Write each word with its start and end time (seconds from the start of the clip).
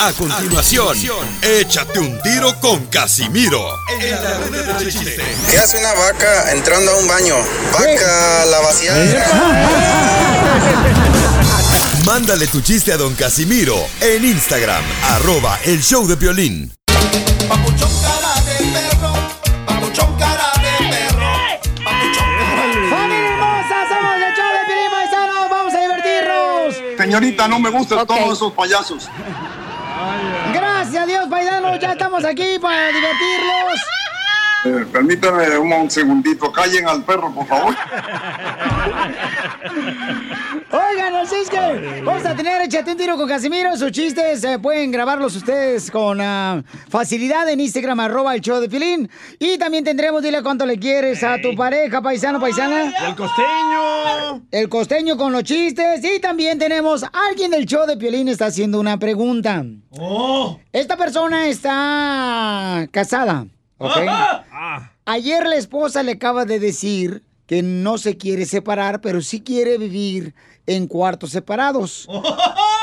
A 0.00 0.12
continuación, 0.12 0.96
échate 1.42 1.98
un 1.98 2.22
tiro 2.22 2.54
con 2.60 2.86
Casimiro. 2.86 3.74
En 4.00 4.10
la 4.12 4.38
ruleta 4.38 4.78
de 4.78 4.92
chiste. 4.92 5.16
¿Qué 5.50 5.58
hace 5.58 5.78
una 5.78 5.92
vaca 5.92 6.52
entrando 6.52 6.92
a 6.92 6.98
un 6.98 7.08
baño? 7.08 7.34
Vaca, 7.72 8.44
la 8.46 8.60
vaciada. 8.60 9.26
Mándale 12.06 12.46
tu 12.46 12.60
chiste 12.60 12.92
a 12.92 12.96
don 12.96 13.12
Casimiro 13.16 13.74
en 14.00 14.24
Instagram, 14.24 14.84
arroba 15.08 15.58
el 15.64 15.82
show 15.82 16.06
de 16.06 16.14
violín. 16.14 16.72
Papuchón 17.48 17.90
cara 18.00 18.40
de 18.42 18.54
perro, 18.72 19.12
papuchón 19.66 20.16
cara 20.16 20.52
de 20.62 20.90
perro, 20.90 21.32
papuchón 21.84 22.28
¡Familia 22.88 23.30
hermosa! 23.32 23.88
¡Somos 23.88 24.14
el 24.14 24.34
show 24.36 24.48
de 24.54 24.64
Piolín 24.66 24.90
Paisanos! 24.92 25.50
¡Vamos 25.50 25.74
a 25.74 25.80
divertirnos! 25.80 26.74
Señorita, 26.96 27.48
no 27.48 27.58
me 27.58 27.70
gustan 27.70 28.06
todos 28.06 28.36
esos 28.36 28.52
payasos. 28.52 29.08
Gracias 30.52 31.02
a 31.02 31.06
Dios, 31.06 31.26
paisanos, 31.28 31.78
ya 31.78 31.92
estamos 31.92 32.24
aquí 32.24 32.58
para 32.60 32.88
divertirlos. 32.88 33.97
Eh, 34.64 34.86
permítame 34.92 35.58
un, 35.58 35.72
un 35.72 35.90
segundito. 35.90 36.50
Callen 36.52 36.88
al 36.88 37.04
perro, 37.04 37.32
por 37.32 37.46
favor. 37.46 37.74
Oigan, 40.70 41.14
así 41.14 41.34
es 41.36 41.48
que 41.48 42.02
vamos 42.04 42.26
a 42.26 42.34
tener 42.34 42.60
Échate 42.62 42.90
un 42.92 42.96
tiro 42.98 43.16
con 43.16 43.28
Casimiro. 43.28 43.76
Sus 43.76 43.90
chistes 43.92 44.44
eh, 44.44 44.58
pueden 44.58 44.90
grabarlos 44.90 45.34
ustedes 45.36 45.90
con 45.90 46.20
ah, 46.20 46.62
facilidad 46.88 47.48
en 47.48 47.60
Instagram, 47.60 48.00
arroba 48.00 48.34
el 48.34 48.40
show 48.40 48.60
de 48.60 48.68
Pilín. 48.68 49.08
Y 49.38 49.56
también 49.58 49.84
tendremos, 49.84 50.22
dile 50.22 50.42
cuánto 50.42 50.66
le 50.66 50.78
quieres 50.78 51.22
a 51.22 51.40
tu 51.40 51.54
pareja, 51.54 52.02
paisano, 52.02 52.38
paisana. 52.40 52.92
El 53.06 53.14
costeño. 53.14 54.42
El 54.50 54.68
costeño 54.68 55.16
con 55.16 55.32
los 55.32 55.44
chistes. 55.44 56.04
Y 56.04 56.20
también 56.20 56.58
tenemos 56.58 57.04
alguien 57.12 57.50
del 57.50 57.64
show 57.64 57.86
de 57.86 57.96
Piolín 57.96 58.28
está 58.28 58.46
haciendo 58.46 58.78
una 58.80 58.98
pregunta. 58.98 59.64
Oh. 59.98 60.58
Esta 60.72 60.96
persona 60.96 61.48
está 61.48 62.86
casada, 62.90 63.46
¿ok? 63.78 63.96
Ah. 64.08 64.90
Ayer 65.06 65.46
la 65.46 65.56
esposa 65.56 66.02
le 66.02 66.12
acaba 66.12 66.44
de 66.44 66.58
decir 66.58 67.24
que 67.46 67.62
no 67.62 67.96
se 67.96 68.18
quiere 68.18 68.44
separar, 68.44 69.00
pero 69.00 69.22
sí 69.22 69.40
quiere 69.40 69.78
vivir 69.78 70.34
en 70.66 70.86
cuartos 70.86 71.30
separados. 71.30 72.06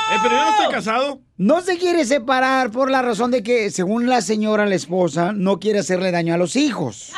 Eh, 0.07 0.17
pero 0.21 0.35
yo 0.35 0.43
no 0.43 0.49
estoy 0.51 0.67
casado. 0.67 1.19
No 1.35 1.61
se 1.61 1.79
quiere 1.79 2.05
separar 2.05 2.69
por 2.69 2.91
la 2.91 3.01
razón 3.01 3.31
de 3.31 3.41
que, 3.41 3.71
según 3.71 4.07
la 4.07 4.21
señora, 4.21 4.67
la 4.67 4.75
esposa, 4.75 5.31
no 5.33 5.59
quiere 5.59 5.79
hacerle 5.79 6.11
daño 6.11 6.35
a 6.35 6.37
los 6.37 6.55
hijos. 6.55 7.11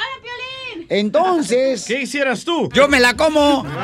Entonces... 0.87 1.83
¿Qué 1.87 2.03
hicieras 2.03 2.45
tú? 2.45 2.69
¡Yo 2.71 2.87
me 2.87 3.01
la 3.01 3.13
como! 3.15 3.65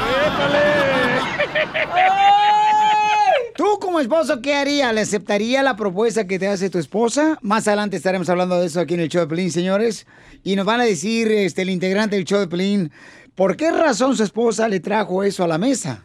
¿Tú 3.55 3.77
como 3.79 3.99
esposo 3.99 4.41
qué 4.41 4.55
haría? 4.55 4.91
¿Le 4.93 5.01
aceptaría 5.01 5.61
la 5.61 5.75
propuesta 5.75 6.25
que 6.25 6.39
te 6.39 6.47
hace 6.47 6.71
tu 6.71 6.79
esposa? 6.79 7.37
Más 7.41 7.67
adelante 7.67 7.97
estaremos 7.97 8.27
hablando 8.29 8.59
de 8.59 8.65
eso 8.65 8.79
aquí 8.79 8.95
en 8.95 9.01
el 9.01 9.09
show 9.09 9.21
de 9.21 9.27
Pelín, 9.27 9.51
señores. 9.51 10.07
Y 10.43 10.55
nos 10.55 10.65
van 10.65 10.81
a 10.81 10.85
decir 10.85 11.31
este, 11.31 11.61
el 11.61 11.69
integrante 11.69 12.15
del 12.15 12.25
show 12.25 12.39
de 12.39 12.47
Pelín, 12.47 12.91
¿por 13.35 13.55
qué 13.55 13.71
razón 13.71 14.17
su 14.17 14.23
esposa 14.23 14.67
le 14.67 14.79
trajo 14.79 15.23
eso 15.23 15.43
a 15.43 15.47
la 15.47 15.59
mesa? 15.59 16.03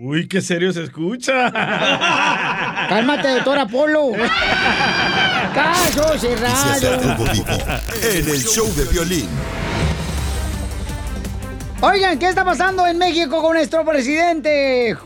Uy, 0.00 0.26
qué 0.26 0.40
serio 0.40 0.72
se 0.72 0.82
escucha. 0.82 1.52
Cálmate, 2.88 3.28
doctor 3.28 3.58
Apolo. 3.60 4.10
Caso 5.54 6.18
cerrado. 6.18 7.02
En 8.02 8.28
el 8.28 8.42
show 8.42 8.66
de 8.74 8.84
violín. 8.86 9.28
Oigan, 11.80 12.18
¿qué 12.18 12.28
está 12.28 12.44
pasando 12.44 12.84
en 12.86 12.98
México 12.98 13.40
con 13.40 13.54
nuestro 13.54 13.84
presidente? 13.84 14.96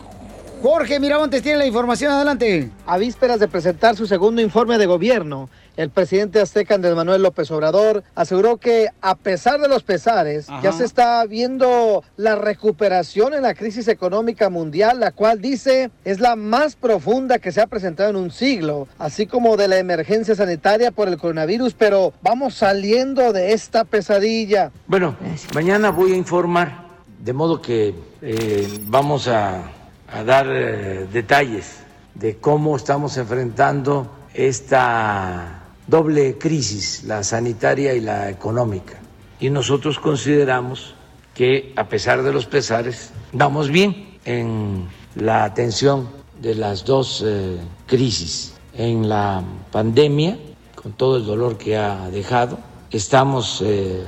Jorge 0.63 0.99
Miramontes 0.99 1.43
tiene 1.43 1.59
la 1.59 1.67
información. 1.67 2.11
Adelante. 2.11 2.71
A 2.85 2.99
vísperas 2.99 3.39
de 3.39 3.47
presentar 3.47 3.95
su 3.95 4.09
segundo 4.09 4.43
informe 4.43 4.77
de 4.77 4.87
gobierno, 4.87 5.49
el 5.77 5.91
presidente 5.91 6.41
azteca 6.41 6.75
Andrés 6.75 6.97
Manuel 6.97 7.23
López 7.23 7.49
Obrador 7.53 8.03
aseguró 8.17 8.57
que 8.57 8.89
a 9.01 9.15
pesar 9.15 9.61
de 9.61 9.69
los 9.69 9.85
pesares, 9.85 10.51
Ajá. 10.51 10.61
ya 10.63 10.73
se 10.73 10.85
está 10.85 11.25
viendo 11.27 12.03
la 12.17 12.35
recuperación 12.35 13.35
en 13.35 13.43
la 13.43 13.55
crisis 13.55 13.87
económica 13.87 14.51
mundial, 14.51 14.99
la 14.99 15.13
cual 15.13 15.41
dice 15.41 15.93
es 16.05 16.19
la 16.19 16.35
más 16.35 16.75
profunda 16.75 17.39
que 17.39 17.53
se 17.53 17.61
ha 17.61 17.69
presentado 17.69 18.11
en 18.11 18.17
un 18.17 18.33
siglo, 18.33 18.89
así 18.99 19.27
como 19.27 19.57
de 19.57 19.69
la 19.69 19.79
emergencia 19.79 20.35
sanitaria 20.35 20.91
por 20.91 21.07
el 21.07 21.19
coronavirus, 21.19 21.75
pero 21.75 22.13
vamos 22.21 22.55
saliendo 22.55 23.33
de 23.33 23.53
esta 23.53 23.85
pesadilla. 23.85 24.73
Bueno, 24.89 25.17
mañana 25.55 25.91
voy 25.91 26.15
a 26.15 26.17
informar, 26.17 26.89
de 27.21 27.33
modo 27.33 27.63
que 27.63 27.95
eh, 28.23 28.81
vamos 28.89 29.29
a, 29.29 29.63
a 30.11 30.25
dar 30.25 30.47
eh, 30.49 31.07
detalles 31.13 31.81
de 32.15 32.37
cómo 32.39 32.77
estamos 32.77 33.17
enfrentando 33.17 34.11
esta 34.35 35.65
doble 35.87 36.37
crisis, 36.39 37.05
la 37.05 37.23
sanitaria 37.23 37.95
y 37.95 38.01
la 38.01 38.31
económica. 38.31 38.95
Y 39.41 39.51
nosotros 39.51 39.99
consideramos 39.99 40.95
que 41.35 41.73
a 41.77 41.89
pesar 41.89 42.23
de 42.23 42.33
los 42.33 42.47
pesares, 42.47 43.13
vamos 43.33 43.71
bien 43.71 44.19
en 44.25 44.89
la 45.15 45.45
atención 45.45 46.09
de 46.41 46.55
las 46.55 46.85
dos 46.85 47.23
eh, 47.25 47.57
crisis. 47.87 48.55
En 48.75 49.09
la 49.09 49.43
pandemia, 49.73 50.39
con 50.75 50.93
todo 50.93 51.17
el 51.17 51.27
dolor 51.27 51.57
que 51.57 51.77
ha 51.77 52.11
dejado, 52.11 52.59
estamos 52.91 53.63
eh, 53.65 54.05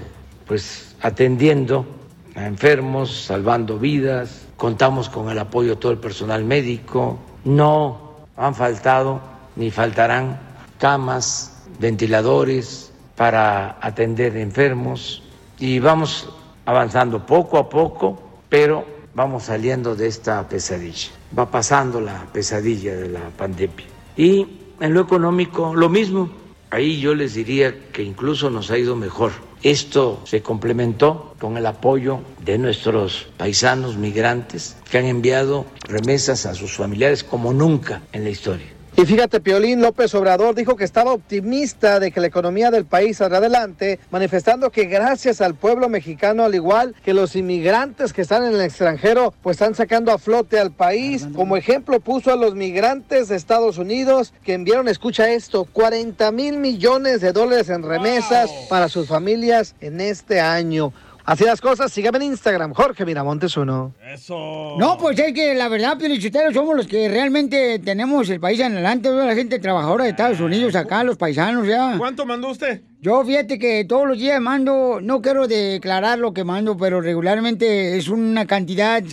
pues 0.46 0.94
atendiendo 1.00 1.86
a 2.34 2.46
enfermos, 2.46 3.24
salvando 3.26 3.78
vidas, 3.78 4.46
contamos 4.60 5.08
con 5.08 5.30
el 5.30 5.38
apoyo 5.38 5.70
de 5.70 5.76
todo 5.76 5.90
el 5.90 5.96
personal 5.96 6.44
médico, 6.44 7.18
no 7.44 8.12
han 8.36 8.54
faltado 8.54 9.18
ni 9.56 9.70
faltarán 9.70 10.38
camas, 10.78 11.64
ventiladores 11.78 12.92
para 13.16 13.78
atender 13.80 14.36
enfermos 14.36 15.22
y 15.58 15.78
vamos 15.78 16.28
avanzando 16.66 17.24
poco 17.24 17.56
a 17.56 17.70
poco, 17.70 18.20
pero 18.50 18.84
vamos 19.14 19.44
saliendo 19.44 19.96
de 19.96 20.08
esta 20.08 20.46
pesadilla. 20.46 21.08
Va 21.36 21.50
pasando 21.50 21.98
la 21.98 22.26
pesadilla 22.30 22.94
de 22.94 23.08
la 23.08 23.30
pandemia. 23.30 23.86
Y 24.14 24.46
en 24.78 24.92
lo 24.92 25.00
económico, 25.00 25.74
lo 25.74 25.88
mismo. 25.88 26.28
Ahí 26.68 27.00
yo 27.00 27.14
les 27.14 27.32
diría 27.32 27.90
que 27.92 28.02
incluso 28.02 28.50
nos 28.50 28.70
ha 28.70 28.76
ido 28.76 28.94
mejor. 28.94 29.32
Esto 29.62 30.22
se 30.24 30.42
complementó 30.42 31.34
con 31.38 31.58
el 31.58 31.66
apoyo 31.66 32.20
de 32.42 32.56
nuestros 32.56 33.28
paisanos 33.36 33.98
migrantes 33.98 34.76
que 34.90 34.98
han 34.98 35.04
enviado 35.04 35.66
remesas 35.82 36.46
a 36.46 36.54
sus 36.54 36.72
familiares 36.72 37.24
como 37.24 37.52
nunca 37.52 38.00
en 38.12 38.24
la 38.24 38.30
historia. 38.30 38.79
Y 38.96 39.06
fíjate, 39.06 39.40
Piolín 39.40 39.80
López 39.80 40.14
Obrador 40.14 40.54
dijo 40.54 40.76
que 40.76 40.84
estaba 40.84 41.12
optimista 41.12 42.00
de 42.00 42.10
que 42.10 42.20
la 42.20 42.26
economía 42.26 42.70
del 42.70 42.84
país 42.84 43.18
saldrá 43.18 43.38
adelante, 43.38 44.00
manifestando 44.10 44.70
que 44.70 44.84
gracias 44.84 45.40
al 45.40 45.54
pueblo 45.54 45.88
mexicano, 45.88 46.44
al 46.44 46.54
igual 46.54 46.94
que 47.04 47.14
los 47.14 47.36
inmigrantes 47.36 48.12
que 48.12 48.22
están 48.22 48.44
en 48.44 48.54
el 48.54 48.60
extranjero, 48.60 49.32
pues 49.42 49.54
están 49.54 49.74
sacando 49.74 50.12
a 50.12 50.18
flote 50.18 50.58
al 50.58 50.72
país. 50.72 51.26
Como 51.34 51.56
ejemplo 51.56 52.00
puso 52.00 52.32
a 52.32 52.36
los 52.36 52.54
migrantes 52.54 53.28
de 53.28 53.36
Estados 53.36 53.78
Unidos 53.78 54.34
que 54.44 54.54
enviaron, 54.54 54.88
escucha 54.88 55.30
esto, 55.30 55.64
40 55.72 56.30
mil 56.32 56.58
millones 56.58 57.20
de 57.20 57.32
dólares 57.32 57.70
en 57.70 57.82
remesas 57.82 58.50
para 58.68 58.88
sus 58.88 59.06
familias 59.06 59.76
en 59.80 60.00
este 60.00 60.40
año. 60.40 60.92
Así 61.30 61.44
las 61.44 61.60
cosas, 61.60 61.92
sígame 61.92 62.18
en 62.18 62.24
Instagram, 62.24 62.74
Jorge 62.74 63.06
Miramontes 63.06 63.56
uno. 63.56 63.94
Eso. 64.12 64.74
No, 64.80 64.98
pues 64.98 65.16
es 65.16 65.32
que 65.32 65.54
la 65.54 65.68
verdad, 65.68 65.96
Piolichotero, 65.96 66.52
somos 66.52 66.76
los 66.76 66.88
que 66.88 67.08
realmente 67.08 67.78
tenemos 67.78 68.28
el 68.30 68.40
país 68.40 68.58
en 68.58 68.72
adelante, 68.72 69.10
toda 69.10 69.26
la 69.26 69.36
gente 69.36 69.60
trabajadora 69.60 70.02
de 70.02 70.10
Estados 70.10 70.40
Unidos 70.40 70.74
acá, 70.74 71.04
los 71.04 71.16
paisanos 71.16 71.68
ya. 71.68 71.94
¿Cuánto 71.98 72.26
mandó 72.26 72.48
usted? 72.48 72.80
Yo 73.00 73.24
fíjate 73.24 73.60
que 73.60 73.84
todos 73.84 74.08
los 74.08 74.18
días 74.18 74.40
mando, 74.40 74.98
no 75.00 75.22
quiero 75.22 75.46
declarar 75.46 76.18
lo 76.18 76.34
que 76.34 76.42
mando, 76.42 76.76
pero 76.76 77.00
regularmente 77.00 77.96
es 77.96 78.08
una 78.08 78.44
cantidad 78.46 79.04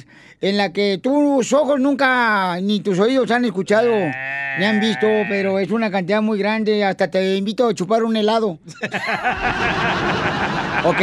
en 0.41 0.57
la 0.57 0.73
que 0.73 0.97
tus 0.97 1.53
ojos 1.53 1.79
nunca, 1.79 2.59
ni 2.61 2.79
tus 2.79 2.97
oídos 2.97 3.29
han 3.29 3.45
escuchado, 3.45 3.91
ni 3.91 4.65
han 4.65 4.79
visto, 4.79 5.05
pero 5.29 5.59
es 5.59 5.69
una 5.69 5.91
cantidad 5.91 6.23
muy 6.23 6.39
grande, 6.39 6.83
hasta 6.83 7.11
te 7.11 7.37
invito 7.37 7.67
a 7.67 7.75
chupar 7.75 8.03
un 8.03 8.17
helado. 8.17 8.57
¿Ok? 10.83 11.01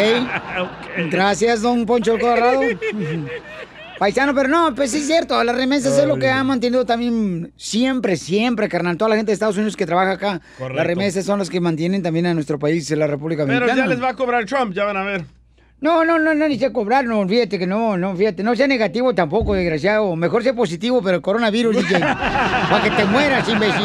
Gracias, 1.11 1.63
don 1.63 1.87
Poncho 1.87 2.19
Colorado. 2.19 2.61
Paisano, 3.99 4.35
pero 4.35 4.49
no, 4.49 4.75
pues 4.75 4.91
sí 4.91 4.99
es 4.99 5.07
cierto, 5.07 5.43
las 5.45 5.55
remesas 5.57 5.97
es 5.97 6.05
lo 6.07 6.19
que 6.19 6.29
ha 6.29 6.43
mantenido 6.43 6.85
también 6.85 7.53
siempre, 7.57 8.17
siempre, 8.17 8.69
carnal. 8.69 8.97
Toda 8.97 9.11
la 9.11 9.17
gente 9.17 9.31
de 9.31 9.35
Estados 9.35 9.57
Unidos 9.57 9.77
que 9.77 9.87
trabaja 9.87 10.13
acá, 10.13 10.41
Correcto. 10.59 10.77
las 10.77 10.87
remesas 10.87 11.25
son 11.25 11.39
las 11.39 11.49
que 11.49 11.61
mantienen 11.61 12.03
también 12.03 12.27
a 12.27 12.35
nuestro 12.35 12.59
país, 12.59 12.91
la 12.91 13.07
República 13.07 13.45
Pero 13.47 13.61
Mexicana. 13.61 13.83
ya 13.83 13.89
les 13.89 14.03
va 14.03 14.09
a 14.11 14.15
cobrar 14.17 14.45
Trump, 14.47 14.75
ya 14.75 14.85
van 14.85 14.97
a 14.97 15.05
ver. 15.05 15.25
No, 15.81 16.05
no, 16.05 16.19
no, 16.19 16.35
no, 16.35 16.49
ni 16.49 16.59
sé 16.59 16.73
cobrar, 16.73 17.05
no, 17.05 17.27
fíjate 17.29 17.59
que 17.59 17.67
no, 17.67 17.97
no, 17.97 18.17
fíjate, 18.17 18.43
no 18.43 18.57
sea 18.57 18.67
negativo 18.67 19.15
tampoco, 19.15 19.55
desgraciado. 19.55 20.17
Mejor 20.17 20.43
sea 20.43 20.55
positivo, 20.55 21.01
pero 21.03 21.17
el 21.17 21.23
coronavirus, 21.23 21.77
DJ, 21.77 22.01
para 22.71 22.83
que 22.83 22.91
te 22.91 23.05
mueras, 23.05 23.49
imbécil. 23.49 23.85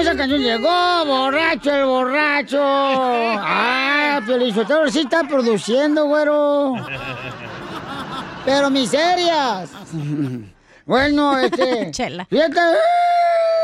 Esa 0.00 0.16
canción! 0.16 0.40
¡Llegó 0.40 1.04
borracho, 1.06 1.74
el 1.74 1.84
borracho! 1.84 2.58
¡Ah, 2.62 4.20
Piolizotero 4.24 4.90
sí 4.90 5.00
está 5.00 5.24
produciendo, 5.24 6.06
güero! 6.06 6.74
Pero 8.44 8.70
miserias. 8.70 9.70
Bueno, 10.86 11.38
este... 11.38 11.90
Chela. 11.92 12.24
Fíjate. 12.24 12.60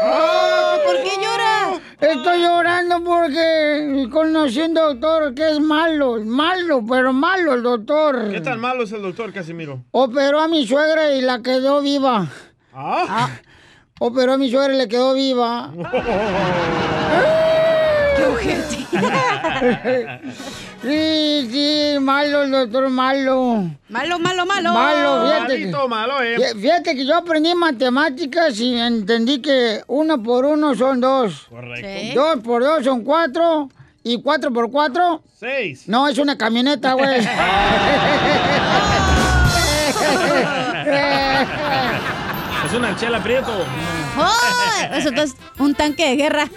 Oh, 0.04 0.76
¿por 0.84 0.96
qué 1.02 1.10
llora? 1.22 1.80
Estoy 1.98 2.42
llorando 2.42 3.02
porque 3.02 4.08
conocí 4.12 4.60
un 4.60 4.74
doctor 4.74 5.34
que 5.34 5.52
es 5.52 5.60
malo, 5.60 6.22
malo, 6.22 6.84
pero 6.86 7.14
malo 7.14 7.54
el 7.54 7.62
doctor. 7.62 8.30
¿Qué 8.30 8.42
tan 8.42 8.60
malo 8.60 8.84
es 8.84 8.92
el 8.92 9.00
doctor 9.00 9.32
Casimiro? 9.32 9.82
Operó 9.92 10.40
a 10.40 10.48
mi 10.48 10.66
suegra 10.66 11.12
y 11.12 11.22
la 11.22 11.40
quedó 11.40 11.80
viva. 11.80 12.26
¿Ah? 12.74 13.30
Operó 13.98 14.34
a 14.34 14.36
mi 14.36 14.50
suegra 14.50 14.74
y 14.74 14.78
le 14.78 14.88
quedó 14.88 15.14
viva. 15.14 15.70
¡Qué 18.16 18.26
Sí, 20.82 21.48
sí, 21.50 21.98
malo 22.00 22.42
el 22.42 22.50
doctor, 22.50 22.88
malo. 22.90 23.64
Malo, 23.88 24.18
malo, 24.18 24.46
malo. 24.46 24.72
Malo, 24.72 25.22
fíjate. 25.26 25.58
Malito, 25.58 25.82
que, 25.82 25.88
malo, 25.88 26.22
eh. 26.22 26.36
Fí- 26.38 26.60
Fíjate 26.60 26.94
que 26.94 27.06
yo 27.06 27.16
aprendí 27.16 27.54
matemáticas 27.54 28.58
y 28.60 28.78
entendí 28.78 29.40
que 29.40 29.80
uno 29.88 30.22
por 30.22 30.44
uno 30.44 30.74
son 30.74 31.00
dos. 31.00 31.46
Correcto. 31.48 31.88
Sí. 32.00 32.12
Dos 32.14 32.36
por 32.44 32.62
dos 32.62 32.84
son 32.84 33.02
cuatro. 33.02 33.68
¿Y 34.04 34.22
cuatro 34.22 34.52
por 34.52 34.70
cuatro? 34.70 35.22
Seis. 35.38 35.88
No, 35.88 36.06
es 36.06 36.18
una 36.18 36.36
camioneta, 36.38 36.92
güey. 36.92 37.20
Una 42.76 42.94
chela 42.96 43.22
prieto. 43.22 43.50
¡Oh! 44.18 44.94
Eso 44.94 45.08
es 45.10 45.34
un 45.58 45.74
tanque 45.74 46.08
de 46.10 46.16
guerra. 46.16 46.48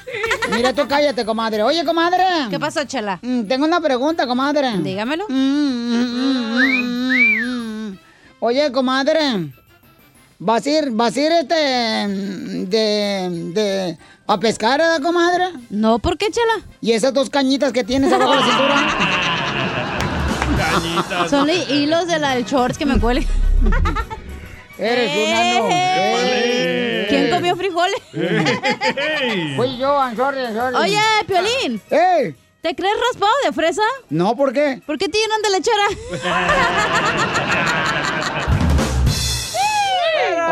Mira, 0.51 0.74
tú 0.74 0.88
cállate, 0.88 1.25
comadre. 1.25 1.63
Oye, 1.63 1.86
comadre. 1.86 2.24
¿Qué 2.50 2.60
pasó, 2.60 2.83
Chela? 2.83 3.19
Mm, 3.21 3.44
Tengo 3.44 3.66
una 3.66 3.80
pregunta, 3.80 4.27
comadre. 4.27 4.77
Dígamelo. 4.80 5.25
Mm, 5.30 5.33
mm, 5.33 6.06
mm, 6.16 6.56
mm, 6.57 7.92
mm. 7.92 7.98
Oye, 8.42 8.71
comadre. 8.71 9.51
¿Vas 10.39 10.66
a 10.66 10.69
ir, 10.69 10.89
vas 10.92 11.16
a 11.16 11.19
ir 11.19 11.31
este 11.33 11.56
de, 11.56 13.51
de 13.54 13.98
a 14.27 14.38
pescar, 14.39 14.80
¿verdad, 14.80 15.01
comadre? 15.01 15.45
No, 15.69 16.00
¿por 16.00 16.18
qué, 16.18 16.27
Chela? 16.31 16.66
¿Y 16.81 16.94
esas 16.94 17.13
dos 17.13 17.30
cañitas 17.30 17.74
que 17.74 17.83
tienes 17.83 18.12
abajo 18.13 18.31
de 18.33 18.39
la 18.39 18.45
cintura? 18.45 18.75
Cañitas. 20.71 21.30
Son 21.30 21.50
hi- 21.50 21.66
hilos 21.69 22.07
de 22.07 22.19
la 22.19 22.36
del 22.36 22.45
shorts 22.45 22.77
que 22.77 22.86
me 22.86 23.00
cuelgan. 23.00 23.25
Eres 24.80 25.12
una 25.12 25.60
no. 25.60 25.70
Eh. 25.72 27.06
¿Quién 27.10 27.30
comió 27.31 27.56
frijoles? 27.56 28.02
Ey. 28.14 29.56
Fui 29.56 29.78
yo, 29.78 29.94
I'm 30.00 30.16
sorry, 30.16 30.40
I'm 30.42 30.54
sorry. 30.56 30.76
Oye, 30.76 31.00
Piolín, 31.28 31.81
¡Ey! 31.90 32.36
¿te 32.62 32.76
crees 32.76 32.96
raspado 33.10 33.31
de 33.46 33.52
fresa? 33.52 33.81
No, 34.10 34.36
¿por 34.36 34.54
qué? 34.54 34.81
¿Por 34.86 34.98
qué 34.98 35.08
te 35.10 35.18
llenan 35.18 35.42
de 35.42 35.50
lechera? 35.50 35.84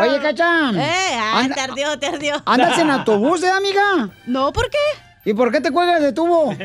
Oye, 0.00 0.20
Cachán. 0.20 0.78
eh, 0.78 1.18
ah, 1.18 1.38
Anda- 1.40 1.54
te 1.54 1.60
ardió, 1.60 1.98
te 1.98 2.06
ardió. 2.06 2.42
¿Andas 2.46 2.78
en 2.78 2.90
autobús, 2.90 3.42
eh, 3.42 3.50
amiga? 3.50 4.08
No, 4.26 4.52
¿por 4.52 4.70
qué? 4.70 4.78
¿Y 5.24 5.34
por 5.34 5.50
qué 5.50 5.60
te 5.60 5.70
cuelgas 5.72 6.00
de 6.00 6.12
tubo? 6.12 6.52
Es 6.52 6.58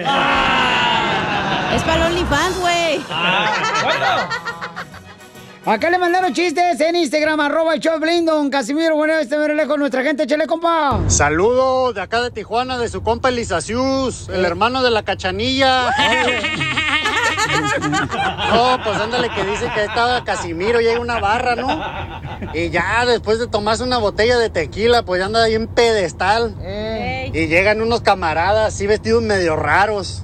para 1.84 2.06
OnlyFans, 2.08 2.60
güey. 2.60 3.02
Acá 5.66 5.90
le 5.90 5.98
mandaron 5.98 6.34
chistes 6.34 6.82
en 6.82 6.98
Instagram, 6.98 7.40
arroba 7.40 7.74
el 7.74 7.80
show 7.80 7.94
de 7.94 8.00
Piolín, 8.06 8.26
don 8.26 8.50
Casimiro. 8.50 8.98
Bueno, 8.98 9.14
este 9.18 9.38
ver 9.38 9.56
lejos 9.56 9.80
nuestra 9.80 10.04
gente, 10.04 10.28
chale, 10.28 10.46
compa. 10.46 11.00
Saludos 11.08 11.96
de 11.96 12.02
acá 12.02 12.22
de 12.22 12.32
Tijuana, 12.32 12.78
de 12.78 12.90
su 12.90 13.02
compa 13.02 13.30
Elisacius, 13.30 14.28
el 14.28 14.44
hermano 14.44 14.84
de 14.84 14.92
la 14.92 15.04
cachanilla. 15.04 15.90
No, 18.50 18.80
pues 18.84 18.98
ándale 19.00 19.30
que 19.30 19.44
dice 19.44 19.70
que 19.76 19.84
estaba 19.84 20.24
Casimiro 20.24 20.82
y 20.82 20.88
hay 20.88 20.98
una 20.98 21.20
barra, 21.20 21.56
¿no? 21.56 21.82
Y 22.54 22.70
ya 22.70 23.06
después 23.06 23.38
de 23.38 23.48
tomarse 23.48 23.84
una 23.84 24.00
botella 24.00 24.40
de 24.40 24.50
tequila, 24.50 25.04
pues 25.04 25.20
ya 25.20 25.26
anda 25.28 25.44
ahí 25.44 25.54
en 25.54 25.68
pedestal. 25.68 26.56
Y 27.34 27.48
llegan 27.48 27.82
unos 27.82 28.02
camaradas 28.02 28.74
así 28.74 28.88
vestidos 28.88 29.22
medio 29.22 29.56
raros. 29.56 30.24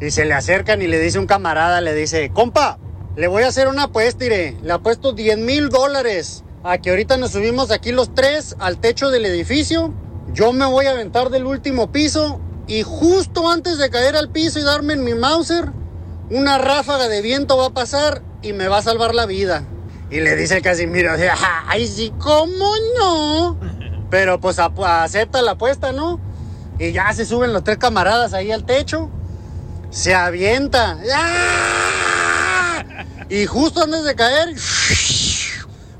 Y 0.00 0.10
se 0.10 0.24
le 0.24 0.34
acercan 0.34 0.82
y 0.82 0.88
le 0.88 0.98
dice 0.98 1.18
un 1.18 1.26
camarada, 1.26 1.80
le 1.80 1.94
dice, 1.94 2.30
compa, 2.32 2.78
le 3.16 3.28
voy 3.28 3.44
a 3.44 3.48
hacer 3.48 3.68
una 3.68 3.84
apuesta, 3.84 4.24
iré. 4.24 4.56
Le 4.62 4.72
apuesto 4.72 5.12
10 5.12 5.38
mil 5.38 5.68
dólares 5.68 6.42
a 6.64 6.78
que 6.78 6.90
ahorita 6.90 7.16
nos 7.16 7.32
subimos 7.32 7.70
aquí 7.70 7.92
los 7.92 8.14
tres 8.14 8.56
al 8.58 8.78
techo 8.78 9.10
del 9.10 9.26
edificio. 9.26 9.94
Yo 10.32 10.52
me 10.52 10.66
voy 10.66 10.86
a 10.86 10.92
aventar 10.92 11.30
del 11.30 11.46
último 11.46 11.92
piso 11.92 12.40
y 12.66 12.82
justo 12.82 13.48
antes 13.50 13.78
de 13.78 13.90
caer 13.90 14.16
al 14.16 14.30
piso 14.30 14.58
y 14.58 14.62
darme 14.62 14.94
en 14.94 15.04
mi 15.04 15.14
Mauser, 15.14 15.70
una 16.30 16.58
ráfaga 16.58 17.08
de 17.08 17.22
viento 17.22 17.56
va 17.56 17.66
a 17.66 17.74
pasar 17.74 18.22
y 18.42 18.52
me 18.52 18.66
va 18.68 18.78
a 18.78 18.82
salvar 18.82 19.14
la 19.14 19.26
vida. 19.26 19.64
Y 20.10 20.20
le 20.20 20.34
dice 20.36 20.56
el 20.56 20.62
Casimiro, 20.62 21.12
ay, 21.68 21.86
sí, 21.86 22.12
¿cómo 22.18 22.72
no? 22.98 23.58
Pero 24.10 24.40
pues 24.40 24.58
acepta 24.58 25.42
la 25.42 25.52
apuesta, 25.52 25.92
¿no? 25.92 26.20
Y 26.78 26.92
ya 26.92 27.12
se 27.12 27.24
suben 27.24 27.52
los 27.52 27.62
tres 27.62 27.78
camaradas 27.78 28.32
ahí 28.32 28.50
al 28.50 28.64
techo. 28.64 29.08
Se 29.90 30.14
avienta. 30.14 30.98
¡Ah! 31.14 32.13
Y 33.34 33.46
justo 33.46 33.82
antes 33.82 34.04
de 34.04 34.14
caer, 34.14 34.54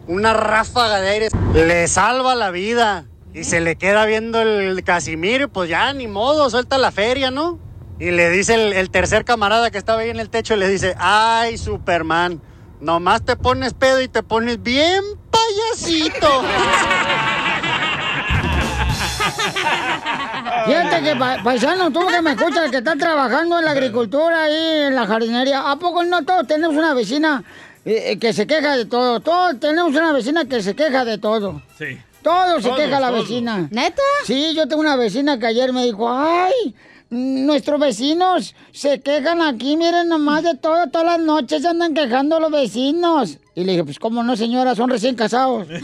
una 0.07 0.35
ráfaga 0.35 1.00
de 1.00 1.09
aire 1.09 1.29
le 1.53 1.88
salva 1.88 2.37
la 2.37 2.53
vida. 2.53 3.07
Y 3.33 3.43
se 3.43 3.61
le 3.61 3.75
queda 3.75 4.07
viendo 4.07 4.41
el 4.41 4.85
Casimiro, 4.85 5.49
pues 5.49 5.69
ya 5.69 5.93
ni 5.95 6.07
modo, 6.07 6.49
suelta 6.49 6.79
la 6.79 6.93
feria, 6.93 7.33
¿no? 7.33 7.59
Y 7.99 8.12
le 8.12 8.31
dice 8.31 8.55
el, 8.55 8.73
el 8.73 8.88
tercer 8.88 9.25
camarada 9.25 9.73
que 9.73 9.79
estaba 9.79 10.03
ahí 10.03 10.11
en 10.11 10.21
el 10.21 10.31
techo, 10.31 10.55
le 10.55 10.69
dice, 10.69 10.95
ay, 10.97 11.59
Superman, 11.59 12.41
nomás 12.81 13.25
te 13.25 13.35
pones 13.35 13.75
pedo 13.75 14.00
y 14.00 14.07
te 14.07 14.23
pones 14.23 14.62
bien 14.62 15.03
payasito. 15.33 16.29
Fíjate 20.67 21.03
que, 21.03 21.17
pa- 21.17 21.39
paisano, 21.43 21.91
tú 21.91 22.07
que 22.07 22.21
me 22.23 22.33
escuchas, 22.33 22.71
que 22.71 22.79
está 22.79 22.97
trabajando 22.97 23.59
en 23.59 23.65
la 23.65 23.71
agricultura 23.73 24.49
y 24.51 24.87
en 24.87 24.95
la 24.95 25.07
jardinería, 25.07 25.71
¿a 25.71 25.77
poco 25.79 26.03
no 26.05 26.25
todos 26.25 26.47
tenemos 26.47 26.77
una 26.77 26.95
vecina 26.95 27.43
eh, 27.85 28.13
eh, 28.13 28.19
que 28.19 28.33
se 28.33 28.47
queja 28.47 28.77
de 28.77 28.85
todo? 28.87 29.21
Todos 29.21 29.59
tenemos 29.61 29.91
una 29.95 30.13
vecina 30.13 30.45
que 30.47 30.63
se 30.63 30.75
queja 30.75 31.05
de 31.05 31.19
todo. 31.19 31.61
Sí. 31.79 31.99
Todo 32.23 32.57
se 32.57 32.69
Todos, 32.69 32.79
queja 32.81 33.01
la 33.01 33.09
todos. 33.09 33.23
vecina. 33.29 33.69
¿Neta? 33.71 34.03
Sí, 34.25 34.55
yo 34.55 34.67
tengo 34.67 34.81
una 34.81 34.97
vecina 34.97 35.39
que 35.39 35.47
ayer 35.47 35.73
me 35.75 35.85
dijo, 35.85 36.11
ay, 36.11 36.75
nuestros 37.11 37.79
vecinos 37.79 38.55
se 38.73 39.01
quejan 39.03 39.43
aquí, 39.43 39.77
miren 39.77 40.09
nomás 40.09 40.43
de 40.43 40.55
todo, 40.57 40.87
todas 40.89 41.07
las 41.07 41.21
noches 41.21 41.61
se 41.63 41.69
andan 41.69 41.93
quejando 41.93 42.41
los 42.41 42.51
vecinos. 42.51 43.39
Y 43.55 43.65
le 43.65 43.73
dije, 43.73 43.85
pues 43.85 43.99
cómo 43.99 44.23
no, 44.23 44.37
señora, 44.37 44.75
son 44.75 44.89
recién 44.89 45.15
casados. 45.17 45.67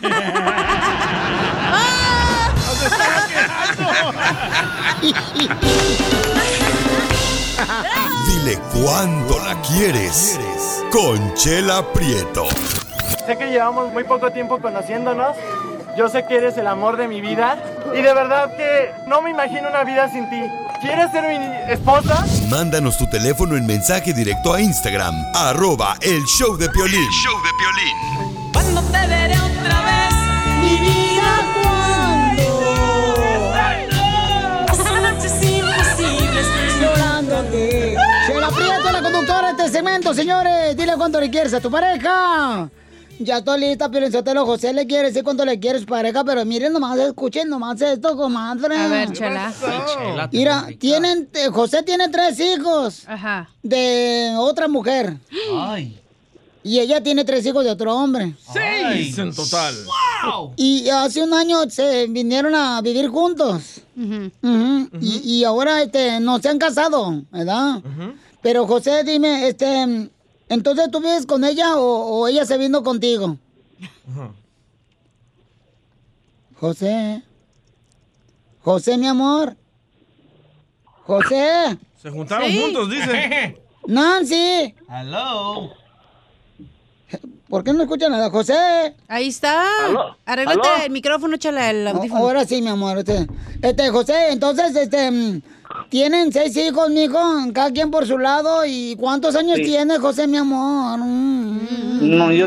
Dile 8.27 8.59
cuándo 8.73 9.39
la 9.39 9.61
quieres. 9.63 10.39
Conchela 10.91 11.83
Prieto. 11.93 12.47
Sé 13.27 13.37
que 13.37 13.51
llevamos 13.51 13.93
muy 13.93 14.05
poco 14.05 14.31
tiempo 14.31 14.61
conociéndonos. 14.61 15.37
Yo 15.97 16.09
sé 16.09 16.25
que 16.27 16.37
eres 16.37 16.57
el 16.57 16.67
amor 16.67 16.97
de 16.97 17.09
mi 17.09 17.21
vida. 17.21 17.59
Y 17.93 18.03
de 18.03 18.15
verdad 18.15 18.57
que 18.57 18.93
no 19.07 19.21
me 19.23 19.31
imagino 19.31 19.69
una 19.69 19.85
vida 19.85 20.09
sin 20.11 20.29
ti. 20.31 20.41
¿Quieres 20.81 21.11
ser 21.11 21.25
mi 21.29 21.73
esposa? 21.73 22.25
Mándanos 22.49 22.97
tu 22.97 23.07
teléfono 23.11 23.57
en 23.57 23.67
mensaje 23.67 24.15
directo 24.15 24.55
a 24.55 24.61
Instagram, 24.63 25.15
arroba 25.35 25.97
el 26.01 26.25
show 26.25 26.57
de 26.57 26.71
Piolín. 26.71 27.07
show 27.11 27.37
de 27.43 27.51
Piolín. 27.59 28.53
Cuando 28.53 28.83
te 28.85 29.07
veré 29.07 29.35
otra 29.39 29.83
vez, 29.83 30.15
mi 30.63 30.79
vida 30.79 31.10
segmento, 39.71 40.13
señores. 40.15 40.77
Dile 40.77 40.95
cuánto 40.97 41.21
le 41.21 41.31
quieres 41.31 41.55
a 41.55 41.61
tu 41.61 41.71
pareja. 41.71 42.71
Ya 43.19 43.37
estoy 43.39 43.61
lista, 43.61 43.91
pero 43.91 44.11
Sotelo 44.11 44.47
José 44.47 44.73
le 44.73 44.87
quiere 44.87 45.09
decir 45.09 45.23
cuánto 45.23 45.45
le 45.45 45.61
quieres 45.61 45.83
a 45.83 45.85
su 45.85 45.89
pareja, 45.91 46.25
pero 46.25 46.43
miren 46.47 46.73
nomás, 46.73 46.99
escuchen 46.99 47.51
nomás 47.51 47.79
esto, 47.83 48.17
comadre. 48.17 48.75
A 48.77 48.89
ver, 48.89 49.13
chela. 49.13 49.53
Mira, 50.33 50.69
tienen, 50.79 51.29
eh, 51.35 51.49
José 51.53 51.83
tiene 51.83 52.09
tres 52.09 52.41
hijos. 52.41 53.03
Ajá. 53.07 53.51
De 53.63 54.33
otra 54.39 54.69
mujer. 54.69 55.19
Ay. 55.55 56.01
Y 56.63 56.79
ella 56.79 57.03
tiene 57.03 57.25
tres 57.25 57.45
hijos 57.45 57.63
de 57.65 57.71
otro 57.71 57.95
hombre. 57.95 58.35
Seis 58.53 59.19
en 59.19 59.35
total. 59.35 59.75
Y 60.57 60.89
hace 60.89 61.23
un 61.23 61.35
año 61.35 61.69
se 61.69 62.07
vinieron 62.07 62.55
a 62.55 62.81
vivir 62.81 63.09
juntos. 63.09 63.83
Ujú. 63.97 64.31
Y, 65.01 65.21
y 65.25 65.45
ahora 65.45 65.83
este, 65.83 66.21
no 66.21 66.39
se 66.39 66.49
han 66.49 66.59
casado, 66.59 67.23
¿verdad? 67.31 67.83
Pero 68.43 68.67
José, 68.67 69.05
dime, 69.05 69.49
este, 69.49 70.11
entonces 70.49 70.91
tú 70.91 71.01
vives 71.01 71.27
con 71.27 71.45
ella 71.45 71.77
o, 71.77 71.83
o 72.21 72.29
ella 72.29 72.45
se 72.47 72.57
vino 72.59 72.83
contigo? 72.83 73.37
José. 76.59 77.23
José, 78.63 78.99
mi 78.99 79.07
amor. 79.07 79.57
José. 81.07 81.79
Se 82.01 82.11
juntaron 82.11 82.49
Sí. 82.51 82.61
juntos, 82.61 82.91
dice. 82.91 83.61
Nancy. 83.87 84.75
Hello. 84.89 85.71
¿Por 87.49 87.65
qué 87.65 87.73
no 87.73 87.83
escuchan 87.83 88.13
nada, 88.13 88.31
José? 88.31 88.95
Ahí 89.09 89.29
está. 89.29 89.65
¿Aló? 89.87 90.17
Arréglate 90.25 90.69
¿Aló? 90.69 90.85
el 90.85 90.91
micrófono, 90.93 91.37
chala, 91.37 91.71
el 91.71 91.89
audífono. 91.89 92.21
Ahora 92.21 92.45
sí, 92.45 92.63
mi 92.63 92.69
amor. 92.69 92.99
Este, 92.99 93.27
este, 93.61 93.91
José, 93.91 94.31
entonces, 94.31 94.77
este, 94.77 95.11
mm, 95.11 95.43
tienen 95.89 96.33
seis 96.33 96.57
hijos, 96.57 96.91
mijo, 96.91 97.19
cada 97.53 97.71
quien 97.71 97.91
por 97.91 98.07
su 98.07 98.19
lado. 98.19 98.65
¿Y 98.67 98.97
cuántos 98.97 99.35
años 99.37 99.57
Sí. 99.57 99.65
tiene, 99.65 99.99
José, 99.99 100.27
mi 100.27 100.37
amor? 100.37 100.99
Mm. 101.01 102.17
No, 102.17 102.33
yo, 102.33 102.47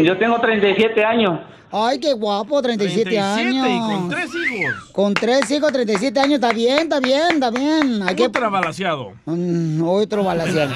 yo 0.00 0.18
tengo 0.18 0.38
37 0.40 1.04
años. 1.04 1.40
Ay, 1.74 1.98
qué 1.98 2.12
guapo, 2.12 2.60
37, 2.60 3.10
37 3.10 3.18
años. 3.18 3.66
y 3.66 3.78
con 3.94 4.08
tres 4.10 4.30
hijos. 4.34 4.90
Con 4.92 5.14
tres 5.14 5.50
hijos, 5.50 5.72
37 5.72 6.20
años, 6.20 6.34
está 6.34 6.52
bien, 6.52 6.78
está 6.80 7.00
bien, 7.00 7.30
está 7.32 7.50
bien. 7.50 8.02
Hay 8.06 8.14
que... 8.14 8.28
Balaseado. 8.28 9.12
Mm, 9.24 9.82
otro 9.82 10.22
balaseado. 10.22 10.74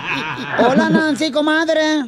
Hola, 0.68 0.88
Nancy, 0.88 1.32
comadre. 1.32 2.04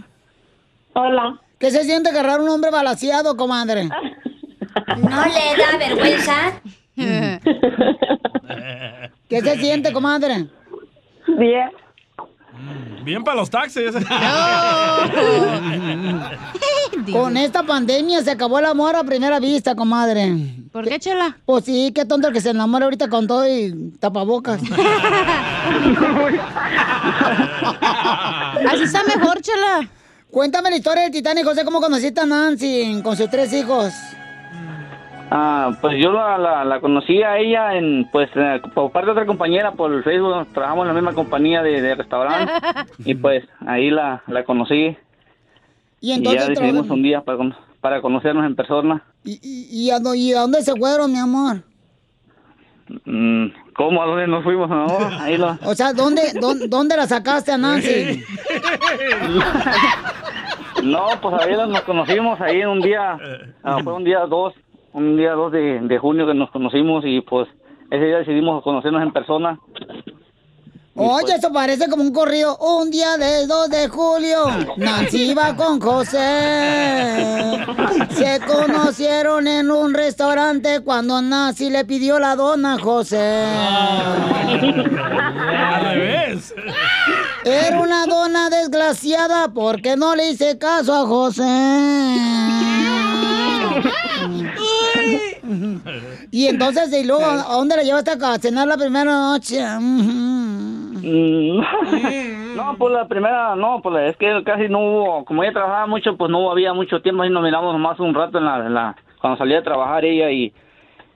Hola. 0.92 1.40
¿Qué 1.58 1.70
se 1.72 1.82
siente 1.84 2.10
agarrar 2.10 2.40
un 2.40 2.48
hombre 2.48 2.70
balaseado, 2.70 3.36
comadre? 3.36 3.84
¿No 4.98 5.24
le 5.26 5.62
da 5.62 5.78
vergüenza? 5.78 6.60
¿Qué 9.28 9.40
se 9.40 9.56
siente, 9.56 9.92
comadre? 9.92 10.46
Bien. 11.38 11.70
Bien 13.04 13.24
para 13.24 13.38
los 13.38 13.50
taxis. 13.50 13.92
Con 17.10 17.36
esta 17.36 17.62
pandemia 17.62 18.22
se 18.22 18.30
acabó 18.30 18.58
el 18.58 18.66
amor 18.66 18.94
a 18.94 19.02
primera 19.02 19.40
vista, 19.40 19.74
comadre. 19.74 20.54
¿Por 20.70 20.86
qué, 20.86 21.00
chela? 21.00 21.36
Pues 21.44 21.64
sí, 21.64 21.90
qué 21.94 22.04
tonto 22.04 22.28
el 22.28 22.34
que 22.34 22.40
se 22.40 22.50
enamora 22.50 22.84
ahorita 22.84 23.08
con 23.08 23.26
todo 23.26 23.48
y 23.48 23.92
tapabocas. 23.98 24.60
Así 28.70 28.82
está 28.84 29.02
mejor, 29.04 29.40
chela. 29.40 29.88
Cuéntame 30.30 30.70
la 30.70 30.76
historia 30.76 31.02
del 31.02 31.12
Titanic, 31.12 31.44
José, 31.44 31.64
cómo 31.64 31.80
conociste 31.80 32.20
a 32.20 32.26
Nancy 32.26 33.00
con 33.02 33.16
sus 33.16 33.28
tres 33.28 33.52
hijos. 33.52 33.92
Ah, 35.34 35.70
pues 35.80 35.96
yo 35.98 36.12
la, 36.12 36.36
la, 36.36 36.62
la 36.64 36.80
conocí 36.80 37.22
a 37.22 37.38
ella 37.38 37.74
en, 37.74 38.06
pues, 38.12 38.28
eh, 38.34 38.60
por 38.74 38.92
parte 38.92 39.06
de 39.06 39.12
otra 39.12 39.24
compañera 39.24 39.72
por 39.72 39.90
el 39.90 40.04
Facebook. 40.04 40.46
Trabajamos 40.52 40.82
en 40.82 40.88
la 40.88 40.94
misma 41.00 41.14
compañía 41.14 41.62
de, 41.62 41.80
de 41.80 41.94
restaurante. 41.94 42.52
y 42.98 43.14
pues 43.14 43.42
ahí 43.66 43.88
la, 43.90 44.22
la 44.26 44.44
conocí. 44.44 44.94
Y 46.02 46.12
Y, 46.12 46.22
ya 46.22 46.48
decidimos 46.48 46.90
un 46.90 47.02
día 47.02 47.22
para, 47.22 47.38
para 47.80 48.02
conocernos 48.02 48.44
en 48.44 48.54
persona. 48.56 49.02
¿Y, 49.24 49.38
y, 49.42 49.90
a, 49.90 50.00
dó- 50.00 50.14
y 50.14 50.34
a 50.34 50.40
dónde 50.40 50.60
se 50.60 50.74
fueron, 50.76 51.10
mi 51.10 51.18
amor? 51.18 51.62
Mm, 53.06 53.46
¿Cómo? 53.74 54.02
¿A 54.02 54.06
dónde 54.06 54.26
nos 54.26 54.44
fuimos? 54.44 54.68
No, 54.68 54.86
ahí 55.20 55.38
lo... 55.38 55.56
O 55.64 55.74
sea, 55.74 55.94
¿dónde, 55.94 56.22
dónde, 56.40 56.68
dónde 56.68 56.94
la 56.96 57.06
sacaste 57.06 57.52
a 57.52 57.56
Nancy? 57.56 58.22
No, 60.82 61.06
pues 61.20 61.34
ahí 61.40 61.52
nos 61.68 61.80
conocimos 61.82 62.40
ahí 62.40 62.60
en 62.60 62.68
un 62.68 62.80
día, 62.80 63.16
ah, 63.62 63.78
fue 63.84 63.92
un 63.92 64.02
día 64.04 64.20
dos, 64.28 64.52
un 64.92 65.16
día 65.16 65.32
dos 65.32 65.52
de, 65.52 65.80
de 65.80 65.98
junio 65.98 66.26
que 66.26 66.34
nos 66.34 66.50
conocimos 66.50 67.04
y 67.06 67.20
pues 67.20 67.48
ese 67.90 68.04
día 68.04 68.18
decidimos 68.18 68.62
conocernos 68.62 69.02
en 69.02 69.12
persona. 69.12 69.58
Oye, 70.94 71.34
eso 71.36 71.50
parece 71.52 71.88
como 71.88 72.02
un 72.02 72.12
corrido. 72.12 72.56
Un 72.58 72.90
día 72.90 73.16
del 73.16 73.48
2 73.48 73.70
de 73.70 73.88
julio, 73.88 74.44
Nancy 74.76 75.30
iba 75.30 75.56
con 75.56 75.80
José. 75.80 77.64
Se 78.10 78.40
conocieron 78.46 79.46
en 79.46 79.70
un 79.70 79.94
restaurante 79.94 80.80
cuando 80.80 81.22
Nancy 81.22 81.70
le 81.70 81.86
pidió 81.86 82.18
la 82.18 82.36
dona 82.36 82.74
a 82.74 82.78
José. 82.78 83.44
Al 85.56 85.84
revés. 85.84 86.54
Era 87.44 87.80
una 87.80 88.06
dona 88.06 88.50
desgraciada 88.50 89.48
porque 89.48 89.96
no 89.96 90.14
le 90.14 90.30
hice 90.30 90.58
caso 90.58 90.94
a 90.94 91.06
José. 91.06 91.42
Y 96.30 96.46
entonces, 96.46 96.92
¿y 96.92 97.04
luego 97.06 97.24
a 97.24 97.36
dónde 97.54 97.76
la 97.76 97.82
llevaste 97.82 98.12
a 98.12 98.38
cenar 98.38 98.68
la 98.68 98.76
primera 98.76 99.04
noche? 99.12 99.60
Mm, 99.78 101.60
No, 102.56 102.76
pues 102.78 102.92
la 102.94 103.08
primera, 103.08 103.56
no, 103.56 103.80
pues 103.82 104.10
es 104.10 104.16
que 104.16 104.42
casi 104.44 104.68
no 104.68 104.78
hubo, 104.80 105.24
como 105.24 105.42
ella 105.42 105.52
trabajaba 105.52 105.86
mucho, 105.86 106.16
pues 106.16 106.30
no 106.30 106.50
había 106.50 106.72
mucho 106.74 107.00
tiempo, 107.02 107.22
ahí 107.22 107.30
nos 107.30 107.42
miramos 107.42 107.78
más 107.78 107.98
un 107.98 108.14
rato 108.14 108.38
en 108.38 108.44
la, 108.44 108.58
en 108.66 108.74
la 108.74 108.96
cuando 109.20 109.38
salía 109.38 109.58
a 109.58 109.62
trabajar 109.62 110.04
ella 110.04 110.30
y, 110.30 110.52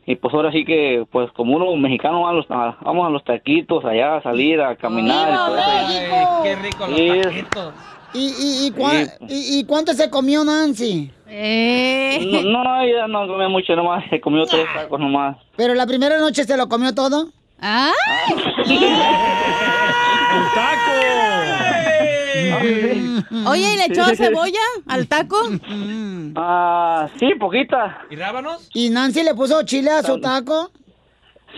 y 0.06 0.16
pues 0.16 0.33
ahora 0.35 0.50
sí 0.52 0.64
que, 0.64 1.06
pues 1.11 1.30
como 1.33 1.56
uno 1.56 1.76
mexicano 1.76 2.23
va 2.23 2.30
a 2.30 2.33
los- 2.33 2.50
a- 2.50 2.76
vamos 2.83 3.06
a 3.06 3.11
los 3.11 3.23
taquitos 3.25 3.85
allá 3.85 4.16
a 4.16 4.23
salir 4.23 4.61
a 4.61 4.75
caminar 4.76 5.30
y 5.33 5.37
todo 5.37 5.56
eso. 5.59 6.42
qué 6.42 6.56
rico 6.56 6.87
los 6.87 6.97
taquitos! 7.25 7.75
¿Y, 8.14 8.18
y, 8.28 8.68
y, 8.68 8.73
y- 9.28 9.59
y 9.61 9.64
cuánto 9.64 9.92
se 9.92 10.09
comió 10.11 10.42
Nancy? 10.45 11.11
No, 11.26 12.64
no, 12.64 12.80
ella 12.83 13.09
no 13.09 13.26
comía 13.26 13.49
mucho 13.49 13.75
nomás, 13.75 14.04
se 14.09 14.21
comió 14.21 14.47
tres 14.47 14.66
tacos 14.75 15.00
nomás. 15.00 15.37
¿Pero 15.56 15.75
la 15.75 15.87
primera 15.87 16.18
noche 16.18 16.45
se 16.45 16.56
lo 16.56 16.68
comió 16.68 16.95
todo? 16.95 17.28
¿Ah? 17.61 17.92
Oye, 23.47 23.75
¿y 23.75 23.76
le 23.76 23.85
echó 23.87 24.04
cebolla 24.14 24.61
al 24.87 25.09
taco? 25.09 25.37
Ah, 26.37 27.09
sí, 27.18 27.35
poquita. 27.38 28.02
¿Y 28.11 28.16
rábanos? 28.16 28.68
¿Y 28.75 28.90
Nancy 28.90 29.23
le 29.23 29.35
puso 29.35 29.62
chile 29.64 29.90
a 29.90 30.02
su 30.02 30.21
taco? 30.21 30.71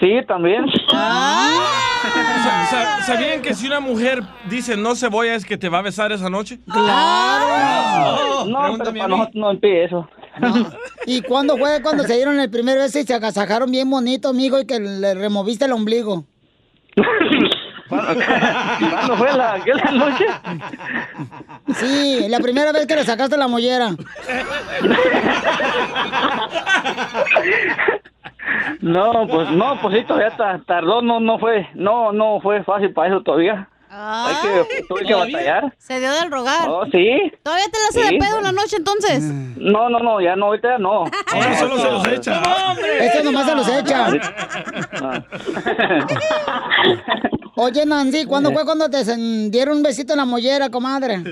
Sí, 0.00 0.19
también. 0.26 0.64
Sa- 2.71 3.02
¿Sabían 3.02 3.43
que 3.43 3.55
si 3.55 3.67
una 3.67 3.81
mujer 3.81 4.23
dice 4.49 4.76
no 4.76 4.95
cebolla 4.95 5.35
es 5.35 5.45
que 5.45 5.59
te 5.59 5.69
va 5.69 5.78
a 5.78 5.83
besar 5.83 6.12
esa 6.12 6.31
noche? 6.31 6.61
¡Claro! 6.71 8.45
No, 8.47 8.76
pero 8.78 8.93
para 8.95 9.09
nosotros 9.09 9.35
no 9.35 9.52
impide 9.52 9.85
eso. 9.85 10.09
¿Y 11.07 11.23
cuándo 11.23 11.57
fue 11.57 11.83
cuando 11.83 12.05
se 12.05 12.14
dieron 12.14 12.38
el 12.38 12.50
primer 12.50 12.78
beso 12.78 12.99
y 13.00 13.05
se 13.05 13.14
agasajaron 13.14 13.71
bien 13.71 13.90
bonito, 13.90 14.28
amigo, 14.28 14.61
y 14.61 14.67
que 14.67 14.78
le 14.78 15.14
removiste 15.14 15.64
el 15.64 15.73
ombligo? 15.73 16.25
¿Cuándo 17.88 19.17
fue 19.17 19.33
la, 19.37 19.55
aquella 19.55 19.90
noche? 19.93 20.26
Sí, 21.75 22.26
la 22.28 22.38
primera 22.38 22.71
vez 22.71 22.87
que 22.87 22.95
le 22.97 23.05
sacaste 23.05 23.37
la 23.37 23.49
mollera. 23.49 23.97
No, 28.88 29.26
pues 29.28 29.50
no, 29.50 29.80
pues 29.80 29.97
sí, 29.99 30.04
todavía 30.04 30.37
ta- 30.37 30.61
tardó, 30.66 31.00
no, 31.02 31.21
no 31.21 31.38
fue, 31.38 31.68
no, 31.75 32.12
no 32.12 32.40
fue 32.40 32.62
fácil 32.64 32.92
para 32.92 33.09
eso 33.09 33.23
todavía. 33.23 33.68
Hay 33.90 34.35
que, 34.42 34.83
tuve 34.87 35.02
que 35.07 35.14
batallar. 35.14 35.73
Se 35.78 35.99
dio 35.99 36.12
del 36.12 36.30
rogar. 36.30 36.68
Oh, 36.68 36.85
sí. 36.92 37.33
¿Todavía 37.42 37.64
te 37.73 37.78
la 37.78 37.88
hace 37.88 38.04
Sí. 38.07 38.14
de 38.14 38.18
pedo 38.21 38.37
en 38.38 38.45
la 38.45 38.52
noche 38.52 38.76
entonces? 38.76 39.23
No, 39.23 39.88
no, 39.88 39.99
no, 40.00 40.21
ya 40.21 40.37
no, 40.37 40.47
ahorita 40.47 40.73
ya 40.73 40.78
no. 40.78 41.04
Ahora 41.33 41.57
solo 41.59 41.78
se 41.78 41.90
los 41.90 42.07
echa. 42.09 42.42
Este 43.00 43.23
nomás 43.25 43.47
se 43.47 43.54
los 43.54 43.68
echa. 43.68 44.09
Oye, 47.57 47.85
Nancy, 47.87 48.25
¿cuándo 48.25 48.52
fue 48.52 48.64
cuando 48.64 48.88
te 48.88 49.02
dieron 49.50 49.78
un 49.78 49.83
besito 49.83 50.12
en 50.12 50.19
la 50.19 50.25
mollera, 50.25 50.71
comadre? 50.71 51.17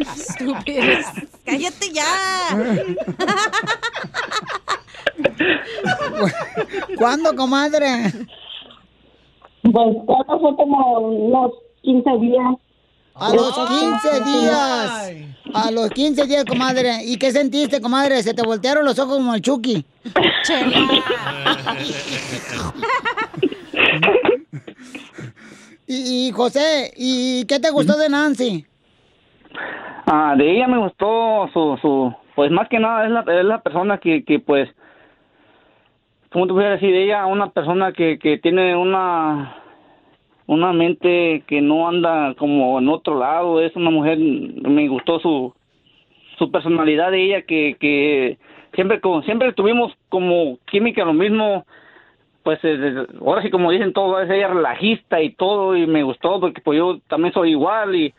Estúpidos. 0.00 1.06
Cállate 1.44 1.92
ya. 1.92 2.04
¿Cuándo, 6.98 7.34
comadre? 7.34 8.12
Pues 9.62 9.96
cuando 10.06 10.40
fue 10.40 10.56
como 10.56 10.98
unos 10.98 11.52
15 11.82 12.10
días. 12.20 12.54
A 13.14 13.32
los 13.32 13.56
15 13.56 14.20
días. 14.24 15.12
A 15.54 15.70
los 15.70 15.90
15 15.90 16.26
días, 16.26 16.44
comadre. 16.44 16.96
¿Y 17.04 17.16
qué 17.16 17.30
sentiste, 17.30 17.80
comadre? 17.80 18.20
¿Se 18.22 18.34
te 18.34 18.42
voltearon 18.42 18.84
los 18.84 18.98
ojos 18.98 19.18
como 19.18 19.34
el 19.34 19.40
Chucky? 19.40 19.84
y, 25.86 26.26
y, 26.28 26.32
José, 26.32 26.92
¿y 26.96 27.44
qué 27.46 27.60
te 27.60 27.70
gustó 27.70 27.96
de 27.96 28.08
Nancy? 28.08 28.66
Ah, 30.06 30.34
de 30.36 30.50
ella 30.50 30.66
me 30.66 30.78
gustó 30.78 31.48
su, 31.52 31.78
su, 31.80 32.12
pues 32.34 32.50
más 32.50 32.68
que 32.68 32.80
nada 32.80 33.04
es 33.04 33.10
la, 33.10 33.20
es 33.20 33.44
la 33.44 33.62
persona 33.62 33.98
que, 33.98 34.24
que 34.24 34.40
pues, 34.40 34.68
¿cómo 36.32 36.46
te 36.46 36.52
voy 36.52 36.64
a 36.64 36.70
decir? 36.70 36.92
Ella, 36.94 37.26
una 37.26 37.50
persona 37.50 37.92
que, 37.92 38.18
que 38.18 38.38
tiene 38.38 38.76
una, 38.76 39.56
una 40.46 40.72
mente 40.72 41.42
que 41.46 41.60
no 41.60 41.88
anda 41.88 42.34
como 42.34 42.78
en 42.78 42.88
otro 42.88 43.18
lado, 43.18 43.60
es 43.60 43.74
una 43.76 43.90
mujer, 43.90 44.18
me 44.18 44.88
gustó 44.88 45.18
su, 45.20 45.54
su 46.38 46.50
personalidad 46.50 47.10
de 47.10 47.24
ella 47.24 47.42
que, 47.42 47.76
que 47.80 48.38
siempre, 48.74 49.00
como, 49.00 49.22
siempre 49.22 49.52
tuvimos 49.52 49.92
como 50.08 50.58
química 50.66 51.04
lo 51.04 51.14
mismo, 51.14 51.64
pues 52.42 52.58
eh, 52.62 53.06
ahora 53.20 53.42
sí 53.42 53.50
como 53.50 53.70
dicen 53.70 53.92
todo, 53.92 54.20
es 54.20 54.30
ella 54.30 54.48
relajista 54.48 55.20
y 55.22 55.30
todo 55.30 55.76
y 55.76 55.86
me 55.86 56.02
gustó 56.02 56.40
porque 56.40 56.60
pues 56.60 56.78
yo 56.78 56.98
también 57.08 57.32
soy 57.32 57.50
igual 57.50 57.94
y 57.94 58.14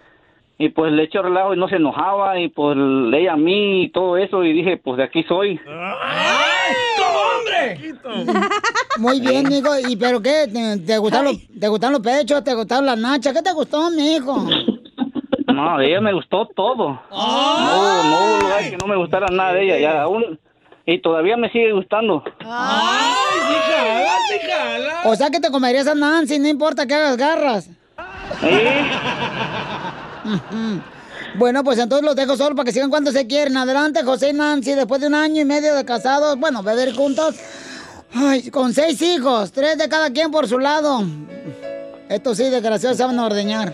y 0.58 0.70
pues 0.70 0.92
le 0.92 1.04
eché 1.04 1.22
relajo 1.22 1.54
y 1.54 1.58
no 1.58 1.68
se 1.68 1.76
enojaba 1.76 2.40
y 2.40 2.48
pues 2.48 2.78
ella 3.14 3.34
a 3.34 3.38
mí 3.38 3.84
y 3.84 3.90
todo 3.90 4.18
eso 4.18 4.44
y 4.44 4.54
dije 4.54 4.78
pues 4.78 4.98
de 4.98 5.04
aquí 5.04 5.24
soy 5.24 5.60
Muy 8.98 9.20
bien, 9.20 9.48
mijo. 9.48 9.70
¿Y 9.88 9.96
pero 9.96 10.22
qué? 10.22 10.48
¿Te, 10.52 10.78
te 10.80 10.98
gustaron 10.98 11.26
los, 11.26 11.38
¿Te 11.60 11.68
gustaron 11.68 11.94
los 11.94 12.02
pechos? 12.02 12.44
¿Te 12.44 12.54
gustaron 12.54 12.86
las 12.86 12.98
nachas? 12.98 13.34
¿Qué 13.34 13.42
te 13.42 13.54
gustó, 13.54 13.90
mijo? 13.92 14.48
no 15.48 15.78
de 15.78 15.88
ella 15.88 16.02
me 16.02 16.12
gustó 16.12 16.48
todo 16.48 17.00
no 17.10 18.04
no 18.04 18.18
hubo 18.18 18.42
lugar 18.42 18.70
que 18.70 18.76
no 18.78 18.88
me 18.88 18.98
gustara 18.98 19.28
nada 19.32 19.54
de 19.54 19.64
ella 19.64 19.80
ya 19.80 20.02
aún 20.02 20.38
y 20.86 21.00
todavía 21.00 21.38
me 21.38 21.50
sigue 21.50 21.72
gustando 21.72 22.24
O 25.06 25.16
sea 25.16 25.30
que 25.30 25.40
te 25.40 25.50
comerías 25.50 25.88
a 25.88 25.96
Nancy, 25.96 26.40
no 26.40 26.48
importa 26.48 26.86
que 26.86 26.94
hagas 26.94 27.16
garras. 27.18 27.70
Ujú. 30.26 30.82
Bueno, 31.38 31.64
pues 31.64 31.78
entonces 31.80 32.06
los 32.06 32.16
dejo 32.16 32.36
solo 32.38 32.56
para 32.56 32.66
que 32.66 32.72
sigan 32.72 32.90
cuando 32.90 33.12
se 33.12 33.28
quieren. 33.28 33.58
Adelante, 33.58 34.04
José 34.04 34.30
y 34.30 34.34
Nancy, 34.34 34.74
después 34.74 35.02
de 35.02 35.08
un 35.08 35.16
año 35.16 35.42
y 35.42 35.46
medio 35.46 35.76
de 35.76 35.84
casados, 35.86 36.38
bueno, 36.40 36.64
beber 36.64 36.94
juntos. 36.94 37.36
Ay, 38.14 38.50
con 38.50 38.74
seis 38.74 39.02
hijos, 39.02 39.52
tres 39.52 39.78
de 39.78 39.90
cada 39.90 40.10
quien 40.12 40.32
por 40.32 40.48
su 40.48 40.58
lado. 40.60 41.04
Estos 42.10 42.38
sí, 42.38 42.50
desgraciados, 42.50 42.98
se 42.98 43.04
van 43.04 43.20
a 43.20 43.26
ordeñar. 43.26 43.74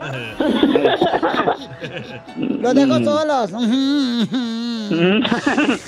Los 2.38 2.74
dejo 2.74 3.00
Mm. 3.00 3.04
solos. 3.04 3.52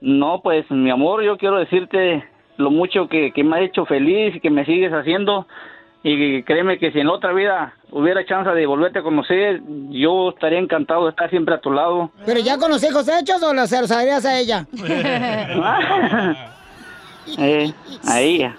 no 0.00 0.40
pues 0.42 0.64
mi 0.70 0.90
amor 0.90 1.22
yo 1.22 1.36
quiero 1.36 1.58
decirte 1.58 2.24
lo 2.56 2.70
mucho 2.70 3.08
que, 3.08 3.32
que 3.32 3.44
me 3.44 3.56
ha 3.56 3.60
hecho 3.62 3.84
feliz 3.86 4.34
y 4.36 4.40
que 4.40 4.50
me 4.50 4.64
sigues 4.66 4.92
haciendo 4.92 5.46
y 6.02 6.42
créeme 6.44 6.78
que 6.78 6.92
si 6.92 7.00
en 7.00 7.08
la 7.08 7.12
otra 7.12 7.32
vida 7.32 7.74
hubiera 7.90 8.24
chance 8.24 8.50
de 8.50 8.66
volverte 8.66 9.00
a 9.00 9.02
conocer 9.02 9.60
yo 9.90 10.30
estaría 10.30 10.58
encantado 10.58 11.04
de 11.04 11.10
estar 11.10 11.28
siempre 11.28 11.54
a 11.54 11.60
tu 11.60 11.70
lado 11.70 12.10
¿Pero 12.24 12.40
ya 12.40 12.56
con 12.56 12.70
los 12.70 12.82
hijos 12.82 13.06
hechos 13.08 13.42
o 13.42 13.52
los 13.52 13.72
harías 13.72 14.24
a 14.24 14.38
ella? 14.38 14.66
Eh, 17.38 17.72
a 18.08 18.20
ella. 18.20 18.56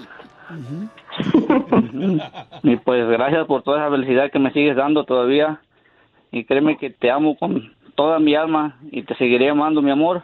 Y 2.64 2.76
pues 2.78 3.08
gracias 3.10 3.46
por 3.48 3.64
toda 3.64 3.80
esa 3.80 3.92
felicidad 3.92 4.32
que 4.32 4.40
me 4.40 4.52
sigues 4.52 4.76
dando 4.76 5.04
todavía. 5.04 5.60
Y 6.32 6.46
créeme 6.46 6.78
que 6.78 6.90
te 6.90 7.12
amo 7.12 7.36
con 7.38 7.74
toda 7.96 8.20
mi 8.20 8.36
alma 8.36 8.78
y 8.92 9.04
te 9.04 9.16
seguiré 9.16 9.50
amando, 9.50 9.82
mi 9.82 9.92
amor. 9.92 10.24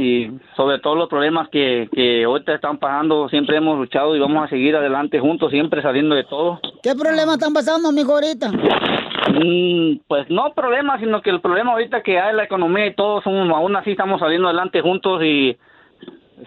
Y 0.00 0.30
sobre 0.56 0.78
todos 0.78 0.96
los 0.96 1.10
problemas 1.10 1.50
que, 1.50 1.90
que 1.92 2.24
ahorita 2.24 2.54
están 2.54 2.78
pasando, 2.78 3.28
siempre 3.28 3.58
hemos 3.58 3.76
luchado 3.78 4.16
y 4.16 4.18
vamos 4.18 4.42
a 4.42 4.48
seguir 4.48 4.74
adelante 4.74 5.20
juntos, 5.20 5.50
siempre 5.50 5.82
saliendo 5.82 6.14
de 6.14 6.24
todo. 6.24 6.58
¿Qué 6.82 6.94
problemas 6.94 7.34
están 7.34 7.52
pasando, 7.52 7.92
mijo, 7.92 8.14
ahorita? 8.14 8.50
Mm, 8.50 10.00
pues 10.08 10.30
no 10.30 10.54
problemas, 10.54 11.00
sino 11.00 11.20
que 11.20 11.28
el 11.28 11.42
problema 11.42 11.72
ahorita 11.72 12.02
que 12.02 12.18
hay 12.18 12.34
la 12.34 12.44
economía 12.44 12.86
y 12.86 12.94
todo, 12.94 13.20
somos, 13.20 13.46
aún 13.50 13.76
así 13.76 13.90
estamos 13.90 14.20
saliendo 14.20 14.48
adelante 14.48 14.80
juntos 14.80 15.22
y 15.22 15.58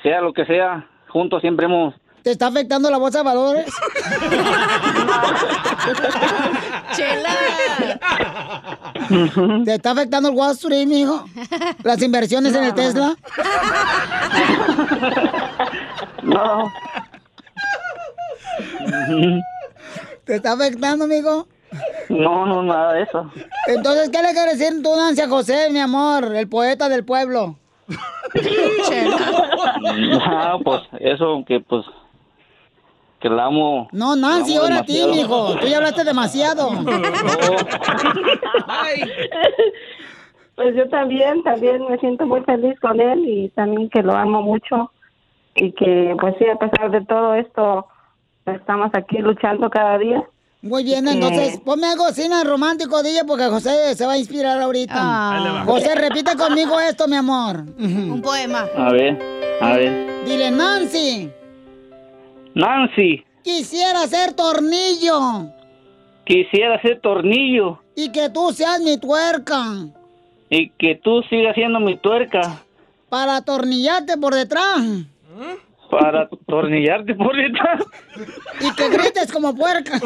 sea 0.01 0.21
lo 0.21 0.33
que 0.33 0.45
sea, 0.45 0.87
juntos 1.09 1.41
siempre 1.41 1.67
hemos 1.67 1.93
¿Te 2.23 2.31
está 2.31 2.47
afectando 2.47 2.89
la 2.89 2.97
bolsa 2.97 3.17
de 3.17 3.23
valores? 3.25 3.65
¿Te 9.65 9.73
está 9.73 9.91
afectando 9.91 10.29
el 10.29 10.35
Wall 10.35 10.53
Street, 10.53 10.87
mijo? 10.87 11.25
¿Las 11.83 12.01
inversiones 12.01 12.55
en 12.55 12.63
el 12.63 12.73
Tesla? 12.73 13.15
No. 16.23 16.71
¿Te 20.23 20.35
está 20.35 20.53
afectando, 20.53 21.05
mijo? 21.07 21.45
No, 22.07 22.45
no, 22.45 22.63
nada 22.63 22.93
de 22.93 23.03
eso. 23.03 23.29
Entonces, 23.67 24.09
¿qué 24.09 24.21
le 24.21 24.31
quieres 24.31 24.57
decir 24.59 24.81
tú, 24.81 24.95
Nancy, 24.95 25.21
a 25.21 25.27
José, 25.27 25.69
mi 25.71 25.79
amor, 25.79 26.33
el 26.35 26.47
poeta 26.47 26.87
del 26.87 27.03
pueblo? 27.03 27.57
Ah, 30.25 30.57
pues 30.63 30.81
eso 30.99 31.43
que 31.45 31.59
pues 31.59 31.85
que 33.23 33.29
la 33.29 33.45
amo. 33.45 33.87
No, 33.93 34.17
Nancy, 34.17 34.57
ahora 34.57 34.79
a 34.79 34.83
ti, 34.83 35.01
mijo. 35.09 35.55
Tú 35.55 35.65
ya 35.65 35.77
hablaste 35.77 36.03
demasiado. 36.03 36.69
Pues 40.55 40.75
yo 40.75 40.87
también, 40.87 41.41
también 41.41 41.83
me 41.89 41.97
siento 41.97 42.27
muy 42.27 42.41
feliz 42.41 42.79
con 42.79 43.01
él 43.01 43.27
y 43.27 43.49
también 43.49 43.89
que 43.89 44.03
lo 44.03 44.15
amo 44.15 44.43
mucho 44.43 44.91
y 45.55 45.71
que 45.71 46.15
pues 46.21 46.35
sí, 46.37 46.45
a 46.45 46.57
pesar 46.57 46.91
de 46.91 47.03
todo 47.05 47.33
esto, 47.33 47.87
estamos 48.45 48.91
aquí 48.93 49.17
luchando 49.17 49.67
cada 49.71 49.97
día. 49.97 50.23
Muy 50.61 50.83
bien, 50.83 51.07
entonces 51.07 51.59
ponme 51.59 51.87
algo 51.87 52.05
así 52.05 52.21
en 52.21 52.47
romántico, 52.47 53.01
DJ, 53.01 53.25
porque 53.25 53.45
José 53.45 53.95
se 53.95 54.05
va 54.05 54.11
a 54.13 54.17
inspirar 54.19 54.61
ahorita. 54.61 54.93
Ah. 54.95 55.63
José, 55.65 55.95
repite 55.95 56.37
conmigo 56.37 56.79
esto, 56.79 57.07
mi 57.07 57.15
amor. 57.15 57.63
Un 57.79 58.21
poema. 58.21 58.67
A 58.77 58.91
ver, 58.91 59.19
a 59.59 59.73
ver. 59.73 60.23
Dile, 60.23 60.51
Nancy, 60.51 61.31
Nancy, 62.55 63.23
quisiera 63.43 64.07
ser 64.07 64.33
tornillo. 64.33 65.49
Quisiera 66.25 66.81
ser 66.81 67.01
tornillo. 67.01 67.79
Y 67.95 68.11
que 68.11 68.29
tú 68.29 68.51
seas 68.53 68.79
mi 68.81 68.97
tuerca. 68.97 69.63
Y 70.49 70.69
que 70.69 70.95
tú 70.95 71.21
sigas 71.29 71.55
siendo 71.55 71.79
mi 71.79 71.97
tuerca. 71.97 72.63
Para 73.09 73.37
atornillarte 73.37 74.17
por 74.17 74.33
detrás 74.33 74.81
para 75.99 76.23
atornillarte 76.23 77.13
por 77.15 77.35
detrás. 77.35 77.81
y 78.59 78.71
que 78.73 78.89
grites 78.89 79.31
como 79.31 79.55
puerca. 79.55 79.99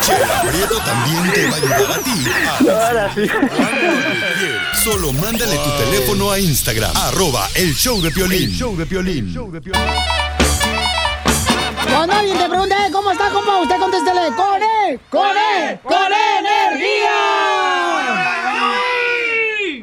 Chela 0.00 0.42
Prieto 0.50 0.78
también 0.80 1.32
te 1.32 1.46
va 1.46 1.52
a 1.52 1.56
ayudar 1.56 1.92
a 1.92 1.98
ti. 1.98 2.24
Ahora 2.68 3.10
sí. 3.14 3.26
Solo 4.84 5.12
mándale 5.12 5.56
tu 5.56 5.70
teléfono 5.84 6.30
a 6.30 6.38
Instagram, 6.38 6.92
arroba 6.96 7.48
el 7.56 7.74
show 7.74 8.00
de 8.00 8.10
Piolín. 8.10 8.50
show 8.50 8.76
de 8.76 8.86
Piolín. 8.86 9.34
Cuando 11.88 12.14
alguien 12.14 12.38
te 12.38 12.48
pregunte, 12.48 12.74
"Eh, 12.74 12.90
¿cómo 12.92 13.10
está, 13.12 13.30
compa? 13.30 13.60
Usted 13.60 13.76
contéstele, 13.78 14.20
¡con 14.36 14.62
él! 14.62 15.00
¡Con 15.08 15.28
él! 15.36 15.78
¡Con 15.82 16.12
energía! 16.38 18.05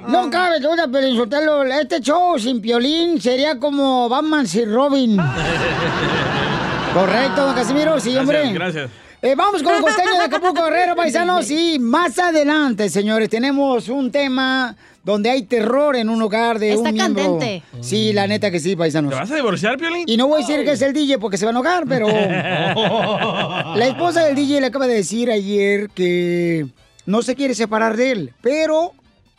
No 0.08 0.30
cabe 0.30 0.60
duda, 0.60 0.88
pero 0.92 1.08
insultarlo. 1.08 1.64
Este 1.64 2.00
show 2.02 2.38
sin 2.38 2.62
piolín 2.62 3.22
sería 3.22 3.58
como 3.58 4.10
Batman 4.10 4.48
sin 4.48 4.74
Robin. 4.74 5.18
Correcto, 6.94 7.46
don 7.46 7.56
Casimiro, 7.56 8.00
sí, 8.00 8.16
hombre. 8.18 8.52
Gracias, 8.54 8.54
gracias. 8.54 8.92
Eh, 9.22 9.36
vamos 9.36 9.64
con 9.64 9.74
el 9.74 9.82
costeño 9.82 10.12
de 10.18 10.26
Acapulco 10.26 10.64
Guerrero, 10.66 10.96
paisanos. 10.96 11.50
Y 11.50 11.80
más 11.80 12.20
adelante, 12.20 12.90
señores, 12.90 13.30
tenemos 13.30 13.88
un 13.88 14.12
tema 14.12 14.76
donde 15.04 15.30
hay 15.30 15.44
terror 15.44 15.96
en 15.96 16.10
un 16.10 16.22
hogar 16.22 16.60
de 16.60 16.74
Está 16.74 16.90
un 16.90 16.94
miembro. 16.94 17.24
candente. 17.24 17.64
Sí, 17.82 18.12
la 18.14 18.28
neta 18.28 18.52
que 18.52 18.60
sí, 18.60 18.76
paisanos. 18.76 19.12
¿Te 19.12 19.20
vas 19.20 19.32
a 19.32 19.36
divorciar, 19.36 19.78
Piolín? 19.78 20.04
Y 20.08 20.18
no 20.18 20.28
voy 20.28 20.44
a 20.44 20.46
decir 20.46 20.64
que 20.66 20.72
es 20.74 20.82
el 20.82 20.94
DJ 20.94 21.20
porque 21.20 21.38
se 21.38 21.46
va 21.46 21.52
a 21.52 21.54
enojar, 21.54 21.86
pero... 21.88 22.08
La 23.76 23.88
esposa 23.88 24.26
del 24.26 24.36
DJ 24.36 24.60
le 24.62 24.68
acaba 24.68 24.88
de 24.88 24.96
decir 24.96 25.32
ayer 25.32 25.90
que 25.90 26.68
no 27.06 27.22
se 27.22 27.36
quiere 27.36 27.56
separar 27.56 27.96
de 27.98 28.12
él, 28.12 28.34
pero 28.42 28.92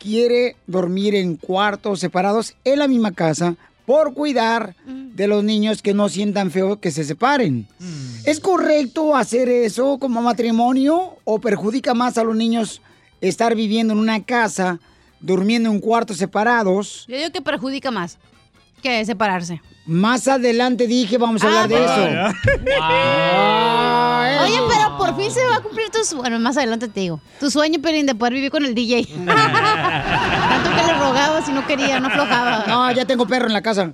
quiere 0.05 0.55
dormir 0.67 1.15
en 1.15 1.35
cuartos 1.35 1.99
separados 1.99 2.55
en 2.63 2.77
la 2.77 2.87
misma 2.87 3.11
casa 3.11 3.55
por 3.87 4.13
cuidar 4.13 4.75
de 4.85 5.27
los 5.27 5.43
niños 5.43 5.81
que 5.81 5.95
no 5.95 6.09
sientan 6.09 6.51
feo 6.51 6.79
que 6.79 6.91
se 6.91 7.03
separen. 7.03 7.67
¿Es 8.23 8.39
correcto 8.39 9.15
hacer 9.15 9.49
eso 9.49 9.97
como 9.97 10.21
matrimonio 10.21 11.17
o 11.23 11.39
perjudica 11.39 11.95
más 11.95 12.19
a 12.19 12.23
los 12.23 12.35
niños 12.35 12.81
estar 13.19 13.55
viviendo 13.55 13.93
en 13.93 13.99
una 13.99 14.23
casa, 14.23 14.79
durmiendo 15.19 15.71
en 15.71 15.79
cuartos 15.79 16.17
separados? 16.17 17.05
Yo 17.07 17.17
digo 17.17 17.31
que 17.31 17.41
perjudica 17.41 17.89
más 17.89 18.19
que 18.83 19.03
separarse. 19.05 19.59
Más 19.87 20.27
adelante 20.27 20.87
dije, 20.87 21.17
vamos 21.19 21.43
a 21.43 21.47
hablar 21.47 21.67
de 21.67 21.77
Ah, 21.77 22.33
eso. 24.35 24.43
Oye, 24.45 24.59
pero 24.67 24.97
por 24.97 25.15
fin 25.15 25.31
se 25.31 25.45
va 25.45 25.57
a 25.57 25.59
cumplir 25.61 25.89
tu 25.91 26.03
su- 26.03 26.17
Bueno, 26.17 26.39
más 26.39 26.57
adelante 26.57 26.87
te 26.87 27.01
digo. 27.01 27.19
Tu 27.39 27.51
sueño, 27.51 27.79
Pelín, 27.81 28.05
de 28.07 28.15
poder 28.15 28.33
vivir 28.33 28.49
con 28.49 28.65
el 28.65 28.73
DJ. 28.73 29.05
Tanto 29.25 30.69
que 30.75 30.83
le 30.87 30.93
rogaba 30.93 31.41
si 31.45 31.51
no 31.51 31.65
quería, 31.67 31.99
no 31.99 32.07
aflojaba. 32.07 32.63
No, 32.67 32.91
ya 32.91 33.05
tengo 33.05 33.27
perro 33.27 33.45
en 33.47 33.53
la 33.53 33.61
casa. 33.61 33.91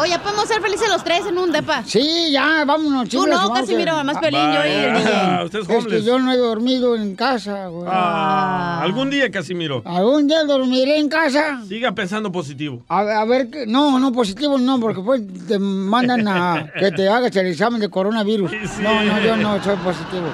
Oye, 0.00 0.10
ya 0.10 0.22
podemos 0.22 0.46
ser 0.48 0.62
felices 0.62 0.88
los 0.88 1.04
tres 1.04 1.26
en 1.26 1.36
un 1.36 1.52
depa. 1.52 1.82
Sí, 1.84 2.30
ya, 2.32 2.64
vámonos, 2.64 3.04
Tú 3.08 3.24
chicos. 3.24 3.28
no, 3.28 3.52
Casimiro, 3.52 4.02
más 4.02 4.18
Pelín, 4.18 4.40
yo 4.52 4.64
y 4.64 4.70
el 4.70 4.94
DJ. 4.94 5.10
Ah, 5.14 5.42
usted 5.44 5.58
es 5.60 5.68
Es 5.68 5.86
que 5.86 6.02
yo 6.02 6.18
no 6.18 6.32
he 6.32 6.36
dormido 6.36 6.96
en 6.96 7.14
casa, 7.14 7.66
güey. 7.68 7.86
Ah, 7.90 8.80
algún 8.82 9.10
día, 9.10 9.30
Casimiro. 9.30 9.82
¿Algún 9.84 10.26
día 10.26 10.44
dormiré 10.44 10.98
en 10.98 11.08
casa? 11.08 11.60
Siga 11.68 11.92
pensando 11.92 12.32
positivo. 12.32 12.82
A, 12.88 13.00
a 13.00 13.24
ver, 13.26 13.50
que- 13.50 13.66
no, 13.66 13.98
no, 13.98 14.10
positivo 14.12 14.56
no, 14.58 14.80
porque 14.80 15.02
pues 15.02 15.22
te 15.46 15.58
mandan 15.58 16.26
a 16.26 16.70
que 16.78 16.90
te 16.92 17.08
hagas 17.08 17.34
el 17.36 17.48
examen 17.48 17.80
de 17.80 17.88
coronavirus. 17.90 18.50
No, 18.80 19.04
no, 19.04 19.20
yo 19.20 19.36
no 19.36 19.62
soy 19.62 19.76
positivo. 19.76 20.28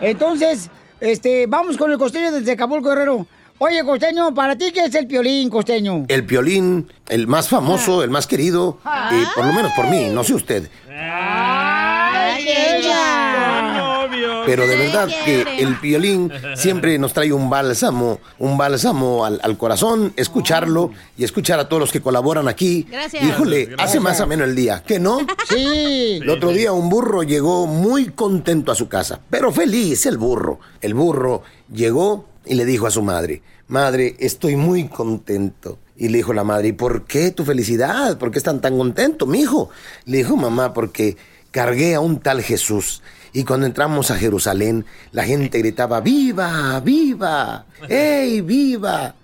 Entonces, 0.00 0.70
este, 1.00 1.46
vamos 1.46 1.76
con 1.76 1.90
el 1.90 1.98
costeño 1.98 2.30
desde 2.32 2.52
Acapulco, 2.52 2.90
Guerrero. 2.90 3.26
Oye, 3.58 3.84
costeño, 3.84 4.34
¿para 4.34 4.56
ti 4.58 4.72
qué 4.72 4.80
es 4.86 4.94
el 4.94 5.06
piolín, 5.06 5.48
costeño? 5.48 6.04
El 6.08 6.26
piolín, 6.26 6.88
el 7.08 7.26
más 7.28 7.48
famoso, 7.48 8.02
el 8.02 8.10
más 8.10 8.26
querido, 8.26 8.78
y 8.84 9.24
por 9.36 9.46
lo 9.46 9.52
menos 9.52 9.72
por 9.76 9.86
mí, 9.88 10.08
no 10.10 10.24
sé 10.24 10.34
usted. 10.34 10.68
¡Ay, 10.90 12.44
ella! 12.48 14.08
Pero 14.44 14.66
de 14.66 14.76
verdad 14.76 15.08
que 15.24 15.42
el 15.58 15.76
piolín 15.80 16.30
siempre 16.56 16.98
nos 16.98 17.12
trae 17.12 17.32
un 17.32 17.48
bálsamo, 17.48 18.20
un 18.38 18.58
bálsamo 18.58 19.24
al, 19.24 19.40
al 19.42 19.56
corazón, 19.56 20.12
escucharlo 20.16 20.90
y 21.16 21.24
escuchar 21.24 21.58
a 21.60 21.68
todos 21.68 21.80
los 21.80 21.92
que 21.92 22.02
colaboran 22.02 22.48
aquí. 22.48 22.86
Gracias. 22.90 23.22
Híjole, 23.24 23.66
Gracias. 23.66 23.88
hace 23.88 24.00
más 24.00 24.20
ameno 24.20 24.44
el 24.44 24.54
día, 24.54 24.82
¿qué 24.86 24.98
no? 24.98 25.18
Sí. 25.48 26.18
El 26.20 26.28
otro 26.28 26.50
día 26.50 26.72
un 26.72 26.88
burro 26.90 27.22
llegó 27.22 27.66
muy 27.66 28.06
contento 28.06 28.72
a 28.72 28.74
su 28.74 28.88
casa, 28.88 29.20
pero 29.30 29.52
feliz 29.52 30.04
el 30.06 30.18
burro. 30.18 30.58
El 30.82 30.92
burro 30.94 31.42
llegó 31.72 32.26
y 32.46 32.54
le 32.54 32.64
dijo 32.64 32.86
a 32.86 32.90
su 32.90 33.02
madre, 33.02 33.42
madre, 33.68 34.16
estoy 34.18 34.56
muy 34.56 34.88
contento. 34.88 35.78
Y 35.96 36.08
le 36.08 36.18
dijo 36.18 36.32
la 36.32 36.44
madre, 36.44 36.68
¿y 36.68 36.72
por 36.72 37.04
qué 37.04 37.30
tu 37.30 37.44
felicidad? 37.44 38.18
¿Por 38.18 38.30
qué 38.30 38.38
están 38.38 38.60
tan 38.60 38.76
contento, 38.76 39.26
mi 39.26 39.40
hijo? 39.40 39.70
Le 40.06 40.18
dijo, 40.18 40.36
mamá, 40.36 40.74
porque 40.74 41.16
cargué 41.50 41.94
a 41.94 42.00
un 42.00 42.18
tal 42.18 42.42
Jesús. 42.42 43.00
Y 43.32 43.44
cuando 43.44 43.66
entramos 43.66 44.10
a 44.10 44.16
Jerusalén, 44.16 44.84
la 45.12 45.24
gente 45.24 45.58
gritaba, 45.58 46.00
¡Viva! 46.00 46.80
¡Viva! 46.80 47.66
¡Ey, 47.88 48.40
viva! 48.40 49.14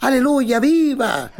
¡Aleluya, 0.00 0.60
viva! 0.60 1.30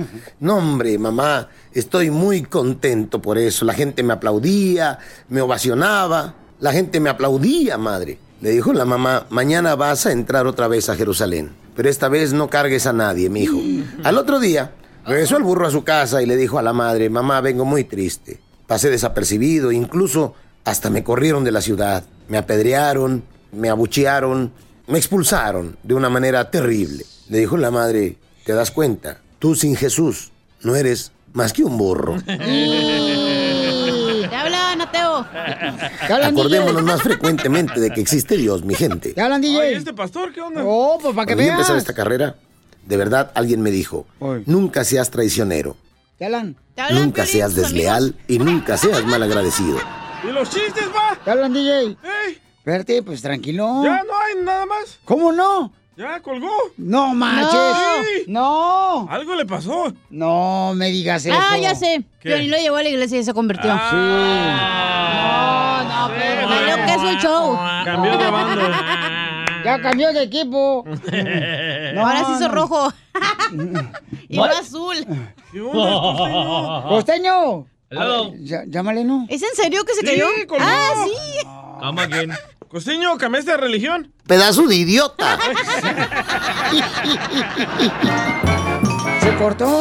No, 0.41 0.59
hombre, 0.59 0.99
mamá, 0.99 1.49
estoy 1.73 2.11
muy 2.11 2.43
contento 2.43 3.23
por 3.23 3.39
eso. 3.39 3.65
La 3.65 3.75
gente 3.75 4.03
me 4.03 4.13
aplaudía, 4.13 4.99
me 5.29 5.41
ovacionaba. 5.41 6.35
La 6.61 6.73
gente 6.73 7.01
me 7.01 7.11
aplaudía, 7.11 7.79
madre. 7.79 8.19
Le 8.41 8.51
dijo 8.51 8.73
la 8.73 8.87
mamá, 8.87 9.27
mañana 9.29 9.75
vas 9.75 10.07
a 10.07 10.13
entrar 10.13 10.47
otra 10.47 10.67
vez 10.67 10.89
a 10.89 10.97
Jerusalén. 10.97 11.51
Pero 11.77 11.91
esta 11.91 12.09
vez 12.09 12.33
no 12.33 12.49
cargues 12.49 12.87
a 12.87 12.93
nadie, 12.93 13.29
mi 13.29 13.43
hijo. 13.43 13.59
Al 14.03 14.17
otro 14.17 14.41
día, 14.41 14.73
regresó 15.05 15.37
el 15.37 15.43
burro 15.43 15.67
a 15.67 15.71
su 15.71 15.85
casa 15.85 16.23
y 16.23 16.27
le 16.27 16.37
dijo 16.37 16.59
a 16.59 16.63
la 16.63 16.73
madre, 16.73 17.11
mamá, 17.11 17.41
vengo 17.43 17.65
muy 17.65 17.85
triste. 17.85 18.41
Pasé 18.67 18.89
desapercibido, 18.89 19.73
incluso 19.73 20.35
hasta 20.65 20.89
me 20.89 21.05
corrieron 21.05 21.45
de 21.45 21.53
la 21.53 21.61
ciudad. 21.61 22.05
Me 22.29 22.39
apedrearon, 22.39 23.25
me 23.53 23.69
abuchearon, 23.69 24.53
me 24.87 24.99
expulsaron 24.99 25.77
de 25.83 25.95
una 25.95 26.09
manera 26.09 26.51
terrible. 26.51 27.05
Le 27.29 27.39
dijo 27.39 27.57
la 27.57 27.71
madre, 27.71 28.17
¿te 28.45 28.55
das 28.55 28.71
cuenta? 28.71 29.21
Tú 29.39 29.55
sin 29.55 29.77
Jesús 29.77 30.33
no 30.63 30.77
eres 30.77 31.13
más 31.35 31.53
que 31.53 31.63
un 31.63 31.77
burro. 31.77 32.17
Nateo. 36.09 36.27
Acordémonos 36.29 36.83
más 36.83 37.03
frecuentemente 37.03 37.81
de 37.81 37.91
que 37.91 38.01
existe 38.01 38.37
Dios, 38.37 38.65
mi 38.65 38.75
gente. 38.75 39.13
¿Te 39.13 39.21
hablan, 39.21 39.41
DJ? 39.41 39.59
Oye, 39.59 39.77
este 39.77 39.93
pastor, 39.93 40.33
¿qué 40.33 40.41
onda? 40.41 40.63
Oh, 40.65 40.99
pues 41.01 41.15
para 41.15 41.27
que 41.27 41.33
Cuando 41.35 41.43
yo 41.43 41.47
veas. 41.49 41.59
empezaba 41.59 41.79
esta 41.79 41.95
carrera, 41.95 42.37
de 42.87 42.97
verdad 42.97 43.31
alguien 43.35 43.61
me 43.63 43.71
dijo, 43.71 44.07
nunca 44.47 44.85
seas 44.85 45.11
traicionero, 45.11 45.77
¿Te 46.19 46.27
hablan? 46.27 46.57
nunca 46.93 47.25
seas 47.27 47.55
desleal 47.55 48.15
y 48.29 48.39
nunca 48.39 48.77
seas 48.77 49.05
malagradecido. 49.05 49.79
¿Y 50.23 50.33
los 50.33 50.51
chistes, 50.51 50.85
va? 50.95 51.17
¿Te 51.25 51.31
hablan, 51.31 51.53
DJ? 51.53 51.97
Espérate, 52.59 53.03
pues 53.03 53.23
tranquilo. 53.23 53.83
¿Ya 53.85 54.03
no 54.05 54.13
hay 54.19 54.45
nada 54.45 54.67
más? 54.67 54.99
¿Cómo 55.05 55.33
no? 55.33 55.73
¿Ya 56.01 56.19
colgó? 56.21 56.49
No 56.79 57.15
manches. 57.15 57.53
Sí. 57.53 58.25
No. 58.27 59.07
Algo 59.11 59.35
le 59.35 59.45
pasó. 59.45 59.93
No 60.09 60.73
me 60.75 60.87
digas 60.87 61.27
eso. 61.27 61.37
Ah, 61.39 61.59
ya 61.59 61.75
sé. 61.75 62.03
¿Qué? 62.21 62.31
Piolín 62.31 62.51
lo 62.51 62.57
llevó 62.57 62.77
a 62.77 62.83
la 62.83 62.89
iglesia 62.89 63.19
y 63.19 63.25
se 63.25 63.35
convirtió. 63.35 63.71
Ah. 63.71 65.85
No, 65.87 66.09
no, 66.09 66.15
pero 66.19 66.49
valió 66.49 66.77
que 66.87 66.95
es 66.95 67.03
un 67.03 67.19
show. 67.19 67.59
Cambió 67.85 68.17
de 68.17 68.31
banda. 68.31 69.45
Ya 69.63 69.79
cambió 69.83 70.11
de 70.15 70.23
equipo. 70.23 70.87
No, 71.93 72.07
Ahora 72.07 72.25
se 72.25 72.33
hizo 72.33 72.49
no. 72.49 72.55
rojo. 72.55 72.93
y 74.29 74.39
ahora 74.39 74.59
azul. 74.61 74.95
Costeño. 76.89 77.67
Hello. 77.91 78.31
Ver, 78.31 78.65
llámale, 78.69 79.03
¿no? 79.05 79.27
¿Es 79.29 79.43
en 79.43 79.55
serio 79.55 79.85
que 79.85 79.93
se 79.95 80.01
Sí, 80.03 80.07
cayó? 80.07 80.27
colgó. 80.47 80.65
Ah, 80.67 81.05
sí. 81.05 81.47
Come 81.81 82.03
again. 82.03 82.33
Costeño, 82.71 83.19
¿cambiaste 83.19 83.51
de 83.51 83.57
religión? 83.57 84.13
Pedazo 84.29 84.69
de 84.69 84.77
idiota. 84.77 85.37
Se 89.21 89.35
cortó. 89.35 89.81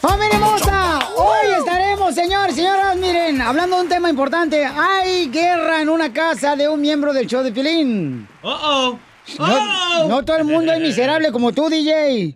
¡Familia 0.00 0.34
hermosa! 0.34 1.00
Hoy 1.16 1.46
estaremos, 1.58 2.14
señores, 2.14 2.54
señoras, 2.54 2.96
miren, 2.96 3.40
hablando 3.40 3.74
de 3.74 3.82
un 3.82 3.88
tema 3.88 4.08
importante. 4.08 4.64
Hay 4.64 5.28
guerra 5.30 5.82
en 5.82 5.88
una 5.88 6.12
casa 6.12 6.54
de 6.54 6.68
un 6.68 6.80
miembro 6.80 7.12
del 7.12 7.26
show 7.26 7.42
de 7.42 7.50
Pilín. 7.50 8.28
Uh-oh. 8.44 8.96
No, 9.40 10.08
no 10.08 10.24
todo 10.24 10.36
el 10.36 10.44
mundo 10.44 10.72
es 10.72 10.80
miserable 10.80 11.32
como 11.32 11.50
tú, 11.50 11.68
DJ. 11.68 12.34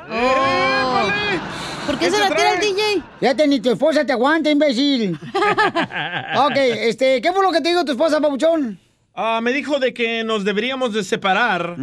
¿Por 1.88 1.98
qué 1.98 2.10
se 2.10 2.18
la 2.18 2.28
tira 2.28 2.52
el 2.52 2.60
DJ? 2.60 3.02
Fíjate, 3.18 3.48
ni 3.48 3.60
tu 3.60 3.70
esposa 3.70 4.04
te 4.04 4.12
aguanta, 4.12 4.50
imbécil. 4.50 5.14
ok, 6.36 6.56
este, 6.56 7.22
¿qué 7.22 7.32
fue 7.32 7.42
lo 7.42 7.50
que 7.50 7.62
te 7.62 7.70
dijo 7.70 7.82
tu 7.84 7.92
esposa, 7.92 8.20
papuchón? 8.20 8.78
Ah, 9.14 9.40
me 9.42 9.52
dijo 9.52 9.78
de 9.78 9.94
que 9.94 10.22
nos 10.22 10.44
deberíamos 10.44 10.92
de 10.92 11.02
separar, 11.02 11.76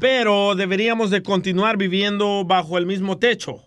pero 0.00 0.54
deberíamos 0.54 1.10
de 1.10 1.22
continuar 1.22 1.76
viviendo 1.76 2.44
bajo 2.46 2.78
el 2.78 2.86
mismo 2.86 3.18
techo. 3.18 3.64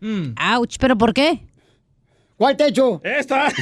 Ouch, 0.00 0.76
¿pero 0.78 0.96
por 0.96 1.12
qué? 1.12 1.40
¿Cuál 2.36 2.56
techo? 2.56 3.00
Esta. 3.02 3.48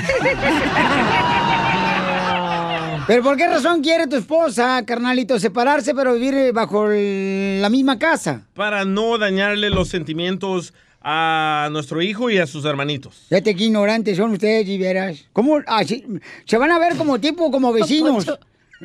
¿Pero 3.07 3.22
por 3.22 3.37
qué 3.37 3.46
razón 3.46 3.83
quiere 3.83 4.07
tu 4.07 4.16
esposa, 4.16 4.83
carnalito, 4.87 5.38
separarse 5.38 5.94
pero 5.94 6.14
vivir 6.14 6.53
bajo 6.55 6.90
el- 6.90 7.61
la 7.61 7.68
misma 7.68 7.98
casa? 7.98 8.46
Para 8.55 8.85
no 8.87 9.18
dañarle 9.18 9.68
los 9.68 9.88
sentimientos 9.88 10.72
a 11.07 11.69
nuestro 11.71 12.01
hijo 12.01 12.31
y 12.31 12.38
a 12.38 12.47
sus 12.47 12.64
hermanitos. 12.64 13.27
Fíjate 13.29 13.55
qué 13.55 13.64
ignorantes 13.64 14.17
son 14.17 14.33
ustedes, 14.33 14.67
y 14.67 14.79
verás. 14.79 15.27
¿Cómo? 15.35 15.61
así- 15.67 16.05
se 16.47 16.57
van 16.57 16.73
a 16.73 16.79
ver 16.79 16.97
como 16.97 17.21
tipo, 17.21 17.51
como 17.51 17.73
vecinos. 17.75 18.27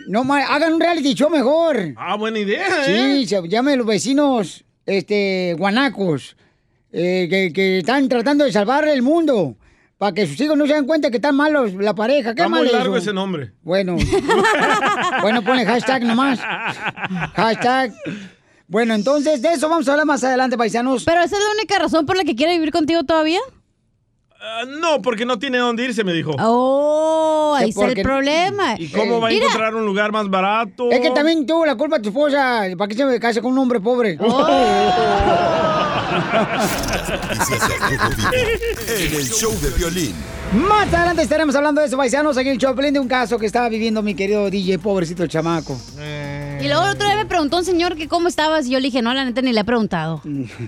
No, 0.08 0.24
ma- 0.24 0.44
hagan 0.46 0.74
un 0.74 0.82
reality 0.82 1.14
show 1.14 1.30
mejor. 1.30 1.94
Ah, 1.98 2.16
buena 2.16 2.40
idea, 2.40 2.68
¿eh? 2.88 3.20
Sí, 3.22 3.26
se 3.28 3.48
llame 3.48 3.76
los 3.78 3.88
vecinos, 3.88 4.64
este, 4.86 5.56
guanacos, 5.58 6.36
eh, 6.92 7.28
que, 7.30 7.52
que 7.54 7.80
están 7.80 8.08
tratando 8.10 8.44
de 8.46 8.52
salvar 8.52 8.88
el 8.88 9.02
mundo. 9.02 9.56
Para 9.98 10.14
que 10.14 10.26
sus 10.28 10.40
hijos 10.40 10.58
no 10.58 10.66
se 10.66 10.74
den 10.74 10.86
cuenta 10.86 11.10
que 11.12 11.18
están 11.18 11.36
malos 11.36 11.74
la 11.74 11.94
pareja. 11.94 12.34
¿Qué 12.34 12.42
Está 12.42 12.48
mal 12.50 12.62
muy 12.62 12.70
eso? 12.70 12.78
largo 12.78 12.96
ese 12.96 13.12
nombre. 13.12 13.52
Bueno. 13.64 13.98
bueno, 15.22 15.42
pone 15.44 15.66
hashtag 15.66 16.04
nomás. 16.04 16.40
Hashtag. 17.36 17.94
Bueno, 18.70 18.94
entonces 18.94 19.42
de 19.42 19.50
eso 19.54 19.68
vamos 19.68 19.88
a 19.88 19.94
hablar 19.94 20.06
más 20.06 20.24
adelante, 20.24 20.56
paisanos. 20.56 21.04
¿Pero 21.04 21.22
esa 21.22 21.36
es 21.36 21.44
la 21.44 21.52
única 21.58 21.80
razón 21.80 22.06
por 22.06 22.16
la 22.16 22.24
que 22.24 22.36
quiere 22.36 22.54
vivir 22.54 22.72
contigo 22.72 23.04
todavía? 23.04 23.40
Ah, 24.40 24.64
no, 24.80 25.02
porque 25.02 25.26
no 25.26 25.40
tiene 25.40 25.58
dónde 25.58 25.86
irse, 25.86 26.04
me 26.04 26.14
dijo. 26.14 26.36
Oh, 26.40 27.56
ahí 27.58 27.72
está 27.72 27.88
el 27.88 28.02
problema. 28.04 28.76
¿Y 28.78 28.90
cómo 28.90 29.20
va 29.20 29.28
a 29.28 29.32
Mira, 29.32 29.46
encontrar 29.48 29.74
un 29.74 29.86
lugar 29.86 30.12
más 30.12 30.30
barato? 30.30 30.92
Es 30.92 31.00
que 31.00 31.10
también 31.10 31.48
tuvo 31.48 31.66
la 31.66 31.76
culpa 31.76 32.00
tu 32.00 32.10
esposa. 32.10 32.68
¿Para 32.78 32.88
qué 32.88 32.96
se 32.96 33.20
case 33.20 33.42
con 33.42 33.54
un 33.54 33.58
hombre 33.58 33.80
pobre? 33.80 34.20
En 38.88 39.16
el 39.16 39.30
show 39.30 39.52
de 39.62 39.70
violín. 39.72 40.14
Más 40.54 40.92
adelante 40.94 41.22
estaremos 41.24 41.56
hablando 41.56 41.82
de 41.82 41.88
eso, 41.88 41.98
paisanos, 41.98 42.38
aquí 42.38 42.50
el 42.50 42.58
Choplin, 42.58 42.94
de 42.94 43.00
un 43.00 43.08
caso 43.08 43.38
que 43.38 43.46
estaba 43.46 43.70
viviendo 43.70 44.02
mi 44.02 44.16
querido 44.16 44.50
DJ, 44.50 44.80
pobrecito 44.80 45.24
el 45.24 45.30
chamaco. 45.30 45.78
Y 46.62 46.67
luego 46.67 46.84
el 46.84 46.91
otro 46.91 47.08
día 47.08 47.15
me 47.15 47.26
preguntó 47.26 47.58
un 47.58 47.63
señor 47.63 47.95
que 47.95 48.10
cómo 48.10 48.28
estabas 48.28 48.65
y 48.65 48.72
yo 48.72 48.80
le 48.80 48.88
dije, 48.88 49.02
no, 49.02 49.13
la 49.13 49.24
neta 49.24 49.41
ni 49.41 49.54
le 49.54 49.62
he 49.62 49.63
preguntado. 49.63 50.22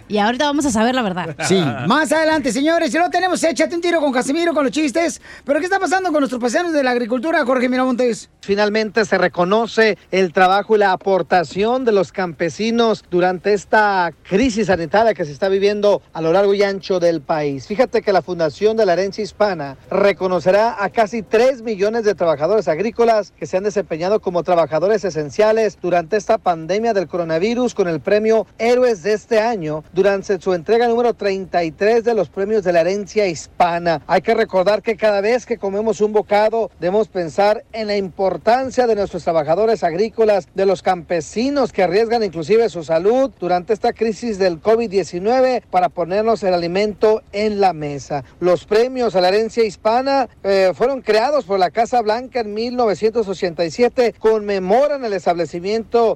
Y 0.08 0.20
ahorita 0.20 0.46
vamos 0.46 0.66
a 0.66 0.72
saber 0.72 0.96
la 0.96 1.02
verdad. 1.02 1.36
Sí, 1.42 1.62
más 1.86 2.14
adelante, 2.14 2.54
señores. 2.54 2.94
Y 2.94 2.98
lo 2.98 3.10
tenemos, 3.10 3.44
échate 3.44 3.76
un 3.76 3.82
tiro 3.82 4.00
con 4.00 4.14
Casimiro, 4.14 4.54
con 4.54 4.64
los 4.64 4.72
chistes. 4.72 5.22
Pero 5.44 5.60
¿qué 5.60 5.66
está 5.66 5.80
pasando 5.80 6.10
con 6.12 6.22
nuestros 6.22 6.40
paisanos 6.40 6.72
de 6.72 6.82
la 6.82 6.92
agricultura, 6.92 7.44
Jorge 7.46 7.68
Miramontes? 7.68 8.30
Finalmente 8.40 9.04
se 9.04 9.18
reconoce 9.18 9.98
el 10.12 10.32
trabajo 10.32 10.76
y 10.76 10.80
la 10.80 10.94
aportación 10.94 11.84
de 11.84 11.92
los 11.92 12.14
campesinos 12.14 13.04
durante 13.12 13.54
esta 13.54 14.14
crisis 14.24 14.68
sanitaria 14.68 15.14
que 15.14 15.26
se 15.26 15.34
está 15.34 15.50
viviendo 15.50 16.02
a 16.14 16.22
lo 16.22 16.32
largo 16.32 16.54
y 16.54 16.64
ancho 16.64 17.02
del 17.02 17.22
país. 17.22 17.68
Fíjate 17.68 18.02
que 18.02 18.14
la 18.14 18.22
Fundación 18.22 18.78
de 18.78 18.86
la 18.86 18.94
Herencia 18.94 19.24
Hispana 19.24 19.76
reconocerá 19.90 20.82
a 20.82 20.90
casi 20.90 21.22
3 21.22 21.64
millones 21.64 22.06
de 22.06 22.16
trabajadores 22.16 22.70
agrícolas 22.70 23.34
que 23.38 23.46
se 23.46 23.58
han 23.58 23.64
desempeñado 23.64 24.22
como 24.22 24.44
trabajadores 24.44 25.04
esenciales 25.04 25.78
durante 25.82 26.18
esta 26.18 26.38
pandemia 26.38 26.94
del 26.94 27.08
coronavirus 27.08 27.74
con 27.74 27.88
el 27.88 28.00
premio 28.00 28.46
Héroes 28.58 29.04
de 29.04 29.14
este 29.14 29.40
año 29.40 29.84
durante 29.94 30.40
su 30.40 30.54
entrega 30.54 30.88
número 30.88 31.14
33 31.14 32.04
de 32.04 32.14
los 32.14 32.30
premios 32.30 32.64
de 32.64 32.74
la 32.74 32.82
herencia 32.82 33.28
hispana. 33.28 34.02
Hay 34.08 34.22
que 34.22 34.34
recordar 34.34 34.82
que 34.82 34.96
cada 34.96 35.22
vez 35.22 35.46
que 35.46 35.58
comemos 35.58 36.02
un 36.02 36.14
bocado 36.14 36.70
debemos 36.80 37.08
pensar 37.08 37.64
en 37.72 37.88
la 37.88 37.98
importancia 37.98 38.88
de 38.88 38.96
nuestros 38.96 39.24
trabajadores 39.24 39.84
agrícolas, 39.84 40.48
de 40.54 40.66
los 40.66 40.82
campesinos 40.82 41.72
que 41.72 41.84
arriesgan 41.84 42.24
inclusive 42.24 42.70
su 42.70 42.84
salud 42.84 43.32
durante 43.40 43.74
esta 43.74 43.94
crisis 43.94 44.38
del 44.38 44.62
COVID-19 44.62 45.64
para 45.70 45.90
ponernos 45.90 46.44
el 46.44 46.54
alimento 46.54 47.24
en 47.32 47.60
la 47.60 47.74
mesa. 47.74 48.24
Los 48.40 48.66
premios 48.66 49.16
a 49.16 49.22
la 49.22 49.30
herencia 49.30 49.64
hispana 49.64 50.30
eh, 50.44 50.72
fueron 50.76 51.02
creados 51.02 51.46
por 51.46 51.60
la 51.60 51.72
Casa 51.72 52.02
Blanca 52.02 52.42
en 52.42 52.54
1987, 52.54 54.16
conmemoran 54.20 55.06
el 55.06 55.14
establecimiento 55.14 55.71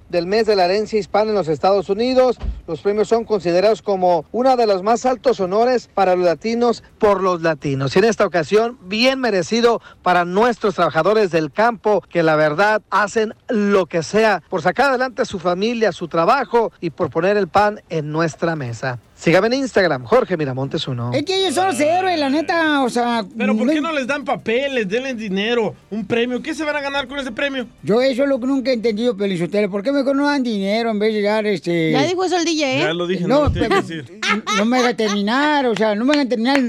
del 0.09 0.27
mes 0.27 0.45
de 0.45 0.55
la 0.57 0.65
herencia 0.65 0.99
hispana 0.99 1.29
en 1.29 1.35
los 1.35 1.47
Estados 1.47 1.89
Unidos. 1.89 2.37
Los 2.67 2.81
premios 2.81 3.07
son 3.07 3.23
considerados 3.23 3.81
como 3.81 4.25
uno 4.33 4.57
de 4.57 4.67
los 4.67 4.83
más 4.83 5.05
altos 5.05 5.39
honores 5.39 5.89
para 5.93 6.15
los 6.15 6.25
latinos 6.25 6.83
por 6.99 7.23
los 7.23 7.41
latinos. 7.41 7.95
Y 7.95 7.99
en 7.99 8.05
esta 8.05 8.25
ocasión, 8.25 8.77
bien 8.83 9.21
merecido 9.21 9.81
para 10.03 10.25
nuestros 10.25 10.75
trabajadores 10.75 11.31
del 11.31 11.53
campo 11.53 12.01
que 12.01 12.21
la 12.21 12.35
verdad 12.35 12.81
hacen 12.89 13.33
lo 13.47 13.85
que 13.85 14.03
sea 14.03 14.43
por 14.49 14.61
sacar 14.61 14.89
adelante 14.89 15.21
a 15.21 15.25
su 15.25 15.39
familia, 15.39 15.93
su 15.93 16.09
trabajo 16.09 16.73
y 16.81 16.89
por 16.89 17.09
poner 17.09 17.37
el 17.37 17.47
pan 17.47 17.81
en 17.89 18.11
nuestra 18.11 18.57
mesa. 18.57 18.99
Sígame 19.17 19.47
en 19.47 19.53
Instagram, 19.53 20.03
Jorge 20.03 20.35
Miramontes 20.35 20.87
uno. 20.89 21.11
Es 21.13 21.23
que 21.23 21.37
ellos 21.37 21.55
son 21.55 21.67
los 21.67 21.79
héroes, 21.79 22.19
la 22.19 22.29
neta, 22.29 22.83
o 22.83 22.89
sea... 22.89 23.25
Pero 23.37 23.55
¿por 23.55 23.69
qué 23.69 23.79
no 23.79 23.93
les 23.93 24.05
dan 24.05 24.25
papeles, 24.25 24.87
denle 24.89 25.13
dinero, 25.13 25.73
un 25.89 26.05
premio? 26.05 26.41
¿Qué 26.41 26.53
se 26.53 26.65
van 26.65 26.75
a 26.75 26.81
ganar 26.81 27.07
con 27.07 27.17
ese 27.19 27.31
premio? 27.31 27.65
Yo 27.81 28.01
eso 28.01 28.23
es 28.23 28.29
lo 28.29 28.39
que 28.39 28.45
nunca 28.45 28.71
he 28.71 28.73
entendido, 28.73 29.15
Pelizotelo. 29.15 29.71
¿Por 29.71 29.83
qué 29.83 29.93
mejor 29.93 30.17
no 30.17 30.27
dan 30.27 30.43
dinero 30.43 30.91
en 30.91 30.99
vez 30.99 31.13
de 31.13 31.21
dar 31.21 31.45
este... 31.45 31.91
Ya 31.93 32.03
dijo 32.03 32.25
eso 32.25 32.37
el 32.37 32.43
DJ, 32.43 32.77
¿eh? 32.77 32.79
Ya 32.81 32.93
lo 32.93 33.07
dije, 33.07 33.25
no, 33.25 33.43
lo 33.43 33.51
tiene 33.51 33.69
que 33.69 33.75
pero- 33.75 33.81
decir. 33.87 34.19
No 34.57 34.65
me 34.65 34.77
deja 34.79 34.93
terminar, 34.95 35.65
o 35.65 35.75
sea, 35.75 35.95
no 35.95 36.03
me 36.03 36.11
dejan 36.11 36.29
terminar. 36.29 36.59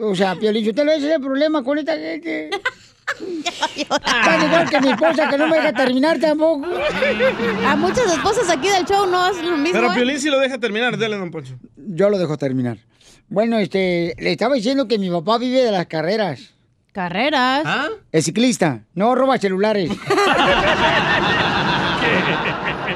O 0.00 0.14
sea, 0.14 0.36
Piolichotelo, 0.36 0.92
ese 0.92 1.08
es 1.08 1.14
el 1.16 1.20
problema 1.20 1.64
con 1.64 1.76
esta 1.78 1.96
gente. 1.96 2.50
Tan 3.06 4.42
igual 4.42 4.68
que 4.68 4.80
mi 4.80 4.90
esposa, 4.90 5.28
que 5.30 5.38
no 5.38 5.46
me 5.46 5.56
deja 5.56 5.72
terminar 5.72 6.18
tampoco. 6.18 6.66
A 7.66 7.76
muchas 7.76 8.12
esposas 8.12 8.50
aquí 8.50 8.68
del 8.68 8.84
show 8.84 9.06
no 9.06 9.22
hacen 9.22 9.48
lo 9.50 9.56
mismo. 9.56 9.78
Pero 9.80 9.92
¿eh? 9.92 9.94
Piolín 9.94 10.20
sí 10.20 10.28
lo 10.28 10.38
deja 10.40 10.58
terminar, 10.58 10.96
dele, 10.98 11.16
don 11.16 11.30
Poncho. 11.30 11.54
Yo 11.76 12.10
lo 12.10 12.18
dejo 12.18 12.36
terminar. 12.36 12.78
Bueno, 13.28 13.58
este, 13.58 14.14
le 14.18 14.32
estaba 14.32 14.54
diciendo 14.54 14.88
que 14.88 14.98
mi 14.98 15.10
papá 15.10 15.38
vive 15.38 15.62
de 15.62 15.70
las 15.70 15.86
carreras. 15.86 16.54
¿Carreras? 16.92 17.62
¿Ah? 17.64 17.88
Es 18.10 18.24
ciclista, 18.24 18.82
no 18.94 19.14
roba 19.14 19.38
celulares. 19.38 19.90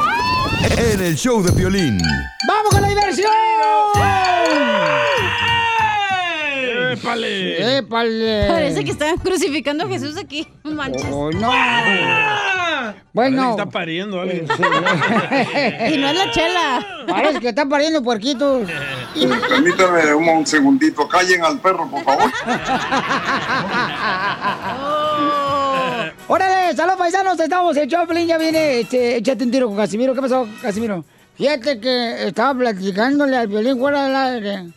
En 0.69 1.01
el 1.01 1.15
Show 1.15 1.41
de 1.43 1.51
Violín. 1.51 1.97
¡Vamos 2.47 2.71
con 2.71 2.81
la 2.81 2.87
diversión! 2.87 3.31
¡Épale! 6.91 7.77
¡Épale! 7.77 8.47
Parece 8.47 8.83
que 8.83 8.91
están 8.91 9.17
crucificando 9.17 9.85
a 9.85 9.87
Jesús 9.87 10.17
aquí. 10.17 10.47
Manches. 10.63 11.05
¡Oh, 11.09 11.31
no! 11.31 11.51
Bueno. 13.13 13.51
está 13.51 13.65
pariendo 13.65 14.21
alguien. 14.21 14.45
Y 14.45 15.97
no 15.97 16.09
es 16.09 16.17
la 16.17 16.31
chela. 16.31 16.85
Parece 17.07 17.39
que 17.39 17.49
están 17.49 17.69
pariendo 17.69 18.01
puerquitos. 18.01 18.69
Permítame 19.49 20.13
un, 20.13 20.29
un 20.29 20.47
segundito. 20.47 21.07
Callen 21.07 21.43
al 21.43 21.59
perro, 21.59 21.89
por 21.89 22.03
favor. 22.03 22.31
¡Órale! 26.33 26.73
¡Saludos, 26.77 26.97
paisanos! 26.97 27.37
Estamos 27.37 27.75
en 27.75 27.89
Choplin. 27.89 28.25
Ya 28.25 28.37
viene. 28.37 28.79
Este, 28.79 29.17
échate 29.17 29.43
un 29.43 29.51
tiro 29.51 29.67
con 29.67 29.75
Casimiro. 29.75 30.15
¿Qué 30.15 30.21
pasó, 30.21 30.47
Casimiro? 30.61 31.03
Fíjate 31.35 31.77
que 31.81 32.27
estaba 32.27 32.57
platicándole 32.57 33.35
al 33.35 33.49
violín 33.49 33.77
fuera 33.77 34.05
del 34.05 34.15
aire. 34.15 34.73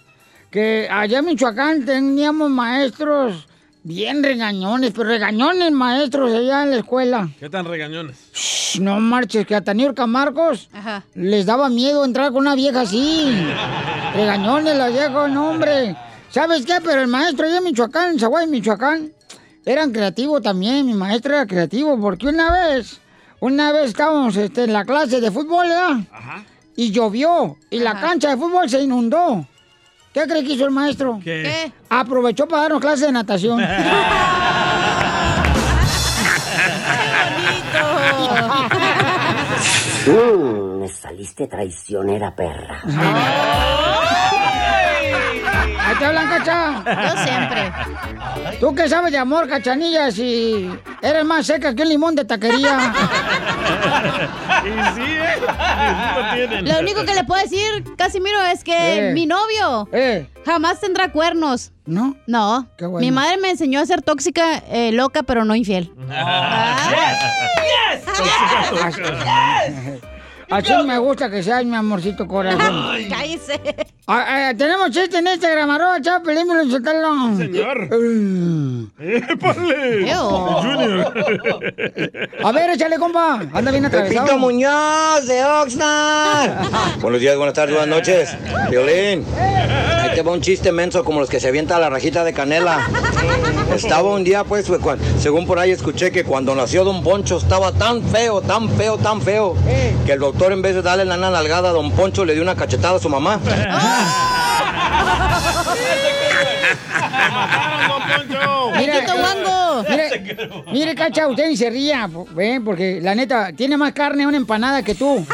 Que 0.50 0.88
allá 0.90 1.20
en 1.20 1.26
Michoacán 1.26 1.84
teníamos 1.84 2.50
maestros 2.50 3.46
bien 3.84 4.24
regañones, 4.24 4.90
pero 4.90 5.10
regañones 5.10 5.70
maestros 5.70 6.32
allá 6.32 6.64
en 6.64 6.70
la 6.72 6.76
escuela. 6.78 7.28
¿Qué 7.38 7.48
tan 7.48 7.66
regañones? 7.66 8.16
Shh, 8.32 8.80
no 8.80 8.98
marches, 8.98 9.46
que 9.46 9.54
a 9.54 9.62
Taniurca 9.62 10.08
Marcos 10.08 10.68
Ajá. 10.72 11.04
les 11.14 11.46
daba 11.46 11.68
miedo 11.68 12.04
entrar 12.04 12.32
con 12.32 12.38
una 12.38 12.56
vieja 12.56 12.80
así. 12.80 13.32
Regañones 14.16 14.76
la 14.76 14.88
vieja, 14.88 15.28
no, 15.28 15.50
hombre. 15.50 15.94
¿Sabes 16.30 16.66
qué? 16.66 16.80
Pero 16.82 17.02
el 17.02 17.06
maestro 17.06 17.46
allá 17.46 17.58
en 17.58 17.64
Michoacán, 17.64 18.14
en 18.14 18.18
Zaguay, 18.18 18.48
Michoacán, 18.48 19.12
eran 19.64 19.92
creativos 19.92 20.42
también. 20.42 20.86
Mi 20.86 20.94
maestro 20.94 21.34
era 21.34 21.46
creativo, 21.46 21.98
porque 22.00 22.26
una 22.26 22.52
vez, 22.52 23.00
una 23.40 23.72
vez 23.72 23.90
estábamos 23.90 24.36
este, 24.36 24.64
en 24.64 24.72
la 24.72 24.84
clase 24.84 25.20
de 25.20 25.30
fútbol, 25.30 25.68
¿verdad? 25.68 25.96
Y 26.76 26.90
llovió, 26.90 27.56
y 27.70 27.78
la 27.78 28.00
cancha 28.00 28.30
de 28.30 28.36
fútbol 28.36 28.68
se 28.68 28.82
inundó. 28.82 29.46
¿Qué 30.12 30.22
cree 30.22 30.44
que 30.44 30.52
hizo 30.52 30.64
el 30.64 30.70
maestro? 30.70 31.18
¿Qué? 31.22 31.42
¿Qué? 31.42 31.72
Aprovechó 31.88 32.46
para 32.46 32.62
darnos 32.62 32.80
clases 32.80 33.06
de 33.06 33.12
natación. 33.12 33.60
Mm, 40.06 40.80
me 40.80 40.88
saliste 40.88 41.46
traicionera, 41.46 42.34
perra. 42.36 42.82
Ahí 45.94 45.98
te 45.98 46.04
hablan, 46.06 46.28
cacha. 46.28 46.82
Yo 46.84 47.24
siempre. 47.24 47.72
¿Tú 48.60 48.74
qué 48.74 48.88
sabes 48.88 49.12
de 49.12 49.18
amor, 49.18 49.48
cachanilla? 49.48 50.10
Si 50.10 50.68
eres 51.02 51.24
más 51.24 51.46
seca 51.46 51.74
que 51.74 51.82
un 51.82 51.88
limón 51.88 52.14
de 52.14 52.24
taquería. 52.24 52.92
Y 54.64 54.94
sí, 54.94 55.02
¿eh? 55.02 56.62
Lo 56.62 56.78
único 56.80 57.04
que 57.04 57.14
le 57.14 57.24
puedo 57.24 57.42
decir, 57.42 57.84
Casimiro, 57.96 58.42
es 58.44 58.64
que 58.64 59.10
Eh. 59.10 59.12
mi 59.12 59.26
novio 59.26 59.88
Eh, 59.92 60.26
jamás 60.46 60.80
tendrá 60.80 61.12
cuernos. 61.12 61.72
¿no? 61.86 62.16
No. 62.26 62.66
Qué 62.78 62.86
bueno. 62.86 63.04
Mi 63.04 63.12
madre 63.12 63.36
me 63.38 63.50
enseñó 63.50 63.80
a 63.80 63.86
ser 63.86 64.00
tóxica, 64.00 64.58
eh, 64.68 64.90
loca, 64.92 65.22
pero 65.22 65.44
no 65.44 65.54
infiel. 65.54 65.92
Así 70.50 70.72
me 70.86 70.98
gusta 70.98 71.30
que 71.30 71.42
seas 71.42 71.64
mi 71.64 71.74
amorcito 71.74 72.26
corazón. 72.26 72.96
Cállese. 73.10 73.60
Ah, 74.06 74.50
ah, 74.50 74.54
tenemos 74.54 74.90
chiste 74.90 75.16
en 75.16 75.26
Instagram, 75.26 75.70
arroba 75.70 75.98
Chapelín, 75.98 76.46
me 76.46 76.56
lo 76.56 76.62
insultaron. 76.64 77.38
Señor. 77.38 77.88
Eh. 77.90 79.22
¡Épale! 79.32 80.14
Junior. 80.14 81.14
A 82.44 82.52
ver, 82.52 82.70
échale, 82.72 82.98
compa. 82.98 83.40
Anda 83.50 83.70
bien 83.70 83.86
atravesado. 83.86 84.26
Pepito 84.26 84.38
Muñoz 84.38 85.26
de 85.26 85.42
Oxnard. 85.42 86.52
Buenos 87.00 87.18
días, 87.18 87.34
buenas 87.38 87.54
tardes, 87.54 87.74
buenas 87.76 87.96
noches. 87.96 88.36
Violín. 88.68 89.24
Ahí 89.38 90.14
te 90.14 90.20
va 90.20 90.32
un 90.32 90.42
chiste 90.42 90.70
menso 90.70 91.02
como 91.02 91.20
los 91.20 91.30
que 91.30 91.40
se 91.40 91.48
avienta 91.48 91.78
la 91.78 91.88
rajita 91.88 92.24
de 92.24 92.34
canela. 92.34 92.86
Estaba 93.74 94.10
un 94.10 94.22
día, 94.22 94.44
pues, 94.44 94.70
según 95.18 95.46
por 95.46 95.58
ahí 95.58 95.70
escuché 95.70 96.12
que 96.12 96.24
cuando 96.24 96.54
nació 96.54 96.84
Don 96.84 97.02
Poncho 97.02 97.38
estaba 97.38 97.72
tan 97.72 98.02
feo, 98.02 98.42
tan 98.42 98.68
feo, 98.68 98.98
tan 98.98 99.22
feo, 99.22 99.56
que 100.04 100.12
el 100.12 100.20
doctor 100.20 100.52
en 100.52 100.60
vez 100.60 100.74
de 100.74 100.82
darle 100.82 101.06
la 101.06 101.16
nalgada 101.16 101.70
a 101.70 101.72
Don 101.72 101.90
Poncho 101.90 102.24
le 102.26 102.34
dio 102.34 102.42
una 102.42 102.54
cachetada 102.54 102.96
a 102.96 103.00
su 103.00 103.08
mamá. 103.08 103.40
Mira, 108.76 109.00
¡Quito 109.00 109.16
guango! 109.16 109.84
Mire, 109.88 110.46
mire, 110.72 110.94
cacha, 110.94 111.28
usted 111.28 111.48
ni 111.48 111.56
se 111.56 111.70
ría, 111.70 112.08
¿ven? 112.30 112.64
Porque 112.64 113.00
la 113.00 113.14
neta, 113.14 113.52
tiene 113.52 113.76
más 113.76 113.92
carne 113.92 114.26
una 114.26 114.36
empanada 114.36 114.82
que 114.82 114.94
tú. 114.94 115.24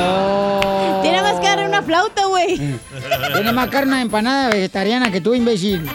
Oh. 0.00 1.00
Tiene 1.02 1.22
más 1.22 1.40
carne 1.40 1.66
una 1.66 1.82
flauta, 1.82 2.26
güey. 2.26 2.78
Tiene 3.32 3.52
más 3.52 3.68
carne 3.68 3.92
una 3.92 4.02
empanada 4.02 4.48
vegetariana 4.50 5.10
que 5.10 5.20
tú, 5.20 5.34
imbécil. 5.34 5.88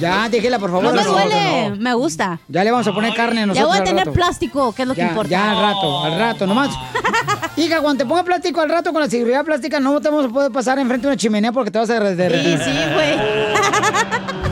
Ya, 0.00 0.28
déjela, 0.28 0.58
por 0.58 0.70
favor. 0.70 0.84
No 0.84 0.92
me 0.92 1.02
duele, 1.04 1.70
me 1.78 1.94
gusta. 1.94 2.38
Ya 2.48 2.64
le 2.64 2.70
vamos 2.70 2.86
a 2.86 2.92
poner 2.94 3.14
carne 3.14 3.42
a 3.42 3.46
nosotros 3.46 3.68
Ya 3.70 3.72
voy 3.72 3.80
a 3.80 3.84
tener 3.84 4.06
rato. 4.06 4.12
plástico, 4.14 4.72
que 4.74 4.82
es 4.82 4.88
lo 4.88 4.94
que 4.94 5.02
importa. 5.02 5.30
ya 5.30 5.50
al 5.50 5.56
rato, 5.60 6.04
al 6.04 6.18
rato, 6.18 6.46
nomás. 6.46 6.70
Hija, 7.56 7.80
cuando 7.80 8.04
te 8.04 8.08
ponga 8.08 8.22
plástico 8.24 8.60
al 8.60 8.68
rato 8.70 8.92
con 8.92 9.02
la 9.02 9.10
seguridad 9.10 9.44
plástica, 9.44 9.78
no 9.80 10.00
te 10.00 10.08
vamos 10.08 10.26
a 10.26 10.28
poder 10.28 10.52
pasar 10.52 10.78
enfrente 10.78 11.06
de 11.06 11.12
una 11.12 11.16
chimenea 11.16 11.52
porque 11.52 11.70
te 11.70 11.78
vas 11.78 11.90
a 11.90 12.00
derretir. 12.00 12.58
Sí, 12.58 12.64
sí, 12.64 12.78
güey. 12.94 14.51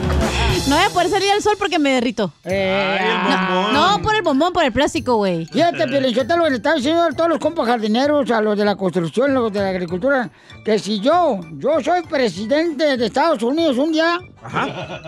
No 0.71 0.77
voy 0.77 0.85
a 0.85 0.89
poder 0.89 1.09
salir 1.09 1.29
al 1.31 1.41
sol 1.41 1.55
porque 1.59 1.77
me 1.79 1.91
derrito. 1.91 2.31
no, 2.45 3.71
no 3.73 4.01
por 4.01 4.15
el 4.15 4.21
bombón, 4.21 4.53
por 4.53 4.63
el 4.63 4.71
plástico, 4.71 5.17
güey. 5.17 5.45
Fíjate, 5.47 5.85
Pielichotelo, 5.85 6.47
le 6.47 6.55
estaba 6.55 6.77
diciendo 6.77 7.03
a 7.03 7.11
todos 7.11 7.29
los 7.29 7.39
compas 7.39 7.67
jardineros, 7.67 8.31
a 8.31 8.39
los 8.39 8.57
de 8.57 8.63
la 8.63 8.77
construcción, 8.77 9.33
los 9.33 9.51
de 9.51 9.59
la 9.59 9.67
agricultura, 9.67 10.29
que 10.63 10.79
si 10.79 11.01
yo, 11.01 11.41
yo 11.57 11.81
soy 11.81 12.03
presidente 12.03 12.95
de 12.95 13.05
Estados 13.05 13.43
Unidos 13.43 13.77
un 13.77 13.91
día, 13.91 14.17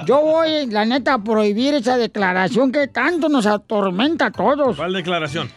yo 0.06 0.20
voy, 0.20 0.66
la 0.66 0.84
neta, 0.84 1.14
a 1.14 1.24
prohibir 1.24 1.76
esa 1.76 1.96
declaración 1.96 2.70
que 2.70 2.90
tanto 2.90 3.30
nos 3.30 3.46
atormenta 3.46 4.26
a 4.26 4.32
todos. 4.32 4.76
¿Cuál 4.76 4.92
declaración? 4.92 5.50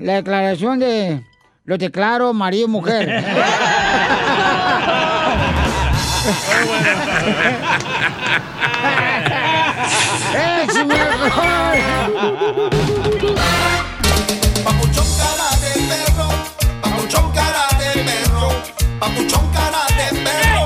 La 0.00 0.14
declaración 0.14 0.80
de 0.80 1.24
lo 1.66 1.78
declaro 1.78 2.32
marido 2.32 2.66
y 2.66 2.68
mujer. 2.68 3.08
Papuchón 14.62 15.06
cara 15.16 15.48
de 15.62 15.72
perro, 15.88 16.28
papuchón 16.82 17.32
cara 17.32 17.64
de 17.78 17.90
perro, 18.04 18.46
papuchón 19.00 19.50
cara 19.52 19.82
de 19.96 20.06
perro. 20.20 20.64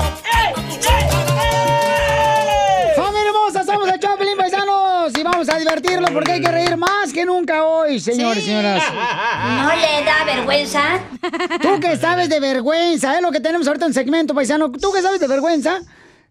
¡Familia 2.95 3.29
hermosa! 3.29 3.63
Somos 3.63 3.87
el 3.87 3.99
Choplin 4.01 4.37
Paisanos 4.37 5.13
y 5.17 5.23
vamos 5.23 5.47
a 5.47 5.57
divertirlo 5.57 6.07
porque 6.11 6.33
hay 6.33 6.41
que 6.41 6.51
reír 6.51 6.75
más 6.75 7.13
que 7.13 7.25
nunca 7.25 7.63
hoy, 7.63 8.01
señores 8.01 8.43
y 8.43 8.47
señoras. 8.47 8.83
¿No 8.91 9.75
le 9.75 10.03
da 10.03 10.25
vergüenza? 10.25 10.99
¿Tú 11.61 11.79
qué 11.79 11.95
sabes 11.95 12.27
de 12.27 12.41
vergüenza? 12.41 13.15
Es 13.15 13.21
lo 13.21 13.31
que 13.31 13.39
tenemos 13.39 13.65
ahorita 13.65 13.85
en 13.85 13.93
segmento, 13.93 14.35
paisano. 14.35 14.69
¿Tú 14.71 14.91
qué 14.91 15.01
sabes 15.01 15.21
de 15.21 15.27
vergüenza? 15.27 15.79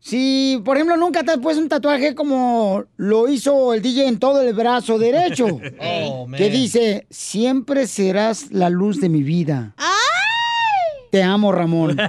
Si, 0.00 0.60
por 0.64 0.76
ejemplo, 0.76 0.96
nunca 0.96 1.24
te 1.24 1.32
has 1.32 1.38
puesto 1.38 1.60
un 1.60 1.68
tatuaje 1.68 2.14
como 2.14 2.84
lo 2.96 3.28
hizo 3.28 3.74
el 3.74 3.82
DJ 3.82 4.06
en 4.06 4.18
todo 4.18 4.40
el 4.40 4.54
brazo 4.54 4.98
derecho. 4.98 5.46
Oh, 5.80 6.26
man. 6.26 6.38
que 6.38 6.48
dice, 6.50 7.06
siempre 7.10 7.86
serás 7.86 8.50
la 8.50 8.70
luz 8.70 9.00
de 9.00 9.08
mi 9.08 9.22
vida. 9.22 9.74
Te 11.10 11.22
amo, 11.22 11.52
Ramón. 11.52 11.96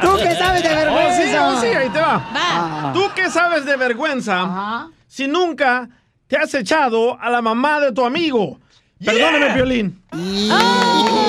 ¿Tú 0.00 0.08
qué 0.22 0.34
sabes 0.34 0.62
de 0.62 0.68
vergüenza? 0.74 1.48
Oh, 1.48 1.50
sí, 1.50 1.56
oh, 1.56 1.60
sí, 1.60 1.66
ahí 1.66 1.88
te 1.88 2.00
va. 2.00 2.28
Ah. 2.34 2.90
¿Tú 2.94 3.02
qué 3.14 3.30
sabes 3.30 3.64
de 3.64 3.76
vergüenza 3.76 4.88
si 5.06 5.26
nunca 5.26 5.88
te 6.26 6.36
has 6.36 6.54
echado 6.54 7.20
a 7.20 7.30
la 7.30 7.42
mamá 7.42 7.80
de 7.80 7.92
tu 7.92 8.04
amigo? 8.04 8.58
Perdóname, 9.04 9.54
Piolín. 9.54 10.02
Oh, 10.12 10.16
te 10.16 11.22
lo 11.22 11.27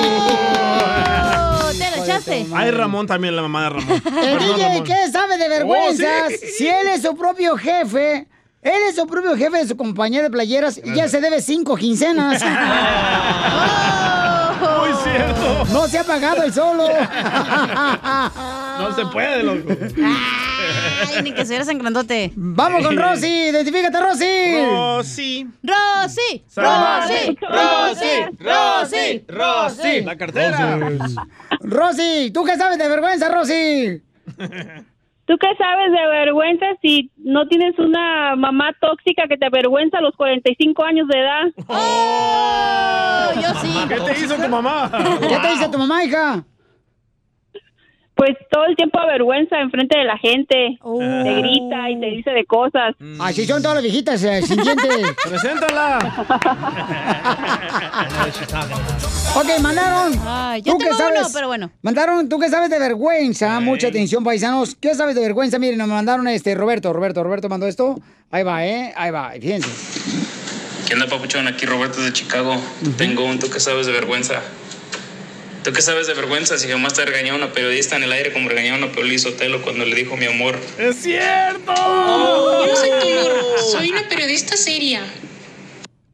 echaste. 2.10 2.46
Ay, 2.54 2.70
Ramón 2.70 3.06
también, 3.06 3.36
la 3.36 3.42
mamá 3.42 3.64
de 3.64 3.70
Ramón. 3.70 4.02
El 4.22 4.38
DJ. 4.38 4.82
¿qué 4.84 5.10
sabe 5.10 5.38
de 5.38 5.48
vergüenzas? 5.48 6.24
Oh, 6.26 6.30
sí. 6.30 6.46
Si 6.58 6.68
él 6.68 6.88
es 6.88 7.02
su 7.02 7.16
propio 7.16 7.56
jefe, 7.56 8.28
él 8.62 8.82
es 8.88 8.96
su 8.96 9.06
propio 9.06 9.36
jefe 9.36 9.58
de 9.58 9.68
su 9.68 9.76
compañía 9.76 10.22
de 10.22 10.30
playeras 10.30 10.80
y 10.82 10.94
ya 10.94 11.08
se 11.08 11.20
debe 11.20 11.40
cinco 11.40 11.76
quincenas. 11.76 12.42
Muy 14.60 14.92
cierto. 15.02 15.64
No 15.72 15.88
se 15.88 15.98
ha 15.98 16.04
pagado 16.04 16.42
el 16.42 16.52
solo. 16.52 16.86
No 18.78 18.94
se 18.94 19.06
puede, 19.06 19.42
loco. 19.42 19.74
Ay, 21.08 21.22
ni 21.22 21.32
que 21.32 21.44
se 21.44 21.56
en 21.56 21.78
grandote. 21.78 22.32
Vamos 22.34 22.86
con 22.86 22.96
Rosy, 22.96 23.48
identifícate, 23.50 24.00
Rosy. 24.00 24.64
Rosy. 24.70 25.46
Rosy. 25.62 26.44
Rosy, 26.56 27.38
Rosy. 27.48 28.36
Rosy. 28.38 29.24
Rosy. 29.28 30.00
La 30.02 30.16
cartera. 30.16 30.78
Rosy, 31.60 32.30
¿tú 32.32 32.44
qué 32.44 32.56
sabes 32.56 32.78
de 32.78 32.88
vergüenza, 32.88 33.28
Rosy? 33.28 34.02
¿Tú 35.30 35.38
qué 35.38 35.48
sabes 35.56 35.92
de 35.92 36.08
vergüenza 36.08 36.66
si 36.82 37.10
no 37.18 37.46
tienes 37.46 37.78
una 37.78 38.34
mamá 38.34 38.72
tóxica 38.80 39.28
que 39.28 39.36
te 39.36 39.46
avergüenza 39.46 39.98
a 39.98 40.00
los 40.00 40.16
45 40.16 40.82
años 40.82 41.06
de 41.06 41.20
edad? 41.20 41.42
Oh, 41.68 43.40
yo 43.40 43.60
sí. 43.60 43.72
¿Qué 43.88 44.12
te 44.12 44.24
hizo 44.24 44.34
tu 44.34 44.48
mamá? 44.48 44.90
¿Qué 45.20 45.38
te 45.38 45.48
dice 45.52 45.68
tu 45.68 45.78
mamá, 45.78 46.04
hija? 46.04 46.44
Pues 48.20 48.36
todo 48.50 48.66
el 48.66 48.76
tiempo 48.76 49.00
avergüenza 49.00 49.58
enfrente 49.60 49.96
de 49.96 50.04
la 50.04 50.18
gente. 50.18 50.78
Te 50.78 51.34
grita 51.40 51.88
y 51.88 51.98
te 52.00 52.06
dice 52.06 52.30
de 52.32 52.44
cosas. 52.44 52.94
Así 53.18 53.46
son 53.46 53.62
todas 53.62 53.76
las 53.76 53.82
viejitas 53.82 54.22
eh, 54.22 54.42
sin 54.42 54.62
dientes. 54.62 55.14
Preséntala. 55.26 55.98
Ok, 59.36 59.46
mandaron. 59.62 60.12
Ay, 60.26 60.60
yo 60.60 60.72
¿Tú 60.72 60.78
qué 60.78 60.84
tengo 60.86 60.98
sabes? 60.98 61.20
uno, 61.20 61.28
pero 61.32 61.46
bueno. 61.46 61.70
Mandaron, 61.82 62.28
¿tú 62.28 62.38
qué 62.38 62.48
sabes 62.50 62.68
de 62.68 62.78
vergüenza? 62.78 63.58
Mucha 63.60 63.88
atención, 63.88 64.22
paisanos. 64.22 64.74
¿Qué 64.74 64.94
sabes 64.94 65.14
de 65.14 65.20
vergüenza? 65.22 65.58
Miren, 65.58 65.78
nos 65.78 65.88
mandaron 65.88 66.26
este 66.28 66.54
Roberto, 66.54 66.92
Roberto, 66.92 67.22
Roberto 67.22 67.48
mandó 67.48 67.66
esto. 67.68 67.98
Ahí 68.30 68.42
va, 68.42 68.66
¿eh? 68.66 68.92
Ahí 68.96 69.10
va, 69.12 69.30
fíjense. 69.30 69.70
¿Qué 70.86 70.94
onda, 70.94 71.06
papuchón? 71.06 71.46
Aquí 71.48 71.64
Roberto 71.64 72.02
de 72.02 72.12
Chicago. 72.12 72.56
Tengo 72.98 73.24
un 73.24 73.38
tú 73.38 73.48
que 73.48 73.60
sabes 73.60 73.86
de 73.86 73.92
vergüenza. 73.92 74.42
¿Tú 75.62 75.74
qué 75.74 75.82
sabes 75.82 76.06
de 76.06 76.14
vergüenza 76.14 76.56
si 76.56 76.68
jamás 76.68 76.94
te 76.94 77.04
regañó 77.04 77.34
una 77.34 77.52
periodista 77.52 77.94
en 77.96 78.04
el 78.04 78.12
aire 78.12 78.32
como 78.32 78.48
regañaron 78.48 78.82
a 78.82 78.92
Piolín 78.92 79.18
Sotelo 79.18 79.60
cuando 79.60 79.84
le 79.84 79.94
dijo 79.94 80.16
mi 80.16 80.24
amor? 80.24 80.58
¡Es 80.78 80.96
cierto! 81.02 81.74
Yo 81.74 82.66
no 82.66 82.76
soy 82.76 82.90
tu 83.00 83.10
morra, 83.10 83.42
soy 83.70 83.90
una 83.90 84.08
periodista 84.08 84.56
seria. 84.56 85.02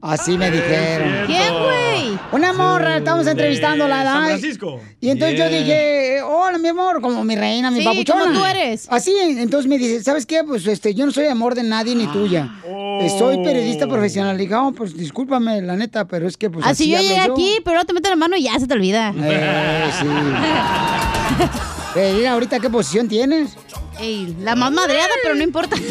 Así 0.07 0.39
me 0.39 0.51
dijeron. 0.51 1.27
¿Quién, 1.27 1.53
güey? 1.53 2.19
Una 2.33 2.53
morra, 2.53 2.99
estamos 2.99 3.27
entrevistándola, 3.27 3.97
San 3.97 4.05
¿verdad? 4.05 4.27
Francisco. 4.39 4.81
Y 5.01 5.11
entonces 5.11 5.39
yo 5.39 5.49
dije, 5.49 6.21
hola, 6.23 6.59
mi 6.59 6.69
amor, 6.69 7.01
como 7.01 7.25
mi 7.25 7.37
reina, 7.37 7.71
mi 7.71 7.81
Sí, 7.81 7.85
papuchona. 7.85 8.25
como 8.27 8.39
tú 8.39 8.45
eres. 8.45 8.87
Así, 8.91 9.15
entonces 9.21 9.69
me 9.69 9.79
dice, 9.79 10.03
¿sabes 10.03 10.27
qué? 10.27 10.43
Pues 10.45 10.67
este, 10.67 10.95
yo 10.95 11.07
no 11.07 11.13
soy 11.13 11.27
amor 11.27 11.55
de 11.55 11.63
nadie 11.63 11.95
ni 11.95 12.07
tuya. 12.07 12.51
Eh, 12.67 13.09
Soy 13.19 13.39
periodista 13.45 13.87
profesional. 13.87 14.37
Le 14.37 14.43
dije, 14.45 14.55
oh, 14.55 14.73
pues 14.73 14.97
discúlpame, 14.97 15.61
la 15.63 15.77
neta, 15.77 16.07
pero 16.07 16.27
es 16.27 16.37
que 16.37 16.51
pues 16.51 16.65
Así 16.67 16.95
así, 16.95 17.05
yo 17.05 17.09
llegué 17.09 17.21
aquí, 17.21 17.59
pero 17.65 17.79
no 17.79 17.85
te 17.85 17.93
metes 17.93 18.11
la 18.11 18.17
mano 18.17 18.37
y 18.37 18.43
ya 18.45 18.59
se 18.59 18.67
te 18.67 18.75
olvida. 18.75 19.13
Eh, 19.17 19.91
sí. 20.01 20.07
Eh, 21.99 22.29
ahorita 22.29 22.61
qué 22.61 22.69
posición 22.69 23.09
tienes. 23.09 23.57
Ey, 23.99 24.37
la 24.43 24.55
más 24.55 24.71
madreada, 24.71 25.09
pero 25.23 25.35
no 25.35 25.43
importa. 25.43 25.77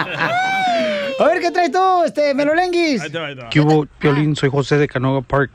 A 1.20 1.24
ver, 1.24 1.40
¿qué 1.40 1.50
traes 1.50 1.70
tú, 1.70 2.02
este, 2.06 2.32
Melolenguis? 2.32 3.02
¿Qué 3.50 3.60
hubo, 3.60 3.84
Piolín? 3.98 4.34
Soy 4.36 4.48
José 4.48 4.78
de 4.78 4.88
Canoga 4.88 5.20
Park. 5.20 5.50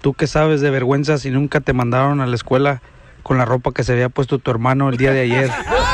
¿Tú 0.00 0.14
qué 0.14 0.28
sabes 0.28 0.60
de 0.60 0.70
vergüenza 0.70 1.18
si 1.18 1.30
nunca 1.30 1.60
te 1.60 1.72
mandaron 1.72 2.20
a 2.20 2.26
la 2.26 2.36
escuela 2.36 2.80
con 3.24 3.36
la 3.36 3.44
ropa 3.44 3.72
que 3.72 3.82
se 3.82 3.92
había 3.92 4.08
puesto 4.08 4.38
tu 4.38 4.52
hermano 4.52 4.88
el 4.88 4.96
día 4.96 5.10
de 5.10 5.22
ayer? 5.22 5.50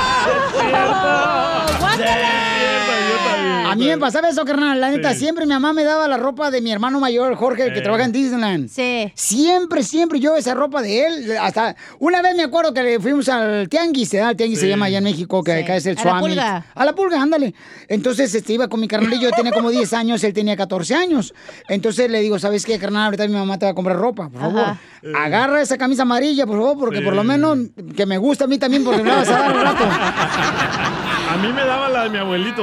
A 3.71 3.77
mí 3.77 3.87
me 3.87 3.99
pasaba 3.99 4.29
eso, 4.29 4.45
carnal. 4.45 4.81
La 4.81 4.91
neta, 4.91 5.15
siempre 5.15 5.47
mi 5.47 5.53
mamá 5.53 5.73
me 5.73 5.85
daba 5.85 6.07
la 6.09 6.17
ropa 6.17 6.51
de 6.51 6.61
mi 6.61 6.71
hermano 6.73 7.01
mayor, 7.01 7.35
Jorge, 7.37 7.65
el 7.67 7.73
que 7.73 7.79
Eh. 7.79 7.83
trabaja 7.83 8.05
en 8.05 8.13
Disneyland. 8.13 8.69
Sí. 8.69 9.13
Siempre, 9.15 9.83
siempre 9.83 10.21
yo 10.21 10.37
esa 10.37 10.55
ropa 10.55 10.83
de 10.83 11.07
él. 11.07 11.37
Hasta 11.41 11.77
una 11.99 12.23
vez 12.23 12.35
me 12.37 12.43
acuerdo 12.43 12.73
que 12.75 12.83
le 12.83 13.01
fuimos 13.01 13.29
al 13.29 13.69
Tianguis, 13.69 14.11
¿verdad? 14.13 14.31
El 14.31 14.37
Tianguis 14.37 14.61
se 14.61 14.69
llama 14.69 14.87
allá 14.87 14.99
en 14.99 15.05
México, 15.05 15.43
que 15.43 15.57
Sí. 15.57 15.63
acá 15.63 15.77
es 15.77 15.87
el 15.87 15.99
A 15.99 16.05
la 16.05 16.21
pulga. 16.21 16.65
A 16.75 16.85
la 16.85 16.93
pulga, 16.95 17.21
ándale. 17.23 17.55
Entonces, 17.89 18.35
este, 18.35 18.53
iba 18.55 18.69
con 18.69 18.81
mi 18.81 18.89
carnal 18.89 19.19
yo 19.21 19.31
tenía 19.31 19.53
como 19.53 19.71
10 19.71 19.93
años, 19.93 20.23
él 20.25 20.33
tenía 20.33 20.57
14 20.57 20.95
años. 20.95 21.35
Entonces 21.69 22.11
le 22.11 22.21
digo, 22.21 22.39
¿sabes 22.39 22.65
qué, 22.65 22.79
carnal? 22.79 23.05
Ahorita 23.07 23.27
mi 23.27 23.35
mamá 23.35 23.59
te 23.59 23.67
va 23.67 23.73
a 23.73 23.75
comprar 23.75 23.97
ropa, 23.97 24.29
por 24.29 24.41
favor. 24.41 24.61
Ajá. 24.61 24.79
Agarra 25.17 25.63
esa 25.63 25.79
camisa 25.79 26.03
amarilla, 26.03 26.47
por 26.47 26.57
favor, 26.59 26.79
porque 26.79 26.99
Sí. 26.99 27.05
por 27.05 27.15
lo 27.15 27.25
menos 27.25 27.59
que 27.97 28.07
me 28.07 28.19
gusta 28.19 28.45
a 28.45 28.47
mí 28.47 28.59
también, 28.59 28.85
porque 28.85 29.03
me 29.03 29.09
la 29.11 29.17
vas 29.17 29.29
a 29.29 29.33
dar 29.33 29.57
un 29.57 29.63
rato. 29.63 29.85
A 31.31 31.37
mí 31.37 31.53
me 31.53 31.65
daba 31.65 31.89
la 31.89 32.05
de 32.05 32.11
mi 32.11 32.19
abuelito. 32.19 32.63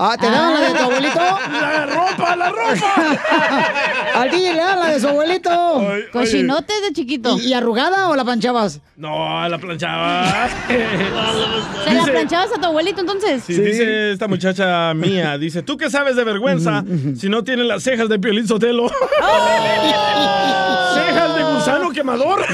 Ah, 0.00 0.16
¿te 0.18 0.30
daban 0.30 0.54
la 0.54 0.60
de 0.60 0.74
tu 0.74 0.82
abuelito? 0.84 1.18
¡La 1.18 1.86
ropa, 1.86 2.36
la 2.36 2.50
ropa! 2.50 3.18
Al 4.14 4.30
DJ 4.30 4.52
le 4.54 4.60
dan 4.60 4.78
la 4.78 4.86
de 4.92 5.00
su 5.00 5.08
abuelito. 5.08 5.82
Cochinote 6.12 6.72
de 6.86 6.92
chiquito. 6.92 7.36
¿Y, 7.38 7.48
y 7.48 7.52
arrugada 7.52 8.08
o 8.08 8.14
la 8.14 8.24
planchabas? 8.24 8.80
No, 8.96 9.48
la 9.48 9.58
planchaba. 9.58 10.48
¿Se 11.84 11.94
la 11.94 12.04
planchabas 12.04 12.52
a 12.56 12.60
tu 12.60 12.66
abuelito 12.66 13.00
entonces? 13.00 13.42
Sí, 13.44 13.54
dice 13.54 14.12
esta 14.12 14.28
muchacha 14.28 14.94
mía, 14.94 15.36
dice, 15.36 15.62
¿tú 15.62 15.76
qué 15.76 15.90
sabes 15.90 16.14
de 16.14 16.22
vergüenza 16.22 16.84
si 17.16 17.28
no 17.28 17.42
tienes 17.42 17.66
las 17.66 17.82
cejas 17.82 18.08
de 18.08 18.20
Piolín 18.20 18.46
Sotelo? 18.46 18.88
¿Cejas 20.94 21.34
de 21.36 21.42
gusano 21.42 21.90
quemador? 21.90 22.46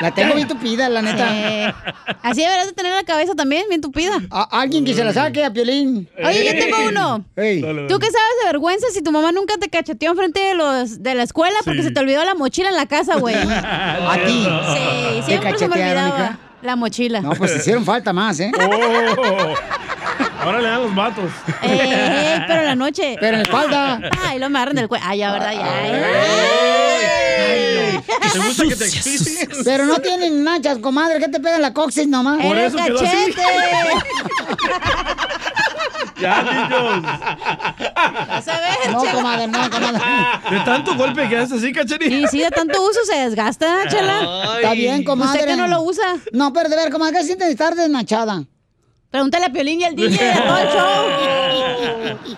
La 0.00 0.12
tengo 0.12 0.34
bien 0.34 0.46
tupida, 0.46 0.88
la 0.88 1.02
neta. 1.02 1.28
Sí. 1.28 2.14
Así 2.22 2.40
deberás 2.42 2.66
de 2.66 2.72
tener 2.72 2.92
la 2.92 3.02
cabeza 3.04 3.34
también 3.34 3.64
bien 3.68 3.80
tupida. 3.80 4.12
alguien 4.50 4.84
que 4.84 4.94
se 4.94 5.02
la 5.04 5.12
saque 5.12 5.44
a 5.44 5.52
Piolín. 5.52 6.08
Oye, 6.24 6.44
yo 6.46 6.52
tengo 6.64 6.76
uno. 6.88 7.24
Ey. 7.36 7.60
¿Tú 7.62 7.98
qué 7.98 8.06
sabes 8.06 8.34
de 8.42 8.46
vergüenza 8.46 8.86
si 8.92 9.02
tu 9.02 9.10
mamá 9.10 9.32
nunca 9.32 9.54
te 9.58 9.68
cacheteó 9.68 10.10
enfrente 10.12 10.40
de 10.40 10.54
los 10.54 11.02
de 11.02 11.14
la 11.14 11.22
escuela 11.24 11.56
porque 11.64 11.80
Sí. 11.82 11.88
se 11.88 11.90
te 11.94 12.00
olvidó 12.00 12.24
la 12.24 12.34
mochila 12.34 12.68
en 12.68 12.76
la 12.76 12.86
casa, 12.86 13.16
güey? 13.16 13.34
¿A 13.36 14.16
ti? 14.26 14.46
Sí, 14.74 15.20
¿Te 15.20 15.22
siempre 15.26 15.58
se 15.58 15.68
me 15.68 15.74
olvidaba 15.74 16.08
hija? 16.08 16.38
la 16.62 16.76
mochila. 16.76 17.20
No, 17.20 17.30
pues 17.32 17.56
hicieron 17.56 17.84
falta 17.84 18.12
más, 18.12 18.38
¿eh? 18.40 18.50
Oh, 18.58 19.54
ahora 20.44 20.60
le 20.60 20.68
dan 20.68 20.82
los 20.82 20.94
vatos. 20.94 21.30
Eh, 21.62 22.44
pero 22.46 22.60
en 22.60 22.66
la 22.66 22.74
noche. 22.76 23.16
Pero 23.20 23.32
en 23.36 23.42
la 23.42 23.42
espalda. 23.42 24.00
Ay, 24.24 24.38
lo 24.38 24.48
me 24.50 24.58
agarran 24.58 24.76
del 24.76 24.88
cuello. 24.88 25.04
Ay, 25.08 25.18
ya, 25.18 25.32
¿verdad? 25.32 25.52
Ya. 25.52 26.77
¿Te 28.32 28.38
gusta 28.38 28.64
que 28.68 28.76
te 28.76 28.84
existen? 28.86 29.48
Pero 29.64 29.86
no 29.86 29.98
tienen 29.98 30.44
nachas, 30.44 30.78
comadre. 30.78 31.18
¿Qué 31.18 31.28
te 31.28 31.40
pega 31.40 31.56
en 31.56 31.62
la 31.62 31.72
coxis 31.72 32.06
nomás? 32.06 32.40
Por 32.42 32.56
eso 32.56 32.76
quedó 32.76 33.00
así. 33.00 33.34
Ya, 36.20 36.42
niños. 36.42 37.02
Vas 38.28 38.48
a 38.48 38.60
ver, 38.60 38.90
No, 38.90 39.04
comadre, 39.04 39.46
no, 39.46 39.70
comadre. 39.70 40.00
De 40.50 40.60
tanto 40.64 40.96
golpe 40.96 41.28
que 41.28 41.36
haces 41.36 41.58
así, 41.58 41.72
cacharilla. 41.72 42.16
Y 42.16 42.26
sí, 42.26 42.40
de 42.40 42.50
tanto 42.50 42.82
uso 42.82 43.04
se 43.04 43.16
desgasta, 43.16 43.86
chela. 43.88 44.56
Está 44.56 44.72
bien, 44.72 45.04
comadre. 45.04 45.40
¿Usted 45.40 45.52
que 45.52 45.56
no 45.56 45.68
lo 45.68 45.82
usa? 45.82 46.16
No, 46.32 46.52
pero 46.52 46.68
de 46.68 46.76
ver, 46.76 46.90
comadre, 46.90 47.18
¿qué 47.18 47.24
sientes 47.24 47.48
estar 47.48 47.74
desnachada? 47.74 48.42
Pregúntale 49.10 49.46
a 49.46 49.48
Piolín 49.50 49.80
y 49.80 49.84
al 49.84 49.94
DJ 49.94 50.24
de 50.24 50.40
todo 50.40 50.58
el 50.58 50.68
show. 50.68 51.06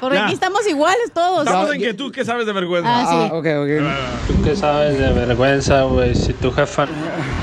Porque 0.01 0.17
Ya. 0.17 0.25
aquí 0.25 0.35
estamos 0.35 0.67
iguales 0.67 1.13
todos. 1.13 1.47
Estamos 1.47 1.75
en 1.75 1.81
que 1.81 1.95
tú 1.95 2.11
qué 2.11 2.25
sabes 2.25 2.47
de 2.47 2.53
vergüenza. 2.53 2.89
Ah, 2.91 3.07
sí. 3.09 3.17
ok, 3.33 3.47
ok. 3.47 3.71
¿Tú 4.29 4.43
qué 4.45 4.57
sabes 4.57 4.99
de 4.99 5.13
vergüenza, 5.13 5.83
güey? 5.83 6.15
Si 6.15 6.33
tu 6.35 6.53
jefa 6.53 6.87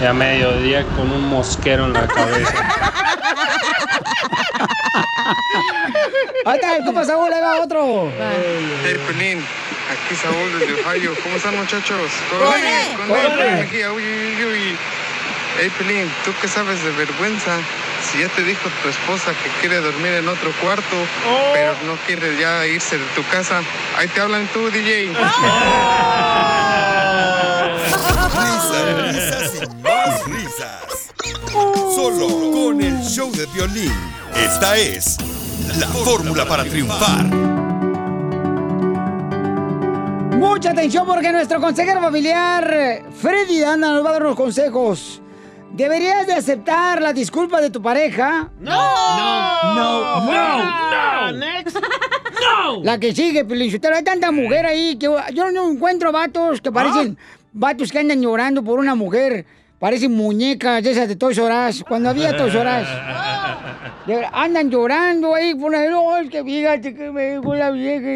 a 0.07 0.13
mediodía 0.13 0.83
con 0.95 1.11
un 1.11 1.27
mosquero 1.29 1.85
en 1.85 1.93
la 1.93 2.07
cabeza. 2.07 2.53
Ahí 6.45 6.55
está, 6.55 6.83
¿qué 6.83 6.91
pasa, 6.93 7.11
Saúl? 7.11 7.33
Ahí 7.33 7.41
va 7.41 7.61
otro. 7.61 8.09
Hey, 8.83 8.97
Pelín, 9.07 9.39
aquí 9.91 10.15
Saúl 10.15 10.59
desde 10.59 10.73
Ohio. 10.81 11.11
¿Cómo 11.21 11.35
están, 11.35 11.55
muchachos? 11.57 12.11
¡Con 12.29 12.39
Con 12.39 13.09
con 13.09 13.19
¡Con 13.19 13.37
Hey, 15.59 15.71
Pelín, 15.75 16.07
¿tú 16.23 16.31
qué 16.39 16.47
sabes 16.47 16.83
de 16.83 16.91
vergüenza? 16.91 17.57
Si 18.03 18.19
ya 18.19 18.29
te 18.29 18.43
dijo 18.43 18.69
tu 18.83 18.89
esposa 18.89 19.31
que 19.43 19.49
quiere 19.59 19.77
dormir 19.81 20.13
en 20.13 20.27
otro 20.27 20.51
cuarto, 20.61 20.95
pero 21.51 21.73
no 21.87 21.95
quiere 22.05 22.39
ya 22.39 22.63
irse 22.67 22.99
de 22.99 23.05
tu 23.15 23.23
casa, 23.31 23.63
ahí 23.97 24.07
te 24.07 24.21
hablan 24.21 24.47
tú, 24.53 24.69
DJ. 24.69 25.07
Risas, 28.37 29.01
risas 29.01 29.63
y 29.63 29.67
más 29.81 30.25
risas. 30.25 31.11
Solo 31.95 32.27
con 32.51 32.79
el 32.79 33.01
show 33.01 33.31
de 33.31 33.47
violín. 33.47 33.93
Esta 34.35 34.77
es 34.77 35.17
la 35.79 35.87
fórmula 35.87 36.45
para 36.45 36.65
triunfar. 36.65 37.25
Mucha 40.35 40.69
atención 40.69 41.07
porque 41.07 41.31
nuestro 41.31 41.59
consejero 41.59 41.99
familiar, 41.99 43.03
Freddy 43.19 43.63
Anda, 43.63 43.89
nos 43.89 44.05
va 44.05 44.09
a 44.09 44.13
dar 44.13 44.21
unos 44.21 44.35
consejos. 44.35 45.23
¿Deberías 45.77 46.25
de 46.25 46.33
aceptar 46.33 46.99
la 46.99 47.13
disculpa 47.13 47.61
de 47.61 47.69
tu 47.69 47.79
pareja? 47.83 48.49
No. 48.59 48.71
No. 48.71 49.75
No. 49.75 50.25
No. 50.25 51.31
Next. 51.33 51.77
No. 51.77 52.83
La 52.83 52.99
que 52.99 53.13
sigue, 53.13 53.45
Pelichotero. 53.45 53.95
Hay 53.95 54.03
tanta 54.03 54.31
mujer 54.31 54.65
ahí 54.65 54.97
que 54.97 55.07
yo 55.33 55.51
no 55.51 55.69
encuentro 55.69 56.11
vatos 56.11 56.61
que 56.61 56.71
parecen 56.71 57.15
vatos 57.53 57.91
que 57.91 57.99
andan 57.99 58.23
llorando 58.23 58.63
por 58.63 58.79
una 58.79 58.95
mujer. 58.95 59.45
Parecen 59.79 60.11
muñecas 60.11 60.83
de 60.83 60.91
esas 60.91 61.07
de 61.07 61.15
Toys 61.15 61.37
R 61.37 61.69
Us, 61.69 61.83
Cuando 61.87 62.09
había 62.09 62.35
Toys 62.35 62.55
R 62.55 62.81
Us. 62.81 62.87
Andan 64.31 64.69
llorando 64.71 65.35
ahí 65.35 65.53
por 65.53 65.71
la... 65.71 65.85
No, 65.89 66.17
es 66.17 66.29
que 66.29 66.43
fíjate 66.43 66.95
que 66.95 67.11
me 67.11 67.39
la 67.57 67.71
vieja. 67.71 68.07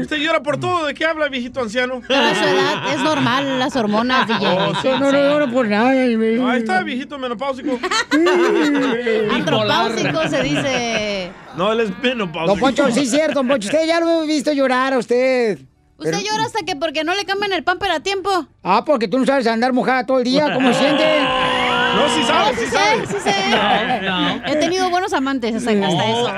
Usted 0.00 0.16
llora 0.18 0.42
por 0.42 0.58
todo. 0.58 0.86
¿De 0.86 0.94
qué 0.94 1.04
habla, 1.04 1.28
viejito 1.28 1.60
anciano? 1.60 2.00
Pero 2.06 2.20
a 2.20 2.34
su 2.34 2.44
edad 2.44 2.94
es 2.94 3.00
normal, 3.00 3.58
las 3.58 3.74
hormonas, 3.74 4.28
DJ. 4.28 4.46
Oh, 4.46 4.74
sí. 4.80 4.88
No, 4.88 5.10
no 5.10 5.12
lloro 5.12 5.50
por 5.50 5.66
nada. 5.66 5.90
Ahí 5.90 6.58
está, 6.58 6.82
viejito 6.82 7.18
menopáusico. 7.18 7.78
Antropáusico 9.32 10.28
se 10.28 10.42
dice. 10.42 11.32
No, 11.56 11.72
él 11.72 11.80
es 11.80 11.98
menopáusico. 12.02 12.46
Don 12.46 12.58
Poncho, 12.60 12.90
sí 12.92 13.00
es 13.00 13.10
cierto, 13.10 13.34
Don 13.40 13.48
Poncho. 13.48 13.66
Usted 13.66 13.86
ya 13.86 14.00
lo 14.00 14.22
he 14.22 14.26
visto 14.26 14.52
llorar 14.52 14.94
a 14.94 14.98
usted. 14.98 15.58
¿Usted 15.96 16.10
Pero- 16.10 16.24
llora 16.24 16.44
hasta 16.44 16.64
que 16.64 16.74
porque 16.76 17.04
no 17.04 17.14
le 17.14 17.24
cambian 17.24 17.52
el 17.52 17.62
pamper 17.62 17.90
a 17.92 18.00
tiempo? 18.00 18.28
Ah, 18.64 18.82
porque 18.84 19.06
tú 19.06 19.16
no 19.18 19.24
sabes 19.26 19.46
andar 19.46 19.72
mojada 19.72 20.04
todo 20.04 20.18
el 20.18 20.24
día. 20.24 20.50
¿Cómo 20.54 20.72
se 20.72 20.80
siente? 20.80 21.04
No, 21.22 22.08
sí 22.08 22.22
sabes, 22.26 22.58
sí 22.58 22.66
sé, 22.66 22.72
sabes. 22.72 23.08
sí 23.08 23.16
sé. 23.22 23.32
He 24.52 24.56
tenido 24.56 24.90
buenos 24.90 25.12
amantes 25.12 25.54
hasta, 25.54 25.70
hasta 25.70 26.10
eso. 26.10 26.28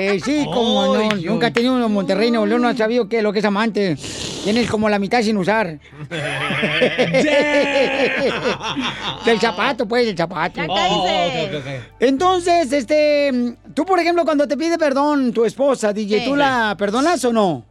Eh, 0.00 0.20
sí, 0.24 0.44
como 0.46 0.96
no. 0.96 1.08
Nunca 1.14 1.46
he 1.46 1.50
tenido 1.52 1.74
uno 1.74 1.86
en 1.86 1.92
Monterrey, 1.92 2.32
Nuevo 2.32 2.46
León, 2.46 2.62
no 2.62 2.68
ha 2.68 2.74
sabido 2.76 3.08
qué 3.08 3.22
lo 3.22 3.32
que 3.32 3.38
es 3.38 3.44
amante. 3.44 3.96
Tienes 4.42 4.68
como 4.68 4.88
la 4.88 4.98
mitad 4.98 5.22
sin 5.22 5.36
usar. 5.36 5.78
Del 9.24 9.40
zapato, 9.40 9.86
pues, 9.86 10.06
del 10.06 10.16
zapato. 10.16 10.60
Ya 10.60 10.66
cállese. 10.66 11.80
Entonces, 12.00 12.72
este, 12.72 13.54
tú, 13.74 13.84
por 13.84 13.98
ejemplo, 14.00 14.24
cuando 14.24 14.48
te 14.48 14.56
pide 14.56 14.78
perdón 14.78 15.32
tu 15.32 15.44
esposa, 15.44 15.92
DJ, 15.92 16.20
Sí. 16.20 16.24
¿tú 16.24 16.36
la 16.36 16.74
perdonas 16.78 17.24
o 17.24 17.32
no? 17.32 17.64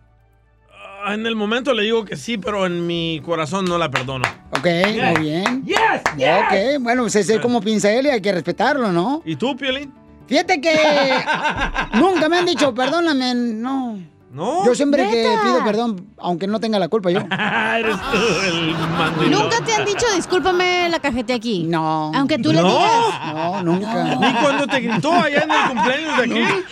En 1.10 1.26
el 1.26 1.36
momento 1.36 1.74
le 1.74 1.84
digo 1.84 2.06
que 2.06 2.16
sí, 2.18 2.38
pero 2.38 2.66
en 2.66 2.86
mi 2.86 3.22
corazón 3.24 3.66
no 3.66 3.78
la 3.78 3.90
perdono. 3.90 4.28
Ok, 4.52 4.66
muy 5.14 5.22
bien. 5.22 5.66
Ok, 5.66 6.82
bueno, 6.82 7.04
pues 7.04 7.16
ese 7.16 7.36
es 7.36 7.40
como 7.42 7.62
piensa 7.62 7.92
él 7.92 8.08
y 8.08 8.10
hay 8.10 8.22
que 8.22 8.32
respetarlo, 8.32 8.92
¿no? 8.92 9.22
¿Y 9.26 9.36
tú, 9.36 9.56
Piolín? 9.56 9.94
Fíjate 10.28 10.60
que 10.60 10.74
nunca 11.94 12.28
me 12.28 12.40
han 12.40 12.46
dicho, 12.46 12.74
perdóname, 12.74 13.34
no. 13.36 14.00
¿No? 14.30 14.66
Yo 14.66 14.76
siempre 14.76 15.10
que 15.10 15.26
pido 15.42 15.64
perdón, 15.64 16.08
aunque 16.18 16.48
no 16.48 16.60
tenga 16.60 16.78
la 16.78 16.90
culpa 16.90 17.10
yo. 17.10 17.20
Eres 17.32 17.96
tú 18.12 18.18
el 18.46 18.76
mandilón. 18.78 19.32
¿Nunca 19.32 19.64
te 19.64 19.74
han 19.74 19.86
dicho 19.86 20.06
discúlpame 20.16 20.90
la 20.90 21.00
cajete 21.00 21.34
aquí? 21.34 21.64
No. 21.64 22.12
Aunque 22.14 22.38
tú 22.38 22.52
le 22.52 22.62
¿No? 22.62 22.68
digas. 22.68 23.34
No, 23.34 23.64
nunca. 23.64 24.04
¿Ni 24.04 24.34
cuando 24.34 24.68
te 24.68 24.82
gritó 24.82 25.14
allá 25.14 25.44
en 25.44 25.52
el 25.52 25.68
cumpleaños 25.70 26.18
de 26.18 26.24
aquí? 26.24 26.64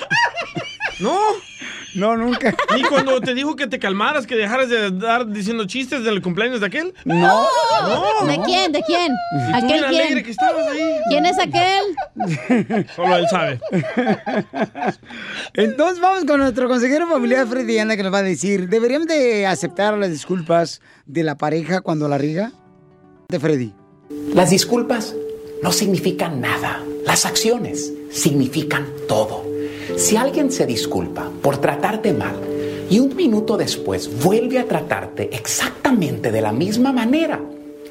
¿No? 0.99 1.17
No, 1.95 2.17
nunca. 2.17 2.55
¿Ni 2.75 2.83
cuando 2.83 3.21
te 3.21 3.33
dijo 3.33 3.55
que 3.55 3.67
te 3.67 3.79
calmaras, 3.79 4.27
que 4.27 4.35
dejaras 4.35 4.69
de 4.69 4.91
dar 4.91 5.27
diciendo 5.27 5.65
chistes 5.65 6.03
del 6.03 6.21
cumpleaños 6.21 6.59
de 6.59 6.67
aquel? 6.67 6.93
No. 7.05 7.15
No. 7.15 8.27
¿De 8.27 8.39
quién? 8.45 8.71
¿De 8.71 8.81
quién? 8.83 9.11
Y 9.33 9.53
¿Aquel 9.53 9.85
quién? 9.85 10.23
que 10.23 10.31
estabas 10.31 10.67
ahí. 10.67 10.95
¿Quién 11.09 11.25
es 11.25 11.37
aquel? 11.39 12.85
Solo 12.95 13.15
él 13.17 13.27
sabe. 13.29 13.59
Entonces 15.53 15.99
vamos 15.99 16.25
con 16.25 16.39
nuestro 16.39 16.67
consejero 16.67 17.07
familiar 17.07 17.47
Freddy 17.47 17.79
Anda 17.79 17.95
que 17.95 18.03
nos 18.03 18.13
va 18.13 18.19
a 18.19 18.23
decir, 18.23 18.67
¿deberíamos 18.69 19.07
de 19.07 19.47
aceptar 19.47 19.97
las 19.97 20.09
disculpas 20.09 20.81
de 21.05 21.23
la 21.23 21.35
pareja 21.37 21.81
cuando 21.81 22.07
la 22.07 22.17
riga? 22.17 22.51
De 23.29 23.39
Freddy. 23.39 23.73
Las 24.33 24.49
disculpas 24.49 25.15
no 25.63 25.71
significan 25.71 26.41
nada. 26.41 26.81
Las 27.05 27.25
acciones 27.25 27.91
significan 28.11 28.85
todo. 29.07 29.54
Si 29.97 30.17
alguien 30.17 30.51
se 30.51 30.65
disculpa 30.65 31.31
por 31.41 31.57
tratarte 31.57 32.11
mal 32.11 32.35
y 32.89 32.99
un 32.99 33.15
minuto 33.15 33.55
después 33.55 34.09
vuelve 34.23 34.59
a 34.59 34.65
tratarte 34.65 35.29
exactamente 35.33 36.31
de 36.31 36.41
la 36.41 36.51
misma 36.51 36.91
manera, 36.91 37.39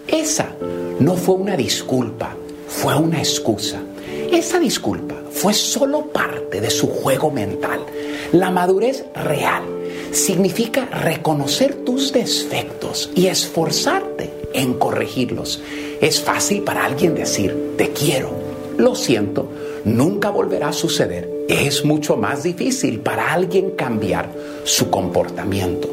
esa 0.06 0.54
no 1.00 1.14
fue 1.14 1.36
una 1.36 1.56
disculpa, 1.56 2.36
fue 2.68 2.94
una 2.94 3.18
excusa. 3.18 3.80
Esa 4.30 4.58
disculpa 4.58 5.14
fue 5.30 5.54
solo 5.54 6.06
parte 6.12 6.60
de 6.60 6.68
su 6.68 6.88
juego 6.88 7.30
mental. 7.30 7.80
La 8.32 8.50
madurez 8.50 9.06
real 9.14 9.62
significa 10.12 10.84
reconocer 10.84 11.74
tus 11.84 12.12
defectos 12.12 13.10
y 13.14 13.26
esforzarte 13.26 14.30
en 14.52 14.74
corregirlos. 14.74 15.62
Es 16.02 16.20
fácil 16.20 16.62
para 16.62 16.84
alguien 16.84 17.14
decir, 17.14 17.74
te 17.78 17.90
quiero, 17.92 18.30
lo 18.76 18.94
siento, 18.94 19.48
nunca 19.84 20.28
volverá 20.28 20.68
a 20.68 20.72
suceder. 20.72 21.33
Es 21.48 21.84
mucho 21.84 22.16
más 22.16 22.42
difícil 22.42 23.00
para 23.00 23.34
alguien 23.34 23.72
cambiar 23.72 24.30
su 24.64 24.88
comportamiento, 24.88 25.88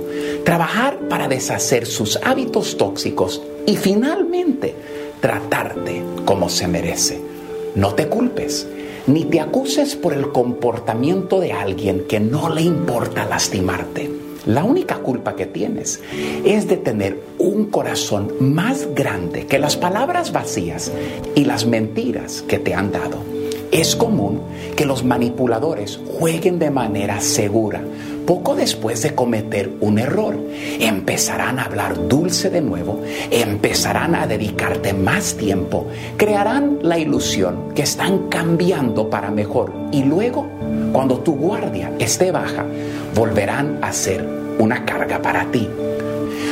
trabajar 0.46 0.98
para 1.10 1.28
deshacer 1.28 1.86
sus 1.86 2.18
hábitos 2.24 2.78
tóxicos 2.78 3.42
y 3.66 3.76
finalmente 3.76 4.74
tratarte 5.20 6.04
como 6.24 6.48
se 6.48 6.70
merece. 6.70 7.20
No 7.76 7.94
te 7.96 8.08
culpes, 8.08 8.66
ni 9.08 9.26
te 9.26 9.42
acuses 9.42 9.98
por 9.98 10.14
el 10.14 10.32
comportamiento 10.32 11.42
de 11.42 11.52
alguien 11.52 12.06
que 12.08 12.22
no 12.22 12.50
le 12.50 12.62
importa 12.62 13.26
lastimarte. 13.26 14.10
La 14.46 14.64
única 14.64 15.00
culpa 15.00 15.36
que 15.36 15.46
tienes 15.46 16.00
es 16.46 16.70
de 16.70 16.78
tener 16.78 17.20
un 17.38 17.66
corazón 17.66 18.32
más 18.40 18.88
grande 18.96 19.48
que 19.48 19.60
las 19.60 19.76
palabras 19.76 20.32
vacías 20.32 20.92
y 21.36 21.44
las 21.44 21.66
mentiras 21.66 22.42
que 22.42 22.58
te 22.58 22.74
han 22.74 22.92
dado. 22.92 23.41
Es 23.72 23.96
común 23.96 24.42
que 24.76 24.86
los 24.86 25.06
manipuladores 25.06 25.98
jueguen 26.20 26.60
de 26.60 26.70
manera 26.70 27.22
segura. 27.22 27.82
Poco 28.28 28.54
después 28.54 29.02
de 29.02 29.16
cometer 29.16 29.72
un 29.80 29.98
error, 29.98 30.38
empezarán 30.80 31.58
a 31.58 31.64
hablar 31.64 32.08
dulce 32.08 32.50
de 32.50 32.62
nuevo, 32.62 33.02
empezarán 33.32 34.14
a 34.16 34.28
dedicarte 34.28 34.94
más 34.94 35.36
tiempo, 35.36 35.88
crearán 36.18 36.80
la 36.82 37.00
ilusión 37.00 37.74
que 37.74 37.84
están 37.84 38.28
cambiando 38.28 39.10
para 39.10 39.32
mejor 39.32 39.74
y 39.92 40.04
luego, 40.04 40.48
cuando 40.92 41.20
tu 41.20 41.36
guardia 41.36 41.94
esté 41.98 42.32
baja, 42.32 42.66
volverán 43.16 43.80
a 43.82 43.94
ser 43.94 44.28
una 44.60 44.86
carga 44.86 45.22
para 45.22 45.50
ti. 45.50 45.68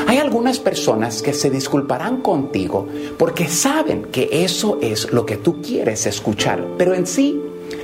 Hay 0.10 0.18
algunas 0.18 0.57
personas 0.57 1.22
que 1.22 1.34
se 1.34 1.51
disculparán 1.51 2.24
contigo 2.24 2.88
porque 3.16 3.47
saben 3.47 4.05
que 4.05 4.28
eso 4.43 4.80
es 4.82 5.14
lo 5.14 5.24
que 5.24 5.38
tú 5.38 5.62
quieres 5.62 6.07
escuchar, 6.07 6.66
pero 6.80 6.95
en 6.95 7.05
sí 7.05 7.39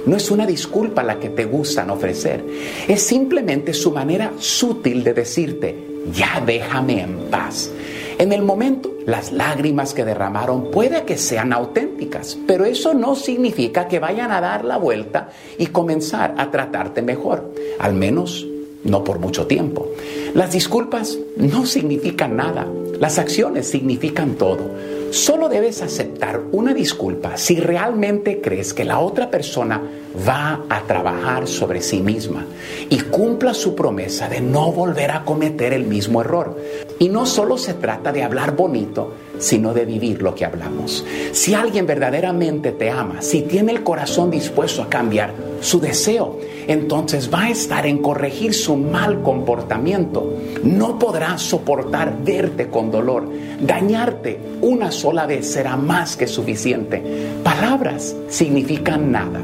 no 0.07 0.17
es 0.17 0.32
una 0.32 0.47
disculpa 0.47 1.03
la 1.03 1.19
que 1.19 1.30
te 1.30 1.45
gustan 1.45 1.91
ofrecer, 1.91 2.43
es 2.88 3.03
simplemente 3.03 3.76
su 3.76 3.91
manera 3.91 4.32
sutil 4.39 5.03
de 5.03 5.13
decirte, 5.13 5.76
ya 6.11 6.41
déjame 6.43 7.01
en 7.01 7.15
paz. 7.30 7.69
En 8.17 8.34
el 8.34 8.41
momento, 8.41 8.91
las 9.05 9.32
lágrimas 9.32 9.93
que 9.93 10.03
derramaron 10.03 10.71
puede 10.71 11.03
que 11.03 11.19
sean 11.19 11.53
auténticas, 11.53 12.39
pero 12.47 12.65
eso 12.65 12.95
no 12.95 13.15
significa 13.15 13.88
que 13.88 13.99
vayan 13.99 14.32
a 14.32 14.41
dar 14.41 14.65
la 14.65 14.78
vuelta 14.78 15.30
y 15.59 15.67
comenzar 15.67 16.34
a 16.39 16.49
tratarte 16.49 17.03
mejor, 17.03 17.53
al 17.78 17.93
menos 17.93 18.47
no 18.86 19.04
por 19.04 19.20
mucho 19.20 19.48
tiempo. 19.48 19.92
Las 20.34 20.54
disculpas 20.54 21.18
no 21.36 21.66
significan 21.66 22.38
nada, 22.38 22.68
las 23.00 23.20
acciones 23.20 23.68
significan 23.68 24.36
todo. 24.36 24.70
Solo 25.12 25.50
debes 25.50 25.82
aceptar 25.82 26.42
una 26.52 26.74
disculpa 26.74 27.38
si 27.38 27.60
realmente 27.60 28.42
crees 28.42 28.74
que 28.74 28.86
la 28.86 29.00
otra 29.00 29.30
persona 29.30 29.82
va 30.28 30.66
a 30.70 30.82
trabajar 30.82 31.48
sobre 31.48 31.82
sí 31.82 32.02
misma 32.02 32.46
y 32.90 33.00
cumpla 33.00 33.54
su 33.54 33.76
promesa 33.76 34.30
de 34.30 34.42
no 34.42 34.72
volver 34.72 35.12
a 35.12 35.24
cometer 35.24 35.74
el 35.74 35.86
mismo 35.86 36.22
error. 36.22 36.58
Y 37.00 37.10
no 37.10 37.26
solo 37.26 37.58
se 37.58 37.74
trata 37.74 38.12
de 38.12 38.24
hablar 38.24 38.56
bonito, 38.56 39.14
sino 39.40 39.74
de 39.74 39.86
vivir 39.86 40.22
lo 40.22 40.36
que 40.36 40.46
hablamos. 40.46 41.06
Si 41.32 41.54
alguien 41.54 41.86
verdaderamente 41.86 42.72
te 42.72 42.90
ama, 42.90 43.22
si 43.22 43.42
tiene 43.44 43.72
el 43.72 43.84
corazón 43.84 44.32
dispuesto 44.32 44.82
a 44.84 44.90
cambiar 44.90 45.34
su 45.62 45.80
deseo, 45.80 46.40
entonces 46.68 47.30
va 47.34 47.44
a 47.44 47.50
estar 47.50 47.86
en 47.86 48.00
corregir 48.00 48.54
su 48.54 48.76
mal 48.76 49.22
comportamiento. 49.22 50.34
No 50.64 50.98
podrá 50.98 51.38
soportar 51.38 52.24
verte 52.24 52.68
con 52.68 52.92
dolor. 52.92 53.30
Dañarte 53.60 54.40
una 54.62 54.92
sola 54.92 55.26
vez 55.26 55.52
será 55.52 55.76
más 55.76 56.16
que 56.16 56.28
suficiente. 56.28 57.04
Palabras 57.44 58.16
significan 58.30 59.12
nada 59.12 59.42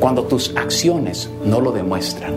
cuando 0.00 0.24
tus 0.24 0.56
acciones 0.56 1.28
no 1.44 1.60
lo 1.60 1.72
demuestran. 1.72 2.32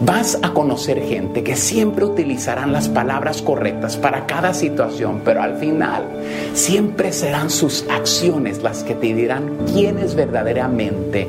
Vas 0.00 0.38
a 0.42 0.52
conocer 0.52 1.02
gente 1.02 1.42
que 1.42 1.56
siempre 1.56 2.04
utilizarán 2.04 2.72
las 2.72 2.88
palabras 2.88 3.40
correctas 3.40 3.96
para 3.96 4.26
cada 4.26 4.52
situación, 4.52 5.22
pero 5.24 5.42
al 5.42 5.56
final 5.56 6.04
siempre 6.52 7.12
serán 7.12 7.48
sus 7.48 7.86
acciones 7.88 8.62
las 8.62 8.82
que 8.82 8.94
te 8.94 9.14
dirán 9.14 9.56
quiénes 9.72 10.14
verdaderamente 10.14 11.26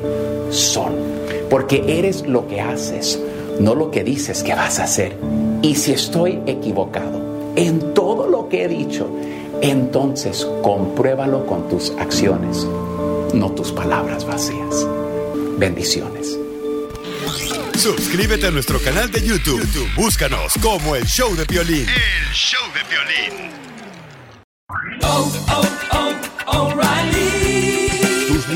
son. 0.50 0.92
Porque 1.48 1.98
eres 1.98 2.26
lo 2.26 2.46
que 2.46 2.60
haces, 2.60 3.18
no 3.58 3.74
lo 3.74 3.90
que 3.90 4.04
dices 4.04 4.42
que 4.42 4.54
vas 4.54 4.78
a 4.78 4.84
hacer. 4.84 5.16
Y 5.62 5.74
si 5.76 5.92
estoy 5.92 6.40
equivocado 6.46 7.20
en 7.56 7.94
todo 7.94 8.28
lo 8.28 8.50
que 8.50 8.64
he 8.64 8.68
dicho, 8.68 9.08
entonces 9.62 10.46
compruébalo 10.62 11.46
con 11.46 11.68
tus 11.68 11.90
acciones, 11.98 12.66
no 13.32 13.50
tus 13.52 13.72
palabras 13.72 14.26
vacías. 14.26 14.86
Bendiciones. 15.58 16.38
Suscríbete 17.78 18.48
a 18.48 18.50
nuestro 18.50 18.80
canal 18.80 19.08
de 19.08 19.20
YouTube. 19.22 19.60
YouTube, 19.60 19.88
Búscanos 19.94 20.54
como 20.60 20.96
el 20.96 21.06
show 21.06 21.36
de 21.36 21.44
violín. 21.44 21.86
El 21.88 22.34
show 22.34 22.60
de 22.74 22.82
violín. 22.90 23.52
¿Tus 25.00 25.36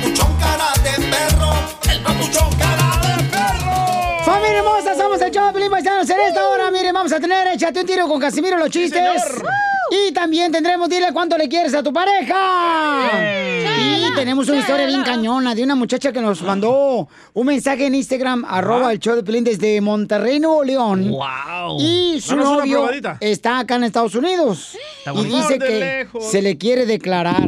Papuchón 0.00 0.36
cara 0.38 0.72
de 0.82 1.06
perro, 1.08 1.52
el 1.92 2.00
papuchón 2.02 2.50
cara 2.58 3.16
de 3.16 3.24
perro. 3.24 4.24
¡Familia 4.24 4.58
hermosa! 4.58 4.94
Somos 4.96 5.20
el 5.20 5.30
show 5.30 5.46
de 5.46 5.52
Pelín 5.52 5.70
Paisanos. 5.70 6.08
En 6.08 6.20
esta 6.20 6.48
hora, 6.48 6.70
miren, 6.70 6.92
vamos 6.94 7.12
a 7.12 7.20
tener 7.20 7.46
Échate 7.48 7.80
un 7.80 7.86
tiro 7.86 8.08
con 8.08 8.20
Casimiro 8.20 8.56
los 8.58 8.70
chistes. 8.70 9.02
y 9.90 10.12
también 10.12 10.52
tendremos 10.52 10.88
Dile 10.88 11.12
cuánto 11.12 11.36
le 11.36 11.48
quieres 11.48 11.74
a 11.74 11.82
tu 11.82 11.92
pareja. 11.92 13.10
Y 13.78 14.14
tenemos 14.14 14.48
una 14.48 14.58
historia 14.60 14.86
bien 14.86 15.02
cañona 15.02 15.54
de 15.54 15.62
una 15.62 15.74
muchacha 15.74 16.12
que 16.12 16.20
nos 16.20 16.42
mandó 16.42 17.08
un 17.34 17.46
mensaje 17.46 17.86
en 17.86 17.94
Instagram, 17.94 18.44
arroba 18.48 18.92
el 18.92 18.98
show 18.98 19.14
de 19.16 19.22
Pelín 19.22 19.44
desde 19.44 19.80
Monterrey, 19.80 20.40
Nuevo 20.40 20.64
León. 20.64 21.10
¡Wow! 21.10 21.78
Y 21.80 22.20
su 22.20 22.30
Danos 22.36 22.58
novio 22.58 22.88
está 23.20 23.58
acá 23.60 23.76
en 23.76 23.84
Estados 23.84 24.14
Unidos. 24.14 24.76
Está 24.98 25.12
Y 25.14 25.24
dice 25.24 25.58
que 25.58 25.80
lejos. 25.80 26.24
se 26.30 26.42
le 26.42 26.56
quiere 26.58 26.86
declarar. 26.86 27.46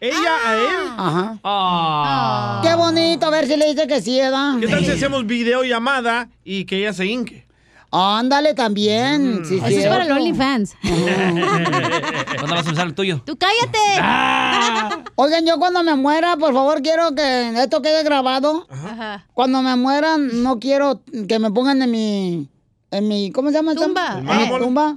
¿Ella 0.00 0.32
a 0.46 0.54
él? 0.54 0.88
Ajá. 0.96 1.38
Ah. 1.42 2.60
Qué 2.62 2.74
bonito, 2.74 3.26
a 3.26 3.30
ver 3.30 3.46
si 3.46 3.56
le 3.56 3.66
dice 3.68 3.86
que 3.86 4.00
sí, 4.00 4.18
¿verdad? 4.18 4.58
¿Qué 4.60 4.68
tal 4.68 4.84
si 4.84 4.92
hacemos 4.92 5.26
videollamada 5.26 6.28
y 6.44 6.64
que 6.64 6.78
ella 6.78 6.92
se 6.92 7.06
hinque? 7.06 7.46
Ándale 7.90 8.52
también. 8.54 9.44
sí, 9.46 9.56
Eso 9.56 9.66
es 9.66 9.86
para 9.86 10.04
el. 10.04 10.12
OnlyFans. 10.12 10.76
¿Cuándo 10.82 12.54
vas 12.54 12.66
a 12.66 12.70
usar 12.72 12.86
el 12.86 12.94
tuyo? 12.94 13.22
¡Tú 13.24 13.36
cállate! 13.38 13.78
Ah. 14.00 15.02
Oigan, 15.14 15.46
yo 15.46 15.58
cuando 15.58 15.82
me 15.82 15.94
muera, 15.94 16.36
por 16.36 16.52
favor, 16.52 16.82
quiero 16.82 17.14
que 17.14 17.48
esto 17.60 17.80
quede 17.80 18.02
grabado. 18.04 18.66
Ajá. 18.70 19.26
Cuando 19.32 19.62
me 19.62 19.74
mueran, 19.76 20.42
no 20.42 20.58
quiero 20.60 21.00
que 21.28 21.38
me 21.38 21.50
pongan 21.50 21.80
en 21.82 21.90
mi... 21.90 22.48
En 22.90 23.06
mi 23.08 23.30
¿Cómo 23.32 23.50
se 23.50 23.56
llama? 23.56 23.74
Tumba. 23.74 24.18
En 24.18 24.24
mi 24.52 24.58
tumba. 24.58 24.96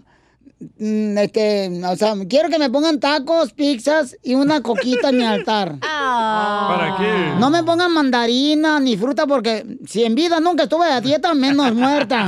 Este, 0.80 1.84
o 1.86 1.96
sea, 1.96 2.14
quiero 2.30 2.50
que 2.50 2.60
me 2.60 2.70
pongan 2.70 3.00
tacos, 3.00 3.54
pizzas 3.54 4.18
y 4.24 4.36
una 4.36 4.62
coquita 4.62 5.10
en 5.10 5.18
mi 5.18 5.24
altar. 5.24 5.80
¿Para 5.80 6.96
qué? 6.98 7.40
No 7.40 7.50
me 7.50 7.64
pongan 7.64 7.94
mandarina 7.94 8.80
ni 8.80 8.98
fruta 8.98 9.28
porque 9.28 9.78
si 9.88 10.04
en 10.04 10.16
vida 10.16 10.40
nunca 10.40 10.64
estuve 10.64 10.86
a 10.86 11.02
dieta, 11.02 11.34
menos 11.34 11.74
muerta. 11.74 12.28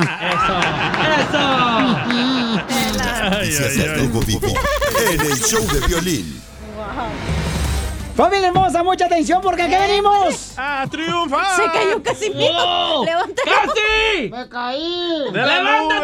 Noticias 3.30 3.78
del 3.78 3.96
Rojo 3.96 4.20
Vivo 4.26 4.48
en 5.12 5.22
el 5.22 5.40
show 5.40 5.66
de 5.72 5.88
violín. 5.88 6.53
Familia 8.16 8.49
hermosa, 8.49 8.84
mucha 8.84 9.05
atención 9.07 9.41
porque 9.41 9.64
aquí 9.64 9.74
venimos. 9.74 10.53
¡A 10.55 10.86
triunfar! 10.89 11.55
Se 11.55 11.64
cayó 11.66 12.03
Casimiro. 12.03 12.53
¡Oh! 12.59 13.03
Levántate. 13.03 13.41
¡Casi! 13.43 14.30
Me 14.30 14.49
caí. 14.49 15.24
De 15.32 15.39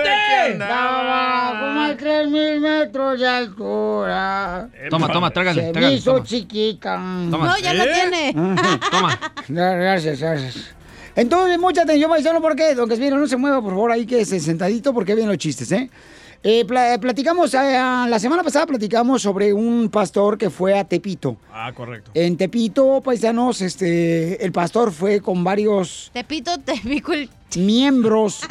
que 0.03 0.53
Estaba 0.53 1.60
como 1.60 1.82
a 1.82 1.95
tres 1.95 2.28
mil 2.30 2.62
metros 2.62 3.20
de 3.20 3.28
altura. 3.28 4.70
Toma, 4.89 5.07
toma, 5.12 5.30
trágale, 5.30 5.66
Se 5.68 5.72
trágale, 5.72 5.93
me 5.93 5.99
hizo 5.99 6.14
toma. 6.14 6.26
chiquita. 6.26 6.95
Toma. 6.95 7.45
No, 7.47 7.57
ya 7.60 7.74
lo 7.76 7.84
¿Eh? 7.84 7.91
tiene. 7.93 8.34
Toma. 8.89 9.20
Gracias, 9.47 10.20
gracias. 10.20 10.55
Entonces, 11.16 11.60
mucha 11.60 11.84
atención, 11.84 12.10
paisano, 12.10 12.41
porque 12.41 12.74
don 12.74 12.89
Casimiro 12.89 13.18
no 13.18 13.28
se 13.28 13.38
mueva, 13.38 13.62
por 13.62 13.72
favor, 13.72 13.91
ahí 13.91 14.07
que 14.07 14.26
se 14.26 14.39
sentadito, 14.39 14.93
porque 14.93 15.14
vienen 15.14 15.30
los 15.30 15.38
chistes, 15.38 15.72
¿eh? 15.74 15.89
Eh, 16.42 16.64
pla- 16.66 16.98
platicamos, 17.02 17.54
eh, 17.54 17.58
la 18.08 18.18
semana 18.18 18.44
pasada 18.44 18.66
platicamos 18.66 19.22
sobre 19.22 19.52
un 19.52 19.90
pastor 19.90 20.38
que 20.38 20.50
fue 20.50 20.78
a 20.80 20.86
Tepito. 20.86 21.36
Ah, 21.52 21.72
correcto. 21.76 22.12
En 22.14 22.38
Tepito, 22.38 23.02
paisanos, 23.04 23.60
este, 23.62 24.44
el 24.46 24.52
pastor 24.54 24.94
fue 24.94 25.20
con 25.20 25.44
varios 25.44 26.10
Te 26.14 26.24
pito, 26.24 26.58
te 26.60 26.78
pico 26.78 27.12
el... 27.14 27.30
miembros. 27.58 28.42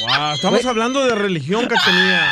Wow, 0.00 0.32
estamos 0.34 0.64
hablando 0.64 1.04
de 1.04 1.14
religión, 1.14 1.66
Cachanía. 1.68 2.22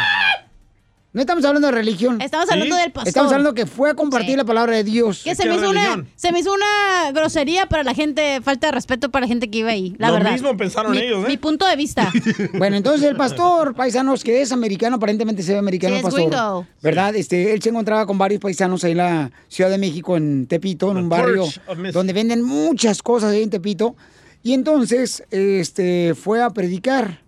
No 1.10 1.22
estamos 1.22 1.42
hablando 1.46 1.68
de 1.68 1.72
religión. 1.72 2.20
Estamos 2.20 2.50
hablando 2.50 2.76
del 2.76 2.92
pastor. 2.92 3.08
Estamos 3.08 3.32
hablando 3.32 3.54
que 3.54 3.64
fue 3.64 3.88
a 3.90 3.94
compartir 3.94 4.32
Sí. 4.32 4.36
la 4.36 4.44
palabra 4.44 4.76
de 4.76 4.84
Dios. 4.84 5.22
Que 5.24 5.34
se 5.34 5.48
me, 5.48 5.56
hizo 5.56 5.70
una, 5.70 6.04
se 6.16 6.32
me 6.32 6.40
hizo 6.40 6.52
una 6.52 7.10
grosería 7.12 7.66
para 7.66 7.82
la 7.82 7.94
gente, 7.94 8.40
falta 8.42 8.66
de 8.66 8.72
respeto 8.72 9.10
para 9.10 9.22
la 9.24 9.28
gente 9.28 9.48
que 9.48 9.58
iba 9.58 9.70
ahí, 9.70 9.96
la 9.98 10.08
Lo 10.08 10.14
verdad. 10.14 10.32
mismo 10.32 10.54
pensaron 10.58 10.92
Mi- 10.92 10.98
ellos, 10.98 11.24
¿eh? 11.24 11.28
Mi 11.28 11.36
punto 11.38 11.66
de 11.66 11.76
vista. 11.76 12.12
Bueno, 12.58 12.76
entonces 12.76 13.08
el 13.08 13.16
pastor, 13.16 13.74
paisanos, 13.74 14.22
que 14.22 14.42
es 14.42 14.52
americano, 14.52 14.96
aparentemente 14.96 15.42
se 15.42 15.52
ve 15.54 15.58
americano, 15.58 15.94
Sí, 15.94 15.98
es 16.00 16.04
pastor. 16.30 16.66
¿Verdad? 16.82 17.16
Este, 17.16 17.54
él 17.54 17.62
se 17.62 17.70
encontraba 17.70 18.04
con 18.06 18.18
varios 18.18 18.40
paisanos 18.40 18.84
ahí 18.84 18.92
en 18.92 18.98
la 18.98 19.30
Ciudad 19.48 19.70
de 19.70 19.78
México, 19.78 20.14
en 20.16 20.46
Tepito, 20.46 20.90
en 20.90 20.98
un 20.98 21.08
barrio 21.08 21.46
donde 21.92 22.12
venden 22.12 22.42
muchas 22.42 23.02
cosas 23.02 23.32
ahí 23.32 23.42
en 23.42 23.50
Tepito. 23.50 23.96
Y 24.42 24.52
entonces, 24.52 25.24
este, 25.30 26.14
fue 26.14 26.42
a 26.42 26.50
predicar. 26.50 27.22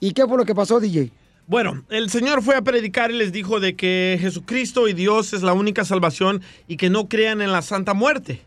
¿Y 0.00 0.12
qué 0.12 0.26
fue 0.26 0.36
lo 0.36 0.44
que 0.44 0.54
pasó, 0.54 0.80
DJ? 0.80 1.10
Bueno, 1.52 1.84
el 1.90 2.08
Señor 2.08 2.42
fue 2.42 2.56
a 2.56 2.62
predicar 2.62 3.10
y 3.10 3.18
les 3.18 3.30
dijo 3.30 3.60
de 3.60 3.76
que 3.76 4.16
Jesucristo 4.18 4.88
y 4.88 4.94
Dios 4.94 5.34
es 5.34 5.42
la 5.42 5.52
única 5.52 5.84
salvación 5.84 6.40
y 6.66 6.78
que 6.78 6.88
no 6.88 7.10
crean 7.10 7.42
en 7.42 7.52
la 7.52 7.60
Santa 7.60 7.92
Muerte. 7.92 8.40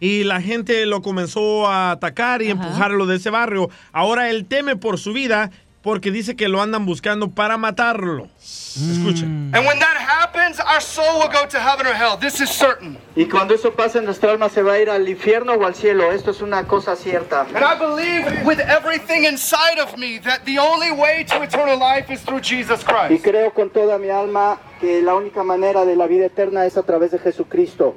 Y 0.00 0.24
la 0.24 0.40
gente 0.40 0.86
lo 0.86 1.02
comenzó 1.02 1.66
a 1.66 1.90
atacar 1.90 2.40
y 2.40 2.48
empujarlo 2.48 3.04
de 3.04 3.16
ese 3.16 3.28
barrio. 3.28 3.68
Ahora 3.92 4.30
él 4.30 4.46
teme 4.46 4.74
por 4.74 4.98
su 4.98 5.12
vida 5.12 5.50
porque 5.86 6.10
dice 6.10 6.34
que 6.34 6.48
lo 6.48 6.60
andan 6.60 6.84
buscando 6.84 7.30
para 7.30 7.56
matarlo. 7.56 8.28
Escuchen. 8.40 9.52
And 9.54 9.64
when 9.64 9.78
that 9.78 9.96
happens, 9.96 10.58
our 10.58 10.80
soul 10.80 11.20
will 11.20 11.28
go 11.28 11.46
to 11.46 11.60
heaven 11.60 11.86
or 11.86 11.94
hell. 11.94 12.18
This 12.18 12.40
is 12.40 12.50
certain. 12.50 12.98
Y 13.14 13.26
cuando 13.26 13.54
eso 13.54 13.70
pase, 13.70 14.02
nuestra 14.02 14.32
alma 14.32 14.48
se 14.48 14.62
va 14.62 14.72
a 14.72 14.78
ir 14.80 14.90
al 14.90 15.08
infierno 15.08 15.52
o 15.52 15.64
al 15.64 15.76
cielo. 15.76 16.10
Esto 16.10 16.32
es 16.32 16.42
una 16.42 16.64
cosa 16.66 16.96
cierta. 16.96 17.42
And 17.54 17.64
I 17.64 17.78
believe 17.78 18.44
with 18.44 18.58
everything 18.58 19.26
inside 19.26 19.78
of 19.80 19.96
me 19.96 20.18
that 20.24 20.44
the 20.44 20.58
only 20.58 20.90
way 20.90 21.24
to 21.24 21.40
eternal 21.44 21.78
life 21.78 22.12
is 22.12 22.20
through 22.22 22.40
Jesus 22.42 22.82
Y 22.82 23.18
Christ. 23.18 23.24
creo 23.24 23.54
con 23.54 23.70
toda 23.70 23.96
mi 23.96 24.10
alma 24.10 24.58
que 24.80 25.00
la 25.02 25.14
única 25.14 25.44
manera 25.44 25.84
de 25.84 25.94
la 25.94 26.08
vida 26.08 26.26
eterna 26.26 26.66
es 26.66 26.76
a 26.76 26.82
través 26.82 27.12
de 27.12 27.20
Jesucristo. 27.20 27.94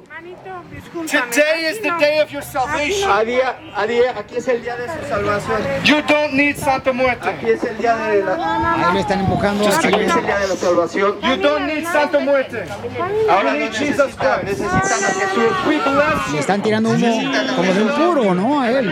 Today 0.90 1.66
is 1.70 1.78
the 1.80 1.90
day 2.00 2.18
of 2.18 2.32
your 2.32 2.42
salvation. 2.42 3.08
A 3.08 3.22
día, 3.24 3.54
a 3.76 3.86
día, 3.86 4.10
aquí 4.18 4.36
es 4.38 4.48
el 4.48 4.60
día 4.60 4.74
de 4.76 4.86
su 4.88 5.08
salvación. 5.08 5.62
You 5.84 6.02
don't 6.02 6.32
need 6.32 6.56
Santa 6.56 6.92
Muerte. 6.92 7.28
Aquí 7.28 7.50
es 7.50 7.62
el 7.62 7.78
día 7.78 7.94
de 7.96 8.24
la, 8.24 8.88
Ahí 8.88 8.94
lo 8.94 8.98
están 9.00 9.20
empujando. 9.20 9.68
aquí 9.68 9.86
es 9.86 10.16
el 10.16 10.26
día 10.26 10.38
de 10.38 10.48
la 10.48 10.56
salvación. 10.56 11.20
You 11.20 11.36
don't 11.36 11.66
need 11.66 11.84
Santa 11.84 12.18
Muerte. 12.18 12.64
Ahora 13.30 13.52
need 13.52 13.72
Jesus 13.72 13.98
necesitan, 13.98 14.40
Christ. 14.40 14.60
necesitan 14.60 15.04
a 15.04 15.08
Jesús. 15.14 15.66
We 15.68 15.78
bless 15.78 16.26
Le 16.26 16.32
you. 16.32 16.38
están 16.40 16.62
tirando 16.62 16.90
humo 16.90 17.32
como 17.54 17.72
de 17.72 17.82
un 17.82 17.88
puro, 17.90 18.34
¿no? 18.34 18.60
A 18.60 18.70
él. 18.70 18.86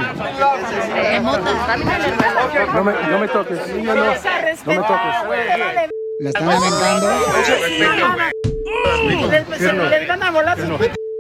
No 2.74 2.84
me, 2.84 2.92
no 3.10 3.18
me 3.18 3.28
toques. 3.28 3.58
No, 3.76 3.94
no, 3.94 4.04
no 4.04 4.12
me 4.64 4.76
toques. 4.76 5.18
Le 6.20 6.28
están 6.30 6.48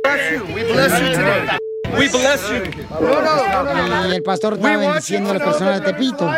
aventando. 0.08 0.54
We 0.54 0.64
bless 0.64 1.00
you 1.00 1.12
today. 1.12 1.58
We 1.98 2.08
bless 2.08 2.50
you. 2.50 4.08
Y 4.10 4.14
el 4.14 4.22
pastor 4.22 4.54
estaba 4.54 4.76
bendiciendo 4.76 5.30
a 5.30 5.34
la 5.34 5.44
persona 5.44 5.80
de 5.80 5.92
Tepito. 5.92 6.30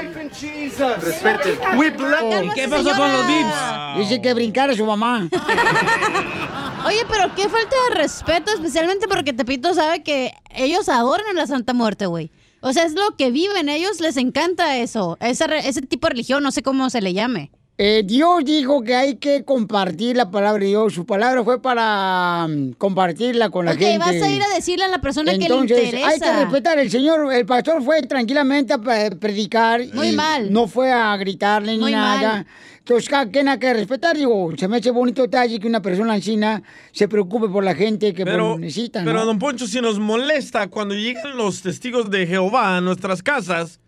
Respete. 1.03 1.59
We 1.77 1.91
bless 1.91 2.45
¿Y 2.45 2.49
qué 2.55 2.69
pasó 2.69 2.91
con 2.97 3.13
los 3.13 3.27
VIPs? 3.27 3.99
Dice 3.99 4.23
que 4.23 4.35
brincara 4.35 4.75
su 4.75 4.85
mamá. 4.87 5.29
Oye, 6.87 7.05
pero 7.11 7.35
qué 7.35 7.49
falta 7.49 7.77
de 7.91 7.95
respeto, 7.97 8.53
especialmente 8.53 9.07
porque 9.09 9.33
Tepito 9.33 9.75
sabe 9.75 10.03
que 10.03 10.33
ellos 10.55 10.89
adoran 10.89 11.27
a 11.29 11.33
la 11.35 11.47
Santa 11.47 11.75
Muerte, 11.75 12.07
güey. 12.07 12.31
O 12.63 12.73
sea, 12.73 12.85
es 12.85 12.93
lo 12.95 13.17
que 13.17 13.31
viven, 13.31 13.69
ellos 13.69 14.01
les 14.01 14.17
encanta 14.17 14.77
eso, 14.79 15.17
esa 15.21 15.47
re- 15.47 15.67
ese 15.69 15.83
tipo 15.83 16.07
de 16.07 16.13
religión, 16.13 16.43
no 16.43 16.51
sé 16.53 16.63
cómo 16.63 16.89
se 16.91 17.01
le 17.01 17.13
llame. 17.13 17.51
Eh, 17.83 18.03
Dios 18.05 18.45
dijo 18.45 18.83
que 18.83 18.95
hay 18.95 19.15
que 19.17 19.43
compartir 19.43 20.15
la 20.15 20.31
palabra 20.31 20.61
de 20.63 20.67
Dios. 20.69 20.93
Su 20.93 21.07
palabra 21.07 21.43
fue 21.43 21.63
para 21.63 22.47
mm, 22.47 22.73
compartirla 22.73 23.49
con 23.49 23.65
la 23.65 23.73
Ok, 23.73 23.79
gente. 23.79 23.99
vas 23.99 24.11
a 24.21 24.29
ir 24.31 24.43
a 24.43 24.55
decirle 24.55 24.85
a 24.85 24.89
la 24.89 25.01
persona 25.01 25.33
Entonces, 25.33 25.67
que 25.67 25.75
le 25.85 25.89
interesa. 25.89 26.09
hay 26.09 26.21
que 26.21 26.45
respetar. 26.45 26.79
El 26.79 26.91
señor, 26.91 27.33
el 27.33 27.47
pastor 27.47 27.83
fue 27.83 28.03
tranquilamente 28.03 28.75
a 28.75 28.79
pre- 28.79 29.13
predicar. 29.17 29.81
Muy 29.95 30.09
y 30.09 30.13
mal. 30.13 30.53
No 30.53 30.69
fue 30.69 30.93
a 30.93 31.17
gritarle 31.17 31.79
Muy 31.79 31.87
ni 31.93 31.97
nada. 31.97 32.33
mal. 32.35 32.47
Entonces, 32.81 33.09
cada 33.09 33.31
quien 33.31 33.49
hay 33.49 33.59
que 33.59 33.73
respetar. 33.73 34.15
Digo, 34.15 34.53
se 34.59 34.69
me 34.69 34.77
hace 34.77 34.91
bonito 34.91 35.23
detalle 35.23 35.59
que 35.59 35.67
una 35.67 35.81
persona 35.81 36.13
ancina 36.13 36.63
se 36.93 37.09
preocupe 37.09 37.49
por 37.49 37.65
la 37.65 37.75
gente 37.75 38.13
que 38.13 38.27
Pero, 38.27 38.49
pues, 38.51 38.61
necesita. 38.61 39.03
pero 39.05 39.21
¿no? 39.21 39.25
don 39.25 39.39
Poncho, 39.39 39.67
si 39.67 39.81
nos 39.81 39.99
molesta 39.99 40.67
cuando 40.69 40.95
llegan 40.95 41.35
los 41.35 41.63
testigos 41.63 42.11
de 42.11 42.27
Jehová 42.27 42.77
a 42.77 42.81
nuestras 42.83 43.23
casas, 43.23 43.81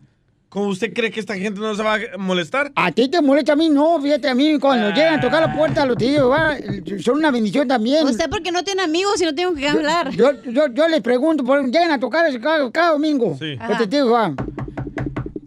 ¿cómo 0.53 0.67
usted 0.67 0.93
cree 0.93 1.11
que 1.11 1.19
esta 1.19 1.35
gente 1.35 1.59
no 1.61 1.75
se 1.75 1.83
va 1.83 1.95
a 1.95 2.19
molestar? 2.19 2.73
A 2.77 2.93
ti 2.93 3.09
te 3.09 3.23
molesta, 3.23 3.55
a 3.55 3.57
mí 3.57 3.71
no, 3.71 3.99
fíjate, 4.03 4.29
a 4.29 4.35
mí 4.35 4.59
cuando 4.59 4.89
Ah. 4.89 4.95
llegan 4.95 5.19
a 5.19 5.21
tocar 5.23 5.41
la 5.41 5.57
puerta 5.57 5.87
los 5.87 5.97
tíos, 5.97 6.31
va, 6.31 6.57
son 7.03 7.17
una 7.17 7.31
bendición 7.31 7.67
también. 7.67 8.05
Usted 8.07 8.29
porque 8.29 8.53
no 8.53 8.63
tiene 8.63 8.83
amigos 8.83 9.19
y 9.23 9.25
no 9.25 9.35
tengo 9.35 9.55
que 9.55 9.67
hablar. 9.67 10.11
Yo, 10.11 10.33
yo, 10.45 10.67
yo 10.69 10.89
les 10.89 11.01
pregunto, 11.01 11.43
por- 11.43 11.65
llegan 11.71 11.91
a 11.91 11.99
tocar 11.99 12.27
cada, 12.41 12.71
cada 12.71 12.91
domingo. 12.93 13.35
Sí. 13.39 13.57
Va. 13.57 14.35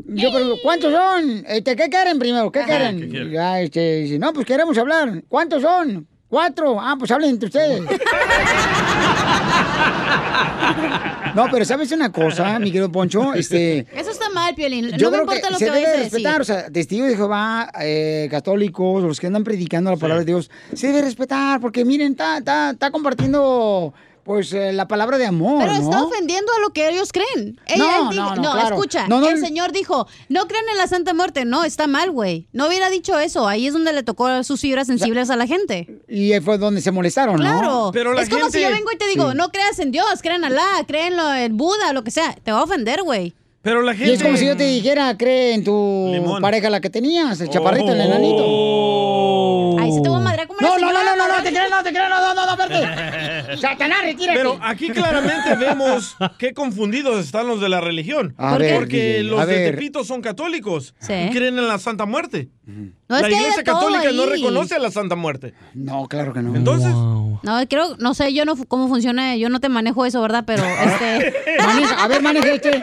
Yo 0.07 0.31
pregunto, 0.31 0.57
¿cuántos 0.63 0.91
son? 0.93 1.43
Este, 1.47 1.75
¿Qué 1.75 1.89
quieren 1.89 2.17
primero? 2.17 2.51
¿Qué 2.51 2.63
quieren? 2.63 2.99
¿qué 2.99 3.09
quieren? 3.09 3.31
Ya, 3.31 3.59
este, 3.61 3.97
dice, 3.97 4.17
no, 4.17 4.33
pues 4.33 4.45
queremos 4.45 4.75
hablar. 4.77 5.21
¿Cuántos 5.27 5.61
son? 5.61 6.07
Cuatro. 6.29 6.79
Ah, 6.81 6.95
pues 6.97 7.11
hablen 7.11 7.31
entre 7.31 7.47
ustedes. 7.47 7.81
No, 11.35 11.47
pero 11.51 11.65
¿sabes 11.65 11.91
una 11.91 12.11
cosa, 12.11 12.57
mi 12.59 12.71
querido 12.71 12.91
Poncho? 12.91 13.33
Este, 13.33 13.85
Eso 13.93 14.11
está 14.11 14.29
mal, 14.29 14.55
Piolín. 14.55 14.91
yo 14.97 15.11
no 15.11 15.17
me 15.17 15.17
creo 15.17 15.21
importa 15.23 15.47
que 15.47 15.53
lo 15.53 15.59
se 15.59 15.65
que 15.65 15.71
debe 15.71 15.87
decir. 15.89 16.03
respetar, 16.03 16.41
o 16.41 16.43
sea, 16.43 16.69
testigos 16.69 17.09
de 17.09 17.15
Jehová, 17.15 17.71
eh, 17.81 18.27
católicos, 18.31 19.03
los 19.03 19.19
que 19.19 19.27
andan 19.27 19.43
predicando 19.43 19.91
la 19.91 19.97
palabra 19.97 20.21
de 20.23 20.25
Dios, 20.31 20.49
se 20.73 20.87
debe 20.87 21.01
respetar, 21.01 21.59
porque 21.59 21.83
miren, 21.85 22.13
está, 22.13 22.37
está, 22.37 22.71
está 22.71 22.89
compartiendo, 22.91 23.93
pues, 24.25 24.51
eh, 24.53 24.73
la 24.73 24.87
palabra 24.87 25.17
de 25.19 25.25
amor, 25.27 25.59
Pero 25.61 25.73
¿no? 25.73 25.79
está 25.83 26.03
ofendiendo 26.03 26.51
a 26.51 26.59
lo 26.59 26.71
que 26.71 26.89
ellos 26.89 27.11
creen. 27.13 27.59
Ella, 27.67 27.77
No, 27.77 28.09
él 28.11 28.17
dijo- 28.17 28.35
no, 28.35 28.41
no, 28.41 28.51
claro. 28.53 28.75
escucha, 28.75 29.07
No, 29.07 29.21
no, 29.21 29.29
el 29.29 29.39
Señor 29.39 29.71
dijo, 29.71 30.07
no 30.29 30.47
crean 30.47 30.65
en 30.71 30.77
la 30.77 30.87
Santa 30.87 31.13
Muerte. 31.13 31.45
No, 31.45 31.63
está 31.63 31.85
mal, 31.87 32.09
güey. 32.11 32.47
No 32.51 32.67
hubiera 32.67 32.89
dicho 32.89 33.17
eso. 33.19 33.47
Ahí 33.47 33.67
es 33.67 33.73
donde 33.73 33.93
le 33.93 34.01
tocó 34.03 34.43
sus 34.43 34.59
fibras 34.59 34.87
sensibles 34.87 35.29
a 35.29 35.35
la 35.35 35.45
gente. 35.47 36.01
Y 36.09 36.33
ahí 36.33 36.41
fue 36.41 36.57
donde 36.57 36.81
se 36.81 36.89
molestaron, 36.91 37.35
¿no? 37.35 37.41
Claro. 37.43 37.91
Pero 37.93 38.13
la 38.13 38.23
es 38.23 38.29
como 38.29 38.49
si 38.49 38.59
yo 38.61 38.69
vengo 38.71 38.91
y 38.91 38.97
te 38.97 39.07
digo, 39.07 39.29
Sí. 39.31 39.37
no 39.37 39.49
creas 39.51 39.77
en 39.79 39.91
Dios, 39.91 40.07
creen 40.23 40.37
en 40.37 40.45
Alá, 40.45 40.83
creen 40.87 41.13
en 41.19 41.55
Buda, 41.55 41.93
lo 41.93 42.03
que 42.03 42.09
sea. 42.11 42.35
Te 42.43 42.51
va 42.51 42.59
a 42.59 42.63
ofender, 42.63 43.03
güey. 43.03 43.33
Pero 43.61 43.81
la 43.83 43.93
Y 43.93 43.97
gente... 43.97 44.13
es 44.13 44.23
como 44.23 44.37
si 44.37 44.45
yo 44.47 44.57
te 44.57 44.63
dijera, 44.63 45.15
cree 45.17 45.53
en 45.53 45.63
tu 45.63 46.09
Limón. 46.11 46.41
pareja 46.41 46.69
la 46.69 46.81
que 46.81 46.89
tenías, 46.89 47.39
el 47.41 47.49
chaparrito, 47.49 47.91
el 47.93 48.01
enanito. 48.01 48.43
Oh. 48.43 49.77
Ahí 49.79 49.91
sí 49.91 50.01
te 50.01 50.09
voy 50.09 50.19
a 50.19 50.21
No, 50.61 50.77
la 50.77 50.87
no, 50.87 50.93
no, 50.93 51.03
no, 51.03 51.15
no, 51.15 51.37
no, 51.37 51.43
te 51.43 51.49
creas, 51.49 51.69
no, 51.69 51.83
te 51.83 51.89
creas, 51.91 52.09
no, 52.09 52.19
no, 52.21 52.33
no, 52.33 52.45
no, 52.45 52.63
espérate. 52.63 53.57
Satanás, 53.61 53.99
retírate. 54.03 54.37
Pero 54.39 54.59
aquí 54.61 54.89
claramente 54.89 55.55
vemos 55.59 56.15
qué 56.37 56.53
confundidos 56.53 57.23
están 57.25 57.47
los 57.47 57.59
de 57.61 57.69
la 57.69 57.81
religión. 57.81 58.33
A 58.37 58.57
ver, 58.57 58.75
Porque 58.75 59.17
DJ, 59.19 59.23
los 59.23 59.39
a 59.39 59.45
de 59.45 59.55
ver. 59.55 59.75
Tepito 59.75 60.03
son 60.03 60.21
católicos 60.21 60.93
Sí. 60.99 61.13
y 61.13 61.29
creen 61.31 61.57
en 61.59 61.67
la 61.67 61.77
Santa 61.79 62.05
Muerte. 62.05 62.49
No, 62.65 63.19
la 63.19 63.29
iglesia 63.29 63.63
católica 63.63 64.11
no 64.11 64.25
reconoce 64.25 64.75
a 64.75 64.79
la 64.79 64.91
Santa 64.91 65.15
Muerte. 65.15 65.53
No, 65.73 66.07
claro 66.07 66.33
que 66.33 66.41
no. 66.41 66.55
Entonces, 66.55 66.89
No, 66.91 67.61
creo, 67.69 67.95
no 67.99 68.13
sé 68.13 68.33
yo 68.33 68.45
no 68.45 68.55
cómo 68.67 68.87
funciona, 68.87 69.35
yo 69.35 69.49
no 69.49 69.59
te 69.59 69.69
manejo 69.69 70.05
eso, 70.05 70.21
¿verdad? 70.21 70.43
Pero 70.47 70.63
este... 70.65 71.33
Maneja, 71.65 72.03
a 72.03 72.07
ver, 72.07 72.21
maneja 72.21 72.51
este. 72.51 72.81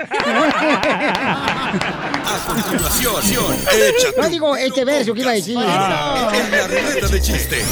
A 2.25 2.47
continuación, 2.47 3.57
échate 3.73 4.14
No 4.20 4.29
digo 4.29 4.57
este 4.57 4.85
verso 4.85 5.14
que 5.14 5.20
iba 5.20 5.31
a 5.31 5.35
decir. 5.35 5.57
en 5.59 5.64
la 5.64 6.66
ruleta 6.66 7.09
de 7.09 7.20
chiste. 7.20 7.64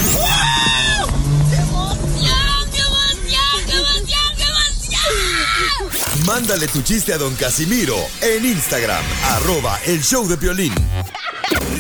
Mándale 6.27 6.69
tu 6.69 6.83
chiste 6.83 7.13
a 7.13 7.19
don 7.19 7.35
Casimiro 7.35 7.97
en 8.21 8.45
Instagram, 8.45 9.03
arroba 9.31 9.79
el 9.87 10.03
show 10.03 10.29
de 10.29 10.37
violín. 10.37 10.75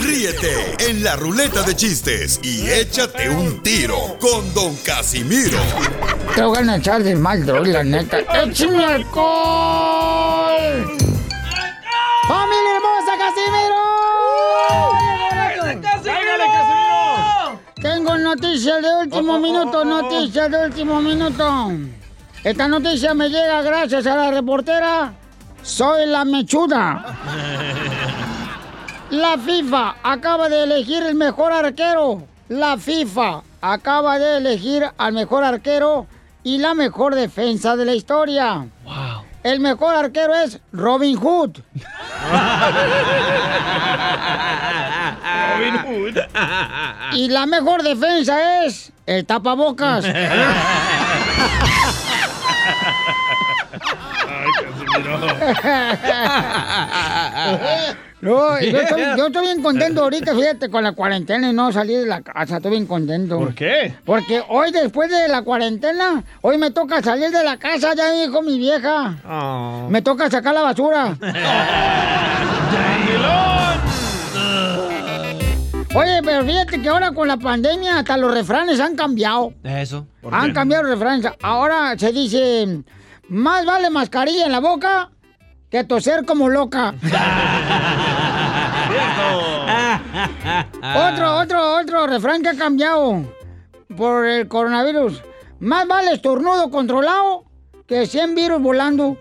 Ríete 0.00 0.74
en 0.88 1.04
la 1.04 1.14
ruleta 1.16 1.62
de 1.62 1.76
chistes 1.76 2.40
y 2.42 2.68
échate 2.68 3.28
un 3.28 3.62
tiro 3.62 4.16
con 4.18 4.52
don 4.54 4.74
Casimiro. 4.78 5.58
Te 6.34 6.42
voy 6.42 6.68
a 6.68 6.76
echar 6.76 7.02
de 7.02 7.14
mal, 7.14 7.46
la 7.46 7.84
neta. 7.84 8.18
¡Échame 8.42 8.84
alcohol! 8.84 10.00
¡Familia 12.30 12.76
hermosa, 12.76 13.12
Casimiro! 13.18 13.80
¡Casimiro! 15.82 16.44
Tengo 17.82 18.18
noticias 18.18 18.80
de 18.80 18.94
último 19.02 19.40
minuto, 19.40 19.84
noticias 19.84 20.48
de 20.48 20.64
último 20.66 21.00
minuto. 21.00 21.72
Esta 22.44 22.68
noticia 22.68 23.14
me 23.14 23.28
llega 23.28 23.62
gracias 23.62 24.06
a 24.06 24.14
la 24.14 24.30
reportera 24.30 25.12
Soy 25.64 26.06
la 26.06 26.24
Mechuda. 26.24 27.04
La 29.10 29.36
FIFA 29.36 29.96
acaba 30.00 30.48
de 30.48 30.62
elegir 30.62 31.02
el 31.02 31.16
mejor 31.16 31.50
arquero. 31.52 32.22
La 32.48 32.78
FIFA 32.78 33.42
acaba 33.60 34.20
de 34.20 34.36
elegir 34.36 34.88
al 34.96 35.12
mejor 35.14 35.42
arquero 35.42 36.06
y 36.44 36.58
la 36.58 36.74
mejor 36.74 37.16
defensa 37.16 37.74
de 37.74 37.86
la 37.86 37.94
historia. 37.94 38.68
El 39.42 39.60
mejor 39.60 39.94
arquero 39.94 40.34
es 40.34 40.60
Robin 40.72 41.16
Hood. 41.16 41.60
Robin 45.54 45.78
Hood. 45.78 46.18
Y 47.12 47.28
la 47.28 47.46
mejor 47.46 47.82
defensa 47.82 48.66
es 48.66 48.92
el 49.06 49.24
tapabocas. 49.24 50.04
No, 58.20 58.60
yo 58.60 58.80
estoy, 58.80 59.02
yo 59.16 59.28
estoy 59.28 59.46
bien 59.46 59.62
contento 59.62 60.02
ahorita, 60.02 60.34
fíjate, 60.34 60.68
con 60.68 60.84
la 60.84 60.92
cuarentena 60.92 61.48
y 61.48 61.54
no 61.54 61.72
salir 61.72 62.00
de 62.00 62.06
la 62.06 62.20
casa, 62.20 62.58
estoy 62.58 62.72
bien 62.72 62.86
contento. 62.86 63.38
¿Por 63.38 63.54
qué? 63.54 63.94
Porque 64.04 64.42
hoy, 64.46 64.72
después 64.72 65.10
de 65.10 65.26
la 65.28 65.40
cuarentena, 65.40 66.22
hoy 66.42 66.58
me 66.58 66.70
toca 66.70 67.02
salir 67.02 67.30
de 67.30 67.42
la 67.42 67.56
casa, 67.56 67.94
ya 67.94 68.12
dijo 68.12 68.42
mi 68.42 68.58
vieja. 68.58 69.16
Oh. 69.26 69.86
Me 69.88 70.02
toca 70.02 70.28
sacar 70.28 70.52
la 70.52 70.60
basura. 70.60 71.16
Oye, 75.92 76.20
pero 76.22 76.44
fíjate 76.44 76.80
que 76.80 76.88
ahora 76.88 77.10
con 77.10 77.26
la 77.26 77.36
pandemia 77.36 77.98
hasta 77.98 78.16
los 78.16 78.32
refranes 78.32 78.78
han 78.78 78.94
cambiado. 78.94 79.52
Eso. 79.64 80.06
Han 80.30 80.52
cambiado 80.52 80.84
los 80.84 80.92
refranes. 80.92 81.26
Ahora 81.42 81.98
se 81.98 82.12
dice, 82.12 82.82
más 83.30 83.64
vale 83.64 83.88
mascarilla 83.90 84.46
en 84.46 84.52
la 84.52 84.60
boca 84.60 85.10
que 85.70 85.84
toser 85.84 86.24
como 86.26 86.48
loca. 86.48 86.94
otro, 90.82 91.36
otro, 91.38 91.76
otro 91.76 92.06
refrán 92.08 92.42
que 92.42 92.48
ha 92.50 92.56
cambiado 92.56 93.22
por 93.96 94.26
el 94.26 94.48
coronavirus. 94.48 95.22
Más 95.60 95.86
vale 95.86 96.12
estornudo 96.12 96.70
controlado 96.70 97.44
que 97.86 98.06
100 98.06 98.34
virus 98.34 98.60
volando. 98.60 99.16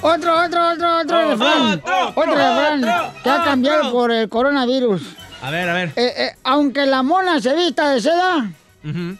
otro, 0.00 0.44
otro, 0.44 0.70
otro, 0.72 0.98
otro 1.00 1.30
refrán. 1.30 1.82
otro, 1.82 2.12
Otro 2.14 2.34
refrán 2.34 2.80
que 3.22 3.30
ha 3.30 3.44
cambiado 3.44 3.92
por 3.92 4.10
el 4.12 4.28
coronavirus. 4.28 5.14
A 5.42 5.50
ver, 5.50 5.68
a 5.68 5.74
ver. 5.74 5.92
Eh, 5.96 6.14
eh, 6.16 6.36
aunque 6.44 6.86
la 6.86 7.02
mona 7.02 7.40
se 7.40 7.54
vista 7.54 7.90
de 7.90 8.00
seda, 8.00 8.50
Ujú. 8.84 9.16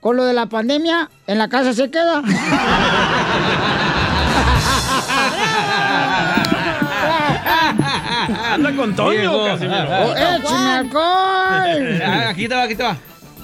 Con 0.00 0.16
lo 0.16 0.24
de 0.24 0.32
la 0.32 0.46
pandemia, 0.46 1.10
en 1.26 1.38
la 1.38 1.48
casa 1.48 1.72
se 1.72 1.90
queda. 1.90 2.22
Anda 8.52 8.74
con 8.76 8.94
Toño. 8.94 9.32
Oh, 9.32 9.46
¡Échame 9.48 10.70
alcohol! 10.70 12.02
Ah, 12.04 12.28
Aquí 12.30 12.48
te 12.48 12.54
va, 12.54 12.62
aquí 12.62 12.74
te 12.74 12.82
va. 12.82 12.96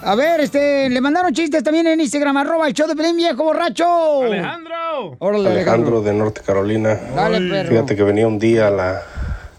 A 0.03 0.15
ver, 0.15 0.41
este, 0.41 0.89
le 0.89 1.01
mandaron 1.01 1.33
chistes 1.33 1.63
también 1.65 1.87
en 1.87 2.01
Instagram, 2.01 2.37
arroba 2.37 2.69
el 2.69 2.75
show 2.75 2.87
de 2.87 2.95
Pelín, 2.95 3.17
viejo 3.17 3.43
borracho. 3.43 4.23
Alejandro. 4.23 5.17
Órale, 5.19 5.49
Alejandro 5.51 6.03
de 6.03 6.13
Norte 6.13 6.43
Carolina. 6.45 6.99
Dale, 7.15 7.41
perro. 7.51 7.69
Fíjate 7.71 7.97
que 7.97 8.03
venía 8.03 8.27
un 8.27 8.39
día 8.39 8.71
la 8.71 9.03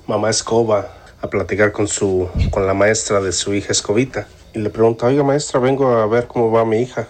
mamá 0.06 0.30
Escoba 0.30 0.88
a 1.22 1.28
platicar 1.28 1.72
con 1.72 1.88
su 1.88 2.30
con 2.52 2.68
la 2.68 2.74
maestra 2.74 3.20
de 3.20 3.32
su 3.32 3.54
hija 3.54 3.72
Escobita 3.72 4.28
y 4.58 4.62
le 4.62 4.70
pregunta, 4.70 5.06
"Oiga, 5.06 5.24
maestra, 5.24 5.60
vengo 5.60 5.88
a 5.88 6.08
ver 6.08 6.28
cómo 6.28 6.52
va 6.52 6.66
mi 6.66 6.82
hija." 6.82 7.08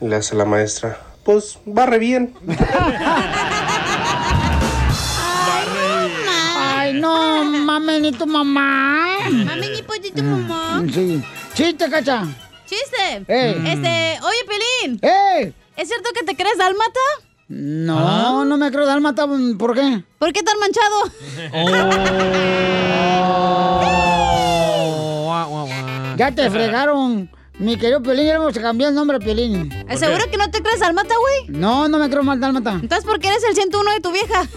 Y 0.00 0.08
le 0.08 0.16
hace 0.16 0.34
la 0.34 0.44
maestra, 0.44 0.98
"Pues 1.24 1.58
barre 1.66 1.98
bien." 1.98 2.34
Ay, 6.58 6.94
no, 6.94 7.44
mami, 7.44 8.00
ni 8.00 8.12
tu 8.12 8.26
mamá. 8.26 9.06
Mami, 9.30 9.68
ni 9.68 9.82
pues, 9.82 10.00
ni 10.00 10.10
tu 10.10 10.22
mamá. 10.22 10.82
Sí. 10.92 11.22
Chiste, 11.54 11.90
cacha. 11.90 12.24
Chiste. 12.64 13.24
Ey. 13.28 13.62
Este, 13.66 14.18
oye, 14.24 14.44
Pelín. 14.46 14.98
¡Eh! 15.02 15.52
¿Es 15.76 15.88
cierto 15.88 16.10
que 16.14 16.24
te 16.24 16.36
crees 16.36 16.58
dálmata? 16.58 17.00
No, 17.48 18.44
no 18.44 18.56
me 18.56 18.70
creo 18.72 18.86
dálmata, 18.86 19.26
¿por 19.58 19.74
qué? 19.74 20.02
¿Por 20.18 20.32
qué 20.32 20.42
tan 20.42 20.58
manchado? 20.58 21.02
Ya 26.16 26.32
te 26.32 26.50
fregaron. 26.50 27.30
Mi 27.58 27.76
querido 27.78 28.02
Piolín, 28.02 28.26
ya 28.26 28.38
vamos 28.38 28.54
a 28.56 28.60
cambiar 28.60 28.90
el 28.90 28.94
nombre 28.94 29.16
a 29.16 29.20
Piolín. 29.20 29.70
¿Seguro 29.96 30.30
que 30.30 30.36
no 30.36 30.50
te 30.50 30.62
crees 30.62 30.78
dálmata, 30.80 31.14
güey? 31.18 31.58
No, 31.58 31.88
no 31.88 31.98
me 31.98 32.10
creo 32.10 32.22
más 32.22 32.38
dálmata. 32.38 32.72
Entonces, 32.72 33.04
¿por 33.04 33.18
qué 33.18 33.28
eres 33.28 33.44
el 33.44 33.54
101 33.54 33.92
de 33.92 34.00
tu 34.00 34.12
vieja? 34.12 34.42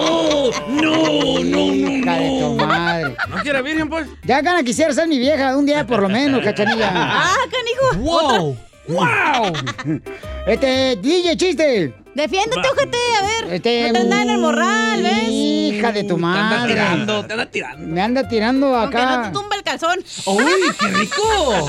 Oh, 0.00 0.50
no, 0.68 0.82
no, 0.82 1.44
no, 1.44 1.74
Hija 1.74 2.14
de 2.14 2.40
tu 2.40 2.66
madre. 2.66 3.16
¿No 3.28 3.36
quiere 3.42 3.62
virgen, 3.62 3.88
pues? 3.88 4.08
Ya 4.24 4.40
gana 4.40 4.62
quisiera 4.62 4.92
ser 4.92 5.06
mi 5.08 5.18
vieja 5.18 5.56
un 5.56 5.66
día 5.66 5.86
por 5.86 6.00
lo 6.00 6.08
menos, 6.08 6.42
cachanilla. 6.42 6.90
¡Ah, 6.92 7.34
canijo! 7.50 8.04
¡Wow! 8.04 8.56
¡Wow! 8.88 9.52
Este, 10.46 10.96
DJ, 10.96 11.36
chiste. 11.36 11.94
Defiéndete, 12.18 12.68
ojete, 12.68 12.98
a 13.16 13.22
ver. 13.22 13.54
Este, 13.54 13.86
no 13.86 13.92
te 13.92 13.98
andan 14.00 14.20
en 14.22 14.30
el 14.30 14.38
morral, 14.38 15.02
¿ves? 15.04 15.28
Hija 15.28 15.92
de 15.92 16.02
tu 16.02 16.16
Te 16.16 16.24
anda 16.24 16.42
madre. 16.50 16.72
tirando, 16.74 17.24
te 17.24 17.32
anda 17.34 17.46
tirando. 17.46 17.86
Me 17.86 18.00
anda 18.02 18.28
tirando 18.28 18.74
Aunque 18.74 18.96
no 18.96 19.02
acá. 19.04 19.22
te 19.22 19.30
tumba 19.30 19.54
el 19.54 19.62
calzón. 19.62 19.98
¡Uy, 20.26 20.44
qué 20.80 20.88
rico! 20.88 21.68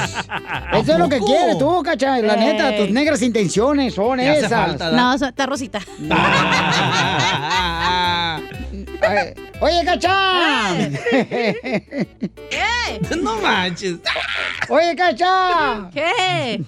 Eso 0.73 0.93
es 0.93 0.97
lo 0.99 1.07
que 1.07 1.19
quieres 1.19 1.59
tú, 1.59 1.83
cacha. 1.83 2.17
La 2.17 2.35
neta, 2.35 2.75
tus 2.77 2.89
negras 2.89 3.21
intenciones 3.21 3.93
son 3.93 4.19
esas. 4.21 4.79
No, 4.91 5.13
está 5.13 5.45
rosita. 5.45 5.81
Ay, 9.01 9.33
Oye, 9.61 9.85
cacha. 9.85 10.71
¿Qué? 12.49 13.15
No 13.21 13.35
manches. 13.39 13.97
Oye, 14.69 14.95
cacha. 14.95 15.89
¿Qué? 15.93 16.63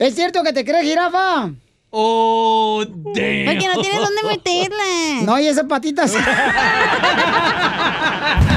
¿Es 0.00 0.14
cierto 0.16 0.42
que 0.42 0.52
te 0.52 0.64
crees 0.64 0.82
jirafa? 0.84 1.50
Oh, 1.90 2.84
damn. 3.14 3.46
Porque 3.46 3.68
no 3.68 3.80
tienes 3.80 4.00
dónde 4.00 4.22
meterla. 4.24 5.22
No, 5.24 5.38
y 5.38 5.46
esas 5.46 5.66
patitas. 5.66 6.14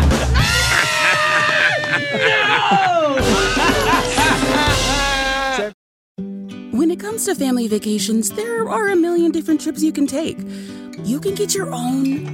When 6.72 6.92
it 6.92 7.00
comes 7.00 7.26
to 7.26 7.36
family 7.36 7.68
vacations, 7.68 8.30
there 8.32 8.70
are 8.70 8.88
a 8.88 8.96
million 8.96 9.32
different 9.32 9.60
trips 9.60 9.84
you 9.84 9.92
can 9.92 10.08
take. 10.08 10.38
You 11.04 11.20
can 11.20 11.36
get 11.36 11.54
your 11.54 11.70
own 11.74 12.26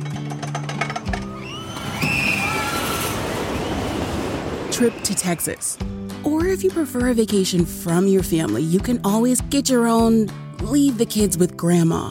trip 4.71 4.93
to 5.03 5.15
Texas. 5.15 5.77
Or 6.23 6.45
if 6.47 6.63
you 6.63 6.69
prefer 6.69 7.09
a 7.09 7.13
vacation 7.13 7.65
from 7.65 8.07
your 8.07 8.23
family, 8.23 8.61
you 8.61 8.79
can 8.79 8.99
always 9.03 9.41
get 9.41 9.69
your 9.69 9.87
own 9.87 10.29
leave 10.62 10.97
the 10.97 11.06
kids 11.06 11.38
with 11.38 11.56
grandma 11.58 12.10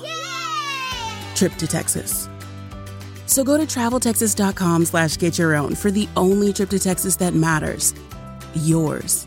trip 1.35 1.53
to 1.55 1.67
Texas. 1.67 2.29
So 3.27 3.43
go 3.43 3.57
to 3.57 3.65
traveltexas.com 3.65 4.85
slash 4.85 5.17
get 5.17 5.39
your 5.39 5.55
own 5.55 5.75
for 5.75 5.91
the 5.91 6.09
only 6.17 6.53
trip 6.53 6.71
to 6.71 6.79
Texas 6.79 7.17
that 7.17 7.35
matters. 7.35 7.95
Yours. 8.55 9.27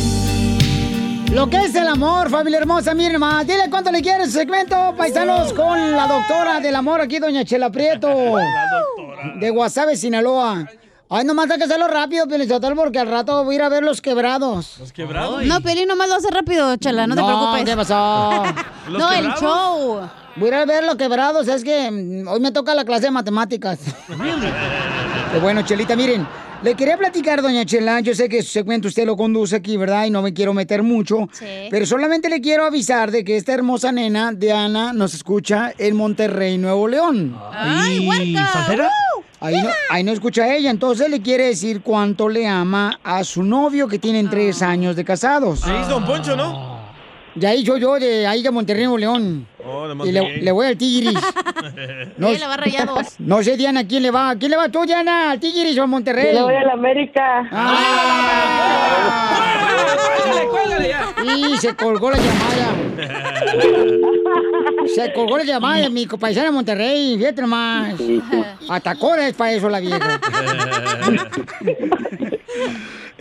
Lo 1.33 1.49
que 1.49 1.57
es 1.57 1.75
el 1.75 1.87
amor, 1.87 2.29
familia 2.29 2.59
hermosa, 2.59 2.93
miren 2.93 3.19
más. 3.19 3.47
Dile 3.47 3.69
cuánto 3.69 3.89
le 3.91 4.01
quieres 4.01 4.27
su 4.27 4.33
segmento, 4.33 4.93
paisanos, 4.97 5.53
con 5.53 5.91
la 5.93 6.05
doctora 6.07 6.59
del 6.59 6.75
amor 6.75 6.99
aquí, 6.99 7.19
doña 7.19 7.45
Chela 7.45 7.71
Prieto. 7.71 8.09
De 9.39 9.49
Guasave, 9.49 9.95
Sinaloa. 9.95 10.67
Ay, 11.09 11.25
nomás 11.25 11.49
hay 11.49 11.57
que 11.57 11.63
hacerlo 11.65 11.87
rápido, 11.87 12.27
Pelizotel, 12.27 12.75
porque 12.75 12.99
al 12.99 13.07
rato 13.07 13.43
voy 13.43 13.55
a 13.55 13.57
ir 13.57 13.63
a 13.63 13.69
ver 13.69 13.83
los 13.83 14.01
quebrados. 14.01 14.77
¿Los 14.79 14.91
quebrados? 14.91 15.45
No, 15.45 15.61
Pelín, 15.61 15.87
nomás 15.87 16.09
lo 16.09 16.15
hace 16.15 16.31
rápido, 16.31 16.75
chala, 16.77 17.07
no 17.07 17.15
te 17.15 17.23
preocupes. 17.23 17.65
¿qué 17.65 17.75
pasó? 17.75 18.43
¿Los 18.89 18.99
No, 18.99 19.11
el 19.11 19.33
show. 19.35 20.09
Voy 20.35 20.45
a 20.45 20.47
ir 20.47 20.53
a 20.55 20.65
ver 20.65 20.83
los 20.83 20.95
quebrados, 20.95 21.47
es 21.47 21.63
que 21.63 21.91
mm, 21.91 22.27
hoy 22.27 22.39
me 22.39 22.51
toca 22.51 22.73
la 22.75 22.85
clase 22.85 23.05
de 23.05 23.11
matemáticas. 23.11 23.79
Qué 24.07 25.39
bueno, 25.39 25.61
Chelita, 25.63 25.95
miren, 25.95 26.25
le 26.63 26.75
quería 26.75 26.97
platicar, 26.97 27.41
doña 27.41 27.65
Chela, 27.65 27.99
yo 28.01 28.13
sé 28.13 28.29
que 28.29 28.41
su 28.43 28.51
segmento 28.51 28.87
usted 28.87 29.05
lo 29.05 29.17
conduce 29.17 29.55
aquí, 29.55 29.77
¿verdad? 29.77 30.05
Y 30.05 30.09
no 30.09 30.21
me 30.21 30.33
quiero 30.33 30.53
meter 30.53 30.83
mucho, 30.83 31.27
pero 31.69 31.85
solamente 31.85 32.29
le 32.29 32.41
quiero 32.41 32.65
avisar 32.65 33.11
de 33.11 33.23
que 33.23 33.37
esta 33.37 33.53
hermosa 33.53 33.91
nena, 33.91 34.31
Diana, 34.31 34.93
nos 34.93 35.13
escucha 35.13 35.73
en 35.77 35.95
Monterrey, 35.95 36.57
Nuevo 36.57 36.87
León. 36.87 37.35
¡Ay, 37.51 38.07
huerca! 38.07 38.51
¿Salsera? 38.53 38.89
Ahí 39.39 39.59
no, 39.59 39.69
ahí 39.89 40.03
no 40.03 40.11
escucha 40.11 40.43
a 40.43 40.55
ella, 40.55 40.69
entonces 40.69 41.09
le 41.09 41.19
quiere 41.21 41.45
decir 41.45 41.81
cuánto 41.81 42.29
le 42.29 42.47
ama 42.47 42.99
a 43.03 43.23
su 43.23 43.41
novio 43.41 43.87
que 43.87 43.97
tienen 43.97 44.29
tres 44.29 44.61
años 44.61 44.95
de 44.95 45.03
casados. 45.03 45.63
Es 45.65 45.87
Don 45.87 46.05
Poncho, 46.05 46.35
¿no? 46.35 46.70
Ya 47.35 47.49
ahí 47.49 47.63
yo, 47.63 47.77
yo, 47.77 47.97
de 47.99 48.27
ahí 48.27 48.43
de 48.43 48.51
Monterrey, 48.51 48.83
Nuevo 48.83 48.97
León. 48.97 49.47
Oh, 49.65 49.87
de 49.87 49.93
Y 49.93 49.95
Monterrey. 49.95 50.35
le, 50.37 50.41
le 50.43 50.51
voy 50.51 50.67
al 50.67 50.77
Tigris. 50.77 51.13
No, 52.17 52.27
Sí, 52.29 52.37
le 52.39 52.47
va 52.47 52.57
Rayados. 52.57 53.15
no 53.19 53.41
sé, 53.43 53.55
Diana, 53.57 53.87
¿quién 53.87 54.03
le 54.03 54.11
va? 54.11 54.35
¿Quién 54.35 54.51
le 54.51 54.57
va 54.57 54.69
tú, 54.69 54.83
Diana? 54.85 55.31
¿Al 55.31 55.39
Tigris 55.39 55.77
o 55.77 55.83
a 55.83 55.87
Monterrey? 55.87 56.27
Yo 56.33 56.35
le 56.39 56.41
voy 56.43 56.55
a 56.55 56.63
la 56.65 56.73
América. 56.73 57.47
Ya. 57.51 58.81
Y 61.23 61.57
se 61.57 61.75
colgó 61.75 62.11
la 62.11 62.17
llamada. 62.17 62.75
Se 64.93 65.13
colgó 65.13 65.37
la 65.37 65.43
llamada 65.43 65.77
de 65.81 65.89
mi 65.89 66.05
paisana 66.07 66.47
de 66.47 66.51
Monterrey, 66.51 67.15
fíjate 67.17 67.41
nomás. 67.41 67.95
Cola 68.99 69.27
es 69.27 69.33
para 69.35 69.53
eso 69.53 69.69
la 69.69 69.79
vieja. 69.79 69.99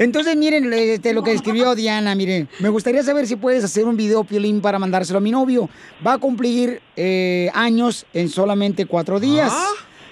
Entonces, 0.00 0.34
miren 0.34 0.72
este, 0.72 1.12
lo 1.12 1.22
que 1.22 1.32
escribió 1.32 1.74
Diana, 1.74 2.14
miren. 2.14 2.48
Me 2.58 2.70
gustaría 2.70 3.02
saber 3.02 3.26
si 3.26 3.36
puedes 3.36 3.62
hacer 3.62 3.84
un 3.84 3.98
video, 3.98 4.24
Piolín, 4.24 4.62
para 4.62 4.78
mandárselo 4.78 5.18
a 5.18 5.20
mi 5.20 5.30
novio. 5.30 5.68
Va 6.04 6.14
a 6.14 6.18
cumplir 6.18 6.80
eh, 6.96 7.50
años 7.52 8.06
en 8.14 8.30
solamente 8.30 8.86
cuatro 8.86 9.20
días. 9.20 9.52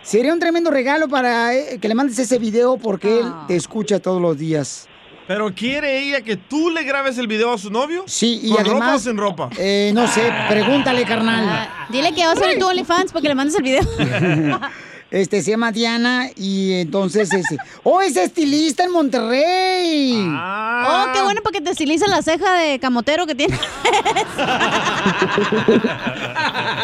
Sería 0.02 0.34
un 0.34 0.40
tremendo 0.40 0.70
regalo 0.70 1.08
para 1.08 1.54
eh, 1.54 1.78
que 1.80 1.88
le 1.88 1.94
mandes 1.94 2.18
ese 2.18 2.38
video 2.38 2.76
porque 2.76 3.20
él 3.20 3.32
te 3.46 3.56
escucha 3.56 3.98
todos 3.98 4.20
los 4.20 4.36
días. 4.36 4.86
¿Pero 5.26 5.54
quiere 5.54 5.98
ella 6.00 6.20
que 6.20 6.36
tú 6.36 6.68
le 6.68 6.82
grabes 6.82 7.16
el 7.16 7.26
video 7.26 7.54
a 7.54 7.56
su 7.56 7.70
novio? 7.70 8.04
Sí, 8.06 8.40
y 8.42 8.50
¿Con 8.50 8.66
ropa 8.66 8.76
o 8.76 8.82
además... 8.82 9.02
sin 9.02 9.16
ropa? 9.16 9.48
Eh, 9.56 9.90
no 9.94 10.06
sé, 10.06 10.30
pregúntale, 10.50 11.06
carnal. 11.06 11.66
Dile 11.88 12.12
que 12.12 12.26
va 12.26 12.32
a 12.32 12.36
ser 12.36 12.58
tu 12.58 12.66
OnlyFans 12.66 13.10
para 13.10 13.22
que 13.22 13.28
le 13.28 13.34
mandes 13.34 13.56
el 13.56 13.62
video. 13.62 13.80
Este 15.10 15.40
se 15.42 15.52
llama 15.52 15.72
Diana 15.72 16.28
y 16.36 16.80
entonces 16.80 17.32
ese. 17.32 17.56
¡Oh, 17.82 18.02
es 18.02 18.14
estilista 18.16 18.84
en 18.84 18.92
Monterrey! 18.92 20.22
Oh, 20.28 21.04
qué 21.14 21.22
bueno 21.22 21.40
para 21.42 21.52
que 21.54 21.60
te 21.62 21.70
estilice 21.70 22.06
la 22.08 22.20
ceja 22.20 22.52
de 22.54 22.78
camotero 22.78 23.26
que 23.26 23.34
tienes. 23.34 23.58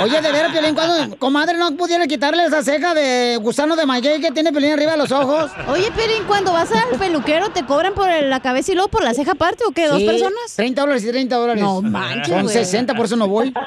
Oye, 0.03 0.21
de 0.23 0.33
veras, 0.33 0.53
Piolín, 0.53 0.75
cuando 0.75 1.17
comadre 1.19 1.59
no 1.59 1.77
pudiera 1.77 2.07
quitarle 2.07 2.45
esa 2.47 2.63
ceja 2.63 2.95
de 2.95 3.37
gusano 3.43 3.77
de 3.77 3.85
maguey 3.87 4.21
que 4.21 4.31
tiene 4.33 4.53
Piolín 4.53 4.73
arriba 4.73 4.93
de 4.93 4.99
los 4.99 5.13
ojos. 5.13 5.51
Oye, 5.69 5.91
Pelín, 5.93 6.25
cuando 6.27 6.53
vas 6.53 6.71
al 6.73 6.99
peluquero, 6.99 7.51
¿te 7.51 7.65
cobran 7.67 7.93
por 7.95 8.09
la 8.11 8.41
cabeza 8.41 8.73
y 8.73 8.75
luego 8.75 8.89
por 8.89 9.05
la 9.05 9.13
ceja 9.15 9.33
aparte 9.33 9.65
o 9.67 9.73
qué? 9.73 9.87
¿Dos 9.87 9.99
Sí, 9.99 10.07
personas? 10.07 10.55
30 10.57 10.81
dólares 10.81 11.05
y 11.05 11.09
30 11.11 11.37
dólares. 11.37 11.63
No 11.63 11.83
manches, 11.83 12.29
Son 12.29 12.43
güey. 12.43 12.55
60, 12.55 12.95
por 12.95 13.05
eso 13.07 13.17
no 13.17 13.29
voy. 13.29 13.53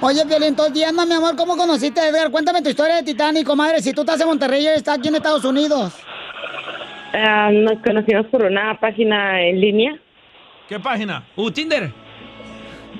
Oye, 0.00 0.24
Piolín, 0.26 0.48
entonces, 0.48 0.74
Diana, 0.74 1.06
mi 1.06 1.14
amor, 1.14 1.36
¿cómo 1.36 1.56
conociste 1.56 2.00
a 2.00 2.08
Edgar? 2.08 2.30
Cuéntame 2.30 2.62
tu 2.62 2.68
historia 2.68 2.96
de 2.96 3.02
Titanic, 3.02 3.46
comadre. 3.46 3.80
Si 3.80 3.92
tú 3.92 4.02
estás 4.02 4.20
en 4.20 4.26
Monterrey 4.26 4.62
y 4.62 4.66
él 4.66 4.74
está 4.76 4.94
aquí 4.94 5.08
en 5.08 5.14
Estados 5.14 5.44
Unidos. 5.44 5.94
Ah, 7.14 7.50
nos 7.52 7.78
conocimos 7.82 8.26
por 8.26 8.44
una 8.44 8.78
página 8.78 9.40
en 9.40 9.60
línea. 9.60 9.98
¿Qué 10.68 10.80
página? 10.80 11.24
Uh, 11.36 11.50
Tinder. 11.50 11.92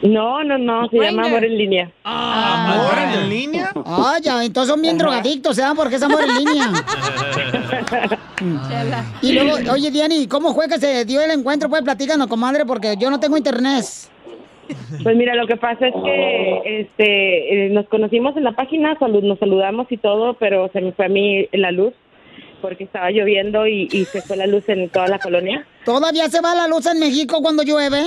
No, 0.03 0.45
no, 0.45 0.59
no, 0.59 0.89
se 0.89 0.99
llama 0.99 1.27
Amor 1.27 1.45
en 1.45 1.57
línea. 1.57 1.91
¿Amor 2.05 2.99
en 2.99 3.29
línea? 3.31 3.73
Ah, 3.87 4.19
ya, 4.23 4.45
entonces 4.45 4.71
son 4.71 4.83
bien 4.83 4.99
drogadictos, 4.99 5.57
¿sabes? 5.57 5.77
Porque 5.77 5.97
es 5.97 6.03
amor 6.03 6.23
en 6.23 6.35
línea. 6.45 6.73
Y 9.23 9.33
luego, 9.33 9.73
oye, 9.73 9.91
Diani, 9.91 10.27
¿cómo 10.27 10.53
fue 10.55 10.69
que 10.69 10.79
se 10.79 11.05
dio 11.05 11.23
el 11.23 11.31
encuentro? 11.31 11.71
Pues 11.71 11.83
platícanos, 11.83 12.27
comadre, 12.27 12.67
porque 12.67 12.97
yo 12.99 13.09
no 13.09 13.19
tengo 13.19 13.37
internet. 13.39 13.85
Pues 15.03 15.17
mira, 15.17 15.35
lo 15.35 15.47
que 15.47 15.57
pasa 15.57 15.89
es 15.89 15.95
que 16.05 16.81
este, 16.81 17.67
eh, 17.67 17.71
nos 17.71 17.87
conocimos 17.89 18.37
en 18.37 18.45
la 18.45 18.53
página, 18.53 18.99
salud, 18.99 19.23
nos 19.23 19.39
saludamos 19.39 19.91
y 19.91 19.97
todo, 19.97 20.35
pero 20.35 20.71
se 20.73 20.81
me 20.81 20.93
fue 20.93 21.07
a 21.07 21.09
mí 21.09 21.49
la 21.53 21.71
luz 21.71 21.93
porque 22.65 22.85
estaba 22.85 23.11
lloviendo 23.11 23.67
y, 23.67 23.89
y 23.93 24.07
se 24.07 24.23
fue 24.23 24.39
la 24.39 24.47
luz 24.47 24.67
en 24.71 24.89
toda 24.89 25.07
la 25.09 25.19
colonia. 25.19 25.67
¿Todavía 25.85 26.31
se 26.31 26.41
va 26.41 26.55
la 26.55 26.67
luz 26.67 26.87
en 26.87 26.99
México 26.99 27.43
cuando 27.43 27.63
llueve? 27.63 28.07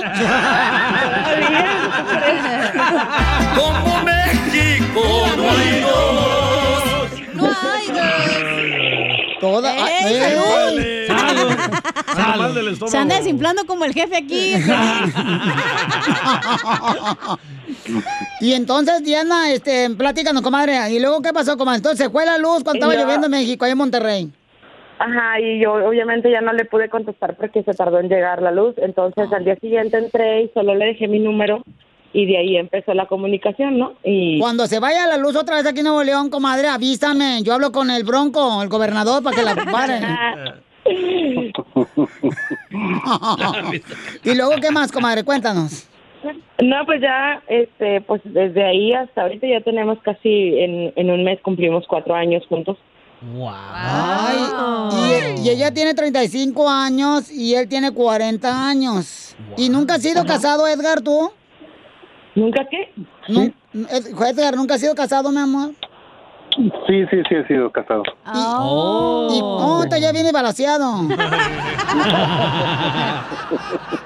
Como 3.54 4.02
México 4.02 5.00
no 5.36 5.48
hay 5.48 5.80
dos. 5.80 6.87
Toda. 9.40 9.72
¡Ey, 9.72 10.14
¡Ey! 10.16 11.06
salud! 11.06 11.50
Anda 12.08 12.36
mal 12.36 12.54
del 12.54 12.68
estómago. 12.68 12.90
Se 12.90 12.98
anda 12.98 13.16
desinflando 13.16 13.64
como 13.66 13.84
el 13.84 13.92
jefe 13.92 14.16
aquí. 14.16 14.54
Y 18.40 18.52
entonces, 18.52 19.02
Diana, 19.04 19.52
este, 19.52 19.90
platícanos, 19.90 20.42
comadre. 20.42 20.90
¿Y 20.90 21.00
luego 21.00 21.22
qué 21.22 21.32
pasó, 21.32 21.56
comadre? 21.56 21.78
Entonces, 21.78 22.06
¿se 22.06 22.10
fue 22.10 22.24
la 22.26 22.38
luz 22.38 22.62
cuando 22.64 22.74
estaba 22.74 22.94
yo- 22.94 23.00
lloviendo 23.02 23.26
en 23.26 23.32
México, 23.32 23.64
ahí 23.64 23.72
en 23.72 23.78
Monterrey? 23.78 24.30
Ajá, 25.00 25.38
y 25.40 25.60
yo 25.60 25.74
obviamente 25.74 26.28
ya 26.30 26.40
no 26.40 26.52
le 26.52 26.64
pude 26.64 26.88
contestar 26.88 27.36
porque 27.36 27.62
se 27.62 27.72
tardó 27.72 28.00
en 28.00 28.08
llegar 28.08 28.42
la 28.42 28.50
luz. 28.50 28.74
Entonces 28.78 29.32
al 29.32 29.44
día 29.44 29.56
siguiente 29.60 29.96
entré 29.96 30.42
y 30.42 30.50
solo 30.52 30.74
le 30.74 30.86
dejé 30.86 31.06
mi 31.06 31.20
número 31.20 31.62
y 32.12 32.26
de 32.26 32.38
ahí 32.38 32.56
empezó 32.56 32.94
la 32.94 33.06
comunicación, 33.06 33.78
¿no? 33.78 33.94
Y 34.04 34.38
Cuando 34.38 34.66
se 34.66 34.80
vaya 34.80 35.06
la 35.06 35.16
luz 35.16 35.36
otra 35.36 35.56
vez 35.56 35.66
aquí 35.66 35.80
en 35.80 35.84
Nuevo 35.84 36.02
León, 36.02 36.30
comadre, 36.30 36.68
avísame. 36.68 37.42
Yo 37.42 37.54
hablo 37.54 37.72
con 37.72 37.90
el 37.90 38.04
Bronco, 38.04 38.62
el 38.62 38.68
gobernador, 38.68 39.22
para 39.22 39.36
que 39.36 39.42
la 39.42 39.54
paren. 39.54 40.04
y 44.24 44.34
luego, 44.34 44.52
¿qué 44.60 44.70
más, 44.70 44.90
comadre? 44.90 45.24
Cuéntanos. 45.24 45.86
No, 46.62 46.84
pues 46.86 47.00
ya, 47.00 47.42
este, 47.46 48.00
pues 48.00 48.20
desde 48.24 48.64
ahí 48.64 48.92
hasta 48.92 49.22
ahorita 49.22 49.46
ya 49.46 49.60
tenemos 49.60 49.98
casi, 50.02 50.58
en, 50.58 50.92
en 50.96 51.10
un 51.10 51.24
mes 51.24 51.38
cumplimos 51.42 51.84
cuatro 51.86 52.14
años 52.14 52.42
juntos. 52.48 52.76
Ay, 53.50 54.36
y, 55.36 55.46
y 55.46 55.50
ella 55.50 55.72
tiene 55.72 55.94
35 55.94 56.68
años 56.68 57.30
y 57.30 57.54
él 57.54 57.68
tiene 57.68 57.92
40 57.92 58.68
años. 58.68 59.36
¿Y 59.56 59.68
nunca 59.68 59.94
has 59.94 60.02
sido 60.02 60.24
casado, 60.24 60.66
Edgar, 60.66 61.00
tú? 61.00 61.30
¿Nunca 62.38 62.64
qué? 62.70 62.92
Ed- 63.28 63.52
Edgar, 64.30 64.56
¿nunca 64.56 64.74
has 64.74 64.80
sido 64.80 64.94
casado, 64.94 65.30
mi 65.30 65.38
amor? 65.38 65.70
Sí, 66.86 67.04
sí, 67.10 67.16
sí, 67.28 67.34
he 67.34 67.46
sido 67.46 67.70
casado. 67.70 68.02
Y, 68.26 69.40
oh, 69.42 69.84
te 69.90 70.00
ya 70.00 70.12
viene 70.12 70.32
balaseado. 70.32 71.02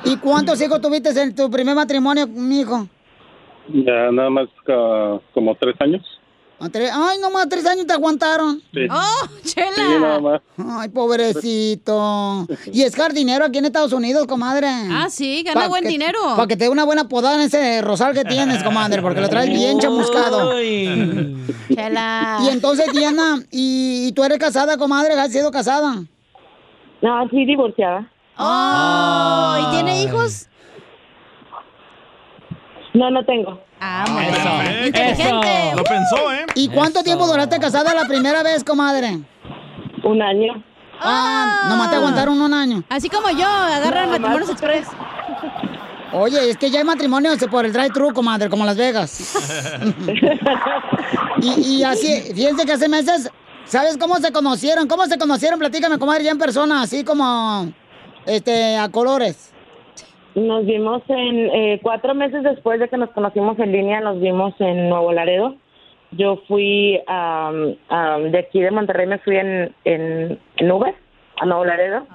¿Y 0.05 0.17
cuántos 0.17 0.61
hijos 0.61 0.81
tuviste 0.81 1.11
en 1.21 1.35
tu 1.35 1.51
primer 1.51 1.75
matrimonio, 1.75 2.27
mijo? 2.27 2.87
Ya 3.69 4.11
nada 4.11 4.31
más 4.31 4.49
ca- 4.65 5.21
como 5.35 5.55
tres 5.57 5.77
años. 5.81 6.03
Ay, 6.63 7.19
nomás 7.19 7.49
tres 7.49 7.67
años 7.67 7.87
te 7.87 7.93
aguantaron. 7.93 8.63
Sí. 8.73 8.87
¡Oh, 8.91 9.29
Sí, 9.43 9.61
nada 9.77 10.21
más. 10.21 10.41
Ay, 10.57 10.89
pobrecito. 10.91 12.47
Y 12.73 12.83
es 12.83 12.95
jardinero 12.95 13.45
aquí 13.45 13.59
en 13.59 13.65
Estados 13.65 13.93
Unidos, 13.93 14.27
comadre. 14.27 14.69
Ah, 14.69 15.09
sí, 15.11 15.43
gana 15.43 15.67
buen 15.69 15.85
dinero. 15.85 16.19
Para 16.37 16.47
que 16.47 16.57
te 16.57 16.65
dé 16.65 16.71
una 16.71 16.85
buena 16.85 17.09
podada 17.09 17.35
en 17.37 17.43
ese 17.43 17.83
rosal 17.83 18.15
que 18.15 18.25
tienes, 18.25 18.63
comadre, 18.63 19.03
porque 19.03 19.21
lo 19.21 19.29
traes 19.29 19.51
bien 19.51 19.79
chamuscado. 19.81 20.53
Chela. 21.75 22.39
Y 22.45 22.49
entonces, 22.49 22.93
Diana, 22.93 23.43
¿y, 23.51 24.07
y 24.09 24.13
tú 24.13 24.23
eres 24.23 24.39
casada, 24.39 24.77
comadre? 24.77 25.15
¿Has 25.15 25.33
sido 25.33 25.51
casada? 25.51 26.05
No, 27.03 27.29
sí, 27.31 27.45
divorciada. 27.45 28.09
Oh, 28.39 29.57
¿y 29.61 29.71
tiene 29.75 30.03
hijos? 30.05 30.49
No, 32.95 33.11
no 33.11 33.25
tengo. 33.25 33.59
Ah, 33.85 34.05
Perfecto. 34.07 34.87
Inteligente. 34.87 35.73
Lo 35.77 35.83
pensó, 35.83 36.33
¿eh? 36.33 36.47
¿Y 36.55 36.69
cuánto 36.69 37.03
tiempo 37.03 37.27
duraste 37.27 37.59
casada 37.59 37.93
la 37.93 38.07
primera 38.07 38.45
vez, 38.45 38.63
comadre? 38.63 39.19
Un 40.05 40.23
año. 40.23 40.63
Ah, 41.01 41.67
nomás 41.69 41.91
te 41.91 41.97
aguantaron 41.97 42.41
un 42.41 42.55
año. 42.55 42.85
Así 42.89 43.09
como 43.09 43.29
yo, 43.31 43.45
agarran 43.45 44.05
No, 44.05 44.11
matrimonios 44.13 44.51
express. 44.51 44.87
Oye, 46.13 46.51
es 46.51 46.57
que 46.59 46.71
ya 46.71 46.79
hay 46.79 46.85
matrimonios 46.85 47.39
por 47.51 47.67
el 47.67 47.73
drive-thru, 47.73 48.13
comadre, 48.13 48.49
como 48.49 48.65
Las 48.65 48.77
Vegas. 48.77 49.35
y, 51.41 51.79
y 51.79 51.83
así, 51.83 52.33
fíjense 52.35 52.65
que 52.65 52.73
hace 52.73 52.89
meses, 52.89 53.31
¿sabes 53.65 53.97
cómo 53.99 54.17
se 54.19 54.31
conocieron? 54.31 54.87
¿Cómo 54.87 55.07
se 55.07 55.19
conocieron? 55.19 55.59
Platícame, 55.59 55.99
comadre, 55.99 56.23
ya 56.23 56.31
en 56.31 56.39
persona, 56.39 56.83
así 56.83 57.03
como, 57.03 57.73
este, 58.27 58.77
a 58.77 58.89
colores. 58.91 59.52
Nos 60.35 60.65
vimos 60.65 61.03
en 61.09 61.51
eh, 61.53 61.81
cuatro 61.83 62.15
meses 62.15 62.43
después 62.43 62.81
de 62.81 62.89
que 62.89 62.97
nos 62.97 63.11
conocimos 63.11 63.59
en 63.59 63.73
línea, 63.73 64.01
nos 64.01 64.21
vimos 64.21 64.55
en 64.61 64.89
Nuevo 64.89 65.13
Laredo. 65.13 65.57
Yo 66.13 66.37
fui 66.49 67.01
am, 67.07 67.75
de 68.31 68.39
aquí 68.39 68.61
de 68.61 68.71
Monterrey, 68.71 69.07
me 69.07 69.19
fui 69.19 69.37
en, 69.37 69.75
en, 69.85 70.39
en 70.57 70.73
Uber 70.73 70.95
a 71.39 71.47
Nuevo 71.47 71.65
Laredo. 71.65 72.07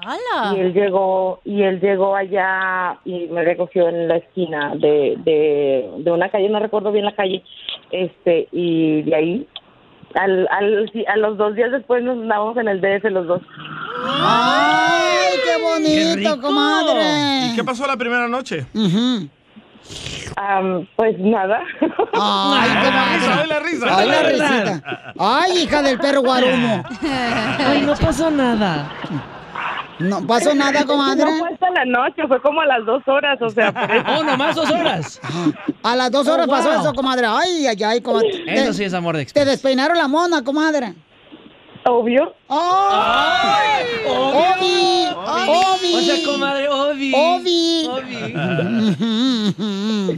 Y 0.55 0.59
él 0.59 0.73
llegó 0.73 1.41
y 1.43 1.61
él 1.63 1.79
llegó 1.79 2.15
allá 2.15 2.99
y 3.05 3.27
me 3.27 3.43
recogió 3.43 3.89
en 3.89 4.07
la 4.07 4.17
esquina 4.17 4.73
de, 4.75 5.15
de, 5.23 5.89
de 5.97 6.11
una 6.11 6.29
calle, 6.29 6.49
no 6.49 6.59
recuerdo 6.59 6.91
bien 6.91 7.05
la 7.05 7.15
calle, 7.15 7.43
este 7.91 8.47
y 8.51 9.01
de 9.03 9.15
ahí 9.15 9.47
al, 10.17 10.47
al, 10.51 10.89
sí, 10.91 11.05
a 11.07 11.17
los 11.17 11.37
dos 11.37 11.55
días 11.55 11.71
después 11.71 12.03
nos 12.03 12.17
andábamos 12.17 12.57
en 12.57 12.67
el 12.67 12.81
DF 12.81 13.05
los 13.11 13.27
dos. 13.27 13.41
¡Ay, 14.05 15.37
qué 15.45 15.61
bonito, 15.61 16.35
rico! 16.35 16.41
comadre! 16.41 17.47
¿Y 17.47 17.55
qué 17.55 17.63
pasó 17.63 17.87
la 17.87 17.97
primera 17.97 18.27
noche? 18.27 18.65
Pues 20.95 21.17
nada. 21.19 21.61
Ay, 22.13 22.69
comadre. 22.69 23.33
Ay, 23.33 23.47
la 23.47 23.59
risa. 23.59 23.97
Ay, 23.97 24.09
la 24.09 24.23
risita. 24.23 25.13
Ay, 25.17 25.57
hija 25.63 25.81
del 25.81 25.97
perro 25.97 26.21
guarumo. 26.21 26.83
Ay, 27.59 27.81
no 27.81 27.95
pasó 27.95 28.29
nada. 28.29 28.91
No 29.99 30.25
pasó 30.27 30.53
nada, 30.53 30.85
comadre. 30.85 31.25
No 31.25 31.37
fue 31.39 31.49
hasta 31.53 31.69
la 31.71 31.85
noche, 31.85 32.27
fue 32.27 32.41
como 32.41 32.61
a 32.61 32.65
las 32.65 32.85
dos 32.85 33.01
horas, 33.07 33.41
o 33.41 33.49
sea. 33.49 33.71
por 33.73 33.91
eso. 33.91 34.03
Oh, 34.19 34.23
nomás 34.23 34.55
dos 34.55 34.69
horas. 34.69 35.19
A 35.83 35.95
las 35.95 36.11
dos 36.11 36.27
horas 36.27 36.45
Oh, 36.47 36.51
pasó 36.51 36.69
wow. 36.71 36.81
eso, 36.81 36.93
comadre. 36.93 37.25
Ay, 37.27 37.65
ay, 37.67 37.83
ay, 37.83 38.01
comadre. 38.01 38.43
Eso 38.47 38.73
sí 38.73 38.83
es 38.83 38.93
amor 38.93 39.17
de 39.17 39.25
Te 39.25 39.45
despeinaron 39.45 39.97
la 39.97 40.07
mona, 40.07 40.43
comadre. 40.43 40.93
Obvio. 41.85 42.33
¡Ay! 42.49 43.85
¡Obi! 44.05 45.07
¡Obi! 45.15 45.95
O 45.95 46.01
sea, 46.01 46.15
comadre, 46.25 46.67
Obi. 46.69 47.13
¡Obi! 47.15 47.89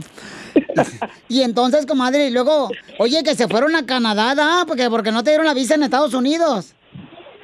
y 1.28 1.42
entonces, 1.42 1.86
comadre, 1.86 2.26
y 2.26 2.30
luego, 2.30 2.70
oye, 2.98 3.22
que 3.22 3.34
se 3.36 3.46
fueron 3.48 3.76
a 3.76 3.86
Canadá, 3.86 4.34
¿da? 4.34 4.64
Porque, 4.66 4.90
porque 4.90 5.12
no 5.12 5.22
te 5.22 5.30
dieron 5.30 5.46
la 5.46 5.54
visa 5.54 5.74
en 5.76 5.84
Estados 5.84 6.12
Unidos. 6.14 6.74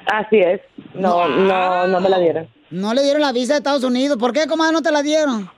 Así 0.06 0.38
es. 0.38 0.60
No, 0.94 1.28
no, 1.28 1.86
no 1.86 2.00
me 2.00 2.08
la 2.08 2.18
dieron. 2.18 2.48
No 2.70 2.94
le 2.94 3.02
dieron 3.02 3.20
la 3.22 3.32
visa 3.32 3.54
de 3.54 3.58
Estados 3.58 3.84
Unidos. 3.84 4.16
¿Por 4.18 4.32
qué, 4.32 4.46
comadre, 4.46 4.72
no 4.72 4.82
te 4.82 4.90
la 4.92 5.02
dieron? 5.02 5.50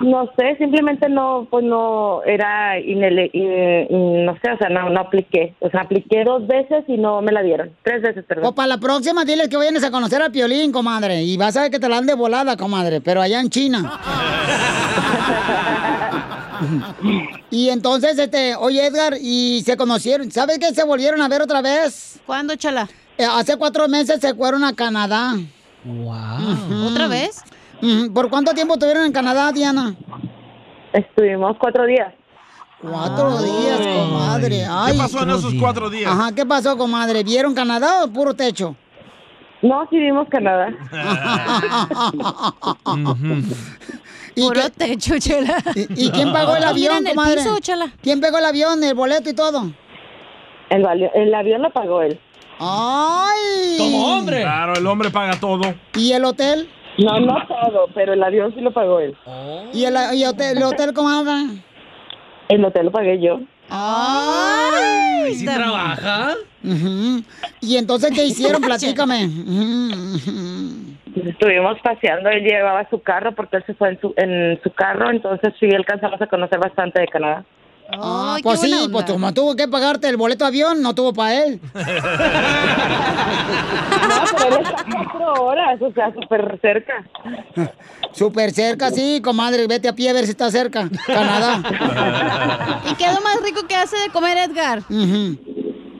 No 0.00 0.30
sé, 0.38 0.56
simplemente 0.56 1.08
no, 1.08 1.48
pues 1.50 1.64
no, 1.64 2.22
era 2.24 2.78
inele, 2.78 3.28
in- 3.32 3.86
in- 3.90 4.24
no 4.24 4.34
sé, 4.34 4.52
o 4.52 4.56
sea, 4.58 4.68
no, 4.68 4.88
no 4.88 5.00
apliqué. 5.00 5.54
O 5.60 5.68
sea, 5.68 5.80
apliqué 5.80 6.22
dos 6.24 6.46
veces 6.46 6.84
y 6.86 6.96
no 6.96 7.20
me 7.22 7.32
la 7.32 7.42
dieron. 7.42 7.72
Tres 7.82 8.00
veces, 8.00 8.24
perdón. 8.24 8.44
Pues 8.44 8.54
para 8.54 8.68
la 8.68 8.78
próxima, 8.78 9.24
diles 9.24 9.48
que 9.48 9.56
vayan 9.56 9.82
a 9.84 9.90
conocer 9.90 10.22
al 10.22 10.30
Piolín, 10.30 10.70
comadre. 10.70 11.22
Y 11.22 11.36
vas 11.36 11.56
a 11.56 11.62
ver 11.62 11.70
que 11.72 11.80
te 11.80 11.88
la 11.88 11.96
dan 11.96 12.06
de 12.06 12.14
volada, 12.14 12.56
comadre, 12.56 13.00
pero 13.00 13.20
allá 13.20 13.40
en 13.40 13.50
China. 13.50 14.00
y 17.50 17.68
entonces, 17.70 18.18
este, 18.18 18.54
oye, 18.56 18.86
Edgar, 18.86 19.14
y 19.20 19.62
se 19.64 19.76
conocieron. 19.76 20.30
¿Sabes 20.30 20.58
que 20.58 20.72
se 20.72 20.84
volvieron 20.84 21.20
a 21.20 21.28
ver 21.28 21.42
otra 21.42 21.60
vez? 21.62 22.20
¿Cuándo, 22.26 22.54
chala? 22.56 22.88
Eh, 23.18 23.24
hace 23.24 23.56
cuatro 23.56 23.88
meses 23.88 24.20
se 24.20 24.34
fueron 24.34 24.64
a 24.64 24.72
Canadá. 24.74 25.34
Wow. 25.84 26.86
¿Otra 26.88 27.08
vez? 27.08 27.42
¿Por 28.14 28.30
cuánto 28.30 28.52
tiempo 28.54 28.74
estuvieron 28.74 29.04
en 29.04 29.12
Canadá, 29.12 29.52
Diana? 29.52 29.94
Estuvimos 30.92 31.56
cuatro 31.58 31.84
días. 31.86 32.12
Cuatro 32.80 33.42
días, 33.42 33.78
comadre. 33.80 34.64
Ay. 34.68 34.92
¿Qué 34.92 34.98
pasó 34.98 35.22
en 35.22 35.30
esos 35.30 35.54
cuatro 35.60 35.90
días? 35.90 36.10
Ajá, 36.10 36.32
¿qué 36.34 36.44
pasó, 36.46 36.76
comadre? 36.76 37.22
¿Vieron 37.22 37.54
Canadá 37.54 38.04
o 38.04 38.08
puro 38.08 38.34
techo? 38.34 38.74
No, 39.62 39.86
sí 39.90 39.98
vimos 39.98 40.26
Canadá. 40.28 40.68
¿Y 44.36 44.42
Puro 44.42 44.62
qué- 44.62 44.70
techo, 44.70 45.18
chela. 45.18 45.56
¿Y, 45.74 46.06
y 46.06 46.10
quién 46.10 46.32
pagó 46.32 46.56
el 46.56 46.62
¿No 46.62 46.68
avión, 46.70 47.06
el 47.06 47.14
comadre? 47.14 47.36
piso? 47.36 47.56
¿Quién 48.02 48.20
pagó 48.20 48.38
el 48.38 48.44
avión, 48.46 48.82
el 48.82 48.94
boleto 48.94 49.30
y 49.30 49.34
todo? 49.34 49.70
El, 50.70 50.84
el 51.14 51.34
avión 51.34 51.62
lo 51.62 51.72
pagó 51.72 52.02
él. 52.02 52.18
¡Ay! 52.58 53.76
Como 53.78 54.06
hombre. 54.18 54.42
Claro, 54.42 54.74
el 54.74 54.86
hombre 54.86 55.10
paga 55.10 55.38
todo. 55.38 55.74
¿Y 55.94 56.12
el 56.12 56.24
hotel? 56.24 56.68
No, 56.98 57.18
no 57.20 57.46
todo, 57.46 57.88
pero 57.94 58.12
el 58.12 58.22
avión 58.22 58.54
sí 58.54 58.60
lo 58.60 58.72
pagó 58.72 59.00
él. 59.00 59.16
¿Y 59.72 59.84
el, 59.84 59.94
y 60.14 60.24
hotel, 60.24 60.56
el 60.58 60.62
hotel, 60.62 60.92
comadre? 60.92 61.62
El 62.48 62.64
hotel 62.64 62.86
lo 62.86 62.92
pagué 62.92 63.20
yo. 63.20 63.40
¡Ay! 63.70 65.32
¿Y 65.32 65.34
si 65.34 65.46
trabaja? 65.46 66.34
¿Y 67.60 67.76
entonces 67.76 68.12
qué 68.14 68.24
hicieron? 68.26 68.60
Platícame. 68.62 69.28
Estuvimos 71.16 71.78
paseando, 71.82 72.28
él 72.28 72.44
llevaba 72.44 72.88
su 72.90 73.00
carro 73.00 73.34
porque 73.34 73.56
él 73.58 73.64
se 73.66 73.74
fue 73.74 73.90
en 73.90 74.00
su, 74.00 74.14
en 74.16 74.60
su 74.62 74.70
carro, 74.72 75.10
entonces 75.10 75.54
sí 75.58 75.68
alcanzamos 75.74 76.20
a 76.20 76.26
conocer 76.26 76.58
bastante 76.58 77.00
de 77.00 77.08
Canadá. 77.08 77.44
Ah, 77.90 78.38
pues 78.42 78.60
sí, 78.60 78.72
onda. 78.72 78.92
pues 78.92 79.04
como 79.12 79.32
tuvo 79.34 79.54
que 79.56 79.68
pagarte 79.68 80.08
el 80.08 80.16
boleto 80.16 80.44
de 80.44 80.48
avión, 80.48 80.82
no 80.82 80.94
tuvo 80.94 81.12
para 81.12 81.44
él. 81.44 81.60
No, 84.04 84.22
pero 84.36 84.56
él 84.58 84.66
está 84.66 84.84
cuatro 84.84 85.44
horas, 85.44 85.80
o 85.80 85.92
sea, 85.92 86.12
súper 86.12 86.58
cerca. 86.60 87.04
Súper 88.12 88.52
cerca, 88.52 88.90
sí, 88.90 89.20
comadre, 89.24 89.66
vete 89.66 89.88
a 89.88 89.92
pie 89.92 90.10
a 90.10 90.12
ver 90.12 90.24
si 90.24 90.30
está 90.30 90.48
cerca. 90.50 90.88
Canadá. 91.06 91.60
¿Y 92.90 92.94
qué 92.94 93.06
es 93.06 93.14
lo 93.14 93.20
más 93.22 93.42
rico 93.42 93.66
que 93.66 93.74
hace 93.74 93.96
de 93.96 94.08
comer 94.10 94.38
Edgar? 94.38 94.80
Ujú. 94.88 95.36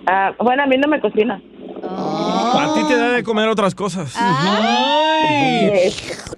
Ah, 0.06 0.32
bueno, 0.38 0.62
a 0.62 0.66
mí 0.66 0.76
no 0.76 0.86
me 0.86 1.00
cocina. 1.00 1.42
A 1.90 2.72
ti 2.74 2.84
te 2.88 2.96
da 2.96 3.08
de 3.12 3.22
comer 3.22 3.48
otras 3.48 3.74
cosas. 3.74 4.16
Eh, 5.30 5.90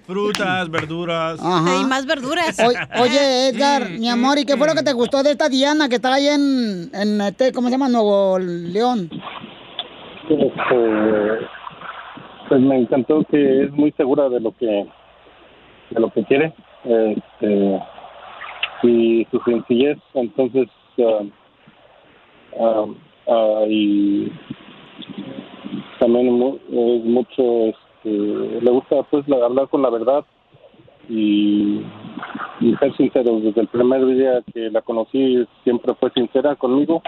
Frutas, 0.07 0.71
verduras. 0.71 1.41
Ajá. 1.43 1.77
Y 1.81 1.85
más 1.85 2.07
verduras. 2.07 2.59
O- 2.61 3.03
oye, 3.03 3.49
Edgar, 3.49 3.89
mi 3.91 4.09
amor, 4.09 4.39
¿y 4.39 4.45
qué 4.45 4.57
fue 4.57 4.67
lo 4.67 4.75
que 4.75 4.83
te 4.83 4.93
gustó 4.93 5.23
de 5.23 5.33
esta 5.33 5.49
Diana 5.49 5.89
que 5.89 5.97
está 5.97 6.15
ahí 6.15 6.29
en, 6.29 6.91
en 6.95 7.21
este, 7.21 7.53
¿cómo 7.53 7.69
se 7.69 7.73
llama? 7.73 7.89
Nuevo 7.89 8.39
León. 8.39 9.11
Este, 10.29 11.49
pues 12.49 12.61
me 12.61 12.79
encantó 12.81 13.25
que 13.31 13.65
es 13.65 13.73
muy 13.73 13.93
segura 13.93 14.29
de 14.29 14.41
lo 14.41 14.53
que 14.57 14.87
de 15.91 16.01
lo 16.01 16.11
que 16.13 16.25
quiere 16.25 16.53
este, 16.85 17.81
y 18.83 19.25
su 19.31 19.41
sencillez 19.45 19.99
entonces 20.15 20.67
ah, 20.99 21.23
ah, 22.61 22.85
ah, 23.29 23.65
y 23.69 24.33
también 25.99 26.59
es 26.71 27.05
mucho 27.05 27.67
este, 27.67 28.11
le 28.61 28.71
gusta 28.71 29.03
pues 29.05 29.27
la- 29.29 29.45
hablar 29.45 29.69
con 29.69 29.83
la 29.83 29.91
verdad 29.91 30.25
y, 31.09 31.81
y 32.61 32.75
ser 32.79 32.97
sincero. 32.97 33.41
Desde 33.41 33.61
el 33.61 33.69
primer 33.69 34.05
día 34.07 34.43
que 34.53 34.71
la 34.71 34.83
conocí 34.83 35.47
siempre 35.65 35.95
fue 35.95 36.11
sincera 36.11 36.55
conmigo 36.57 37.03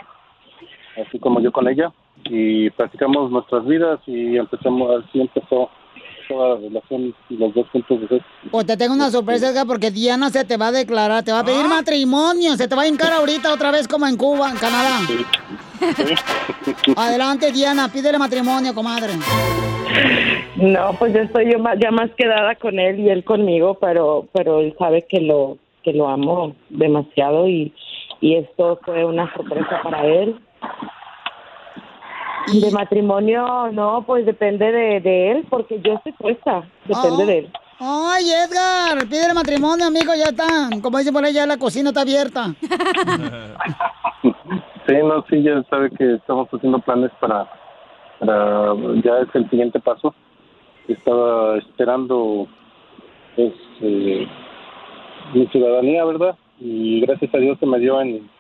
así 1.07 1.19
como 1.19 1.41
yo 1.41 1.53
con 1.53 1.69
ella. 1.69 1.93
Y 2.25 2.71
practicamos 2.71 3.31
nuestras 3.31 3.65
vidas 3.65 4.01
y 4.07 4.37
empezamos 4.37 5.05
así 5.05 5.21
empezó 5.21 5.71
toda 6.29 6.51
la 6.51 6.55
relación 6.57 7.15
y 7.31 7.37
los 7.37 7.55
dos 7.55 7.67
de. 7.73 8.23
Pues 8.51 8.67
te 8.67 8.77
tengo 8.77 8.95
una 8.95 9.11
sorpresa, 9.11 9.51
Edgar, 9.51 9.67
porque 9.67 9.91
Diana 9.91 10.31
se 10.31 10.45
te 10.45 10.57
va 10.57 10.69
a 10.69 10.73
declarar, 10.73 11.25
te 11.25 11.33
va 11.33 11.41
a 11.41 11.45
pedir 11.45 11.63
Ah. 11.65 11.69
matrimonio, 11.69 12.57
se 12.57 12.69
te 12.69 12.75
va 12.75 12.83
a 12.83 12.87
hincar 12.89 13.13
ahorita 13.13 13.53
otra 13.53 13.71
vez 13.71 13.89
como 13.89 14.07
en 14.07 14.17
Cuba, 14.17 14.51
en 14.51 14.57
Canadá. 14.57 14.99
Adelante, 16.97 17.53
Diana, 17.53 17.89
pídele 17.91 18.19
matrimonio, 18.19 18.75
comadre. 18.75 19.15
No, 20.57 20.93
pues 20.99 21.15
yo 21.15 21.21
estoy 21.21 21.53
yo 21.53 21.59
más, 21.59 21.79
ya 21.81 21.91
más 21.91 22.11
quedada 22.17 22.55
con 22.57 22.79
él 22.79 23.01
y 23.01 23.09
él 23.11 23.25
conmigo, 23.25 23.79
pero 23.81 24.27
pero 24.33 24.61
él 24.61 24.75
sabe 24.79 25.07
que 25.09 25.21
lo 25.21 25.57
que 25.85 25.93
lo 25.93 26.09
amo 26.09 26.55
demasiado 26.69 27.49
y, 27.49 27.73
y 28.21 28.35
esto 28.35 28.79
fue 28.85 29.05
una 29.05 29.33
sorpresa 29.35 29.81
para 29.83 30.05
él. 30.05 30.37
De 32.53 32.71
matrimonio, 32.71 33.71
no, 33.73 34.03
pues 34.07 34.25
depende 34.27 34.71
de, 34.73 35.01
de 35.01 35.31
él, 35.33 35.47
porque 35.51 35.81
yo 35.81 35.95
estoy 35.95 36.13
puesta, 36.13 36.63
depende 36.87 37.23
Ah. 37.23 37.27
de 37.27 37.39
él. 37.39 37.49
Ay, 37.81 38.25
Edgar, 38.33 39.07
pídele 39.09 39.35
matrimonio, 39.35 39.87
amigo, 39.87 40.13
ya 40.17 40.31
está. 40.31 40.69
Como 40.83 40.99
dicen 40.99 41.15
por 41.15 41.25
ahí, 41.25 41.33
ya 41.33 41.47
la 41.47 41.59
cocina 41.59 41.91
está 41.91 42.01
abierta. 42.03 42.55
Sí, 44.87 44.95
no, 45.05 45.23
sí, 45.29 45.43
ya 45.43 45.63
sabe 45.69 45.91
que 45.91 46.15
estamos 46.15 46.49
haciendo 46.51 46.79
planes 46.79 47.11
para, 47.21 47.47
para 48.19 48.75
ya 49.05 49.19
es 49.19 49.29
el 49.35 49.49
siguiente 49.51 49.79
paso. 49.81 50.15
Estaba 50.89 51.59
esperando 51.59 52.47
pues, 53.37 53.53
eh, 53.83 54.27
mi 55.35 55.47
ciudadanía, 55.49 56.05
¿verdad? 56.07 56.37
Y 56.59 57.03
gracias 57.03 57.35
a 57.35 57.39
Dios 57.39 57.59
se 57.61 57.67
me 57.67 57.79
dio 57.79 58.01
en, 58.01 58.31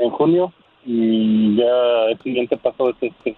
en 0.00 0.10
junio 0.10 0.52
y 0.86 1.56
ya 1.56 2.06
el 2.10 2.18
siguiente 2.22 2.56
paso 2.56 2.90
es 2.90 2.96
este, 3.00 3.36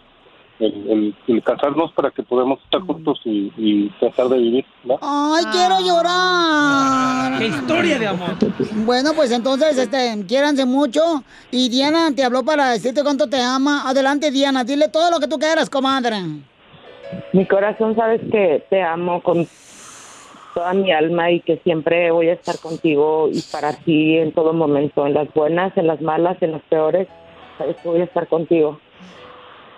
el, 0.58 0.90
el- 0.90 1.14
el 1.28 1.42
casarnos 1.42 1.92
para 1.92 2.10
que 2.10 2.22
podamos 2.22 2.58
estar 2.64 2.80
juntos 2.80 3.20
y, 3.24 3.52
y 3.56 3.88
tratar 4.00 4.28
de 4.28 4.38
vivir, 4.38 4.64
¿no? 4.84 4.98
Ay, 5.02 5.44
quiero 5.52 5.76
llorar. 5.80 7.38
¡Qué 7.38 7.46
historia 7.48 7.98
de 7.98 8.06
amor! 8.06 8.30
Bueno, 8.84 9.10
pues 9.14 9.30
entonces, 9.32 9.76
este, 9.76 10.24
quiéranse 10.26 10.64
mucho. 10.64 11.22
Y 11.50 11.68
Diana 11.68 12.10
te 12.14 12.24
habló 12.24 12.42
para 12.44 12.70
decirte 12.70 13.02
cuánto 13.02 13.28
te 13.28 13.40
ama. 13.40 13.82
Adelante, 13.88 14.30
Diana, 14.30 14.64
dile 14.64 14.88
todo 14.88 15.10
lo 15.10 15.18
que 15.20 15.28
tú 15.28 15.38
quieras, 15.38 15.68
comadre. 15.68 16.16
Mi 17.32 17.46
corazón, 17.46 17.94
sabes 17.94 18.20
que 18.32 18.64
te 18.70 18.82
amo 18.82 19.22
con 19.22 19.46
toda 20.54 20.72
mi 20.72 20.90
alma 20.90 21.30
y 21.30 21.40
que 21.40 21.58
siempre 21.58 22.10
voy 22.10 22.30
a 22.30 22.32
estar 22.32 22.58
contigo 22.58 23.28
y 23.30 23.42
para 23.52 23.74
ti 23.74 24.16
en 24.16 24.32
todo 24.32 24.54
momento, 24.54 25.06
en 25.06 25.12
las 25.12 25.32
buenas, 25.34 25.76
en 25.76 25.86
las 25.86 26.00
malas, 26.00 26.38
en 26.40 26.52
las 26.52 26.62
peores, 26.62 27.06
voy 27.84 28.00
a 28.00 28.04
estar 28.04 28.26
contigo. 28.28 28.80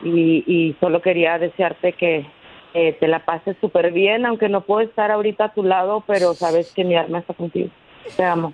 Y, 0.05 0.45
y 0.47 0.77
solo 0.81 1.03
quería 1.03 1.39
desearte 1.39 1.93
que 1.93 2.27
eh, 2.75 2.93
te 3.01 3.09
la 3.09 3.25
pases 3.25 3.57
súper 3.61 3.91
bien, 3.93 4.27
aunque 4.27 4.49
no 4.49 4.61
puedo 4.63 4.81
estar 4.81 5.11
ahorita 5.11 5.47
a 5.47 5.55
tu 5.55 5.65
lado, 5.65 6.05
pero 6.07 6.35
sabes 6.35 6.67
que 6.75 6.85
mi 6.85 6.95
alma 6.97 7.19
está 7.19 7.35
contigo. 7.35 7.69
Te 8.17 8.25
amo. 8.25 8.53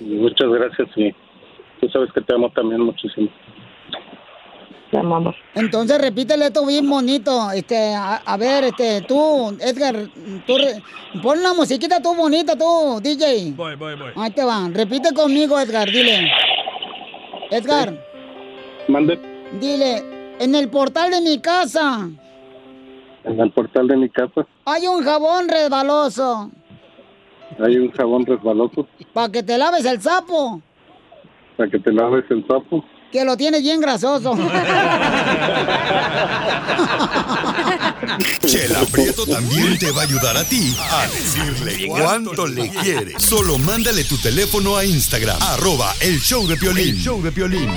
Muchas 0.00 0.48
gracias 0.48 0.88
y 0.96 1.12
tú 1.80 1.88
sabes 1.88 2.12
que 2.12 2.20
te 2.20 2.34
amo 2.34 2.50
también 2.50 2.82
muchísimo. 2.82 3.28
Te 4.90 4.98
amo, 4.98 5.16
amor. 5.16 5.34
Entonces 5.54 6.00
repítele 6.00 6.46
esto 6.46 6.64
bien 6.64 6.88
bonito. 6.88 7.50
Este, 7.50 7.92
a, 7.94 8.16
a 8.16 8.36
ver, 8.36 8.64
este, 8.64 9.00
tú, 9.02 9.56
Edgar, 9.60 9.96
tú 10.46 10.56
re- 10.58 10.80
pon 11.20 11.40
una 11.40 11.54
musiquita 11.54 12.00
tú 12.00 12.14
bonita, 12.14 12.56
tú, 12.56 13.00
DJ. 13.02 13.52
Voy, 13.56 13.74
voy, 13.74 13.94
voy. 13.96 14.12
Ahí 14.14 14.30
te 14.30 14.44
va. 14.44 14.68
Repite 14.72 15.12
conmigo, 15.12 15.58
Edgar, 15.58 15.90
dile. 15.90 16.30
Edgar, 17.50 17.94
Mande. 18.88 19.18
Dile, 19.60 20.02
en 20.38 20.54
el 20.54 20.68
portal 20.68 21.10
de 21.10 21.20
mi 21.20 21.40
casa. 21.40 22.08
En 23.24 23.40
el 23.40 23.50
portal 23.52 23.88
de 23.88 23.96
mi 23.96 24.08
casa. 24.08 24.46
Hay 24.64 24.86
un 24.86 25.02
jabón 25.02 25.48
resbaloso. 25.48 26.50
Hay 27.58 27.76
un 27.78 27.90
jabón 27.92 28.26
resbaloso. 28.26 28.86
Para 29.12 29.30
que 29.30 29.42
te 29.42 29.56
laves 29.56 29.84
el 29.84 30.00
sapo, 30.00 30.60
para 31.56 31.70
que 31.70 31.78
te 31.78 31.92
laves 31.92 32.24
el 32.30 32.46
sapo. 32.46 32.84
Que 33.12 33.24
lo 33.24 33.36
tienes 33.36 33.62
bien 33.62 33.80
grasoso. 33.80 34.36
Chela 38.46 38.80
Prieto 38.90 39.26
también 39.26 39.78
te 39.78 39.90
va 39.90 40.02
a 40.02 40.04
ayudar 40.04 40.36
a 40.36 40.44
ti 40.44 40.76
a 40.78 41.06
decirle 41.08 41.86
cuánto 41.88 42.46
le 42.46 42.68
quiere. 42.70 43.18
Solo 43.18 43.58
mándale 43.58 44.04
tu 44.04 44.16
teléfono 44.18 44.76
a 44.76 44.84
Instagram, 44.84 45.36
arroba 45.40 45.94
el 46.00 46.20
show 46.20 46.46
de 46.46 46.56
Piolín. 46.56 46.88
El 46.88 46.98
show 47.02 47.22
de 47.22 47.32
Piolín. 47.32 47.70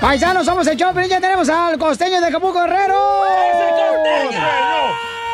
Paisanos, 0.00 0.44
somos 0.44 0.66
el 0.66 0.76
Choplin, 0.76 1.08
ya 1.08 1.18
tenemos 1.20 1.48
al 1.48 1.78
costeño 1.78 2.20
de 2.20 2.26
Acapulco 2.26 2.60
Guerrero. 2.60 3.22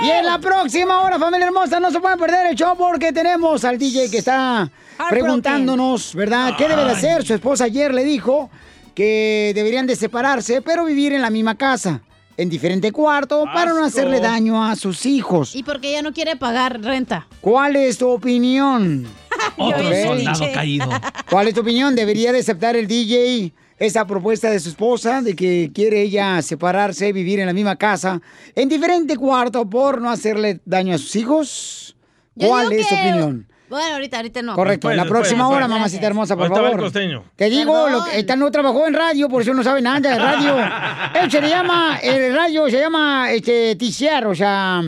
Y 0.03 0.09
en 0.09 0.25
la 0.25 0.39
próxima 0.39 1.03
hora, 1.03 1.19
familia 1.19 1.47
hermosa, 1.47 1.79
no 1.79 1.91
se 1.91 2.01
pueden 2.01 2.19
perder 2.19 2.47
el 2.47 2.57
show 2.57 2.75
porque 2.77 3.13
tenemos 3.13 3.65
al 3.65 3.77
DJ 3.77 4.11
que 4.11 4.19
está 4.19 4.71
preguntándonos, 5.11 6.15
¿verdad? 6.15 6.55
¿Qué 6.57 6.69
debe 6.69 6.85
de 6.85 6.93
hacer? 6.93 7.25
Su 7.25 7.35
esposa 7.35 7.65
ayer 7.65 7.93
le 7.93 8.03
dijo 8.03 8.51
que 8.95 9.53
deberían 9.55 9.87
de 9.87 9.97
separarse, 9.97 10.63
pero 10.63 10.87
vivir 10.87 11.13
en 11.13 11.21
la 11.21 11.29
misma 11.29 11.55
casa, 11.57 12.01
en 12.39 12.49
diferente 12.49 12.93
cuarto, 12.93 13.45
para 13.53 13.75
no 13.75 13.85
hacerle 13.85 14.21
daño 14.21 14.65
a 14.65 14.75
sus 14.75 15.05
hijos. 15.05 15.55
Y 15.55 15.63
porque 15.63 15.91
ella 15.91 16.01
no 16.01 16.15
quiere 16.15 16.35
pagar 16.37 16.81
renta. 16.81 17.27
¿Cuál 17.43 17.77
es 17.77 17.99
tu 17.99 18.09
opinión? 18.09 19.07
Otro 19.59 19.83
soldado 19.83 20.53
caído. 20.55 20.89
¿Cuál 21.29 21.49
es 21.49 21.55
tu 21.55 21.61
opinión? 21.61 21.95
¿Debería 21.95 22.33
de 22.33 22.39
aceptar 22.39 22.75
el 22.75 22.87
DJ 22.87 23.53
esa 23.81 24.07
propuesta 24.07 24.49
de 24.51 24.61
su 24.61 24.69
esposa 24.69 25.23
de 25.23 25.35
que 25.35 25.73
quiere 25.75 26.03
ella 26.03 26.41
separarse, 26.43 27.13
vivir 27.13 27.41
en 27.41 27.47
la 27.47 27.53
misma 27.53 27.75
casa, 27.75 28.21
en 28.55 28.69
diferente 28.69 29.17
cuarto 29.17 29.69
por 29.69 30.01
no 30.01 30.11
hacerle 30.11 30.61
daño 30.65 30.95
a 30.95 30.99
sus 30.99 31.17
hijos? 31.17 31.97
¿Cuál 32.39 32.73
es 32.73 32.87
tu 32.89 32.95
que- 32.95 33.01
opinión? 33.01 33.47
Bueno, 33.69 33.95
ahorita, 33.95 34.17
ahorita 34.17 34.43
no. 34.43 34.55
Correcto, 34.57 34.91
en 34.91 34.97
la 34.97 35.05
próxima 35.05 35.47
hora, 35.49 35.69
mamacita 35.69 36.05
hermosa, 36.05 36.35
por 36.37 36.53
va 36.53 36.57
el 36.59 36.63
favor. 36.65 36.81
costeño. 36.81 37.23
Te 37.37 37.49
digo, 37.49 37.89
lo 37.89 38.05
que, 38.05 38.19
esta 38.19 38.35
no 38.35 38.51
trabajó 38.51 38.89
en 38.89 38.95
radio, 38.95 39.29
por 39.29 39.43
eso 39.43 39.55
no 39.55 39.63
sabe 39.63 39.81
nada 39.81 40.01
de 40.01 40.19
radio. 40.19 40.57
Él 41.23 41.31
se 41.31 41.41
le 41.41 41.49
llama, 41.49 41.99
el 42.03 42.35
radio 42.35 42.69
se 42.69 42.81
llama 42.81 43.31
este, 43.31 43.77
ticiar, 43.77 44.27
o 44.27 44.35
sea, 44.35 44.81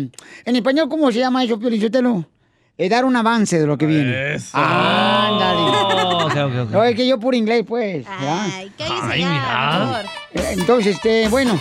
en 0.45 0.57
español, 0.57 0.89
¿cómo 0.89 1.13
se 1.13 1.21
llama 1.21 1.45
eso, 1.45 1.61
Piolichotelo? 1.61 2.29
Es 2.77 2.91
dar 2.91 3.05
un 3.05 3.15
avance 3.15 3.61
de 3.61 3.67
lo 3.69 3.79
que 3.79 3.87
viene. 3.87 4.37
Oh, 4.53 4.59
ok, 6.12 6.12
ok, 6.33 6.53
ok. 6.65 6.71
No, 6.71 6.85
es 6.85 6.95
que 6.97 7.07
yo 7.07 7.19
por 7.19 7.35
inglés, 7.35 7.65
pues. 7.67 8.05
Ay, 8.09 8.71
cállese 8.77 9.01
Ay, 9.03 9.21
ya, 9.21 9.29
mira. 9.29 10.03
Eh, 10.35 10.55
Entonces, 10.59 10.95
este, 10.97 11.29
bueno. 11.29 11.59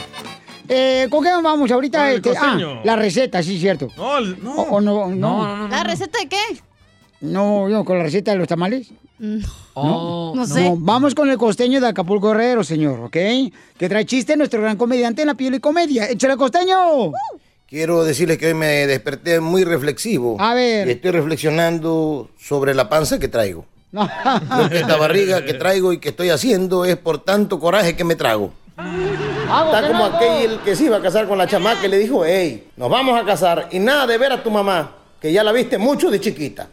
Eh, 0.67 1.07
¿Con 1.09 1.23
qué 1.23 1.29
vamos 1.31 1.69
ahorita? 1.69 1.97
Con 1.99 2.07
el 2.07 2.15
Este, 2.15 2.33
ah, 2.39 2.81
la 2.83 2.95
receta, 2.95 3.43
sí, 3.43 3.59
cierto. 3.59 3.89
No, 3.97 4.21
no. 4.21 4.55
O, 4.55 4.61
o 4.77 4.81
no, 4.81 5.07
no, 5.09 5.67
¿La 5.67 5.83
receta 5.83 6.19
de 6.19 6.29
qué? 6.29 6.37
no, 7.21 7.67
no, 7.67 7.83
con 7.83 7.97
la 7.97 8.03
receta 8.05 8.31
de 8.31 8.37
los 8.37 8.47
tamales. 8.47 8.89
Oh, 9.73 10.33
No 10.35 10.47
sé. 10.47 10.63
No, 10.63 10.77
vamos 10.77 11.13
con 11.13 11.29
el 11.29 11.37
costeño 11.37 11.79
de 11.79 11.87
Acapulco 11.87 12.29
Guerrero, 12.29 12.63
señor, 12.63 12.99
¿ok? 13.01 13.17
Que 13.77 13.89
trae 13.89 14.05
chiste 14.05 14.35
nuestro 14.37 14.61
gran 14.61 14.77
comediante 14.77 15.21
en 15.21 15.27
la 15.27 15.35
piel 15.35 15.55
y 15.55 15.59
comedia. 15.59 16.09
¡Échale 16.09 16.37
costeño! 16.37 17.11
Quiero 17.67 18.03
decirles 18.03 18.37
que 18.37 18.47
hoy 18.47 18.53
me 18.53 18.87
desperté 18.87 19.39
muy 19.39 19.63
reflexivo. 19.63 20.35
A 20.39 20.53
ver. 20.53 20.87
Y 20.87 20.91
estoy 20.91 21.11
reflexionando 21.11 22.29
sobre 22.39 22.73
la 22.73 22.89
panza 22.89 23.19
que 23.19 23.27
traigo. 23.27 23.65
No. 23.91 24.09
Que 24.69 24.79
esta 24.79 24.95
barriga 24.97 25.43
que 25.43 25.53
traigo 25.53 25.93
y 25.93 25.99
que 25.99 26.09
estoy 26.09 26.29
haciendo 26.29 26.85
es 26.85 26.97
por 26.97 27.19
tanto 27.23 27.59
coraje 27.59 27.95
que 27.95 28.03
me 28.03 28.15
trago. 28.15 28.51
Hago, 28.77 29.65
Está 29.67 29.81
¿qué 29.81 29.87
como 29.87 30.05
aquel 30.05 30.59
que 30.59 30.75
se 30.75 30.85
iba 30.85 30.97
a 30.97 31.01
casar 31.01 31.27
con 31.27 31.37
la 31.37 31.45
chamaca 31.45 31.85
y 31.85 31.89
le 31.89 31.97
dijo, 31.99 32.23
hey, 32.25 32.69
nos 32.77 32.89
vamos 32.89 33.19
a 33.19 33.25
casar 33.25 33.67
y 33.71 33.79
nada 33.79 34.07
de 34.07 34.17
ver 34.17 34.31
a 34.31 34.41
tu 34.41 34.49
mamá, 34.49 34.95
que 35.19 35.31
ya 35.31 35.43
la 35.43 35.51
viste 35.51 35.77
mucho 35.77 36.09
de 36.09 36.19
chiquita. 36.19 36.67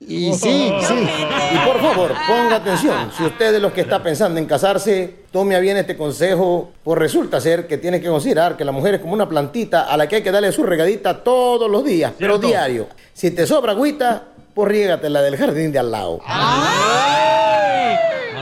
Y 0.00 0.32
sí, 0.32 0.72
sí. 0.80 1.08
Y 1.52 1.58
por 1.58 1.78
favor, 1.78 2.14
ponga 2.26 2.56
atención. 2.56 3.10
Si 3.14 3.22
usted 3.22 3.54
es 3.56 3.60
los 3.60 3.72
que 3.72 3.82
está 3.82 4.02
pensando 4.02 4.40
en 4.40 4.46
casarse, 4.46 5.24
tome 5.30 5.54
a 5.54 5.60
bien 5.60 5.76
este 5.76 5.94
consejo, 5.94 6.72
pues 6.82 6.98
resulta 6.98 7.38
ser 7.38 7.66
que 7.66 7.76
tiene 7.76 8.00
que 8.00 8.08
considerar 8.08 8.56
que 8.56 8.64
la 8.64 8.72
mujer 8.72 8.94
es 8.94 9.00
como 9.02 9.12
una 9.12 9.28
plantita 9.28 9.82
a 9.82 9.96
la 9.98 10.08
que 10.08 10.16
hay 10.16 10.22
que 10.22 10.32
darle 10.32 10.52
su 10.52 10.62
regadita 10.62 11.22
todos 11.22 11.70
los 11.70 11.84
días, 11.84 12.14
pero 12.16 12.38
diario. 12.38 12.88
Si 13.12 13.30
te 13.30 13.46
sobra 13.46 13.72
agüita, 13.72 14.28
pues 14.54 14.68
riégatela 14.68 15.22
del 15.22 15.36
jardín 15.36 15.72
de 15.72 15.78
al 15.78 15.90
lado. 15.90 16.20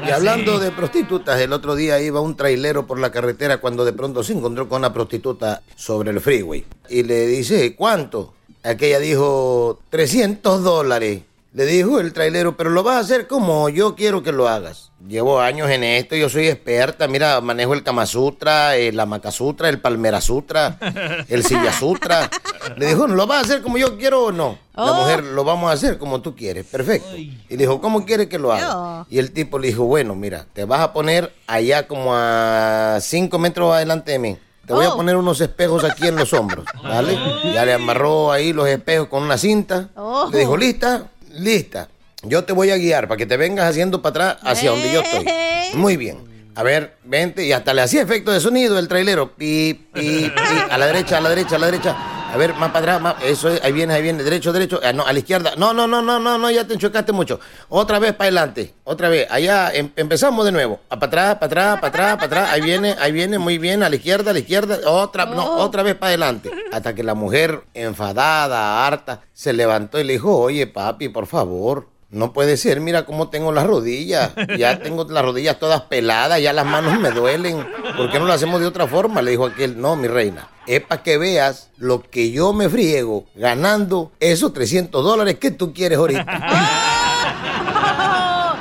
Y 0.06 0.10
hablando 0.10 0.58
de 0.58 0.70
prostitutas, 0.70 1.38
el 1.40 1.52
otro 1.52 1.74
día 1.74 2.00
iba 2.00 2.20
un 2.20 2.34
trailero 2.34 2.86
por 2.86 2.98
la 2.98 3.12
carretera 3.12 3.58
cuando 3.58 3.84
de 3.84 3.92
pronto 3.92 4.22
se 4.22 4.32
encontró 4.32 4.68
con 4.68 4.78
una 4.78 4.92
prostituta 4.92 5.62
sobre 5.76 6.10
el 6.10 6.20
freeway. 6.20 6.64
Y 6.88 7.02
le 7.02 7.26
dice, 7.26 7.76
¿cuánto? 7.76 8.32
Aquella 8.62 9.00
dijo, 9.00 9.80
300 9.90 10.62
dólares. 10.62 11.22
Le 11.54 11.64
dijo 11.64 11.98
el 11.98 12.12
trailero, 12.12 12.56
pero 12.58 12.68
lo 12.70 12.82
vas 12.82 12.96
a 12.96 13.00
hacer 13.00 13.26
como 13.26 13.70
yo 13.70 13.96
quiero 13.96 14.22
que 14.22 14.32
lo 14.32 14.48
hagas. 14.48 14.92
Llevo 15.08 15.40
años 15.40 15.70
en 15.70 15.82
esto, 15.82 16.14
yo 16.14 16.28
soy 16.28 16.46
experta, 16.46 17.08
mira, 17.08 17.40
manejo 17.40 17.72
el 17.72 17.82
Kama 17.82 18.04
Sutra, 18.04 18.76
el 18.76 19.00
Amaka 19.00 19.30
Sutra, 19.32 19.70
el 19.70 19.80
Palmera 19.80 20.20
Sutra, 20.20 20.76
el 21.28 21.42
Silla 21.44 21.72
Sutra. 21.72 22.28
Le 22.76 22.86
dijo, 22.88 23.06
¿lo 23.06 23.26
vas 23.26 23.38
a 23.38 23.40
hacer 23.46 23.62
como 23.62 23.78
yo 23.78 23.96
quiero 23.96 24.24
o 24.26 24.32
no? 24.32 24.58
La 24.74 24.92
Oh. 24.92 24.94
mujer, 24.94 25.24
lo 25.24 25.42
vamos 25.42 25.70
a 25.70 25.72
hacer 25.72 25.96
como 25.98 26.20
tú 26.20 26.36
quieres, 26.36 26.66
perfecto. 26.66 27.16
Y 27.16 27.38
dijo, 27.48 27.80
¿cómo 27.80 28.04
quieres 28.04 28.26
que 28.28 28.38
lo 28.38 28.52
haga? 28.52 29.06
Y 29.08 29.18
el 29.18 29.32
tipo 29.32 29.58
le 29.58 29.68
dijo, 29.68 29.84
bueno, 29.84 30.14
mira, 30.14 30.46
te 30.52 30.64
vas 30.66 30.80
a 30.80 30.92
poner 30.92 31.32
allá 31.46 31.88
como 31.88 32.10
a 32.14 32.98
5 33.00 33.38
metros 33.38 33.72
adelante 33.74 34.12
de 34.12 34.18
mí. 34.18 34.36
Te 34.66 34.74
voy 34.74 34.84
a 34.84 34.90
Oh. 34.92 34.96
poner 34.96 35.16
unos 35.16 35.40
espejos 35.40 35.82
aquí 35.82 36.06
en 36.08 36.16
los 36.16 36.32
hombros, 36.34 36.66
¿vale? 36.82 37.18
Ya 37.54 37.64
le 37.64 37.72
amarró 37.72 38.30
ahí 38.30 38.52
los 38.52 38.68
espejos 38.68 39.08
con 39.08 39.22
una 39.22 39.38
cinta. 39.38 39.88
Oh. 39.96 40.28
Le 40.30 40.40
dijo, 40.40 40.56
¿lista? 40.58 41.04
Lista. 41.38 41.88
Yo 42.22 42.44
te 42.44 42.52
voy 42.52 42.70
a 42.70 42.76
guiar 42.76 43.06
para 43.06 43.16
que 43.16 43.26
te 43.26 43.36
vengas 43.36 43.68
haciendo 43.70 44.02
para 44.02 44.10
atrás 44.10 44.36
hacia 44.42 44.70
donde 44.70 44.92
yo 44.92 45.00
estoy. 45.00 45.24
Ey. 45.28 45.74
Muy 45.74 45.96
bien. 45.96 46.18
A 46.54 46.62
ver, 46.64 46.96
vente. 47.04 47.44
Y 47.44 47.52
hasta 47.52 47.72
le 47.72 47.82
hacía 47.82 48.02
efecto 48.02 48.32
de 48.32 48.40
sonido 48.40 48.78
el 48.78 48.88
trailero. 48.88 49.36
Pi, 49.36 49.86
pi, 49.92 50.30
pi. 50.30 50.32
A 50.70 50.76
la 50.76 50.86
derecha, 50.86 51.18
a 51.18 51.20
la 51.20 51.28
derecha, 51.30 51.54
a 51.54 51.58
la 51.58 51.66
derecha. 51.66 51.96
A 52.30 52.36
ver, 52.36 52.52
más 52.54 52.70
para 52.72 52.80
atrás, 52.96 53.00
más. 53.00 53.14
Eso 53.22 53.48
es, 53.48 53.62
ahí 53.64 53.72
viene, 53.72 53.94
ahí 53.94 54.02
viene. 54.02 54.22
Derecho, 54.22 54.52
derecho. 54.52 54.80
Ah, 54.84 54.92
no, 54.92 55.04
a 55.06 55.12
la 55.12 55.18
izquierda. 55.18 55.52
No, 55.56 55.72
no, 55.72 55.86
no, 55.86 56.02
no, 56.02 56.18
no, 56.20 56.36
no, 56.36 56.50
ya 56.50 56.66
te 56.66 56.76
chocaste 56.76 57.10
mucho. 57.12 57.40
Otra 57.70 57.98
vez 57.98 58.12
para 58.12 58.24
adelante. 58.26 58.74
Otra 58.84 59.08
vez. 59.08 59.26
Allá 59.30 59.72
em- 59.72 59.90
empezamos 59.96 60.44
de 60.44 60.52
nuevo. 60.52 60.78
Para 60.88 61.06
atrás, 61.06 61.34
para 61.36 61.46
atrás, 61.46 61.74
para 61.80 61.88
atrás, 61.88 62.14
para 62.16 62.26
atrás. 62.26 62.50
Ahí 62.52 62.60
viene, 62.60 62.94
ahí 63.00 63.12
viene, 63.12 63.38
muy 63.38 63.56
bien. 63.56 63.82
A 63.82 63.88
la 63.88 63.96
izquierda, 63.96 64.30
a 64.30 64.34
la 64.34 64.40
izquierda. 64.40 64.78
Otra, 64.86 65.24
no, 65.24 65.56
otra 65.56 65.82
vez 65.82 65.94
para 65.94 66.08
adelante. 66.08 66.50
Hasta 66.70 66.94
que 66.94 67.02
la 67.02 67.14
mujer, 67.14 67.62
enfadada, 67.72 68.86
harta, 68.86 69.22
se 69.32 69.52
levantó 69.54 69.98
y 69.98 70.04
le 70.04 70.12
dijo, 70.14 70.36
oye, 70.36 70.66
papi, 70.66 71.08
por 71.08 71.26
favor. 71.26 71.88
No 72.10 72.32
puede 72.32 72.56
ser, 72.56 72.80
mira 72.80 73.04
cómo 73.04 73.28
tengo 73.28 73.52
las 73.52 73.66
rodillas. 73.66 74.32
Ya 74.58 74.78
tengo 74.82 75.04
las 75.04 75.22
rodillas 75.22 75.58
todas 75.58 75.82
peladas, 75.82 76.40
ya 76.40 76.54
las 76.54 76.64
manos 76.64 76.98
me 76.98 77.10
duelen. 77.10 77.66
¿Por 77.96 78.10
qué 78.10 78.18
no 78.18 78.24
lo 78.24 78.32
hacemos 78.32 78.60
de 78.60 78.66
otra 78.66 78.86
forma? 78.86 79.20
Le 79.20 79.32
dijo 79.32 79.46
aquel, 79.46 79.78
no, 79.78 79.94
mi 79.94 80.08
reina. 80.08 80.48
Es 80.66 80.80
para 80.80 81.02
que 81.02 81.18
veas 81.18 81.70
lo 81.76 82.02
que 82.02 82.30
yo 82.30 82.52
me 82.52 82.68
friego 82.68 83.26
ganando 83.34 84.12
esos 84.20 84.52
300 84.52 85.04
dólares 85.04 85.38
que 85.38 85.50
tú 85.50 85.74
quieres 85.74 85.98
ahorita. 85.98 86.26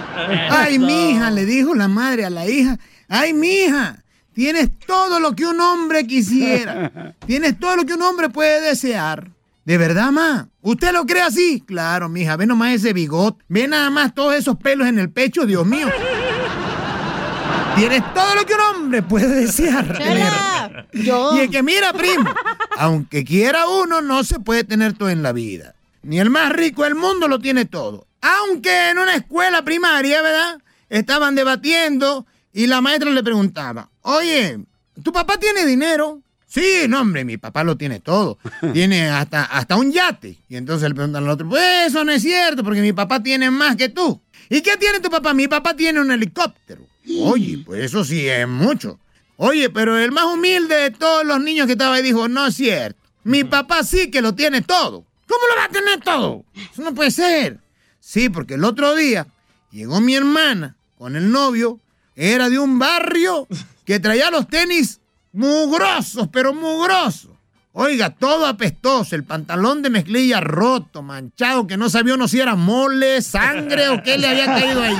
Ay, 0.50 0.80
mija, 0.80 1.32
le 1.32 1.46
dijo 1.46 1.74
la 1.74 1.88
madre 1.88 2.26
a 2.26 2.30
la 2.30 2.48
hija. 2.48 2.78
Ay, 3.08 3.34
mija, 3.34 4.04
tienes 4.34 4.70
todo 4.86 5.22
lo 5.22 5.36
que 5.36 5.46
un 5.46 5.62
hombre 5.62 6.06
quisiera. 6.06 7.14
Tienes 7.26 7.60
todo 7.60 7.78
lo 7.78 7.86
que 7.86 7.94
un 7.94 8.02
hombre 8.02 8.30
puede 8.30 8.62
desear. 8.62 9.32
¿De 9.68 9.78
verdad, 9.78 10.14
ma? 10.14 10.48
¿Usted 10.62 10.94
lo 10.94 11.06
cree 11.06 11.24
así? 11.24 11.62
Claro, 11.68 12.08
mija, 12.08 12.38
ve 12.38 12.46
nomás 12.46 12.72
ese 12.72 12.94
bigote. 12.94 13.44
Ve 13.50 13.68
nada 13.68 13.90
más 13.90 14.16
todos 14.16 14.34
esos 14.34 14.56
pelos 14.56 14.88
en 14.88 14.98
el 14.98 15.10
pecho, 15.10 15.46
Dios 15.46 15.66
mío. 15.66 15.90
Tienes 17.76 18.02
todo 18.14 18.34
lo 18.36 18.46
que 18.46 18.54
un 18.54 18.62
hombre 18.62 19.02
puede 19.02 19.42
desear. 19.42 19.98
tener. 19.98 20.88
Y 20.94 21.40
es 21.42 21.50
que 21.50 21.64
mira, 21.64 21.92
primo, 21.92 22.34
aunque 22.78 23.26
quiera 23.26 23.68
uno, 23.68 24.02
no 24.02 24.24
se 24.24 24.40
puede 24.40 24.64
tener 24.64 24.94
todo 24.94 25.10
en 25.10 25.22
la 25.22 25.34
vida. 25.34 25.76
Ni 26.02 26.18
el 26.18 26.30
más 26.30 26.50
rico 26.54 26.86
del 26.86 26.96
mundo 26.96 27.28
lo 27.28 27.40
tiene 27.40 27.66
todo. 27.66 28.08
Aunque 28.22 28.92
en 28.92 29.00
una 29.00 29.16
escuela 29.16 29.66
primaria, 29.66 30.22
¿verdad? 30.22 30.62
Estaban 30.88 31.36
debatiendo 31.36 32.26
y 32.54 32.68
la 32.68 32.80
maestra 32.80 33.12
le 33.12 33.22
preguntaba, 33.22 33.90
oye, 34.04 34.60
¿tu 35.04 35.12
papá 35.12 35.38
tiene 35.38 35.66
dinero? 35.66 36.22
Sí, 36.48 36.86
no, 36.88 37.02
hombre, 37.02 37.26
mi 37.26 37.38
papá 37.38 37.64
lo 37.64 37.76
tiene 37.76 38.00
todo. 38.00 38.40
Tiene 38.74 39.10
hasta, 39.10 39.44
hasta 39.44 39.76
un 39.76 39.92
yate. 39.92 40.38
Y 40.48 40.56
entonces 40.56 40.88
le 40.88 40.96
preguntan 40.96 41.26
al 41.26 41.30
otro, 41.30 41.48
pues 41.50 41.88
eso 41.88 42.06
no 42.06 42.12
es 42.14 42.22
cierto, 42.22 42.64
porque 42.64 42.82
mi 42.82 42.94
papá 42.94 43.22
tiene 43.22 43.52
más 43.52 43.76
que 43.76 43.90
tú. 43.90 44.22
¿Y 44.50 44.62
qué 44.62 44.78
tiene 44.78 45.02
tu 45.02 45.10
papá? 45.10 45.34
Mi 45.34 45.50
papá 45.50 45.76
tiene 45.76 46.00
un 46.00 46.10
helicóptero. 46.10 46.88
Oye, 47.22 47.62
pues 47.66 47.84
eso 47.84 48.04
sí 48.06 48.28
es 48.28 48.48
mucho. 48.48 48.98
Oye, 49.36 49.70
pero 49.70 49.98
el 49.98 50.12
más 50.12 50.26
humilde 50.26 50.76
de 50.76 50.92
todos 50.92 51.26
los 51.26 51.40
niños 51.42 51.68
que 51.68 51.74
estaba 51.74 51.96
ahí 51.96 52.02
dijo, 52.02 52.28
no 52.30 52.48
es 52.48 52.56
cierto. 52.56 53.00
Mi 53.24 53.44
papá 53.44 53.84
sí 53.84 54.10
que 54.10 54.22
lo 54.22 54.34
tiene 54.34 54.62
todo. 54.62 55.06
¿Cómo 55.28 55.42
lo 55.50 55.56
va 55.58 55.66
a 55.66 55.70
tener 55.70 56.00
todo? 56.00 56.46
Eso 56.56 56.82
no 56.82 56.96
puede 56.96 57.12
ser. 57.12 57.60
Sí, 58.00 58.30
porque 58.30 58.54
el 58.54 58.64
otro 58.64 58.96
día 58.96 59.28
llegó 59.70 60.00
mi 60.00 60.16
hermana 60.16 60.78
con 60.98 61.18
el 61.18 61.30
novio. 61.30 61.82
Era 62.16 62.50
de 62.50 62.58
un 62.58 62.80
barrio 62.80 63.48
que 63.86 64.00
traía 64.00 64.32
los 64.32 64.48
tenis 64.48 65.02
mugrosos, 65.38 66.28
pero 66.32 66.54
mugrosos. 66.54 67.32
Oiga, 67.72 68.10
todo 68.10 68.48
apestoso, 68.48 69.16
el 69.16 69.24
pantalón 69.24 69.84
de 69.84 69.92
mezclilla 69.92 70.42
roto, 70.42 71.04
manchado, 71.04 71.68
que 71.68 71.78
no 71.78 71.90
sabía 71.90 72.16
uno 72.16 72.28
si 72.28 72.40
era 72.40 72.56
mole, 72.56 73.22
sangre 73.22 73.90
o 73.90 74.02
qué 74.02 74.18
le 74.18 74.28
había 74.28 74.46
caído 74.48 74.82
ahí. 74.82 74.98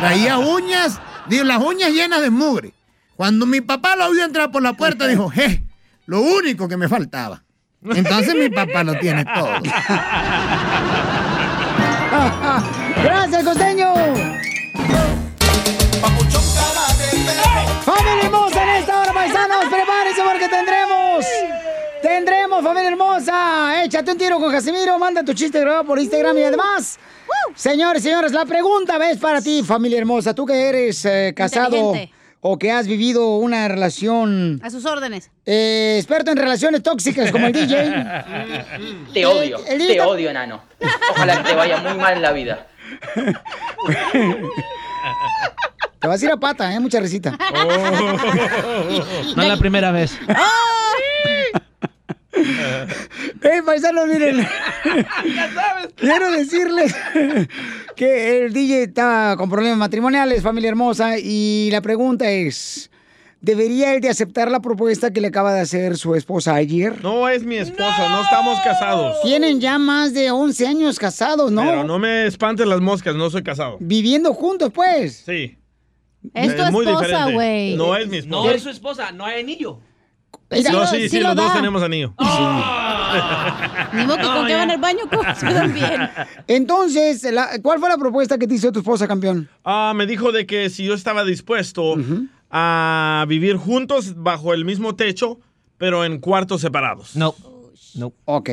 Traía 0.00 0.38
uñas, 0.38 0.98
digo, 1.28 1.44
las 1.44 1.62
uñas 1.62 1.90
llenas 1.90 2.22
de 2.22 2.30
mugre. 2.30 2.72
Cuando 3.14 3.44
mi 3.44 3.60
papá 3.60 3.94
lo 3.94 4.10
vio 4.10 4.24
entrar 4.24 4.50
por 4.50 4.62
la 4.62 4.72
puerta, 4.72 5.06
dijo, 5.06 5.28
je, 5.28 5.62
lo 6.06 6.22
único 6.22 6.66
que 6.66 6.78
me 6.78 6.88
faltaba. 6.88 7.42
Entonces 7.84 8.34
mi 8.34 8.48
papá 8.48 8.82
lo 8.84 8.98
tiene 8.98 9.26
todo. 9.26 9.60
Con 24.44 24.52
Casimiro, 24.52 24.98
manda 24.98 25.24
tu 25.24 25.32
chiste 25.32 25.58
grabado 25.58 25.84
por 25.84 25.98
Instagram 25.98 26.36
y 26.36 26.42
además... 26.42 26.98
Señores, 27.54 28.02
señores, 28.02 28.30
la 28.32 28.44
pregunta 28.44 28.98
es 29.10 29.16
para 29.16 29.40
ti, 29.40 29.62
familia 29.62 29.96
hermosa. 29.98 30.34
Tú 30.34 30.44
que 30.44 30.68
eres 30.68 31.02
eh, 31.06 31.32
casado 31.34 31.94
o 32.42 32.58
que 32.58 32.70
has 32.70 32.86
vivido 32.86 33.36
una 33.38 33.68
relación... 33.68 34.60
A 34.62 34.68
sus 34.68 34.84
órdenes. 34.84 35.30
eh, 35.46 35.96
experto 35.98 36.30
en 36.30 36.36
relaciones 36.36 36.82
tóxicas 36.82 37.30
como 37.32 37.46
el 37.46 37.54
DJ. 37.54 37.74
Te 39.14 39.24
odio, 39.24 39.58
el 39.66 39.86
te 39.86 39.98
odio, 40.02 40.28
enano. 40.28 40.60
Ojalá 41.12 41.42
que 41.42 41.48
te 41.48 41.54
vaya 41.54 41.78
muy 41.78 41.94
mal 41.94 42.12
en 42.12 42.22
la 42.22 42.32
vida. 42.32 42.66
Te 46.00 46.06
vas 46.06 46.20
a 46.20 46.24
ir 46.26 46.30
a 46.32 46.36
pata, 46.36 46.70
¿eh? 46.74 46.80
Mucha 46.80 47.00
risita. 47.00 47.30
No 49.36 49.42
es 49.42 49.48
la 49.48 49.56
primera 49.56 49.90
vez. 49.90 50.18
¡Ey, 53.42 53.62
paisanos, 53.64 54.08
miren! 54.08 54.46
Quiero 55.96 56.30
decirles 56.30 56.94
que 57.96 58.44
el 58.44 58.52
DJ 58.52 58.84
está 58.84 59.34
con 59.36 59.48
problemas 59.48 59.78
matrimoniales, 59.78 60.42
familia 60.42 60.70
hermosa, 60.70 61.18
y 61.18 61.68
la 61.70 61.80
pregunta 61.80 62.30
es, 62.30 62.90
¿debería 63.40 63.94
él 63.94 64.00
de 64.00 64.08
aceptar 64.08 64.50
la 64.50 64.60
propuesta 64.60 65.12
que 65.12 65.20
le 65.20 65.28
acaba 65.28 65.52
de 65.54 65.60
hacer 65.60 65.96
su 65.96 66.14
esposa 66.14 66.54
ayer? 66.54 67.02
No 67.02 67.28
es 67.28 67.44
mi 67.44 67.56
esposa, 67.56 68.08
no, 68.08 68.22
estamos 68.22 68.58
casados. 68.60 69.16
Tienen 69.22 69.60
ya 69.60 69.78
más 69.78 70.12
de 70.14 70.30
11 70.30 70.66
años 70.66 70.98
casados, 70.98 71.52
¿no? 71.52 71.62
Pero 71.62 71.84
no 71.84 71.98
me 71.98 72.26
espantes 72.26 72.66
las 72.66 72.80
moscas, 72.80 73.14
no 73.14 73.30
soy 73.30 73.42
casado. 73.42 73.76
Viviendo 73.80 74.34
juntos, 74.34 74.70
pues. 74.74 75.22
Sí. 75.24 75.58
Es 76.32 76.56
tu 76.56 76.72
muy 76.72 76.86
esposa, 76.86 77.30
güey. 77.30 77.76
No 77.76 77.94
es 77.96 78.08
mi 78.08 78.18
esposa. 78.18 78.42
No 78.42 78.50
es 78.50 78.62
su 78.62 78.70
esposa, 78.70 79.12
no 79.12 79.26
hay 79.26 79.40
anillo. 79.40 79.78
No, 80.72 80.86
sí, 80.86 81.08
sí, 81.08 81.20
los 81.20 81.34
dos 81.36 81.52
tenemos 81.54 81.82
anillo. 81.82 82.14
Ni 83.92 84.04
modo 84.06 84.16
que 84.16 84.22
con 84.24 84.46
que 84.46 84.54
van 84.54 84.70
al 84.70 84.80
baño, 84.80 85.00
¿cómo 85.10 85.22
se 85.34 85.46
ven 85.46 85.72
bien? 85.74 86.08
Entonces, 86.48 87.22
la- 87.32 87.50
¿cuál 87.62 87.78
fue 87.78 87.88
la 87.88 87.96
propuesta 87.96 88.38
que 88.38 88.46
te 88.46 88.54
hizo 88.54 88.72
tu 88.72 88.80
esposa, 88.80 89.06
campeón? 89.06 89.48
Ah, 89.64 89.92
me 89.94 90.06
dijo 90.06 90.32
de 90.32 90.46
que 90.46 90.68
si 90.70 90.84
yo 90.84 90.94
estaba 90.94 91.24
dispuesto 91.24 91.94
a 92.50 93.24
vivir 93.28 93.56
juntos 93.56 94.14
bajo 94.16 94.52
el 94.54 94.64
mismo 94.64 94.94
techo, 94.96 95.38
pero 95.78 96.04
en 96.04 96.18
cuartos 96.18 96.60
separados. 96.60 97.14
No. 97.16 97.34
No. 97.94 98.12
Ok. 98.24 98.50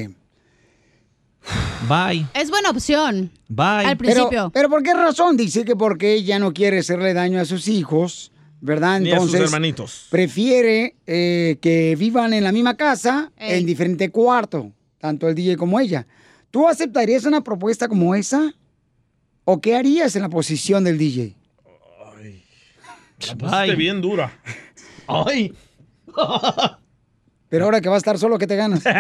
Bye. 1.90 2.28
Es 2.36 2.52
buena 2.52 2.70
opción. 2.70 3.32
Bye. 3.48 3.86
Al 3.88 3.98
principio. 3.98 4.30
Pero, 4.30 4.50
pero 4.52 4.70
¿por 4.70 4.84
qué 4.84 4.94
razón? 4.94 5.36
Dice 5.38 5.66
que 5.66 5.76
porque 5.76 6.14
ella 6.14 6.38
no 6.38 6.54
quiere 6.54 6.80
hacerle 6.80 7.14
daño 7.16 7.42
a 7.42 7.46
sus 7.46 7.68
hijos, 7.68 8.32
¿verdad? 8.62 9.00
Ni 9.00 9.12
a 9.12 9.16
sus 9.16 9.26
Entonces, 9.26 9.42
hermanitos. 9.42 10.08
prefiere 10.10 10.96
eh, 11.08 11.58
que 11.62 11.96
vivan 11.98 12.34
en 12.34 12.44
la 12.44 12.52
misma 12.52 12.78
casa, 12.78 13.32
en 13.38 13.66
diferente 13.66 14.10
cuarto, 14.12 14.72
tanto 15.00 15.28
el 15.28 15.36
DJ 15.36 15.58
como 15.58 15.80
ella. 15.80 16.08
¿Tú 16.52 16.68
aceptarías 16.68 17.26
una 17.26 17.44
propuesta 17.44 17.88
como 17.88 18.16
esa? 18.16 18.54
¿O 19.44 19.60
qué 19.60 19.76
harías 19.76 20.16
en 20.16 20.22
la 20.22 20.30
posición 20.30 20.84
del 20.84 20.98
DJ? 20.98 21.36
La 23.28 23.36
pusiste 23.36 23.76
bien 23.76 24.02
dura. 24.02 24.32
Ay. 25.08 25.54
Pero 27.50 27.66
ahora 27.66 27.82
que 27.82 27.90
va 27.90 27.96
a 27.96 27.98
estar 27.98 28.18
solo, 28.18 28.38
¿qué 28.38 28.48
te 28.48 28.56
ganas? 28.56 28.84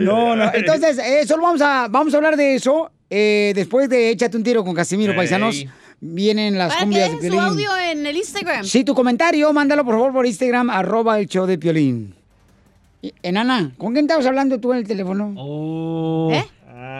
No, 0.00 0.36
no. 0.36 0.50
Entonces, 0.54 0.98
eso 0.98 1.36
lo 1.36 1.42
vamos 1.42 1.60
a, 1.60 1.88
vamos 1.88 2.12
a 2.14 2.16
hablar 2.16 2.36
de 2.36 2.54
eso. 2.54 2.90
Eh, 3.10 3.52
después 3.54 3.88
de 3.88 4.10
Échate 4.10 4.36
un 4.36 4.42
tiro 4.42 4.64
con 4.64 4.74
Casimiro, 4.74 5.14
paisanos. 5.14 5.64
Vienen 6.00 6.58
las 6.58 6.68
¿Para 6.74 6.82
cumbias 6.82 7.08
de 7.10 7.14
su 7.16 7.20
Piolín. 7.22 7.40
audio 7.40 7.70
en 7.78 8.06
el 8.06 8.16
Instagram? 8.16 8.64
Sí, 8.64 8.84
tu 8.84 8.94
comentario, 8.94 9.50
mándalo 9.52 9.84
por 9.84 9.94
favor 9.94 10.12
por 10.12 10.26
Instagram, 10.26 10.68
arroba 10.68 11.18
el 11.18 11.26
show 11.26 11.46
de 11.46 11.56
Piolín. 11.58 12.14
Enana, 13.22 13.72
¿con 13.78 13.92
quién 13.92 14.04
estabas 14.04 14.26
hablando 14.26 14.58
tú 14.60 14.72
en 14.72 14.78
el 14.80 14.86
teléfono? 14.86 15.32
Oh. 15.38 16.30
¿Eh? 16.32 16.44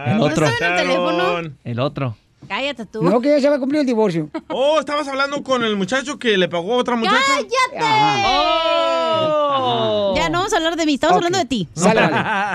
El 0.07 0.16
¿No 0.19 0.24
otro. 0.24 0.47
en 0.47 0.53
el 0.53 0.77
teléfono? 0.77 1.53
El 1.65 1.81
otro. 1.81 2.16
Cállate 2.49 2.87
tú. 2.87 3.03
No, 3.03 3.20
que 3.20 3.28
ya 3.28 3.41
se 3.41 3.49
va 3.49 3.57
a 3.57 3.59
cumplir 3.59 3.81
el 3.81 3.87
divorcio. 3.87 4.31
Oh, 4.49 4.78
estabas 4.78 5.09
hablando 5.09 5.43
con 5.43 5.65
el 5.65 5.74
muchacho 5.77 6.19
que 6.19 6.39
le 6.39 6.49
pagó 6.49 6.74
a 6.74 6.77
otra 6.77 6.95
muchacha. 6.97 7.16
¡Cállate! 7.27 7.51
Ya 10.16 10.28
no 10.31 10.39
vamos 10.39 10.53
a 10.53 10.57
hablar 10.57 10.77
de 10.77 10.87
mí, 10.87 10.95
estamos 10.95 11.16
hablando 11.16 11.39
de 11.39 11.45
ti. 11.45 11.69
Vale. 11.77 12.01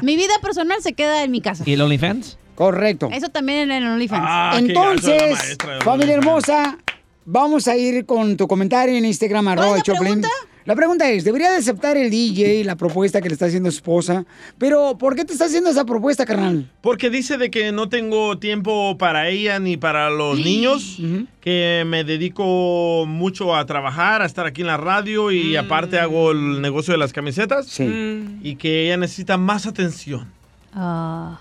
Mi 0.01 0.15
vida 0.15 0.33
personal 0.41 0.81
se 0.81 0.93
queda 0.93 1.23
en 1.23 1.31
mi 1.31 1.41
casa. 1.41 1.63
¿Y 1.67 1.73
el 1.73 1.81
OnlyFans? 1.81 2.37
Correcto. 2.61 3.09
Eso 3.11 3.29
también 3.29 3.71
en 3.71 3.83
el 3.83 3.87
OnlyFans. 3.87 4.23
Ah, 4.23 4.55
Entonces, 4.55 5.57
familia 5.83 6.13
hermosa, 6.13 6.77
vamos 7.25 7.67
a 7.67 7.75
ir 7.75 8.05
con 8.05 8.37
tu 8.37 8.47
comentario 8.47 8.95
en 8.95 9.03
Instagram, 9.03 9.47
arroba 9.47 9.77
la 9.77 9.99
pregunta? 9.99 10.27
La 10.65 10.75
pregunta 10.75 11.09
es, 11.09 11.23
¿debería 11.23 11.49
de 11.49 11.57
aceptar 11.57 11.97
el 11.97 12.11
DJ 12.11 12.63
la 12.63 12.75
propuesta 12.75 13.19
que 13.19 13.29
le 13.29 13.33
está 13.33 13.47
haciendo 13.47 13.71
su 13.71 13.77
esposa? 13.77 14.25
Pero, 14.59 14.95
¿por 14.99 15.15
qué 15.15 15.25
te 15.25 15.33
está 15.33 15.45
haciendo 15.45 15.71
esa 15.71 15.85
propuesta, 15.85 16.23
carnal? 16.23 16.69
Porque 16.81 17.09
dice 17.09 17.39
de 17.39 17.49
que 17.49 17.71
no 17.71 17.89
tengo 17.89 18.37
tiempo 18.37 18.95
para 18.99 19.27
ella 19.29 19.57
ni 19.57 19.75
para 19.77 20.11
los 20.11 20.37
niños, 20.37 20.99
que 21.41 21.83
me 21.87 22.03
dedico 22.03 23.05
mucho 23.07 23.55
a 23.55 23.65
trabajar, 23.65 24.21
a 24.21 24.27
estar 24.27 24.45
aquí 24.45 24.61
en 24.61 24.67
la 24.67 24.77
radio 24.77 25.31
y 25.31 25.55
aparte 25.55 25.97
hago 25.97 26.29
el 26.29 26.61
negocio 26.61 26.91
de 26.91 26.99
las 26.99 27.11
camisetas. 27.11 27.79
Y 27.79 28.55
que 28.57 28.85
ella 28.85 28.97
necesita 28.97 29.37
más 29.37 29.65
atención. 29.65 30.31
Ah. 30.73 31.39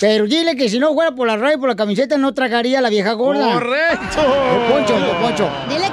Pero 0.00 0.26
dile 0.26 0.56
que 0.56 0.68
si 0.68 0.78
no 0.78 0.92
fuera 0.92 1.12
por 1.12 1.26
la 1.26 1.36
radio 1.36 1.56
y 1.56 1.60
por 1.60 1.68
la 1.70 1.76
camiseta 1.76 2.18
no 2.18 2.34
tragaría 2.34 2.80
a 2.80 2.82
la 2.82 2.90
vieja 2.90 3.12
gorda. 3.14 3.54
¡Correcto! 3.54 4.22
Poncho, 4.70 4.94
Poncho. 5.22 5.48
Dile 5.70 5.85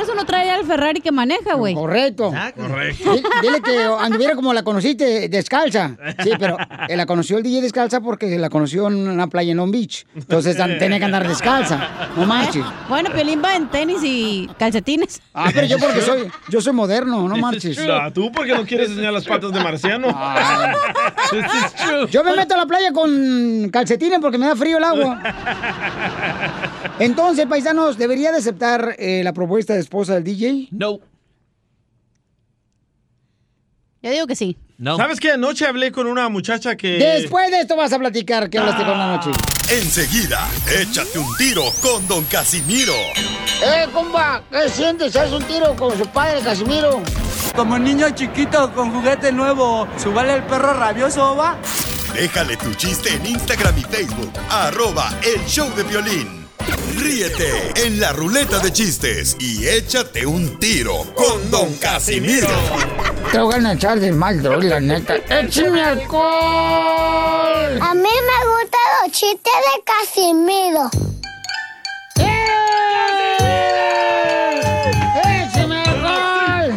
por 0.00 0.08
eso 0.08 0.14
no 0.14 0.24
traería 0.24 0.56
el 0.58 0.64
Ferrari 0.66 1.00
que 1.02 1.12
maneja, 1.12 1.54
güey. 1.54 1.74
Correcto. 1.74 2.32
Correcto. 2.56 3.12
Di- 3.12 3.22
Dile 3.42 3.60
que 3.60 3.84
anduviera 4.00 4.34
como 4.34 4.54
la 4.54 4.62
conociste, 4.62 5.28
descalza. 5.28 5.94
Sí, 6.24 6.30
pero 6.38 6.56
eh, 6.88 6.96
la 6.96 7.04
conoció 7.04 7.36
el 7.36 7.42
DJ 7.42 7.60
descalza 7.60 8.00
porque 8.00 8.38
la 8.38 8.48
conoció 8.48 8.88
en 8.88 9.06
una 9.08 9.26
playa 9.26 9.50
en 9.50 9.58
Long 9.58 9.70
Beach. 9.70 10.06
Entonces 10.14 10.56
tenía 10.78 10.98
que 10.98 11.04
andar 11.04 11.28
descalza. 11.28 12.08
No 12.16 12.24
manches. 12.24 12.64
Bueno, 12.88 13.10
Piolín 13.12 13.42
va 13.44 13.56
en 13.56 13.68
tenis 13.68 13.98
y 14.02 14.48
calcetines. 14.58 15.20
Ah, 15.34 15.50
pero 15.52 15.66
yo 15.66 15.78
porque 15.78 16.00
soy, 16.00 16.30
yo 16.48 16.60
soy 16.62 16.72
moderno, 16.72 17.28
no 17.28 17.36
marches. 17.36 17.78
Ah, 17.88 18.10
¿Tú 18.12 18.32
por 18.32 18.46
qué 18.46 18.54
no 18.54 18.64
quieres 18.64 18.88
enseñar 18.90 19.12
las 19.12 19.26
patas 19.26 19.52
de 19.52 19.60
marciano? 19.60 20.08
Yo 22.10 22.24
me 22.24 22.34
meto 22.34 22.54
a 22.54 22.58
la 22.58 22.66
playa 22.66 22.92
con 22.92 23.68
calcetines 23.70 24.18
porque 24.20 24.38
me 24.38 24.46
da 24.46 24.56
frío 24.56 24.78
el 24.78 24.84
agua. 24.84 25.20
Entonces, 27.00 27.46
paisanos, 27.46 27.96
¿debería 27.96 28.30
de 28.30 28.38
aceptar 28.38 28.94
eh, 28.98 29.22
la 29.24 29.32
propuesta 29.32 29.72
de 29.72 29.80
esposa 29.80 30.14
del 30.14 30.24
DJ? 30.24 30.68
No. 30.70 31.00
Yo 34.02 34.10
digo 34.10 34.26
que 34.26 34.36
sí. 34.36 34.56
¿Sabes 34.82 35.18
qué? 35.20 35.32
Anoche 35.32 35.66
hablé 35.66 35.92
con 35.92 36.06
una 36.06 36.28
muchacha 36.28 36.76
que... 36.76 36.98
Después 36.98 37.50
de 37.50 37.60
esto 37.60 37.76
vas 37.76 37.92
a 37.92 37.98
platicar 37.98 38.48
que 38.48 38.58
hablaste 38.58 38.84
con 38.84 38.98
la 38.98 39.16
noche. 39.16 39.30
Enseguida, 39.70 40.48
échate 40.78 41.18
un 41.18 41.36
tiro 41.36 41.64
con 41.82 42.06
Don 42.08 42.24
Casimiro. 42.24 42.94
¡Eh, 43.62 43.86
compa! 43.92 44.42
¿Qué 44.50 44.68
sientes? 44.68 45.14
¿Haz 45.16 45.32
un 45.32 45.42
tiro 45.44 45.76
con 45.76 45.96
su 45.98 46.06
padre, 46.06 46.40
Casimiro? 46.40 47.02
Como 47.54 47.78
niño 47.78 48.10
chiquito 48.10 48.72
con 48.72 48.90
juguete 48.90 49.32
nuevo, 49.32 49.86
¿subale 49.98 50.34
el 50.34 50.42
perro 50.44 50.72
rabioso, 50.72 51.36
va? 51.36 51.58
Déjale 52.14 52.56
tu 52.56 52.72
chiste 52.74 53.14
en 53.14 53.26
Instagram 53.26 53.78
y 53.78 53.82
Facebook, 53.82 54.32
arroba 54.50 55.12
el 55.22 55.44
show 55.46 55.68
de 55.74 55.82
violín. 55.82 56.39
Ríete 56.96 57.72
en 57.86 58.00
la 58.00 58.12
ruleta 58.12 58.58
de 58.58 58.72
chistes 58.72 59.36
y 59.38 59.66
échate 59.66 60.26
un 60.26 60.58
tiro 60.58 61.04
con 61.14 61.50
Don 61.50 61.74
Casimiro. 61.74 62.48
Te 63.32 63.38
voy 63.38 63.54
a 63.64 63.72
echar 63.72 63.98
de 64.00 64.12
mal, 64.12 64.42
droga, 64.42 64.68
la 64.68 64.80
neta. 64.80 65.16
¡Échame 65.16 65.82
alcohol! 65.82 67.78
A 67.80 67.94
mí 67.94 68.02
me 68.02 68.38
gustan 68.50 68.80
los 69.02 69.12
chistes 69.12 69.52
de 69.66 69.82
Casimiro. 69.84 70.90
¡Échame 75.24 75.82
alcohol! 75.82 76.74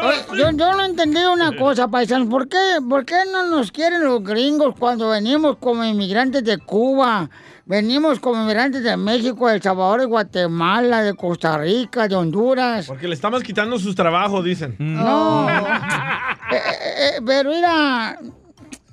Oye, 0.00 0.24
Yo, 0.38 0.50
yo 0.50 0.72
no 0.74 0.84
entendí 0.84 1.20
una 1.24 1.56
cosa, 1.56 1.88
paisanos. 1.88 2.28
¿Por 2.28 2.48
qué, 2.48 2.56
¿Por 2.88 3.04
qué 3.04 3.16
no 3.30 3.46
nos 3.46 3.72
quieren 3.72 4.04
los 4.04 4.22
gringos 4.22 4.74
cuando 4.78 5.08
venimos 5.10 5.56
como 5.58 5.84
inmigrantes 5.84 6.44
de 6.44 6.58
Cuba? 6.58 7.28
Venimos 7.68 8.18
como 8.18 8.42
inmigrantes 8.42 8.82
de 8.82 8.96
México, 8.96 9.46
de 9.46 9.56
El 9.56 9.62
Salvador, 9.62 10.00
de 10.00 10.06
Guatemala, 10.06 11.02
de 11.02 11.12
Costa 11.12 11.58
Rica, 11.58 12.08
de 12.08 12.16
Honduras. 12.16 12.86
Porque 12.86 13.06
le 13.06 13.12
estamos 13.12 13.42
quitando 13.42 13.78
sus 13.78 13.94
trabajos, 13.94 14.42
dicen. 14.42 14.74
No. 14.78 15.46
Eh, 16.50 16.56
eh, 16.56 16.60
eh, 17.18 17.20
pero 17.26 17.50
mira, 17.50 18.18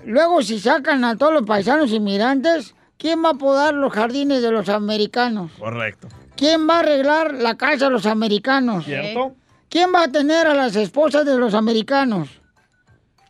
luego 0.03 0.41
si 0.41 0.59
sacan 0.59 1.05
a 1.05 1.15
todos 1.15 1.31
los 1.31 1.43
paisanos 1.43 1.89
inmigrantes, 1.91 2.75
¿quién 2.97 3.23
va 3.23 3.29
a 3.29 3.33
podar 3.35 3.73
los 3.73 3.93
jardines 3.93 4.41
de 4.41 4.51
los 4.51 4.67
americanos? 4.67 5.51
Correcto. 5.57 6.09
¿Quién 6.35 6.67
va 6.67 6.75
a 6.75 6.79
arreglar 6.79 7.33
la 7.33 7.55
casa 7.55 7.85
de 7.85 7.91
los 7.91 8.05
americanos? 8.05 8.83
¿Cierto? 8.83 9.35
¿Quién 9.69 9.93
va 9.95 10.01
a 10.01 10.05
atender 10.07 10.47
a 10.47 10.53
las 10.53 10.75
esposas 10.75 11.25
de 11.25 11.37
los 11.37 11.53
americanos? 11.53 12.41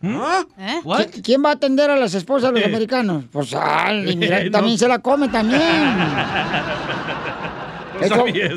¿Ah? 0.07 0.43
¿Qui- 0.83 1.21
¿Quién 1.23 1.43
va 1.43 1.49
a 1.49 1.53
atender 1.53 1.89
a 1.89 1.95
las 1.97 2.13
esposas 2.13 2.53
de 2.53 2.59
los 2.59 2.67
americanos? 2.69 3.25
Pues 3.31 3.51
No. 3.53 4.51
también 4.51 4.77
se 4.77 4.87
la 4.87 4.99
come 4.99 5.27
también. 5.29 5.61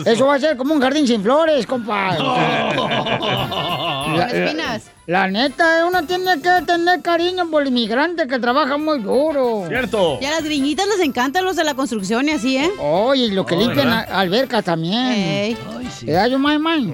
Eso, 0.07 0.27
va 0.27 0.35
a 0.35 0.39
ser 0.39 0.57
como 0.57 0.75
un 0.75 0.81
jardín 0.81 1.07
sin 1.07 1.23
flores, 1.23 1.67
compa. 1.67 2.17
Con 4.05 4.21
espinas. 4.21 4.91
La 5.07 5.27
neta, 5.27 5.87
uno 5.87 6.05
tiene 6.05 6.41
que 6.43 6.51
tener 6.67 7.01
cariño 7.01 7.49
por 7.51 7.63
el 7.63 7.69
inmigrante 7.69 8.27
que 8.27 8.39
trabaja 8.39 8.77
muy 8.77 8.99
duro. 9.01 9.65
Cierto. 9.67 10.19
Y 10.21 10.27
a 10.27 10.33
las 10.33 10.43
gringuitas 10.45 10.87
les 10.87 11.01
encantan 11.01 11.45
los 11.47 11.57
de 11.57 11.65
la 11.65 11.73
construcción 11.75 12.29
y 12.29 12.33
así, 12.33 12.59
¿eh? 12.59 12.71
Oye, 12.79 13.25
y 13.25 13.31
lo 13.31 13.47
que 13.47 13.55
Oh, 13.55 13.59
limpian 13.59 13.89
a- 13.89 14.01
albercas 14.03 14.65
también. 14.65 15.07
Ey. 15.07 15.57
¿Verdad, 16.03 16.27
yo, 16.27 16.39
my, 16.39 16.59
my? 16.59 16.93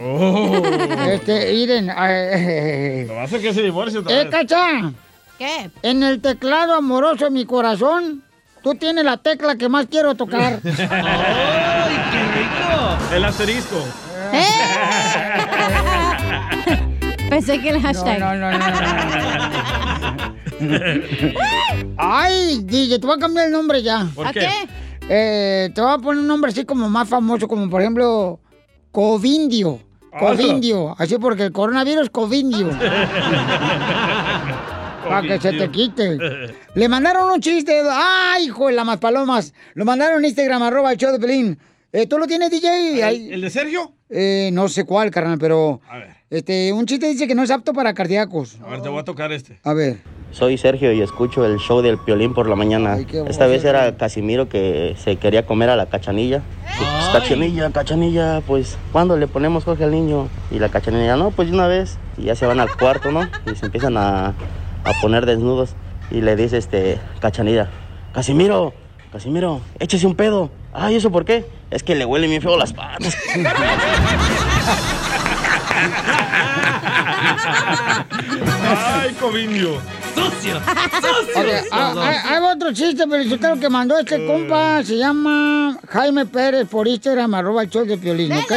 Este, 1.11 1.53
miren, 1.53 1.91
eh, 1.91 3.05
Lo 3.09 3.15
va 3.17 3.23
a 3.23 3.25
hacer 3.25 3.41
que 3.41 3.53
se 3.53 3.63
divorcie 3.63 3.99
otra 3.99 4.13
eh, 4.13 4.25
vez. 4.25 4.31
cacha. 4.31 4.93
¿Qué? 5.37 5.71
En 5.83 6.05
el 6.05 6.21
teclado 6.21 6.75
amoroso 6.75 7.25
de 7.25 7.31
mi 7.33 7.45
corazón, 7.45 8.23
tú 8.63 8.77
tienes 8.77 9.05
la 9.05 9.17
tecla 9.17 9.57
que 9.57 9.69
más 9.69 9.87
quiero 9.91 10.15
tocar. 10.15 10.61
El 13.13 13.25
asterisco. 13.25 13.85
Pensé 17.31 17.61
que 17.61 17.71
el 17.71 17.81
hashtag. 17.81 18.19
No, 18.21 18.35
no, 18.35 18.51
no, 18.51 18.59
Ay, 21.97 22.61
DJ, 22.65 22.99
te 22.99 23.07
voy 23.07 23.17
a 23.17 23.19
cambiar 23.19 23.47
el 23.47 23.53
nombre 23.53 23.83
ya. 23.83 24.07
¿Por 24.15 24.27
¿A 24.27 24.33
qué? 24.33 24.41
qué? 24.41 24.49
Eh, 25.09 25.71
te 25.75 25.81
voy 25.81 25.93
a 25.93 25.99
poner 25.99 26.21
un 26.21 26.27
nombre 26.27 26.51
así 26.51 26.65
como 26.65 26.89
más 26.89 27.09
famoso, 27.09 27.47
como 27.49 27.69
por 27.69 27.81
ejemplo, 27.81 28.41
Covindio. 28.91 29.81
Covindio. 30.19 30.95
Así 30.99 31.19
porque 31.19 31.45
el 31.45 31.53
coronavirus 31.53 32.05
es 32.05 32.11
Covindio. 32.11 32.71
Para 35.09 35.23
que 35.23 35.41
se 35.41 35.53
te 35.53 35.71
quite. 35.71 36.19
Le 36.75 36.89
mandaron 36.89 37.33
un 37.33 37.41
chiste. 37.41 37.83
¡Ay, 37.91 38.47
hijo 38.47 38.69
de 38.69 38.75
la 38.75 38.85
más 38.85 38.99
palomas! 38.99 39.53
Lo 39.75 39.85
mandaron 39.85 40.19
en 40.21 40.27
Instagram, 40.27 40.63
arroba 40.63 40.93
el 40.93 40.99
show 40.99 41.13
de 41.13 41.19
Pelín. 41.19 41.59
Eh, 41.97 42.09
¿Tú 42.09 42.19
lo 42.19 42.27
tienes, 42.27 42.51
DJ? 42.51 43.35
¿El 43.35 43.41
de 43.41 43.51
Sergio? 43.51 43.93
Eh, 44.11 44.51
no 44.53 44.69
sé 44.69 44.85
cuál, 44.85 45.13
carnal, 45.13 45.39
pero... 45.39 45.81
Este, 46.29 46.73
un 46.73 46.87
chiste 46.87 47.07
dice 47.07 47.29
que 47.29 47.37
no 47.37 47.45
es 47.45 47.53
apto 47.53 47.73
para 47.73 47.95
cardíacos. 47.95 48.59
A 48.67 48.71
ver, 48.71 48.83
te 48.83 48.89
voy 48.89 48.99
a 48.99 49.05
tocar 49.05 49.31
este. 49.31 49.61
A 49.63 49.75
ver. 49.75 49.99
Soy 50.33 50.59
Sergio 50.59 50.93
y 50.93 51.01
escucho 51.03 51.47
el 51.47 51.59
show 51.59 51.83
del 51.83 51.99
Piolín 51.99 52.35
por 52.35 52.49
la 52.49 52.57
mañana. 52.57 52.99
qué 53.07 53.23
Esta 53.29 53.47
vez 53.47 53.65
era 53.65 53.97
Casimiro 53.97 54.49
que 54.49 54.97
se 54.99 55.15
quería 55.19 55.47
comer 55.47 55.71
a 55.71 55.77
la 55.77 55.87
cachanilla. 55.87 56.43
Pues, 56.65 57.09
cachanilla, 57.13 57.71
cachanilla, 57.71 58.43
pues, 58.45 58.77
¿cuándo 58.91 59.17
le 59.17 59.29
ponemos 59.29 59.63
Jorge 59.63 59.85
al 59.85 59.93
niño? 59.93 60.29
Y 60.51 60.59
la 60.59 60.71
cachanilla, 60.71 61.15
no, 61.15 61.31
pues 61.31 61.47
de 61.49 61.55
una 61.55 61.69
vez. 61.69 61.99
Y 62.19 62.25
ya 62.25 62.35
se 62.35 62.45
van 62.45 62.59
al 62.59 62.77
cuarto, 62.77 63.13
¿no? 63.13 63.23
Y 63.47 63.55
se 63.55 63.67
empiezan 63.67 63.97
a, 63.97 64.31
a 64.31 64.93
poner 65.01 65.27
desnudos. 65.27 65.77
Y 66.11 66.23
le 66.23 66.35
dice 66.35 66.59
este, 66.59 66.99
cachanilla, 67.21 67.71
Casimiro, 68.13 68.75
Casimiro, 69.15 69.61
échese 69.79 70.09
un 70.09 70.17
pedo. 70.17 70.51
Ay, 70.73 70.97
¿eso 70.97 71.09
por 71.09 71.25
qué? 71.25 71.47
Es 71.71 71.85
que 71.85 71.95
le 71.95 72.05
huele 72.05 72.27
bien 72.27 72.43
feo 72.43 72.57
las 72.57 72.73
patas. 72.73 73.17
Ay, 78.77 79.13
Covindio. 79.21 79.81
¡Sucio! 80.17 80.57
Ok, 80.57 81.47
ah, 81.71 81.95
hay, 81.97 82.17
hay 82.35 82.43
otro 82.43 82.73
chiste, 82.73 83.05
pero 83.09 83.23
yo 83.23 83.39
creo 83.39 83.61
que 83.61 83.69
mandó 83.69 83.97
este 83.97 84.27
compa, 84.27 84.83
se 84.83 84.99
llama 84.99 85.79
Jaime 85.91 86.27
Pérez 86.27 86.67
por 86.67 86.89
Instagram, 86.89 87.35
arroba 87.35 87.63
el 87.63 87.71
show 87.71 87.85
de 87.85 87.97
Piolín, 87.97 88.33
¿ok? 88.33 88.53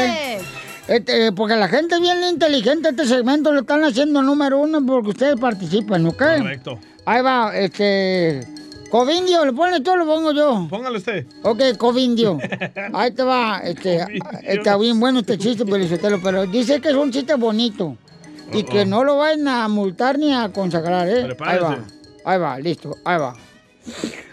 Este, 0.87 1.31
porque 1.33 1.55
la 1.55 1.67
gente 1.67 1.93
es 1.93 2.01
bien 2.01 2.17
inteligente, 2.23 2.89
este 2.89 3.05
segmento 3.05 3.51
lo 3.51 3.59
están 3.59 3.83
haciendo 3.83 4.23
número 4.23 4.57
uno 4.57 4.83
porque 4.83 5.09
ustedes 5.09 5.35
participan, 5.39 6.03
¿ok? 6.07 6.17
Correcto. 6.17 6.79
Ahí 7.05 7.21
va, 7.21 7.55
este... 7.55 8.57
Covindio, 8.89 9.45
¿le 9.45 9.53
pone 9.53 9.81
tú 9.81 9.91
o 9.91 9.95
lo 9.97 10.05
pongo 10.05 10.31
yo? 10.31 10.67
Póngalo 10.69 10.97
usted. 10.97 11.25
Ok, 11.43 11.61
Covindio. 11.77 12.37
Ahí 12.93 13.11
te 13.11 13.23
va, 13.23 13.59
este, 13.63 14.05
está 14.43 14.77
bien 14.77 14.99
bueno 14.99 15.19
este 15.19 15.37
chiste, 15.37 15.65
Pelizotelo, 15.65 16.19
pero 16.23 16.45
dice 16.45 16.79
que 16.79 16.89
es 16.89 16.95
un 16.95 17.11
chiste 17.11 17.35
bonito. 17.35 17.97
Y 18.53 18.63
que 18.63 18.85
no 18.85 19.03
lo 19.03 19.17
vayan 19.17 19.45
a 19.49 19.67
multar 19.67 20.17
ni 20.17 20.33
a 20.33 20.49
consagrar, 20.53 21.07
¿eh? 21.09 21.17
Ahí 21.19 21.25
Prepárese. 21.25 21.63
va, 21.65 21.77
ahí 22.23 22.39
va, 22.39 22.59
listo, 22.59 22.95
ahí 23.03 23.19
va. 23.19 23.35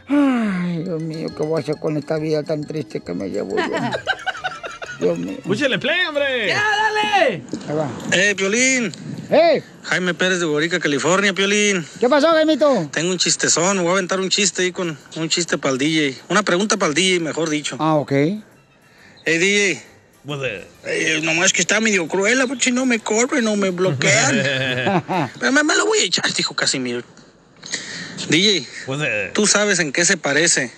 Ay, 0.07 0.85
Dios 0.85 1.03
mío, 1.03 1.29
¿qué 1.37 1.43
voy 1.43 1.59
a 1.59 1.61
hacer 1.63 1.77
con 1.81 1.97
esta 1.97 2.17
vida 2.19 2.45
tan 2.45 2.63
triste 2.65 3.01
que 3.01 3.13
me 3.13 3.29
llevo 3.29 3.57
yo? 3.57 3.63
Dios 5.01 5.19
mío. 5.19 5.37
Escúchele 5.39 5.79
play, 5.81 6.07
hombre. 6.07 6.47
¡Ya, 6.49 6.63
dale! 6.63 7.43
Ahí 7.69 7.77
va. 7.77 7.89
Eh, 8.13 8.35
Piolín. 8.37 8.93
¡Eh! 9.31 9.63
Jaime 9.85 10.15
Pérez 10.15 10.41
de 10.41 10.47
Borica, 10.47 10.79
California, 10.79 11.33
Piolín. 11.33 11.87
¿Qué 12.01 12.09
pasó, 12.09 12.29
Jaimito? 12.29 12.89
Tengo 12.93 13.11
un 13.11 13.19
chistezón, 13.19 13.79
voy 13.79 13.89
a 13.89 13.93
aventar 13.93 14.21
un 14.21 14.29
chiste 14.31 14.63
ahí 14.63 14.73
con 14.73 14.99
un 15.17 15.29
chiste 15.29 15.59
para 15.59 15.73
el 15.73 15.79
DJ. 15.79 16.19
Una 16.29 16.43
pregunta 16.43 16.77
para 16.77 16.89
el 16.91 16.95
DJ, 16.95 17.21
mejor 17.21 17.49
dicho. 17.49 17.77
Ah, 17.79 17.95
ok. 17.95 18.13
Hey, 18.13 19.39
DJ, 19.39 19.83
eh, 20.87 21.21
nomás 21.23 21.53
que 21.53 21.61
está 21.61 21.81
medio 21.81 22.09
cruel, 22.09 22.43
si 22.61 22.73
no 22.73 22.87
me 22.87 22.99
corre, 22.99 23.43
no 23.43 23.57
me 23.57 23.71
bloquean. 23.71 24.43
Pero 25.39 25.53
me, 25.53 25.63
me 25.63 25.77
lo 25.77 25.87
voy 25.87 25.99
a 25.99 26.05
echar, 26.05 26.33
dijo 26.33 26.55
Casimiro. 26.55 27.03
DJ, 28.29 28.67
¿tú 29.35 29.47
sabes 29.47 29.79
en 29.81 29.93
qué 29.93 30.05
se 30.05 30.17
parece 30.17 30.73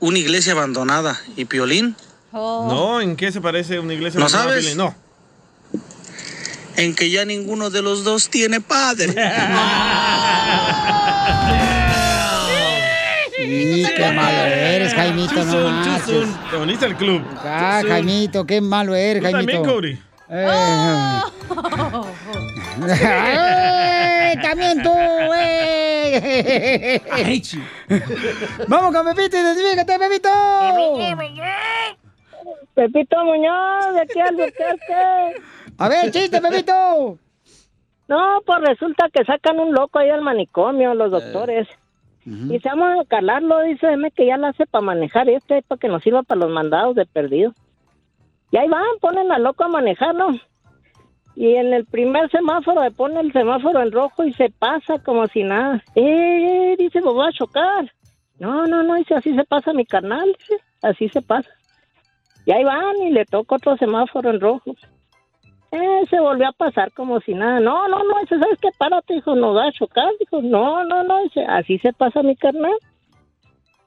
una 0.00 0.18
iglesia 0.18 0.52
abandonada 0.52 1.20
y 1.36 1.44
Piolín? 1.44 1.96
No, 2.32 3.00
¿en 3.00 3.16
qué 3.16 3.30
se 3.30 3.40
parece 3.40 3.78
una 3.78 3.92
iglesia? 3.94 4.20
¿No 4.20 4.26
abandonada, 4.26 4.50
sabes? 4.50 4.64
Piolín? 4.64 4.78
No. 4.78 5.05
En 6.76 6.94
que 6.94 7.10
ya 7.10 7.24
ninguno 7.24 7.70
de 7.70 7.82
los 7.82 8.04
dos 8.04 8.28
tiene 8.28 8.60
padre. 8.60 9.14
Sí, 13.38 13.84
qué 13.96 14.10
malo 14.12 14.38
eres, 14.38 14.94
Jaimito, 14.94 15.44
no. 15.44 15.84
Te 16.50 16.56
uniste 16.56 16.86
al 16.86 16.96
club. 16.96 17.22
Ah. 17.44 17.82
Jaimito, 17.86 18.44
qué 18.46 18.60
malo 18.60 18.94
eres, 18.94 19.22
Tú 19.22 19.30
Jaimito. 19.30 19.62
también, 19.62 19.74
Cody. 19.74 19.98
Eh. 20.28 21.20
¡Eh! 22.88 24.38
También 24.42 24.82
tú, 24.82 24.92
eh. 25.36 27.00
Vamos 28.66 28.94
con 28.94 29.14
Pepito, 29.14 29.36
identifícate, 29.36 29.98
Pepito. 29.98 30.28
Pepito 32.74 33.24
Muñoz, 33.24 33.94
de 33.94 34.00
aquí 34.00 34.20
al 34.20 34.28
Albuquerque. 34.28 35.40
A 35.78 35.88
ver, 35.88 36.10
chiste, 36.10 36.40
Pepito. 36.40 37.18
No, 38.08 38.40
pues 38.46 38.60
resulta 38.60 39.08
que 39.12 39.24
sacan 39.24 39.58
un 39.58 39.72
loco 39.72 39.98
ahí 39.98 40.10
al 40.10 40.22
manicomio, 40.22 40.94
los 40.94 41.10
doctores. 41.10 41.68
Y 42.24 42.58
se 42.58 42.68
vamos 42.68 43.00
a 43.00 43.08
calarlo, 43.08 43.62
dice 43.62 43.92
M 43.92 44.10
que 44.10 44.26
ya 44.26 44.36
la 44.36 44.48
hace 44.48 44.66
para 44.66 44.82
manejar 44.82 45.28
este, 45.28 45.62
para 45.62 45.78
que 45.78 45.86
nos 45.86 46.02
sirva 46.02 46.24
para 46.24 46.40
los 46.40 46.50
mandados 46.50 46.96
de 46.96 47.06
perdido. 47.06 47.52
Y 48.50 48.56
ahí 48.56 48.68
van, 48.68 48.82
ponen 49.00 49.30
al 49.30 49.44
loco 49.44 49.62
a 49.62 49.68
manejarlo. 49.68 50.30
Y 51.36 51.54
en 51.54 51.72
el 51.72 51.84
primer 51.84 52.28
semáforo 52.30 52.82
le 52.82 52.90
pone 52.90 53.20
el 53.20 53.32
semáforo 53.32 53.80
en 53.80 53.92
rojo 53.92 54.24
y 54.24 54.32
se 54.32 54.50
pasa 54.50 54.98
como 55.04 55.26
si 55.28 55.44
nada. 55.44 55.84
Eh, 55.94 56.74
dice, 56.78 57.00
me 57.00 57.12
voy 57.12 57.28
a 57.28 57.32
chocar. 57.32 57.92
No, 58.38 58.66
no, 58.66 58.82
no, 58.82 58.94
dice, 58.94 59.14
así 59.14 59.34
se 59.34 59.44
pasa 59.44 59.72
mi 59.72 59.84
carnal, 59.84 60.34
dice, 60.38 60.62
así 60.82 61.08
se 61.08 61.22
pasa. 61.22 61.50
Y 62.44 62.52
ahí 62.52 62.64
van 62.64 62.96
y 63.02 63.10
le 63.10 63.24
toca 63.24 63.56
otro 63.56 63.76
semáforo 63.76 64.30
en 64.30 64.40
rojo. 64.40 64.74
Eh, 65.76 66.06
se 66.08 66.18
volvió 66.18 66.48
a 66.48 66.52
pasar 66.52 66.92
como 66.92 67.20
si 67.20 67.34
nada. 67.34 67.60
No, 67.60 67.86
no, 67.88 67.98
no, 68.02 68.20
dice, 68.20 68.38
¿sabes 68.38 68.58
qué? 68.60 68.68
Párate, 68.78 69.14
dijo, 69.14 69.34
no 69.34 69.52
va 69.54 69.66
a 69.66 69.72
chocar. 69.72 70.08
Dijo, 70.18 70.40
no, 70.40 70.84
no, 70.84 71.02
no, 71.02 71.22
dice, 71.24 71.44
así 71.46 71.78
se 71.78 71.92
pasa 71.92 72.22
mi 72.22 72.36
carnal. 72.36 72.76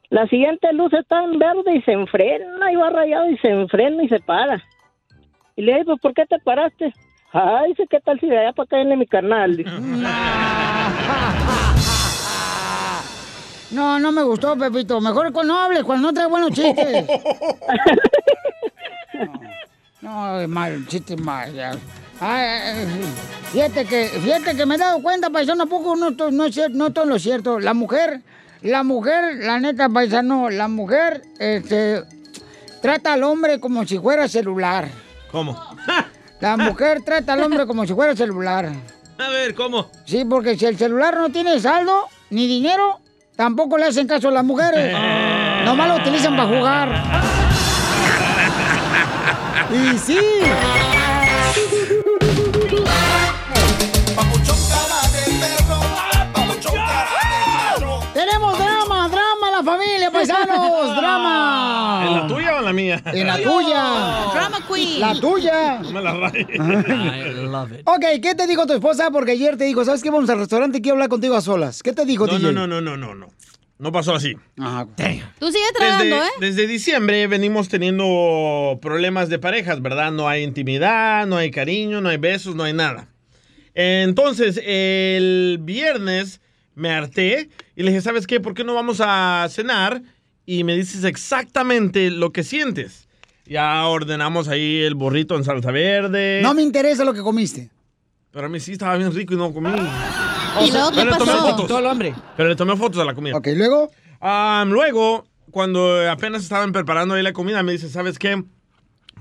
La 0.10 0.28
siguiente 0.28 0.72
luz 0.74 0.92
está 0.94 1.24
en 1.24 1.38
verde 1.40 1.76
y 1.76 1.82
se 1.84 1.92
enfrena, 1.92 2.72
y 2.72 2.76
va 2.76 2.90
rayado 2.90 3.30
y 3.30 3.38
se 3.38 3.50
enfrena 3.50 4.04
y 4.04 4.10
se 4.10 4.20
para. 4.20 4.62
Y 5.56 5.62
le 5.62 5.74
digo, 5.74 5.86
pues, 5.86 6.02
¿por 6.02 6.14
qué 6.14 6.26
te 6.26 6.40
paraste? 6.40 6.94
Ay, 7.32 7.70
dice, 7.70 7.86
¿qué 7.90 8.00
tal 8.00 8.20
si 8.20 8.28
de 8.28 8.38
allá 8.38 8.54
para 8.54 8.66
acá 8.66 8.76
viene 8.78 8.98
mi 8.98 9.06
carnal? 9.06 9.56
Dijo. 9.58 9.72
No, 13.72 14.00
no 14.00 14.12
me 14.12 14.24
gustó, 14.24 14.58
Pepito. 14.58 15.00
Mejor 15.00 15.32
cuando 15.32 15.54
hables, 15.54 15.84
cuando 15.84 16.08
no 16.08 16.14
traes 16.14 16.28
buenos 16.28 16.50
chistes. 16.52 17.08
No, 19.14 19.42
es 20.02 20.48
mal, 20.50 20.86
chiste 20.88 21.16
mal. 21.18 21.54
Ay, 22.22 22.86
fíjate 23.52 23.86
que, 23.86 24.06
fíjate 24.08 24.56
que 24.56 24.66
me 24.66 24.76
he 24.76 24.78
dado 24.78 25.02
cuenta, 25.02 25.30
paisano, 25.30 25.64
¿a 25.64 25.68
poco 25.68 25.96
no, 25.96 26.10
no 26.12 26.46
es 26.46 26.56
cier- 26.58 26.72
no 26.74 26.92
todo 26.92 27.06
lo 27.06 27.18
cierto? 27.20 27.60
La 27.60 27.74
mujer, 27.74 28.22
la 28.62 28.84
mujer, 28.84 29.36
la 29.40 29.60
neta, 29.60 29.88
paisano, 29.90 30.50
la 30.50 30.68
mujer, 30.68 31.22
este, 31.40 32.04
trata 32.82 33.14
al 33.14 33.24
hombre 33.24 33.60
como 33.60 33.86
si 33.86 33.98
fuera 34.00 34.28
celular. 34.28 34.88
¿Cómo? 35.32 35.58
La 36.42 36.56
mujer 36.56 37.02
trata 37.04 37.34
al 37.34 37.44
hombre 37.44 37.68
como 37.68 37.86
si 37.86 37.94
fuera 37.94 38.16
celular. 38.16 38.72
A 39.18 39.30
ver, 39.30 39.54
¿cómo? 39.54 39.92
Sí, 40.06 40.24
porque 40.24 40.58
si 40.58 40.66
el 40.66 40.78
celular 40.78 41.18
no 41.18 41.30
tiene 41.30 41.60
saldo 41.60 42.08
ni 42.30 42.48
dinero, 42.48 43.02
tampoco 43.36 43.78
le 43.78 43.88
hacen 43.88 44.08
caso 44.08 44.30
a 44.30 44.32
las 44.32 44.46
mujeres. 44.46 44.96
Nomás 45.66 45.90
lo 45.90 45.96
utilizan 45.98 46.38
para 46.38 46.48
jugar. 46.58 47.29
Y 49.72 49.98
sí. 49.98 50.20
Tenemos 58.14 58.58
drama, 58.58 59.08
drama 59.08 59.52
la 59.52 59.64
familia, 59.64 60.12
paisanos, 60.12 60.96
drama. 60.96 62.04
¿En 62.08 62.14
la 62.16 62.28
tuya 62.28 62.56
o 62.56 62.60
en 62.60 62.66
la 62.66 62.74
mía? 62.74 63.02
En 63.06 63.28
la 63.28 63.38
tuya. 63.38 63.84
Drama 64.34 64.58
queen. 64.68 65.00
La 65.00 65.14
tuya. 65.20 65.80
No 65.80 65.92
me 65.92 66.02
la 66.02 66.14
rayes. 66.14 66.48
Ok, 67.86 68.06
¿qué 68.22 68.36
te 68.36 68.48
dijo 68.48 68.66
tu 68.66 68.74
esposa? 68.74 69.10
Porque 69.12 69.32
ayer 69.34 69.58
te 69.58 69.66
dijo, 69.66 69.86
¿sabes 69.86 70.02
qué? 70.02 70.10
Vamos 70.10 70.30
al 70.30 70.40
restaurante 70.40 70.80
y 70.80 70.82
quiero 70.82 70.96
hablar 70.96 71.10
contigo 71.10 71.36
a 71.36 71.42
solas. 71.42 71.84
¿Qué 71.84 71.94
te 71.94 72.06
dijo, 72.06 72.26
No, 72.28 72.34
DJ? 72.34 72.52
no, 72.54 72.68
no, 72.68 72.82
no, 72.82 72.98
no, 72.98 72.98
no. 72.98 73.16
No 73.16 73.28
pasó 73.94 74.14
así. 74.14 74.36
Tú 75.40 75.48
sigues 75.48 75.72
tragando, 75.74 76.04
Desde, 76.18 76.28
¿eh? 76.28 76.32
desde 76.42 76.68
diciembre 76.68 77.26
venimos 77.28 77.70
teniendo 77.70 78.78
problemas 78.82 79.30
de 79.30 79.40
parejas, 79.40 79.82
¿verdad? 79.82 80.12
No 80.12 80.28
hay 80.28 80.44
intimidad, 80.44 81.26
no 81.26 81.38
hay 81.38 81.50
cariño, 81.50 82.02
no 82.02 82.10
hay 82.10 82.18
besos, 82.18 82.56
no 82.56 82.64
hay 82.64 82.74
nada. 82.74 83.08
Entonces, 83.74 84.60
el 84.66 85.60
viernes 85.62 86.42
me 86.76 86.90
harté 86.92 87.50
y 87.78 87.84
le 87.84 87.92
dije, 87.92 88.02
¿sabes 88.02 88.28
qué? 88.28 88.42
¿Por 88.42 88.54
qué 88.54 88.66
no 88.66 88.74
vamos 88.74 89.02
a 89.02 89.48
cenar? 89.50 90.02
Y 90.46 90.66
me 90.66 90.76
dices 90.76 91.06
exactamente 91.06 92.10
lo 92.10 92.34
que 92.34 92.44
sientes. 92.44 93.08
Ya 93.46 93.86
ordenamos 93.88 94.50
ahí 94.50 94.82
el 94.82 94.96
burrito 94.96 95.38
en 95.38 95.46
salsa 95.46 95.72
verde. 95.72 96.42
No 96.44 96.54
me 96.54 96.62
interesa 96.62 97.06
lo 97.06 97.14
que 97.14 97.22
comiste. 97.22 97.70
Pero 98.32 98.48
a 98.48 98.50
mí 98.50 98.60
sí 98.60 98.74
estaba 98.74 98.98
bien 98.98 99.14
rico 99.14 99.34
y 99.34 99.38
no 99.38 99.54
comí. 99.54 99.70
¿Y 100.66 100.72
luego 100.72 100.90
qué 100.92 100.96
Pero 100.98 101.12
le 101.12 101.18
tomé 101.18 101.32
pasó? 101.32 101.48
fotos. 101.50 101.68
Todo 101.68 101.80
el 101.80 101.88
hambre. 101.88 102.14
Pero 102.38 102.50
le 102.50 102.56
tomé 102.56 102.76
fotos 102.76 103.02
a 103.02 103.06
la 103.06 103.14
comida. 103.14 103.36
Ok, 103.38 103.48
¿luego? 103.56 103.90
Ah, 104.22 104.66
luego, 104.68 105.26
cuando 105.52 106.10
apenas 106.10 106.44
estaban 106.44 106.72
preparando 106.72 107.16
ahí 107.16 107.24
la 107.24 107.34
comida, 107.34 107.64
me 107.64 107.72
dice, 107.72 107.90
¿sabes 107.90 108.20
qué? 108.20 108.44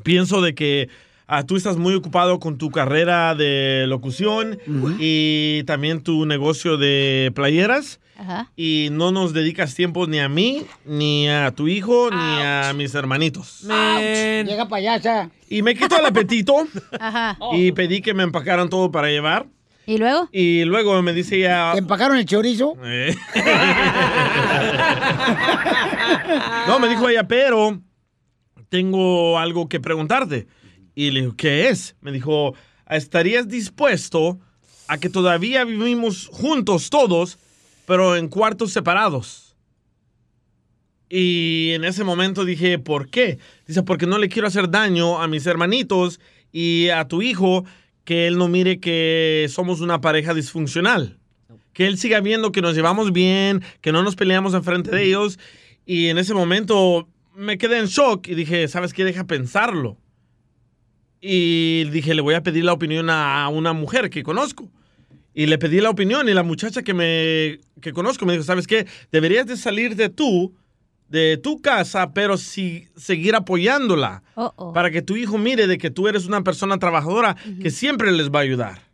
Pienso 0.03 0.41
de 0.41 0.55
que 0.55 0.89
ah, 1.27 1.45
tú 1.45 1.57
estás 1.57 1.77
muy 1.77 1.95
ocupado 1.95 2.39
con 2.41 2.59
tu 2.59 2.71
carrera 2.71 3.35
de 3.35 3.85
locución 3.89 4.59
y 4.99 5.63
también 5.65 6.03
tu 6.03 6.27
negocio 6.27 6.77
de 6.77 7.33
playeras. 7.35 8.01
Ajá. 8.21 8.51
Y 8.57 8.89
no 8.91 9.13
nos 9.13 9.33
dedicas 9.33 9.77
tiempo 9.77 10.09
ni 10.09 10.19
a 10.19 10.29
mí, 10.29 10.67
ni 10.85 11.29
a 11.29 11.53
tu 11.53 11.69
hijo, 11.69 12.11
ni 12.11 12.43
a 12.43 12.73
mis 12.75 12.93
hermanitos. 12.97 13.61
Llega 13.63 14.67
payasa. 14.69 15.31
Y 15.49 15.63
me 15.63 15.77
quito 15.77 15.97
el 15.97 16.05
apetito 16.05 16.67
Ajá. 16.99 17.39
y 17.53 17.71
pedí 17.73 18.01
que 18.01 18.15
me 18.15 18.25
empacaran 18.25 18.69
todo 18.69 18.91
para 18.91 19.09
llevar. 19.09 19.47
¿Y 19.89 19.97
luego? 19.97 20.29
Y 20.33 20.65
luego 20.67 21.01
me 21.01 21.15
dice 21.15 21.37
ella... 21.37 21.71
¿Te 21.73 21.79
empacaron 21.79 22.19
el 22.19 22.27
chorizo? 22.27 22.75
Eh. 22.85 23.17
no, 26.67 26.79
me 26.79 26.91
dijo 26.91 27.09
ella, 27.09 27.27
pero 27.27 27.81
tengo 28.69 29.39
algo 29.39 29.67
que 29.67 29.81
preguntarte. 29.81 30.47
Y 30.95 31.11
le 31.11 31.21
digo, 31.21 31.37
¿qué 31.39 31.71
es? 31.71 31.97
Me 32.03 32.13
dijo, 32.13 32.55
¿estarías 32.91 33.49
dispuesto 33.49 34.39
a 34.89 34.99
que 34.99 35.09
todavía 35.09 35.65
vivimos 35.65 36.29
juntos 36.31 36.91
todos, 36.91 37.39
pero 37.87 38.15
en 38.15 38.29
cuartos 38.29 38.75
separados? 38.75 39.57
Y 41.09 41.71
en 41.71 41.85
ese 41.85 42.05
momento 42.05 42.45
dije, 42.45 42.79
¿por 42.79 43.09
qué? 43.09 43.39
Dice, 43.67 43.83
porque 43.83 44.07
no 44.07 44.19
le 44.19 44.29
quiero 44.29 44.49
hacer 44.49 44.69
daño 44.69 45.19
a 45.19 45.29
mis 45.29 45.47
hermanitos 45.47 46.21
y 46.53 46.91
a 46.91 47.09
tu 47.09 47.23
hijo, 47.23 47.65
que 48.09 48.27
él 48.27 48.39
no 48.39 48.49
mire 48.49 48.81
que 48.81 49.49
somos 49.51 49.83
una 49.83 50.01
pareja 50.01 50.33
disfuncional. 50.33 51.19
Que 51.75 51.87
él 51.87 51.99
siga 51.99 52.23
viendo 52.23 52.53
que 52.53 52.63
nos 52.63 52.75
llevamos 52.75 53.13
bien, 53.13 53.63
que 53.83 53.93
no 53.93 54.03
nos 54.03 54.17
peleamos 54.17 54.55
enfrente 54.55 54.91
de 54.91 55.05
ellos. 55.05 55.39
Y 55.85 56.07
en 56.07 56.17
ese 56.17 56.33
momento 56.33 57.07
me 57.35 57.59
quedé 57.59 57.79
en 57.79 57.85
shock 57.85 58.27
y 58.29 58.35
dije, 58.35 58.67
¿sabes 58.67 58.95
qué? 58.95 59.05
Deja 59.05 59.25
pensarlo. 59.25 59.99
Y 61.21 61.85
dije, 61.91 62.15
le 62.15 62.23
voy 62.23 62.33
a 62.33 62.43
pedir 62.43 62.65
la 62.65 62.73
opinión 62.73 63.11
a 63.11 63.47
una 63.51 63.75
mujer 63.75 64.09
que 64.09 64.23
conozco. 64.23 64.71
Y 65.35 65.45
le 65.45 65.59
pedí 65.59 65.83
la 65.83 65.91
opinión 65.91 66.31
y 66.31 66.33
la 66.33 66.43
muchacha 66.43 66.83
que 66.83 66.95
me 66.95 67.61
que 67.83 67.93
conozco 67.93 68.25
me 68.25 68.33
dijo, 68.33 68.45
¿sabes 68.45 68.67
qué? 68.67 68.87
Deberías 69.13 69.45
de 69.45 69.59
salir 69.59 69.97
de 69.97 70.09
tú, 70.09 70.55
de 71.09 71.39
tu 71.39 71.61
casa, 71.61 72.13
pero 72.13 72.37
sí 72.37 72.89
seguir 72.97 73.35
apoyándola. 73.35 74.23
Para 74.75 74.91
que 74.91 75.03
tu 75.03 75.17
hijo 75.17 75.39
mire 75.39 75.67
de 75.67 75.79
que 75.79 75.91
tú 75.91 76.09
eres 76.09 76.27
una 76.27 76.43
persona 76.43 76.79
trabajadora 76.79 77.37
que 77.63 77.71
siempre 77.71 78.13
les 78.13 78.31
va 78.31 78.41
a 78.41 78.43
ayudar. 78.43 78.89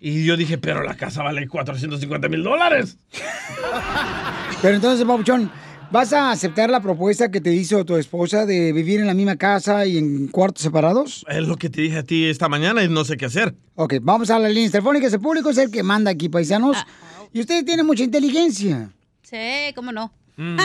Y 0.00 0.24
yo 0.24 0.36
dije, 0.36 0.58
pero 0.58 0.82
la 0.82 0.96
casa 0.96 1.22
vale 1.22 1.48
450 1.48 2.28
mil 2.28 2.42
dólares. 2.42 2.98
Pero 4.62 4.74
entonces, 4.74 5.04
Papuchón, 5.04 5.50
¿vas 5.90 6.12
a 6.12 6.30
aceptar 6.30 6.70
la 6.70 6.80
propuesta 6.80 7.30
que 7.30 7.40
te 7.40 7.52
hizo 7.52 7.84
tu 7.84 7.96
esposa 7.96 8.46
de 8.46 8.72
vivir 8.72 9.00
en 9.00 9.08
la 9.08 9.14
misma 9.14 9.36
casa 9.36 9.86
y 9.86 9.98
en 9.98 10.28
cuartos 10.28 10.62
separados? 10.62 11.24
Es 11.28 11.46
lo 11.48 11.56
que 11.56 11.68
te 11.68 11.80
dije 11.80 11.98
a 11.98 12.02
ti 12.04 12.26
esta 12.26 12.48
mañana 12.48 12.84
y 12.84 12.88
no 12.88 13.04
sé 13.04 13.16
qué 13.16 13.26
hacer. 13.26 13.56
Ok, 13.74 13.94
vamos 14.00 14.30
a 14.30 14.38
las 14.38 14.52
líneas 14.52 14.70
telefónicas. 14.70 15.12
El 15.12 15.20
público 15.20 15.50
es 15.50 15.58
el 15.58 15.70
que 15.70 15.82
manda 15.82 16.12
aquí, 16.12 16.28
paisanos. 16.28 16.76
Ah. 16.76 16.86
Y 17.32 17.40
ustedes 17.40 17.64
tienen 17.64 17.84
mucha 17.84 18.04
inteligencia. 18.04 18.90
Sí, 19.22 19.72
¿cómo 19.74 19.90
no? 19.90 20.12
¿Puedo 20.38 20.56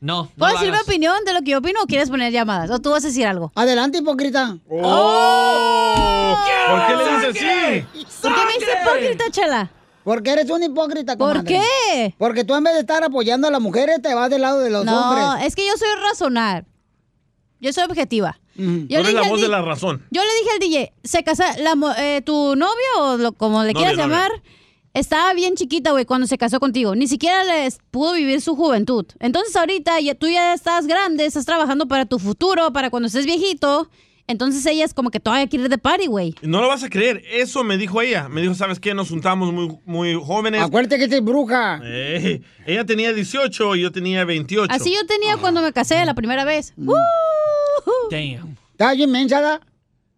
No, 0.00 0.30
no 0.36 0.46
lo 0.46 0.52
decir 0.52 0.70
mi 0.72 0.78
opinión 0.78 1.16
de 1.26 1.32
lo 1.34 1.40
que 1.40 1.50
yo 1.50 1.58
opino 1.58 1.80
o 1.82 1.86
quieres 1.86 2.08
poner 2.08 2.32
llamadas? 2.32 2.70
¿O 2.70 2.78
tú 2.78 2.90
vas 2.90 3.04
a 3.04 3.08
decir 3.08 3.26
algo? 3.26 3.52
Adelante, 3.54 3.98
hipócrita. 3.98 4.56
Oh. 4.70 6.36
¿Por 6.70 6.86
qué 6.86 6.96
le 6.96 7.04
dices 7.04 7.28
así? 7.30 8.06
¿Por 8.22 8.34
qué 8.34 8.40
me 8.46 8.52
dices 8.54 8.68
hipócrita, 8.82 9.24
chela? 9.30 9.70
Porque 10.04 10.30
eres 10.30 10.48
un 10.48 10.62
hipócrita, 10.62 11.16
¿Por 11.18 11.32
comadre. 11.38 11.60
qué? 11.92 12.14
Porque 12.16 12.44
tú 12.44 12.54
en 12.54 12.64
vez 12.64 12.74
de 12.74 12.80
estar 12.80 13.02
apoyando 13.04 13.48
a 13.48 13.50
las 13.50 13.60
mujeres, 13.60 14.00
te 14.00 14.14
vas 14.14 14.30
del 14.30 14.40
lado 14.42 14.60
de 14.60 14.70
los 14.70 14.84
no, 14.86 15.10
hombres. 15.10 15.46
es 15.46 15.54
que 15.54 15.66
yo 15.66 15.76
soy 15.76 15.88
razonar. 16.08 16.64
Yo 17.60 17.72
soy 17.72 17.84
objetiva. 17.84 18.38
Tú 18.56 18.62
Yo 18.88 18.98
eres 19.00 19.06
le 19.06 19.10
dije 19.10 19.12
la 19.24 19.28
voz 19.28 19.40
de 19.40 19.48
la 19.48 19.62
razón. 19.62 20.02
Yo 20.10 20.22
le 20.22 20.28
dije 20.40 20.50
al 20.54 20.58
DJ, 20.60 20.92
se 21.04 21.24
casa, 21.24 21.58
la, 21.58 21.74
mo- 21.74 21.92
eh, 21.98 22.22
tu 22.24 22.54
novio 22.56 22.74
o 23.00 23.16
lo- 23.18 23.32
como 23.32 23.62
le 23.64 23.72
Novia, 23.72 23.88
quieras 23.88 24.06
novia. 24.06 24.16
llamar, 24.28 24.42
estaba 24.98 25.32
bien 25.34 25.54
chiquita, 25.54 25.92
güey, 25.92 26.04
cuando 26.04 26.26
se 26.26 26.38
casó 26.38 26.60
contigo. 26.60 26.94
Ni 26.94 27.06
siquiera 27.06 27.44
les 27.44 27.78
pudo 27.90 28.14
vivir 28.14 28.40
su 28.40 28.56
juventud. 28.56 29.06
Entonces 29.20 29.54
ahorita 29.56 30.00
ya, 30.00 30.14
tú 30.14 30.28
ya 30.28 30.54
estás 30.54 30.86
grande, 30.86 31.24
estás 31.24 31.46
trabajando 31.46 31.88
para 31.88 32.06
tu 32.06 32.18
futuro, 32.18 32.72
para 32.72 32.90
cuando 32.90 33.06
estés 33.06 33.24
viejito. 33.24 33.88
Entonces 34.26 34.64
ella 34.66 34.84
es 34.84 34.92
como 34.92 35.10
que 35.10 35.20
todavía 35.20 35.48
quiere 35.48 35.64
ir 35.64 35.70
de 35.70 35.78
party, 35.78 36.06
güey. 36.06 36.34
No 36.42 36.60
lo 36.60 36.68
vas 36.68 36.84
a 36.84 36.90
creer, 36.90 37.22
eso 37.32 37.64
me 37.64 37.78
dijo 37.78 38.02
ella. 38.02 38.28
Me 38.28 38.42
dijo, 38.42 38.54
¿sabes 38.54 38.78
qué? 38.78 38.92
Nos 38.92 39.08
juntamos 39.08 39.52
muy, 39.52 39.78
muy 39.86 40.14
jóvenes. 40.14 40.62
Acuérdate 40.62 40.98
que 40.98 41.16
es 41.16 41.24
bruja. 41.24 41.80
Eh, 41.82 42.42
ella 42.66 42.84
tenía 42.84 43.14
18 43.14 43.76
y 43.76 43.80
yo 43.80 43.90
tenía 43.90 44.26
28. 44.26 44.70
Así 44.70 44.94
yo 44.94 45.06
tenía 45.06 45.38
cuando 45.38 45.62
me 45.62 45.72
casé 45.72 46.04
la 46.04 46.14
primera 46.14 46.44
vez. 46.44 46.74
Mm. 46.76 46.90
Uh, 46.90 46.94
Damn. 48.10 48.58
¿Estás 48.72 48.96
bien 48.96 49.10
mensada? 49.10 49.60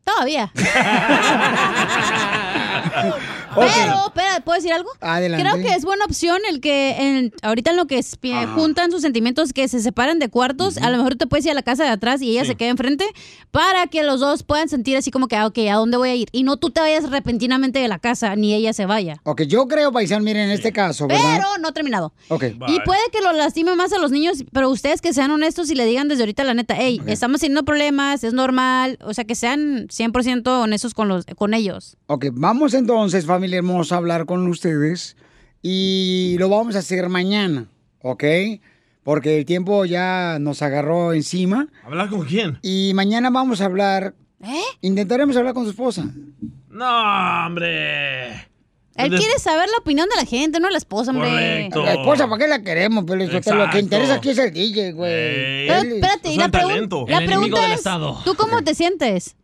Todavía. 0.03 0.53
Pero, 3.55 4.07
espera, 4.07 4.41
¿puedo 4.45 4.57
decir 4.57 4.73
algo? 4.73 4.91
Adelante. 5.01 5.45
Creo 5.49 5.63
que 5.63 5.75
es 5.75 5.85
buena 5.85 6.05
opción 6.05 6.39
el 6.49 6.61
que 6.61 6.91
en- 6.99 7.33
ahorita 7.43 7.71
en 7.73 7.77
lo 7.77 7.87
que 7.87 7.99
es- 7.99 8.17
juntan 8.55 8.91
sus 8.91 9.03
sentimientos, 9.03 9.53
que 9.53 9.67
se 9.69 9.81
separan 9.81 10.19
de 10.19 10.29
cuartos, 10.29 10.77
a 10.79 10.91
lo 10.91 10.97
mejor 10.99 11.17
te 11.17 11.27
puedes 11.27 11.45
ir 11.47 11.53
a 11.53 11.55
la 11.55 11.63
casa 11.63 11.85
de 11.85 11.91
atrás 11.91 12.23
y 12.23 12.31
ella 12.31 12.45
se 12.45 12.55
queda 12.55 12.69
enfrente 12.71 13.05
para 13.51 13.87
que 13.87 14.03
los 14.03 14.21
dos 14.21 14.43
puedan 14.43 14.69
sentir 14.69 14.97
así 14.97 15.11
como 15.11 15.27
que, 15.29 15.37
ah, 15.37 15.47
ok, 15.47 15.59
¿a 15.71 15.75
dónde 15.75 15.97
voy 15.97 16.09
a 16.11 16.15
ir? 16.15 16.29
Y 16.33 16.43
no 16.45 16.57
tú 16.57 16.71
te 16.71 16.81
vayas 16.81 17.11
repentinamente 17.11 17.79
de 17.79 17.89
la 17.89 17.99
casa, 17.99 18.37
ni 18.37 18.55
ella 18.55 18.73
se 18.73 18.87
vaya. 18.87 19.21
Ok, 19.25 19.43
yo 19.43 19.67
creo, 19.67 19.91
paisano, 19.93 20.25
miren, 20.25 20.45
en 20.45 20.51
este 20.53 20.73
caso, 20.73 21.07
¿verdad? 21.09 21.23
Pero 21.37 21.49
no 21.61 21.69
he 21.69 21.73
terminado. 21.73 22.13
Ok. 22.29 22.45
Y 22.69 22.81
puede 22.81 23.01
que 23.13 23.21
lo 23.21 23.33
lastime 23.33 23.75
más 23.77 23.93
a 23.93 23.99
los 23.99 24.11
niños, 24.11 24.45
pero 24.53 24.71
ustedes 24.71 25.01
que 25.01 25.13
sean 25.13 25.31
honestos 25.31 25.71
y 25.71 25.75
le 25.75 25.85
digan 25.87 26.09
desde 26.09 26.23
ahorita 26.23 26.45
la 26.45 26.55
neta, 26.55 26.75
hey, 26.79 27.01
estamos 27.07 27.41
teniendo 27.41 27.65
problemas, 27.65 28.23
es 28.25 28.33
normal, 28.33 28.99
o 29.03 29.15
sea, 29.15 29.25
que 29.25 29.35
sean 29.35 29.89
100% 29.89 30.61
honestos 30.63 30.95
con, 30.95 31.09
los, 31.09 31.25
con 31.37 31.55
ellos. 31.55 31.97
Ok, 32.07 32.27
vamos 32.33 32.75
entonces, 32.75 33.27
familia 33.27 33.40
hermosa, 33.45 33.95
a 33.95 33.99
hablar 33.99 34.27
con 34.27 34.47
ustedes 34.47 35.17
y 35.63 36.37
lo 36.39 36.49
vamos 36.49 36.77
a 36.77 36.81
hacer 36.81 37.09
mañana, 37.09 37.67
¿ok? 38.03 38.25
Porque 39.03 39.39
el 39.39 39.45
tiempo 39.45 39.85
ya 39.85 40.39
nos 40.41 40.63
agarró 40.63 41.13
encima 41.13 41.69
¿Hablar 41.85 42.09
con 42.11 42.25
quién? 42.27 42.59
y 42.63 42.93
mañana 42.95 43.31
vamos 43.31 43.61
a 43.61 43.65
hablar. 43.67 44.15
¿Eh? 44.43 44.63
Intentaremos 44.81 45.37
hablar 45.37 45.53
con 45.55 45.65
su 45.65 45.71
esposa. 45.71 46.07
No, 46.71 47.47
hombre. 47.47 48.29
Él 48.97 49.11
De- 49.11 49.17
quiere 49.19 49.39
saber 49.39 49.69
la 49.71 49.79
opinión 49.79 50.09
de 50.09 50.17
la 50.17 50.25
gente, 50.27 50.61
no 50.61 50.69
la 50.71 50.79
esposa, 50.79 51.11
hombre. 51.11 51.29
Correcto. 51.31 51.83
La 51.85 51.93
esposa, 51.93 52.29
¿para 52.29 52.39
qué 52.43 52.49
la 52.49 52.63
queremos? 52.63 53.05
Pero 53.07 53.25
lo 53.55 53.71
que 53.71 53.79
interesa 53.79 54.15
aquí 54.15 54.31
es 54.31 54.39
el 54.39 54.53
DJ, 54.53 54.93
güey. 54.93 55.67
Pero, 55.69 55.95
espérate, 55.95 56.33
y 56.33 56.37
la, 56.37 56.49
pregun- 56.51 57.09
la 57.09 57.19
pregunta 57.19 57.75
es, 57.75 57.83
¿tú 58.25 58.35
cómo 58.37 58.63
te 58.63 58.75
sientes? 58.75 59.37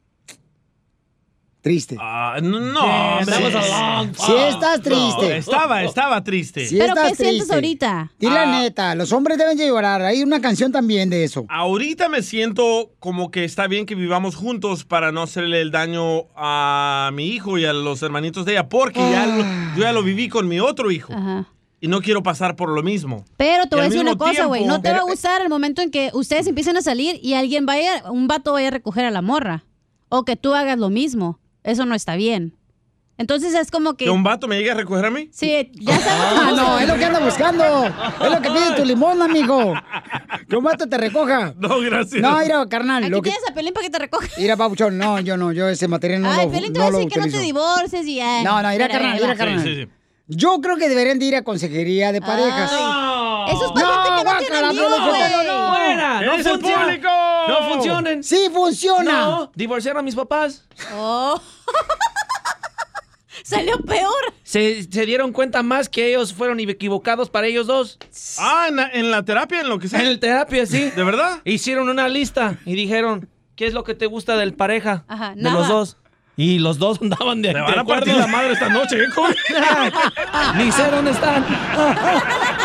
Triste. 1.66 1.96
Ah, 1.98 2.38
no, 2.40 2.60
long 2.70 4.14
Sí 4.14 4.32
estás 4.48 4.80
triste. 4.82 5.28
No, 5.28 5.32
estaba, 5.32 5.82
estaba 5.82 6.22
triste. 6.22 6.64
Sí 6.68 6.76
¿Pero 6.78 6.94
estás 6.94 7.08
qué 7.08 7.24
sientes 7.24 7.50
ahorita? 7.50 8.12
Di 8.20 8.28
la 8.30 8.42
Ah. 8.42 8.60
neta, 8.60 8.94
los 8.94 9.12
hombres 9.12 9.36
deben 9.36 9.58
de 9.58 9.66
llorar. 9.66 10.00
Hay 10.02 10.22
una 10.22 10.40
canción 10.40 10.70
también 10.70 11.10
de 11.10 11.24
eso. 11.24 11.44
Ahorita 11.48 12.08
me 12.08 12.22
siento 12.22 12.92
como 13.00 13.32
que 13.32 13.42
está 13.42 13.66
bien 13.66 13.84
que 13.84 13.96
vivamos 13.96 14.36
juntos 14.36 14.84
para 14.84 15.10
no 15.10 15.22
hacerle 15.22 15.60
el 15.60 15.72
daño 15.72 16.26
a 16.36 17.10
mi 17.12 17.30
hijo 17.30 17.58
y 17.58 17.64
a 17.64 17.72
los 17.72 18.00
hermanitos 18.00 18.44
de 18.44 18.52
ella, 18.52 18.68
porque 18.68 19.00
ya 19.00 19.24
Ah. 19.24 19.26
lo- 19.26 19.42
yo 19.76 19.82
ya 19.82 19.92
lo 19.92 20.04
viví 20.04 20.28
con 20.28 20.46
mi 20.46 20.60
otro 20.60 20.92
hijo. 20.92 21.12
Ajá. 21.14 21.48
Y 21.80 21.88
no 21.88 22.00
quiero 22.00 22.22
pasar 22.22 22.54
por 22.54 22.68
lo 22.68 22.84
mismo. 22.84 23.24
Pero 23.36 23.64
te 23.64 23.74
Y 23.74 23.78
voy 23.78 23.80
a 23.80 23.88
decir 23.88 24.00
una 24.02 24.14
cosa, 24.16 24.44
güey. 24.44 24.66
No 24.66 24.80
te 24.80 24.90
va 24.90 24.98
a 24.98 25.00
Pero- 25.00 25.06
gustar 25.08 25.42
el 25.42 25.48
momento 25.48 25.82
en 25.82 25.90
que 25.90 26.10
ustedes 26.14 26.46
empiecen 26.46 26.76
a 26.76 26.80
salir 26.80 27.18
y 27.24 27.34
alguien 27.34 27.66
vaya, 27.66 28.04
un 28.08 28.28
vato 28.28 28.52
vaya 28.52 28.68
a 28.68 28.70
recoger 28.70 29.04
a 29.04 29.10
la 29.10 29.20
morra. 29.20 29.64
O 30.08 30.24
que 30.24 30.36
tú 30.36 30.54
hagas 30.54 30.78
lo 30.78 30.90
mismo. 30.90 31.40
Eso 31.66 31.84
no 31.84 31.94
está 31.94 32.16
bien. 32.16 32.54
Entonces 33.18 33.54
es 33.54 33.70
como 33.70 33.94
que... 33.94 34.04
¿Que 34.04 34.10
un 34.10 34.22
vato 34.22 34.46
me 34.46 34.58
llegue 34.58 34.70
a 34.70 34.74
recoger 34.74 35.06
a 35.06 35.10
mí? 35.10 35.30
Sí, 35.32 35.70
ya 35.74 35.98
sabes. 35.98 36.38
Ah, 36.38 36.52
no, 36.54 36.78
es 36.78 36.86
lo 36.86 36.96
que 36.96 37.04
anda 37.06 37.18
buscando. 37.18 37.64
Es 37.86 38.30
lo 38.30 38.42
que 38.42 38.50
pide 38.50 38.72
tu 38.76 38.84
limón, 38.84 39.22
amigo. 39.22 39.72
Que 40.48 40.54
un 40.56 40.62
vato 40.62 40.86
te 40.86 40.98
recoja. 40.98 41.54
No, 41.58 41.80
gracias. 41.80 42.20
No, 42.20 42.38
mira, 42.38 42.66
carnal. 42.68 43.02
Aquí 43.04 43.10
Lo 43.10 43.22
que... 43.22 43.30
tienes 43.30 43.48
a 43.50 43.54
Pelín 43.54 43.72
para 43.72 43.86
que 43.86 43.90
te 43.90 43.98
recoja. 43.98 44.28
Mira, 44.36 44.54
Pabuchón, 44.58 44.98
no, 44.98 45.18
yo 45.20 45.38
no, 45.38 45.50
yo 45.52 45.66
ese 45.68 45.88
material 45.88 46.20
no 46.22 46.30
Ay, 46.30 46.44
lo, 46.46 46.52
Pelín 46.52 46.72
te 46.74 46.78
no 46.78 46.84
va 46.84 46.88
a 46.88 46.90
lo 46.92 46.98
decir 46.98 47.12
que 47.12 47.18
no 47.18 47.24
te 47.24 47.28
utilizo. 47.30 47.44
divorces 47.46 48.06
y... 48.06 48.20
ay, 48.20 48.44
No, 48.44 48.60
no, 48.62 48.68
mira, 48.68 48.88
carnal, 48.88 49.36
carnal. 49.36 49.88
Yo 50.28 50.60
creo 50.60 50.76
que 50.76 50.88
deberían 50.90 51.18
de 51.18 51.24
ir 51.24 51.36
a 51.36 51.42
consejería 51.42 52.12
de 52.12 52.20
parejas. 52.20 52.70
Eso 52.70 53.66
es 53.66 53.72
para 53.72 54.04
gente 54.04 54.08
que 54.10 54.16
no 54.16 54.22
guácala, 54.24 54.68
amigos, 54.68 54.92
Piolín 54.92 55.06
Sotelo, 55.14 55.36
güey. 55.36 55.46
no. 55.46 55.68
¡Fuera! 55.70 56.20
¡No 56.20 56.32
¡Es 56.34 56.46
el 56.46 56.52
funciona! 56.52 56.82
público! 56.84 57.08
¡No 57.08 57.35
funcionen! 57.68 58.22
Sí 58.24 58.48
funciona. 58.52 59.12
No, 59.12 59.52
divorciaron 59.54 60.00
a 60.00 60.02
mis 60.02 60.14
papás. 60.14 60.64
Oh. 60.94 61.40
Salió 63.44 63.78
peor. 63.82 64.34
Se, 64.42 64.82
se 64.90 65.06
dieron 65.06 65.32
cuenta 65.32 65.62
más 65.62 65.88
que 65.88 66.08
ellos 66.08 66.32
fueron 66.32 66.58
equivocados 66.58 67.30
para 67.30 67.46
ellos 67.46 67.66
dos. 67.66 67.98
Ah, 68.38 68.66
en 68.68 68.76
la, 68.76 68.88
en 68.88 69.10
la 69.10 69.24
terapia, 69.24 69.60
en 69.60 69.68
lo 69.68 69.78
que 69.78 69.88
sea. 69.88 70.00
En 70.00 70.06
el 70.06 70.18
terapia, 70.18 70.66
sí. 70.66 70.90
¿De 70.90 71.04
verdad? 71.04 71.40
Hicieron 71.44 71.88
una 71.88 72.08
lista 72.08 72.58
y 72.64 72.74
dijeron, 72.74 73.28
¿qué 73.54 73.66
es 73.66 73.74
lo 73.74 73.84
que 73.84 73.94
te 73.94 74.06
gusta 74.06 74.36
del 74.36 74.54
pareja? 74.54 75.04
Ajá, 75.06 75.34
de 75.36 75.42
nada. 75.42 75.58
los 75.58 75.68
dos. 75.68 75.96
Y 76.38 76.58
los 76.58 76.78
dos 76.78 77.00
andaban 77.00 77.40
de, 77.40 77.48
Me 77.54 77.60
de 77.60 77.62
van 77.62 77.78
a 77.78 77.84
partir 77.84 78.14
la 78.14 78.26
madre 78.26 78.52
esta 78.52 78.68
noche, 78.68 78.96
¿eh? 79.02 79.06
¿Cómo? 79.14 79.28
Ni 80.56 80.70
sé 80.72 80.90
dónde 80.90 81.12
están. 81.12 81.46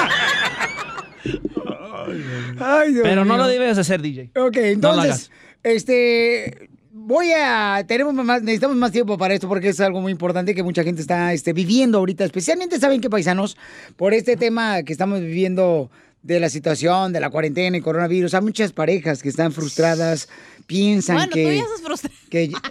Ay, 2.59 2.93
Dios 2.93 3.03
Pero 3.03 3.25
no 3.25 3.37
lo 3.37 3.47
debes 3.47 3.77
hacer, 3.77 4.01
DJ. 4.01 4.31
Ok, 4.35 4.57
entonces, 4.57 5.31
este, 5.63 6.69
voy 6.91 7.31
a, 7.31 7.83
tenemos 7.87 8.13
más, 8.13 8.41
necesitamos 8.41 8.77
más 8.77 8.91
tiempo 8.91 9.17
para 9.17 9.33
esto 9.33 9.47
porque 9.47 9.69
es 9.69 9.79
algo 9.79 10.01
muy 10.01 10.11
importante 10.11 10.53
que 10.53 10.63
mucha 10.63 10.83
gente 10.83 11.01
está 11.01 11.33
este, 11.33 11.53
viviendo 11.53 11.97
ahorita, 11.97 12.23
especialmente, 12.23 12.79
¿saben 12.79 13.01
qué, 13.01 13.09
paisanos? 13.09 13.57
Por 13.95 14.13
este 14.13 14.37
tema 14.37 14.83
que 14.83 14.93
estamos 14.93 15.19
viviendo 15.19 15.89
de 16.21 16.39
la 16.39 16.49
situación, 16.49 17.13
de 17.13 17.19
la 17.19 17.29
cuarentena 17.29 17.77
y 17.77 17.81
coronavirus, 17.81 18.35
hay 18.35 18.41
muchas 18.41 18.71
parejas 18.71 19.23
que 19.23 19.29
están 19.29 19.51
frustradas, 19.51 20.29
piensan 20.67 21.17
Bueno, 21.17 21.33
que... 21.33 21.43
tú 21.43 21.51
ya 21.51 21.63
estás 21.63 21.81
frustrado. 21.81 22.15
que 22.29 22.51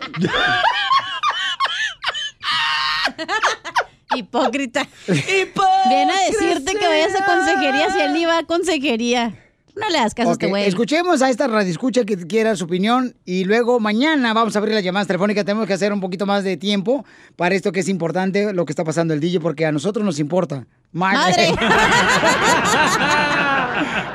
Hipócrita. 4.17 4.89
Viene 5.07 6.13
a 6.13 6.31
decirte 6.31 6.75
que 6.75 6.87
vayas 6.87 7.15
a 7.15 7.25
consejería 7.25 7.93
si 7.93 8.01
él 8.01 8.17
iba 8.17 8.39
a 8.39 8.45
consejería. 8.45 9.35
No 9.77 9.89
le 9.89 9.99
das 9.99 10.15
caso 10.15 10.31
a 10.31 10.33
este 10.33 10.47
güey. 10.47 10.67
Escuchemos 10.67 11.23
a 11.23 11.31
esta 11.31 11.47
radioescucha 11.47 12.05
que 12.05 12.17
quiera 12.27 12.57
su 12.57 12.65
opinión 12.65 13.15
y 13.25 13.45
luego 13.45 13.81
mañana 13.81 14.33
vamos 14.33 14.57
a 14.57 14.59
abrir 14.59 14.75
las 14.75 14.85
llamadas 14.85 15.07
telefónicas. 15.07 15.45
Tenemos 15.45 15.67
que 15.67 15.73
hacer 15.73 15.93
un 15.93 16.01
poquito 16.01 16.27
más 16.27 16.45
de 16.45 16.57
tiempo 16.57 17.05
para 17.37 17.55
esto 17.55 17.73
que 17.73 17.81
es 17.81 17.89
importante, 17.89 18.53
lo 18.53 18.65
que 18.65 18.73
está 18.73 18.85
pasando 18.85 19.15
el 19.15 19.21
DJ, 19.21 19.41
porque 19.41 19.67
a 19.67 19.73
nosotros 19.73 20.05
nos 20.05 20.19
importa. 20.19 20.67
Madre. 20.93 21.55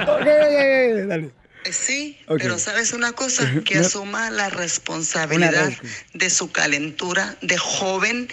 Ok, 0.05 0.21
ok, 0.21 0.27
ok, 0.27 1.07
dale. 1.07 1.31
Sí, 1.71 2.17
pero 2.27 2.59
sabes 2.59 2.93
una 2.93 3.13
cosa, 3.13 3.51
que 3.65 3.79
asuma 3.79 4.29
la 4.29 4.49
responsabilidad 4.49 5.71
de 6.13 6.29
su 6.29 6.51
calentura 6.51 7.35
de 7.41 7.57
joven, 7.57 8.27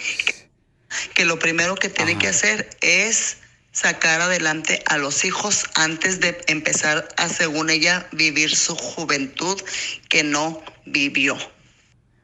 que 1.13 1.25
lo 1.25 1.39
primero 1.39 1.75
que 1.75 1.89
tiene 1.89 2.17
que 2.17 2.27
hacer 2.27 2.69
es 2.81 3.37
sacar 3.73 4.21
adelante 4.21 4.81
a 4.85 4.97
los 4.97 5.25
hijos 5.25 5.65
antes 5.75 6.21
de 6.21 6.37
empezar 6.47 7.07
a, 7.17 7.27
según 7.27 7.69
ella, 7.69 8.07
vivir 8.13 8.55
su 8.55 8.75
juventud 8.75 9.59
que 10.09 10.23
no 10.23 10.61
vivió. 10.85 11.35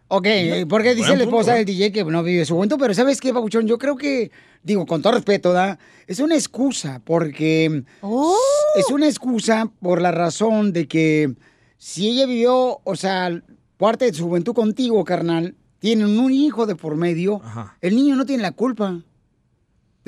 Ok, 0.08 0.26
eh, 0.26 0.66
porque 0.70 0.96
dice 0.96 1.18
la 1.18 1.24
esposa 1.24 1.52
punto, 1.52 1.58
del 1.58 1.66
DJ 1.66 1.92
que 1.92 2.04
no 2.06 2.24
vive 2.24 2.46
su 2.46 2.56
juventud, 2.56 2.78
pero 2.80 2.94
¿sabes 2.94 3.20
qué, 3.20 3.34
Pabuchón? 3.34 3.68
Yo 3.68 3.78
creo 3.78 3.96
que, 3.96 4.32
digo, 4.64 4.86
con 4.86 5.02
todo 5.02 5.14
respeto, 5.14 5.52
¿da? 5.52 5.78
Es 6.08 6.20
una 6.20 6.36
excusa, 6.36 7.02
porque 7.04 7.84
Oh. 8.02 8.36
es 8.76 8.90
una 8.90 9.08
excusa 9.08 9.72
por 9.82 10.02
la 10.02 10.12
razón 10.12 10.72
de 10.72 10.88
que 10.88 11.34
si 11.78 12.10
ella 12.10 12.26
vivió, 12.26 12.80
o 12.84 12.96
sea, 12.96 13.42
parte 13.78 14.06
de 14.06 14.14
su 14.14 14.28
juventud 14.28 14.54
contigo, 14.54 15.04
carnal, 15.04 15.56
tienen 15.80 16.20
un 16.20 16.32
hijo 16.32 16.66
de 16.66 16.76
por 16.76 16.96
medio, 16.96 17.42
el 17.82 17.96
niño 17.96 18.16
no 18.16 18.26
tiene 18.26 18.44
la 18.44 18.52
culpa 18.52 19.02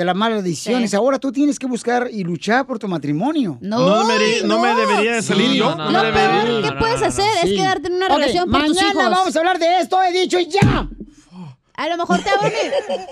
de 0.01 0.05
las 0.05 0.15
malas 0.15 0.43
decisiones. 0.43 0.89
Sí. 0.89 0.95
Ahora 0.95 1.19
tú 1.19 1.31
tienes 1.31 1.59
que 1.59 1.67
buscar 1.67 2.09
y 2.11 2.23
luchar 2.23 2.65
por 2.65 2.79
tu 2.79 2.87
matrimonio. 2.87 3.57
No, 3.61 4.03
No 4.45 4.59
me 4.59 4.75
debería 4.75 5.13
de 5.15 5.21
salir 5.21 5.51
yo. 5.53 5.75
No, 5.75 5.91
Lo 5.91 6.01
peor 6.13 6.63
que 6.63 6.71
puedes 6.79 7.01
hacer 7.03 7.25
es 7.43 7.51
quedarte 7.51 7.87
en 7.87 7.93
una 7.95 8.07
relación 8.09 8.49
por 8.49 8.63
tus 8.65 8.75
mañana 8.75 8.91
hijos. 8.91 9.11
vamos 9.11 9.35
a 9.35 9.39
hablar 9.39 9.59
de 9.59 9.79
esto, 9.79 10.01
he 10.01 10.11
dicho 10.11 10.39
y 10.39 10.47
ya. 10.47 10.87
A 11.75 11.87
lo 11.87 11.97
mejor 11.97 12.19
te 12.21 12.29
abro 12.29 12.47
mi... 12.47 12.53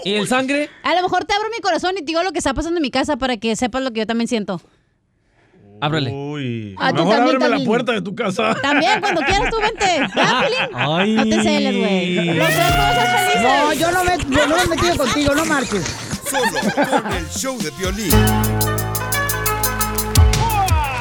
¿Y 0.11 0.15
el 0.15 0.27
sangre? 0.27 0.69
A 0.83 0.93
lo 0.95 1.01
mejor 1.01 1.25
te 1.25 1.33
abro 1.33 1.47
mi 1.49 1.59
corazón 1.59 1.91
y 1.93 1.99
te 1.99 2.05
digo 2.05 2.21
lo 2.23 2.31
que 2.31 2.39
está 2.39 2.53
pasando 2.53 2.77
en 2.77 2.81
mi 2.83 2.91
casa 2.91 3.17
para 3.17 3.37
que 3.37 3.55
sepas 3.55 3.81
lo 3.81 3.91
que 3.91 3.99
yo 4.01 4.05
también 4.07 4.27
siento. 4.27 4.61
Ábrele. 5.81 6.11
Uy. 6.11 6.75
Tú 6.77 6.83
Mejor 6.83 6.95
también, 6.97 7.21
ábreme 7.23 7.39
la 7.39 7.49
también. 7.51 7.67
puerta 7.67 7.91
de 7.93 8.01
tu 8.01 8.13
casa. 8.13 8.53
También, 8.61 8.99
cuando 8.99 9.21
quieras 9.21 9.49
tú 9.49 9.57
vente. 9.61 10.13
Ay. 10.73 11.13
No 11.13 11.23
te 11.23 11.41
celes, 11.41 11.77
güey. 11.77 12.39
A. 12.39 12.49
No, 13.41 13.73
yo 13.73 13.91
no 13.91 14.03
me, 14.03 14.17
yo 14.17 14.47
no 14.47 14.55
me 14.57 14.63
he 14.63 14.67
metido 14.67 14.97
contigo, 14.97 15.33
no 15.35 15.45
marches. 15.45 16.08
Solo 16.29 17.01
con 17.01 17.11
el 17.13 17.27
show 17.29 17.57
de 17.57 17.71
violín. 17.71 18.11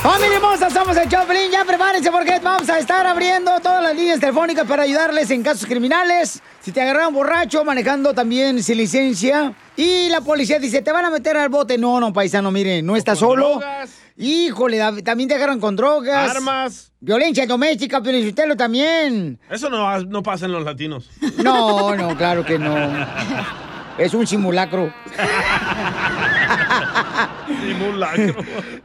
¡Familia 0.02 0.36
hermosa! 0.36 0.70
Somos 0.70 0.96
el 0.96 1.09
Choplin. 1.09 1.50
Ya 1.50 1.64
prepárense 1.66 2.10
porque 2.10 2.38
vamos 2.42 2.68
a 2.70 2.78
estar 2.78 3.06
abriendo 3.06 3.50
todas 3.60 3.82
las 3.82 3.94
líneas 3.94 4.20
telefónicas 4.20 4.66
para 4.66 4.84
ayudarles 4.84 5.30
en 5.30 5.42
casos 5.42 5.66
criminales. 5.66 6.40
Si 6.62 6.72
te 6.72 6.80
agarraron 6.80 7.12
borracho, 7.12 7.62
manejando 7.64 8.14
también 8.14 8.62
sin 8.62 8.78
licencia. 8.78 9.52
Y 9.76 10.09
la 10.09 10.22
policía 10.22 10.59
dice, 10.59 10.80
te 10.80 10.92
van 10.92 11.05
a 11.05 11.10
meter 11.10 11.36
al 11.36 11.50
bote. 11.50 11.76
No, 11.76 12.00
no, 12.00 12.12
paisano, 12.12 12.50
mire, 12.50 12.80
no 12.80 12.96
estás 12.96 13.18
solo. 13.18 13.59
drogas. 13.59 13.90
Híjole, 14.16 14.78
también 15.05 15.28
te 15.28 15.34
agarran 15.34 15.60
con 15.60 15.76
drogas. 15.76 16.30
Armas. 16.30 16.90
Violencia 17.00 17.46
doméstica, 17.46 18.02
Piolichotelo 18.02 18.56
también. 18.56 19.38
Eso 19.50 19.68
no, 19.68 20.00
no 20.05 20.22
pasa 20.22 20.46
en 20.46 20.52
los 20.52 20.64
latinos. 20.64 21.10
No, 21.36 21.94
no, 21.94 22.16
claro 22.16 22.44
que 22.44 22.59
no. 22.59 22.74
Es 23.98 24.14
un 24.14 24.26
simulacro. 24.26 24.92
Simulacro. 27.60 28.34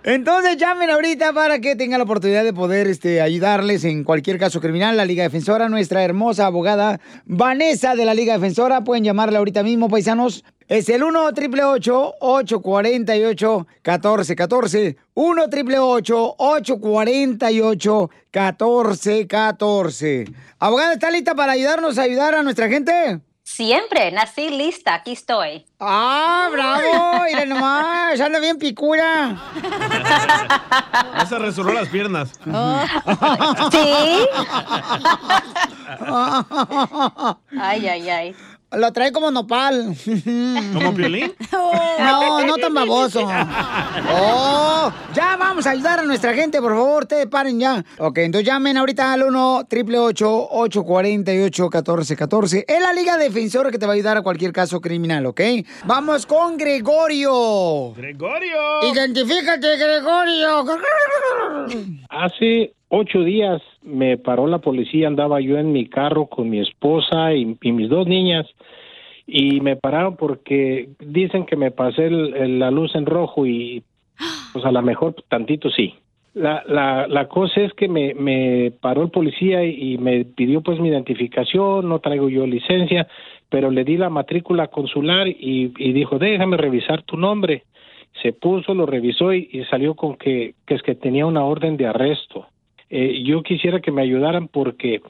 Entonces 0.04 0.58
llamen 0.58 0.90
ahorita 0.90 1.34
para 1.34 1.60
que 1.60 1.76
tengan 1.76 2.00
la 2.00 2.06
oportunidad 2.06 2.44
de 2.44 2.52
poder 2.52 2.88
este, 2.88 3.22
ayudarles 3.22 3.84
en 3.86 4.04
cualquier 4.04 4.40
caso 4.40 4.60
criminal. 4.60 4.98
La 4.98 5.06
Liga 5.06 5.24
Defensora, 5.24 5.70
nuestra 5.70 6.04
hermosa 6.04 6.48
abogada 6.48 7.00
Vanessa 7.26 7.94
de 7.96 8.06
la 8.06 8.16
Liga 8.16 8.34
Defensora. 8.34 8.84
Pueden 8.84 9.04
llamarla 9.04 9.38
ahorita 9.38 9.62
mismo, 9.62 9.88
paisanos. 9.88 10.44
Es 10.68 10.90
el 10.90 11.04
1 11.04 11.26
888 11.26 12.16
848 12.20 13.68
1414 13.84 14.98
1 15.14 15.44
888 15.44 16.36
848 16.38 18.10
1414 18.32 20.26
Abogada, 20.58 20.94
¿está 20.94 21.12
lista 21.12 21.36
para 21.36 21.52
ayudarnos 21.52 22.00
a 22.00 22.04
ayudar 22.04 22.34
a 22.34 22.44
nuestra 22.44 22.70
gente? 22.70 23.22
Siempre, 23.44 24.10
nací 24.12 24.50
lista, 24.50 24.94
aquí 24.96 25.12
estoy. 25.12 25.66
¡Ah, 25.80 26.48
bravo! 26.52 27.24
Mira 27.26 27.46
nomás, 27.46 28.20
anda 28.20 28.40
bien 28.40 28.58
picura. 28.58 29.38
Ya 31.18 31.26
se 31.26 31.40
resurró 31.40 31.72
las 31.74 31.88
piernas. 31.90 32.32
¿Sí? 32.44 32.50
Ay, 37.60 37.88
ay, 37.88 38.10
ay. 38.10 38.36
Lo 38.76 38.92
trae 38.92 39.12
como 39.12 39.32
nopal. 39.32 39.96
¿Como 40.74 40.94
Piolín? 40.94 41.34
No, 42.00 42.44
no 42.46 42.56
tan 42.58 42.74
baboso. 42.74 43.28
Oh, 44.16 44.92
ya 45.14 45.38
vamos 45.38 45.66
a 45.66 45.72
ayudar 45.72 46.00
a 46.00 46.04
nuestra 46.04 46.34
gente, 46.34 46.60
por 46.62 46.74
favor, 46.74 47.06
te 47.06 47.26
paren 47.28 47.60
ya. 47.60 47.84
Ok, 48.00 48.18
entonces 48.20 48.46
llamen 48.46 48.78
ahorita 48.78 49.14
al 49.14 49.24
1 49.24 49.56
888 49.58 50.48
848 50.52 51.64
1414 51.64 52.66
Es 52.68 52.82
la 52.82 52.94
Liga 52.94 53.18
Defensora 53.18 53.72
que 53.72 53.78
te 53.78 53.86
va 53.86 53.94
a 53.94 53.96
ayudar 53.96 54.18
a 54.18 54.22
cualquier 54.22 54.52
caso 54.52 54.82
criminal, 54.82 55.26
¿ok? 55.26 55.42
Vamos 55.86 56.26
con 56.26 56.58
Gregorio. 56.58 57.94
¡Gregorio! 57.94 58.92
Identifícate, 58.92 59.78
Gregorio. 59.78 60.66
Hace 62.10 62.74
ocho 62.96 63.24
días 63.24 63.62
me 63.82 64.18
paró 64.18 64.46
la 64.46 64.60
policía, 64.60 65.08
andaba 65.08 65.42
yo 65.42 65.58
en 65.58 65.72
mi 65.72 65.88
carro 65.88 66.28
con 66.28 66.50
mi 66.50 66.60
esposa 66.60 67.34
y, 67.34 67.58
mis 67.64 67.90
dos 67.90 68.08
niñas 68.08 68.46
y 69.26 69.62
me 69.62 69.76
pararon 69.76 70.16
porque 70.16 70.90
dicen 71.00 71.46
que 71.46 71.56
me 71.56 71.72
pasé 71.72 72.06
el- 72.06 72.60
la 72.60 72.70
luz 72.70 72.94
en 72.96 73.06
rojo 73.06 73.48
y 73.48 73.82
pues 74.54 74.64
a 74.66 74.72
lo 74.72 74.82
mejor 74.84 75.16
tantito 75.28 75.70
sí. 75.72 75.96
La, 76.36 76.64
la, 76.68 77.08
la 77.08 77.28
cosa 77.28 77.62
es 77.62 77.74
que 77.74 77.88
me, 77.88 78.14
me 78.14 78.72
paró 78.80 79.04
el 79.04 79.10
policía 79.10 79.64
y, 79.64 79.94
y 79.94 79.98
me 79.98 80.26
pidió 80.26 80.62
pues 80.62 80.80
mi 80.80 80.90
identificación, 80.90 81.88
no 81.90 82.00
traigo 82.00 82.30
yo 82.30 82.46
licencia, 82.46 83.08
pero 83.50 83.72
le 83.72 83.84
di 83.84 83.98
la 83.98 84.10
matrícula 84.10 84.68
consular 84.68 85.28
y, 85.28 85.72
y 85.78 85.94
dijo, 85.94 86.20
déjame 86.20 86.58
revisar 86.58 87.02
tu 87.04 87.18
nombre. 87.18 87.64
Se 88.22 88.34
puso, 88.34 88.74
lo 88.76 88.86
revisó 88.86 89.34
y, 89.34 89.50
y 89.52 89.64
salió 89.66 89.96
con 89.96 90.16
que, 90.16 90.54
que 90.66 90.76
es 90.76 90.84
que 90.84 90.94
tenía 90.96 91.26
una 91.26 91.44
orden 91.44 91.78
de 91.78 91.88
arresto. 91.88 92.48
Eh, 92.96 93.24
yo 93.24 93.42
quisiera 93.42 93.82
que 93.82 93.92
me 93.92 94.04
ayudaran 94.04 94.48
porque 94.48 95.02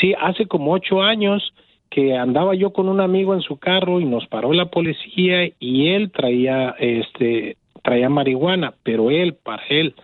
sí, 0.00 0.14
hace 0.16 0.46
como 0.46 0.70
ocho 0.70 1.02
años 1.02 1.52
que 1.90 2.16
andaba 2.16 2.54
yo 2.54 2.72
con 2.72 2.88
un 2.88 3.00
amigo 3.00 3.34
en 3.34 3.40
su 3.40 3.56
carro 3.56 3.98
y 4.00 4.04
nos 4.04 4.28
paró 4.28 4.52
la 4.52 4.66
policía 4.66 5.50
y 5.58 5.88
él 5.88 6.12
traía 6.12 6.76
este 6.78 7.56
traía 7.82 8.08
marihuana, 8.08 8.74
pero 8.84 9.10
él 9.10 9.34
para 9.34 9.64
él 9.68 9.96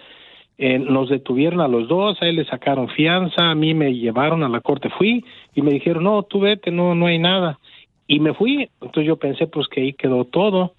eh, 0.58 0.80
nos 0.80 1.10
detuvieron 1.10 1.60
a 1.60 1.68
los 1.68 1.86
dos, 1.86 2.20
a 2.20 2.26
él 2.26 2.36
le 2.36 2.44
sacaron 2.44 2.88
fianza, 2.88 3.52
a 3.52 3.54
mí 3.54 3.72
me 3.72 3.94
llevaron 3.94 4.42
a 4.42 4.48
la 4.48 4.60
corte, 4.60 4.90
fui 4.90 5.24
y 5.54 5.62
me 5.62 5.70
dijeron, 5.70 6.02
no, 6.02 6.24
tú 6.24 6.40
vete, 6.40 6.72
no, 6.72 6.96
no 6.96 7.06
hay 7.06 7.20
nada. 7.20 7.60
Y 8.08 8.18
me 8.18 8.34
fui, 8.34 8.68
entonces 8.80 9.06
yo 9.06 9.16
pensé 9.16 9.46
pues 9.46 9.68
que 9.68 9.82
ahí 9.82 9.92
quedó 9.92 10.24
todo 10.24 10.74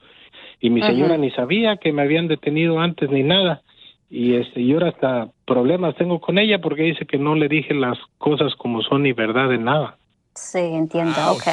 y 0.60 0.70
mi 0.70 0.82
Ajá. 0.82 0.91
señora 0.91 1.15
ni 1.15 1.32
sabía 1.32 1.78
que 1.78 1.94
me 1.94 2.02
habían 2.02 2.28
detenido 2.28 2.82
antes 2.82 3.10
ni 3.10 3.24
nada. 3.24 3.61
Y 4.10 4.34
este, 4.34 4.60
y 4.60 4.74
ahora 4.74 4.90
hasta 4.90 5.30
problemas 5.45 5.95
tengo 5.95 6.20
con 6.20 6.38
ella 6.38 6.60
porque 6.60 6.84
dice 6.84 7.06
que 7.06 7.18
no 7.18 7.36
le 7.36 7.48
dije 7.48 7.74
las 7.74 7.98
cosas 8.18 8.53
como 8.56 8.82
son 8.82 9.03
ni 9.03 9.14
verdad 9.14 9.49
de 9.49 9.57
nada. 9.57 9.98
Sí, 10.36 10.60
entiendo, 10.60 11.14
ok. 11.32 11.44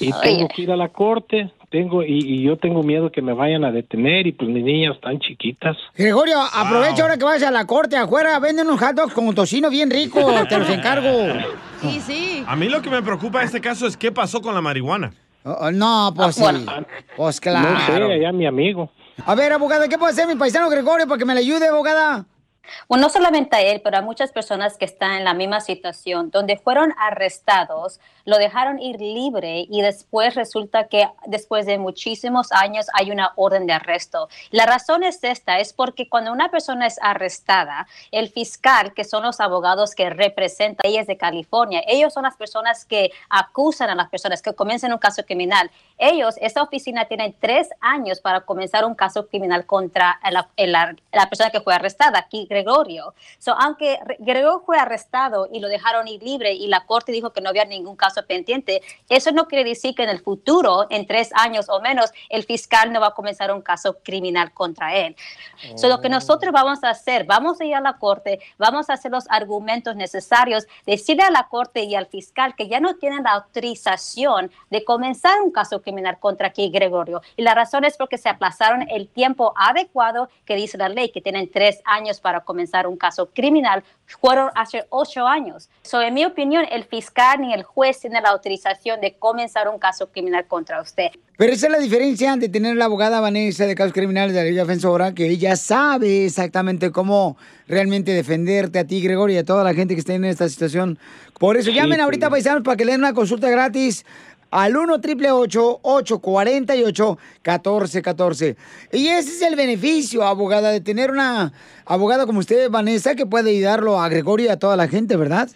Y 0.00 0.12
tengo 0.22 0.48
que 0.48 0.62
ir 0.62 0.70
a 0.70 0.76
la 0.76 0.88
corte, 0.88 1.50
tengo 1.68 2.04
y, 2.04 2.18
y 2.18 2.42
yo 2.42 2.56
tengo 2.56 2.82
miedo 2.84 3.10
que 3.10 3.22
me 3.22 3.32
vayan 3.32 3.64
a 3.64 3.72
detener 3.72 4.26
y 4.28 4.32
pues 4.32 4.48
mis 4.48 4.62
niñas 4.62 4.94
están 4.94 5.18
chiquitas. 5.18 5.76
Gregorio, 5.96 6.40
aprovecha 6.40 7.02
ahora 7.02 7.16
que 7.18 7.24
vas 7.24 7.42
a 7.42 7.50
la 7.50 7.66
corte 7.66 7.96
afuera, 7.96 8.38
venden 8.38 8.68
unos 8.68 8.80
hot 8.80 8.94
dogs 8.94 9.14
con 9.14 9.34
tocino 9.34 9.68
bien 9.68 9.90
rico, 9.90 10.20
te 10.48 10.58
los 10.58 10.68
encargo. 10.68 11.08
Sí, 11.80 11.98
sí. 11.98 12.44
A 12.46 12.56
mí 12.56 12.68
lo 12.68 12.82
que 12.82 12.90
me 12.90 13.00
preocupa 13.00 13.38
de 13.38 13.46
este 13.46 13.58
caso 13.58 13.86
es 13.86 13.96
qué 13.96 14.12
pasó 14.12 14.42
con 14.42 14.54
la 14.54 14.60
marihuana. 14.60 15.14
no, 15.72 16.12
pues 16.14 16.36
sí. 16.36 16.44
Pues 17.16 17.40
claro. 17.40 17.70
No 17.70 17.80
sé, 17.86 17.92
allá 17.94 18.32
mi 18.32 18.44
amigo. 18.44 18.90
A 19.24 19.34
ver, 19.34 19.50
abogada, 19.54 19.88
¿qué 19.88 19.96
puede 19.96 20.12
hacer 20.12 20.26
mi 20.28 20.34
paisano 20.34 20.68
Gregorio 20.68 21.06
para 21.06 21.18
que 21.18 21.24
me 21.24 21.32
le 21.32 21.40
ayude, 21.40 21.68
abogada? 21.68 22.26
Bueno, 22.88 23.02
no 23.06 23.10
solamente 23.10 23.56
a 23.56 23.60
él, 23.62 23.80
pero 23.82 23.98
a 23.98 24.02
muchas 24.02 24.32
personas 24.32 24.76
que 24.76 24.84
están 24.84 25.12
en 25.12 25.24
la 25.24 25.34
misma 25.34 25.60
situación, 25.60 26.30
donde 26.30 26.56
fueron 26.56 26.94
arrestados, 26.98 28.00
lo 28.24 28.38
dejaron 28.38 28.78
ir 28.78 29.00
libre 29.00 29.66
y 29.68 29.80
después 29.80 30.34
resulta 30.34 30.86
que 30.86 31.08
después 31.26 31.66
de 31.66 31.78
muchísimos 31.78 32.52
años 32.52 32.86
hay 32.92 33.10
una 33.10 33.32
orden 33.36 33.66
de 33.66 33.72
arresto. 33.72 34.28
La 34.50 34.66
razón 34.66 35.02
es 35.02 35.24
esta, 35.24 35.58
es 35.58 35.72
porque 35.72 36.08
cuando 36.08 36.32
una 36.32 36.50
persona 36.50 36.86
es 36.86 36.98
arrestada, 37.02 37.88
el 38.12 38.28
fiscal, 38.28 38.92
que 38.94 39.04
son 39.04 39.22
los 39.22 39.40
abogados 39.40 39.94
que 39.94 40.10
representan 40.10 40.82
leyes 40.84 41.06
de 41.06 41.16
California, 41.16 41.82
ellos 41.86 42.12
son 42.12 42.24
las 42.24 42.36
personas 42.36 42.84
que 42.84 43.10
acusan 43.30 43.90
a 43.90 43.94
las 43.94 44.10
personas 44.10 44.42
que 44.42 44.54
comienzan 44.54 44.92
un 44.92 44.98
caso 44.98 45.24
criminal. 45.24 45.70
Ellos, 45.98 46.36
esa 46.40 46.62
oficina 46.62 47.06
tiene 47.06 47.34
tres 47.40 47.70
años 47.80 48.20
para 48.20 48.42
comenzar 48.42 48.84
un 48.84 48.94
caso 48.94 49.26
criminal 49.26 49.66
contra 49.66 50.20
la- 50.30 50.48
la 51.12 51.28
persona 51.28 51.50
que 51.50 51.60
fue 51.60 51.74
arrestada, 51.74 52.18
aquí 52.18 52.46
Gregorio. 52.50 53.14
So, 53.38 53.54
aunque 53.58 53.98
Re- 54.04 54.16
Gregorio 54.18 54.60
fue 54.66 54.76
arrestado 54.76 55.48
y 55.50 55.60
lo 55.60 55.68
dejaron 55.68 56.08
ir 56.08 56.22
libre 56.22 56.52
y 56.52 56.66
la 56.66 56.84
corte 56.84 57.12
dijo 57.12 57.30
que 57.32 57.40
no 57.40 57.48
había 57.48 57.64
ningún 57.64 57.94
caso 57.96 58.26
pendiente, 58.26 58.82
eso 59.08 59.30
no 59.30 59.46
quiere 59.46 59.68
decir 59.70 59.94
que 59.94 60.02
en 60.02 60.10
el 60.10 60.20
futuro, 60.20 60.86
en 60.90 61.06
tres 61.06 61.30
años 61.34 61.68
o 61.68 61.80
menos, 61.80 62.10
el 62.28 62.42
fiscal 62.42 62.92
no 62.92 63.00
va 63.00 63.08
a 63.08 63.14
comenzar 63.14 63.52
un 63.52 63.62
caso 63.62 63.98
criminal 64.02 64.52
contra 64.52 64.94
él. 64.96 65.16
So, 65.76 65.88
lo 65.88 66.00
que 66.00 66.08
nosotros 66.08 66.52
vamos 66.52 66.82
a 66.82 66.90
hacer, 66.90 67.24
vamos 67.24 67.60
a 67.60 67.64
ir 67.64 67.74
a 67.76 67.80
la 67.80 67.98
corte, 67.98 68.40
vamos 68.58 68.90
a 68.90 68.94
hacer 68.94 69.12
los 69.12 69.24
argumentos 69.30 69.94
necesarios, 69.94 70.66
decirle 70.84 71.22
a 71.22 71.30
la 71.30 71.46
corte 71.48 71.84
y 71.84 71.94
al 71.94 72.06
fiscal 72.06 72.56
que 72.56 72.66
ya 72.68 72.80
no 72.80 72.96
tienen 72.96 73.22
la 73.22 73.32
autorización 73.32 74.50
de 74.70 74.84
comenzar 74.84 75.40
un 75.40 75.52
caso 75.52 75.80
criminal 75.80 76.18
contra 76.18 76.48
aquí 76.48 76.68
Gregorio. 76.70 77.22
Y 77.36 77.42
la 77.42 77.54
razón 77.54 77.84
es 77.84 77.96
porque 77.96 78.18
se 78.18 78.28
aplazaron 78.28 78.88
el 78.90 79.08
tiempo 79.08 79.52
adecuado 79.56 80.28
que 80.44 80.56
dice 80.56 80.76
la 80.76 80.88
ley, 80.88 81.10
que 81.10 81.20
tienen 81.20 81.50
tres 81.50 81.80
años 81.84 82.20
para 82.20 82.39
comenzar 82.42 82.86
un 82.86 82.96
caso 82.96 83.30
criminal, 83.34 83.82
fueron 84.06 84.50
hace 84.54 84.86
ocho 84.90 85.26
años. 85.26 85.68
So, 85.82 86.00
en 86.02 86.14
mi 86.14 86.24
opinión, 86.24 86.64
el 86.70 86.84
fiscal 86.84 87.40
ni 87.40 87.52
el 87.54 87.62
juez 87.62 88.00
tienen 88.00 88.22
la 88.22 88.30
autorización 88.30 89.00
de 89.00 89.14
comenzar 89.14 89.68
un 89.68 89.78
caso 89.78 90.08
criminal 90.10 90.46
contra 90.46 90.80
usted. 90.80 91.10
Pero 91.36 91.52
esa 91.52 91.66
es 91.66 91.72
la 91.72 91.78
diferencia 91.78 92.36
de 92.36 92.48
tener 92.48 92.76
la 92.76 92.84
abogada 92.86 93.20
Vanessa 93.20 93.66
de 93.66 93.74
casos 93.74 93.92
criminales 93.92 94.34
de 94.34 94.42
la 94.42 94.50
Liga 94.50 94.64
Defensora, 94.64 95.14
que 95.14 95.26
ella 95.28 95.56
sabe 95.56 96.26
exactamente 96.26 96.90
cómo 96.90 97.36
realmente 97.66 98.12
defenderte 98.12 98.78
a 98.78 98.84
ti, 98.84 99.00
Gregorio, 99.00 99.36
y 99.36 99.38
a 99.38 99.44
toda 99.44 99.64
la 99.64 99.72
gente 99.72 99.94
que 99.94 100.00
está 100.00 100.12
en 100.14 100.24
esta 100.24 100.48
situación. 100.48 100.98
Por 101.38 101.56
eso 101.56 101.70
Sí, 101.70 101.76
llamen 101.76 101.96
sí. 101.98 102.02
ahorita, 102.02 102.28
paisanos, 102.28 102.62
para 102.62 102.76
que 102.76 102.84
le 102.84 102.92
den 102.92 103.00
una 103.00 103.14
consulta 103.14 103.48
gratis 103.48 104.04
al 104.50 104.76
1 104.76 104.94
888 104.94 105.80
848 105.82 107.18
1414 107.44 108.56
Y 108.92 109.08
ese 109.08 109.30
es 109.30 109.42
el 109.42 109.56
beneficio, 109.56 110.24
abogada, 110.24 110.70
de 110.70 110.80
tener 110.80 111.10
una 111.10 111.52
abogada 111.84 112.26
como 112.26 112.40
usted, 112.40 112.70
Vanessa, 112.70 113.14
que 113.14 113.26
puede 113.26 113.50
ayudarlo 113.50 114.00
a 114.00 114.08
Gregorio 114.08 114.46
y 114.46 114.50
a 114.50 114.58
toda 114.58 114.76
la 114.76 114.88
gente, 114.88 115.16
¿verdad? 115.16 115.48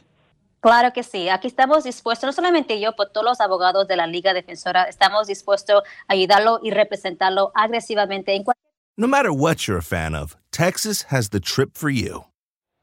Claro 0.61 0.95
que 0.95 1.03
sí, 1.03 1.29
aquí 1.29 1.47
estamos 1.47 1.85
dispuestos, 1.85 2.27
no 2.27 2.33
solamente 2.33 2.81
yo, 2.81 2.97
pero 2.97 3.11
todos 3.11 3.25
los 3.27 3.41
abogados 3.41 3.87
de 3.87 3.97
la 3.97 4.07
Liga 4.07 4.33
Defensora, 4.33 4.85
estamos 4.85 5.27
dispuestos 5.27 5.83
a 6.09 6.15
ayudarlo 6.15 6.59
y 6.63 6.71
representarlo 6.71 7.53
agresivamente 7.55 8.35
en 8.35 8.45
cualquier 8.45 8.65
No 8.97 9.07
matter 9.09 9.31
what 9.31 9.67
you're 9.67 9.77
a 9.77 9.83
fan 9.83 10.15
of, 10.15 10.37
Texas 10.53 11.07
has 11.11 11.31
the 11.31 11.41
trip 11.41 11.77
for 11.77 11.91
you. 11.91 12.27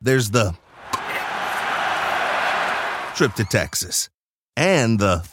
There's 0.01 0.31
the 0.31 0.55
trip 3.15 3.33
to 3.35 3.45
Texas 3.45 4.09
and 4.57 4.99
the 4.99 5.23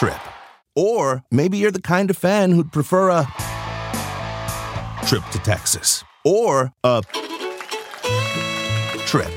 trip. 0.00 0.20
Or 0.74 1.22
maybe 1.30 1.58
you're 1.58 1.70
the 1.70 1.82
kind 1.82 2.08
of 2.08 2.16
fan 2.16 2.52
who'd 2.52 2.72
prefer 2.72 3.10
a 3.10 3.28
trip 5.06 5.22
to 5.32 5.38
Texas 5.40 6.02
or 6.24 6.72
a 6.82 7.02
trip. 9.04 9.30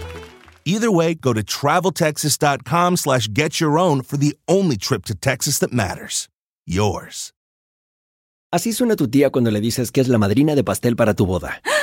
Either 0.63 0.89
way, 0.89 1.15
go 1.15 1.33
to 1.33 1.43
traveltexas.com 1.43 2.95
slash 2.95 3.27
get 3.27 3.59
your 3.59 3.77
own 3.77 4.03
for 4.03 4.15
the 4.15 4.37
only 4.47 4.77
trip 4.77 5.03
to 5.03 5.15
Texas 5.15 5.59
that 5.59 5.73
matters. 5.73 6.29
Yours. 6.65 7.33
Así 8.53 8.71
suena 8.71 8.95
tu 8.95 9.09
tía 9.09 9.31
cuando 9.31 9.51
le 9.51 9.59
dices 9.59 9.91
que 9.91 9.99
es 9.99 10.07
la 10.07 10.17
madrina 10.17 10.55
de 10.55 10.63
pastel 10.63 10.95
para 10.95 11.13
tu 11.13 11.25
boda. 11.25 11.59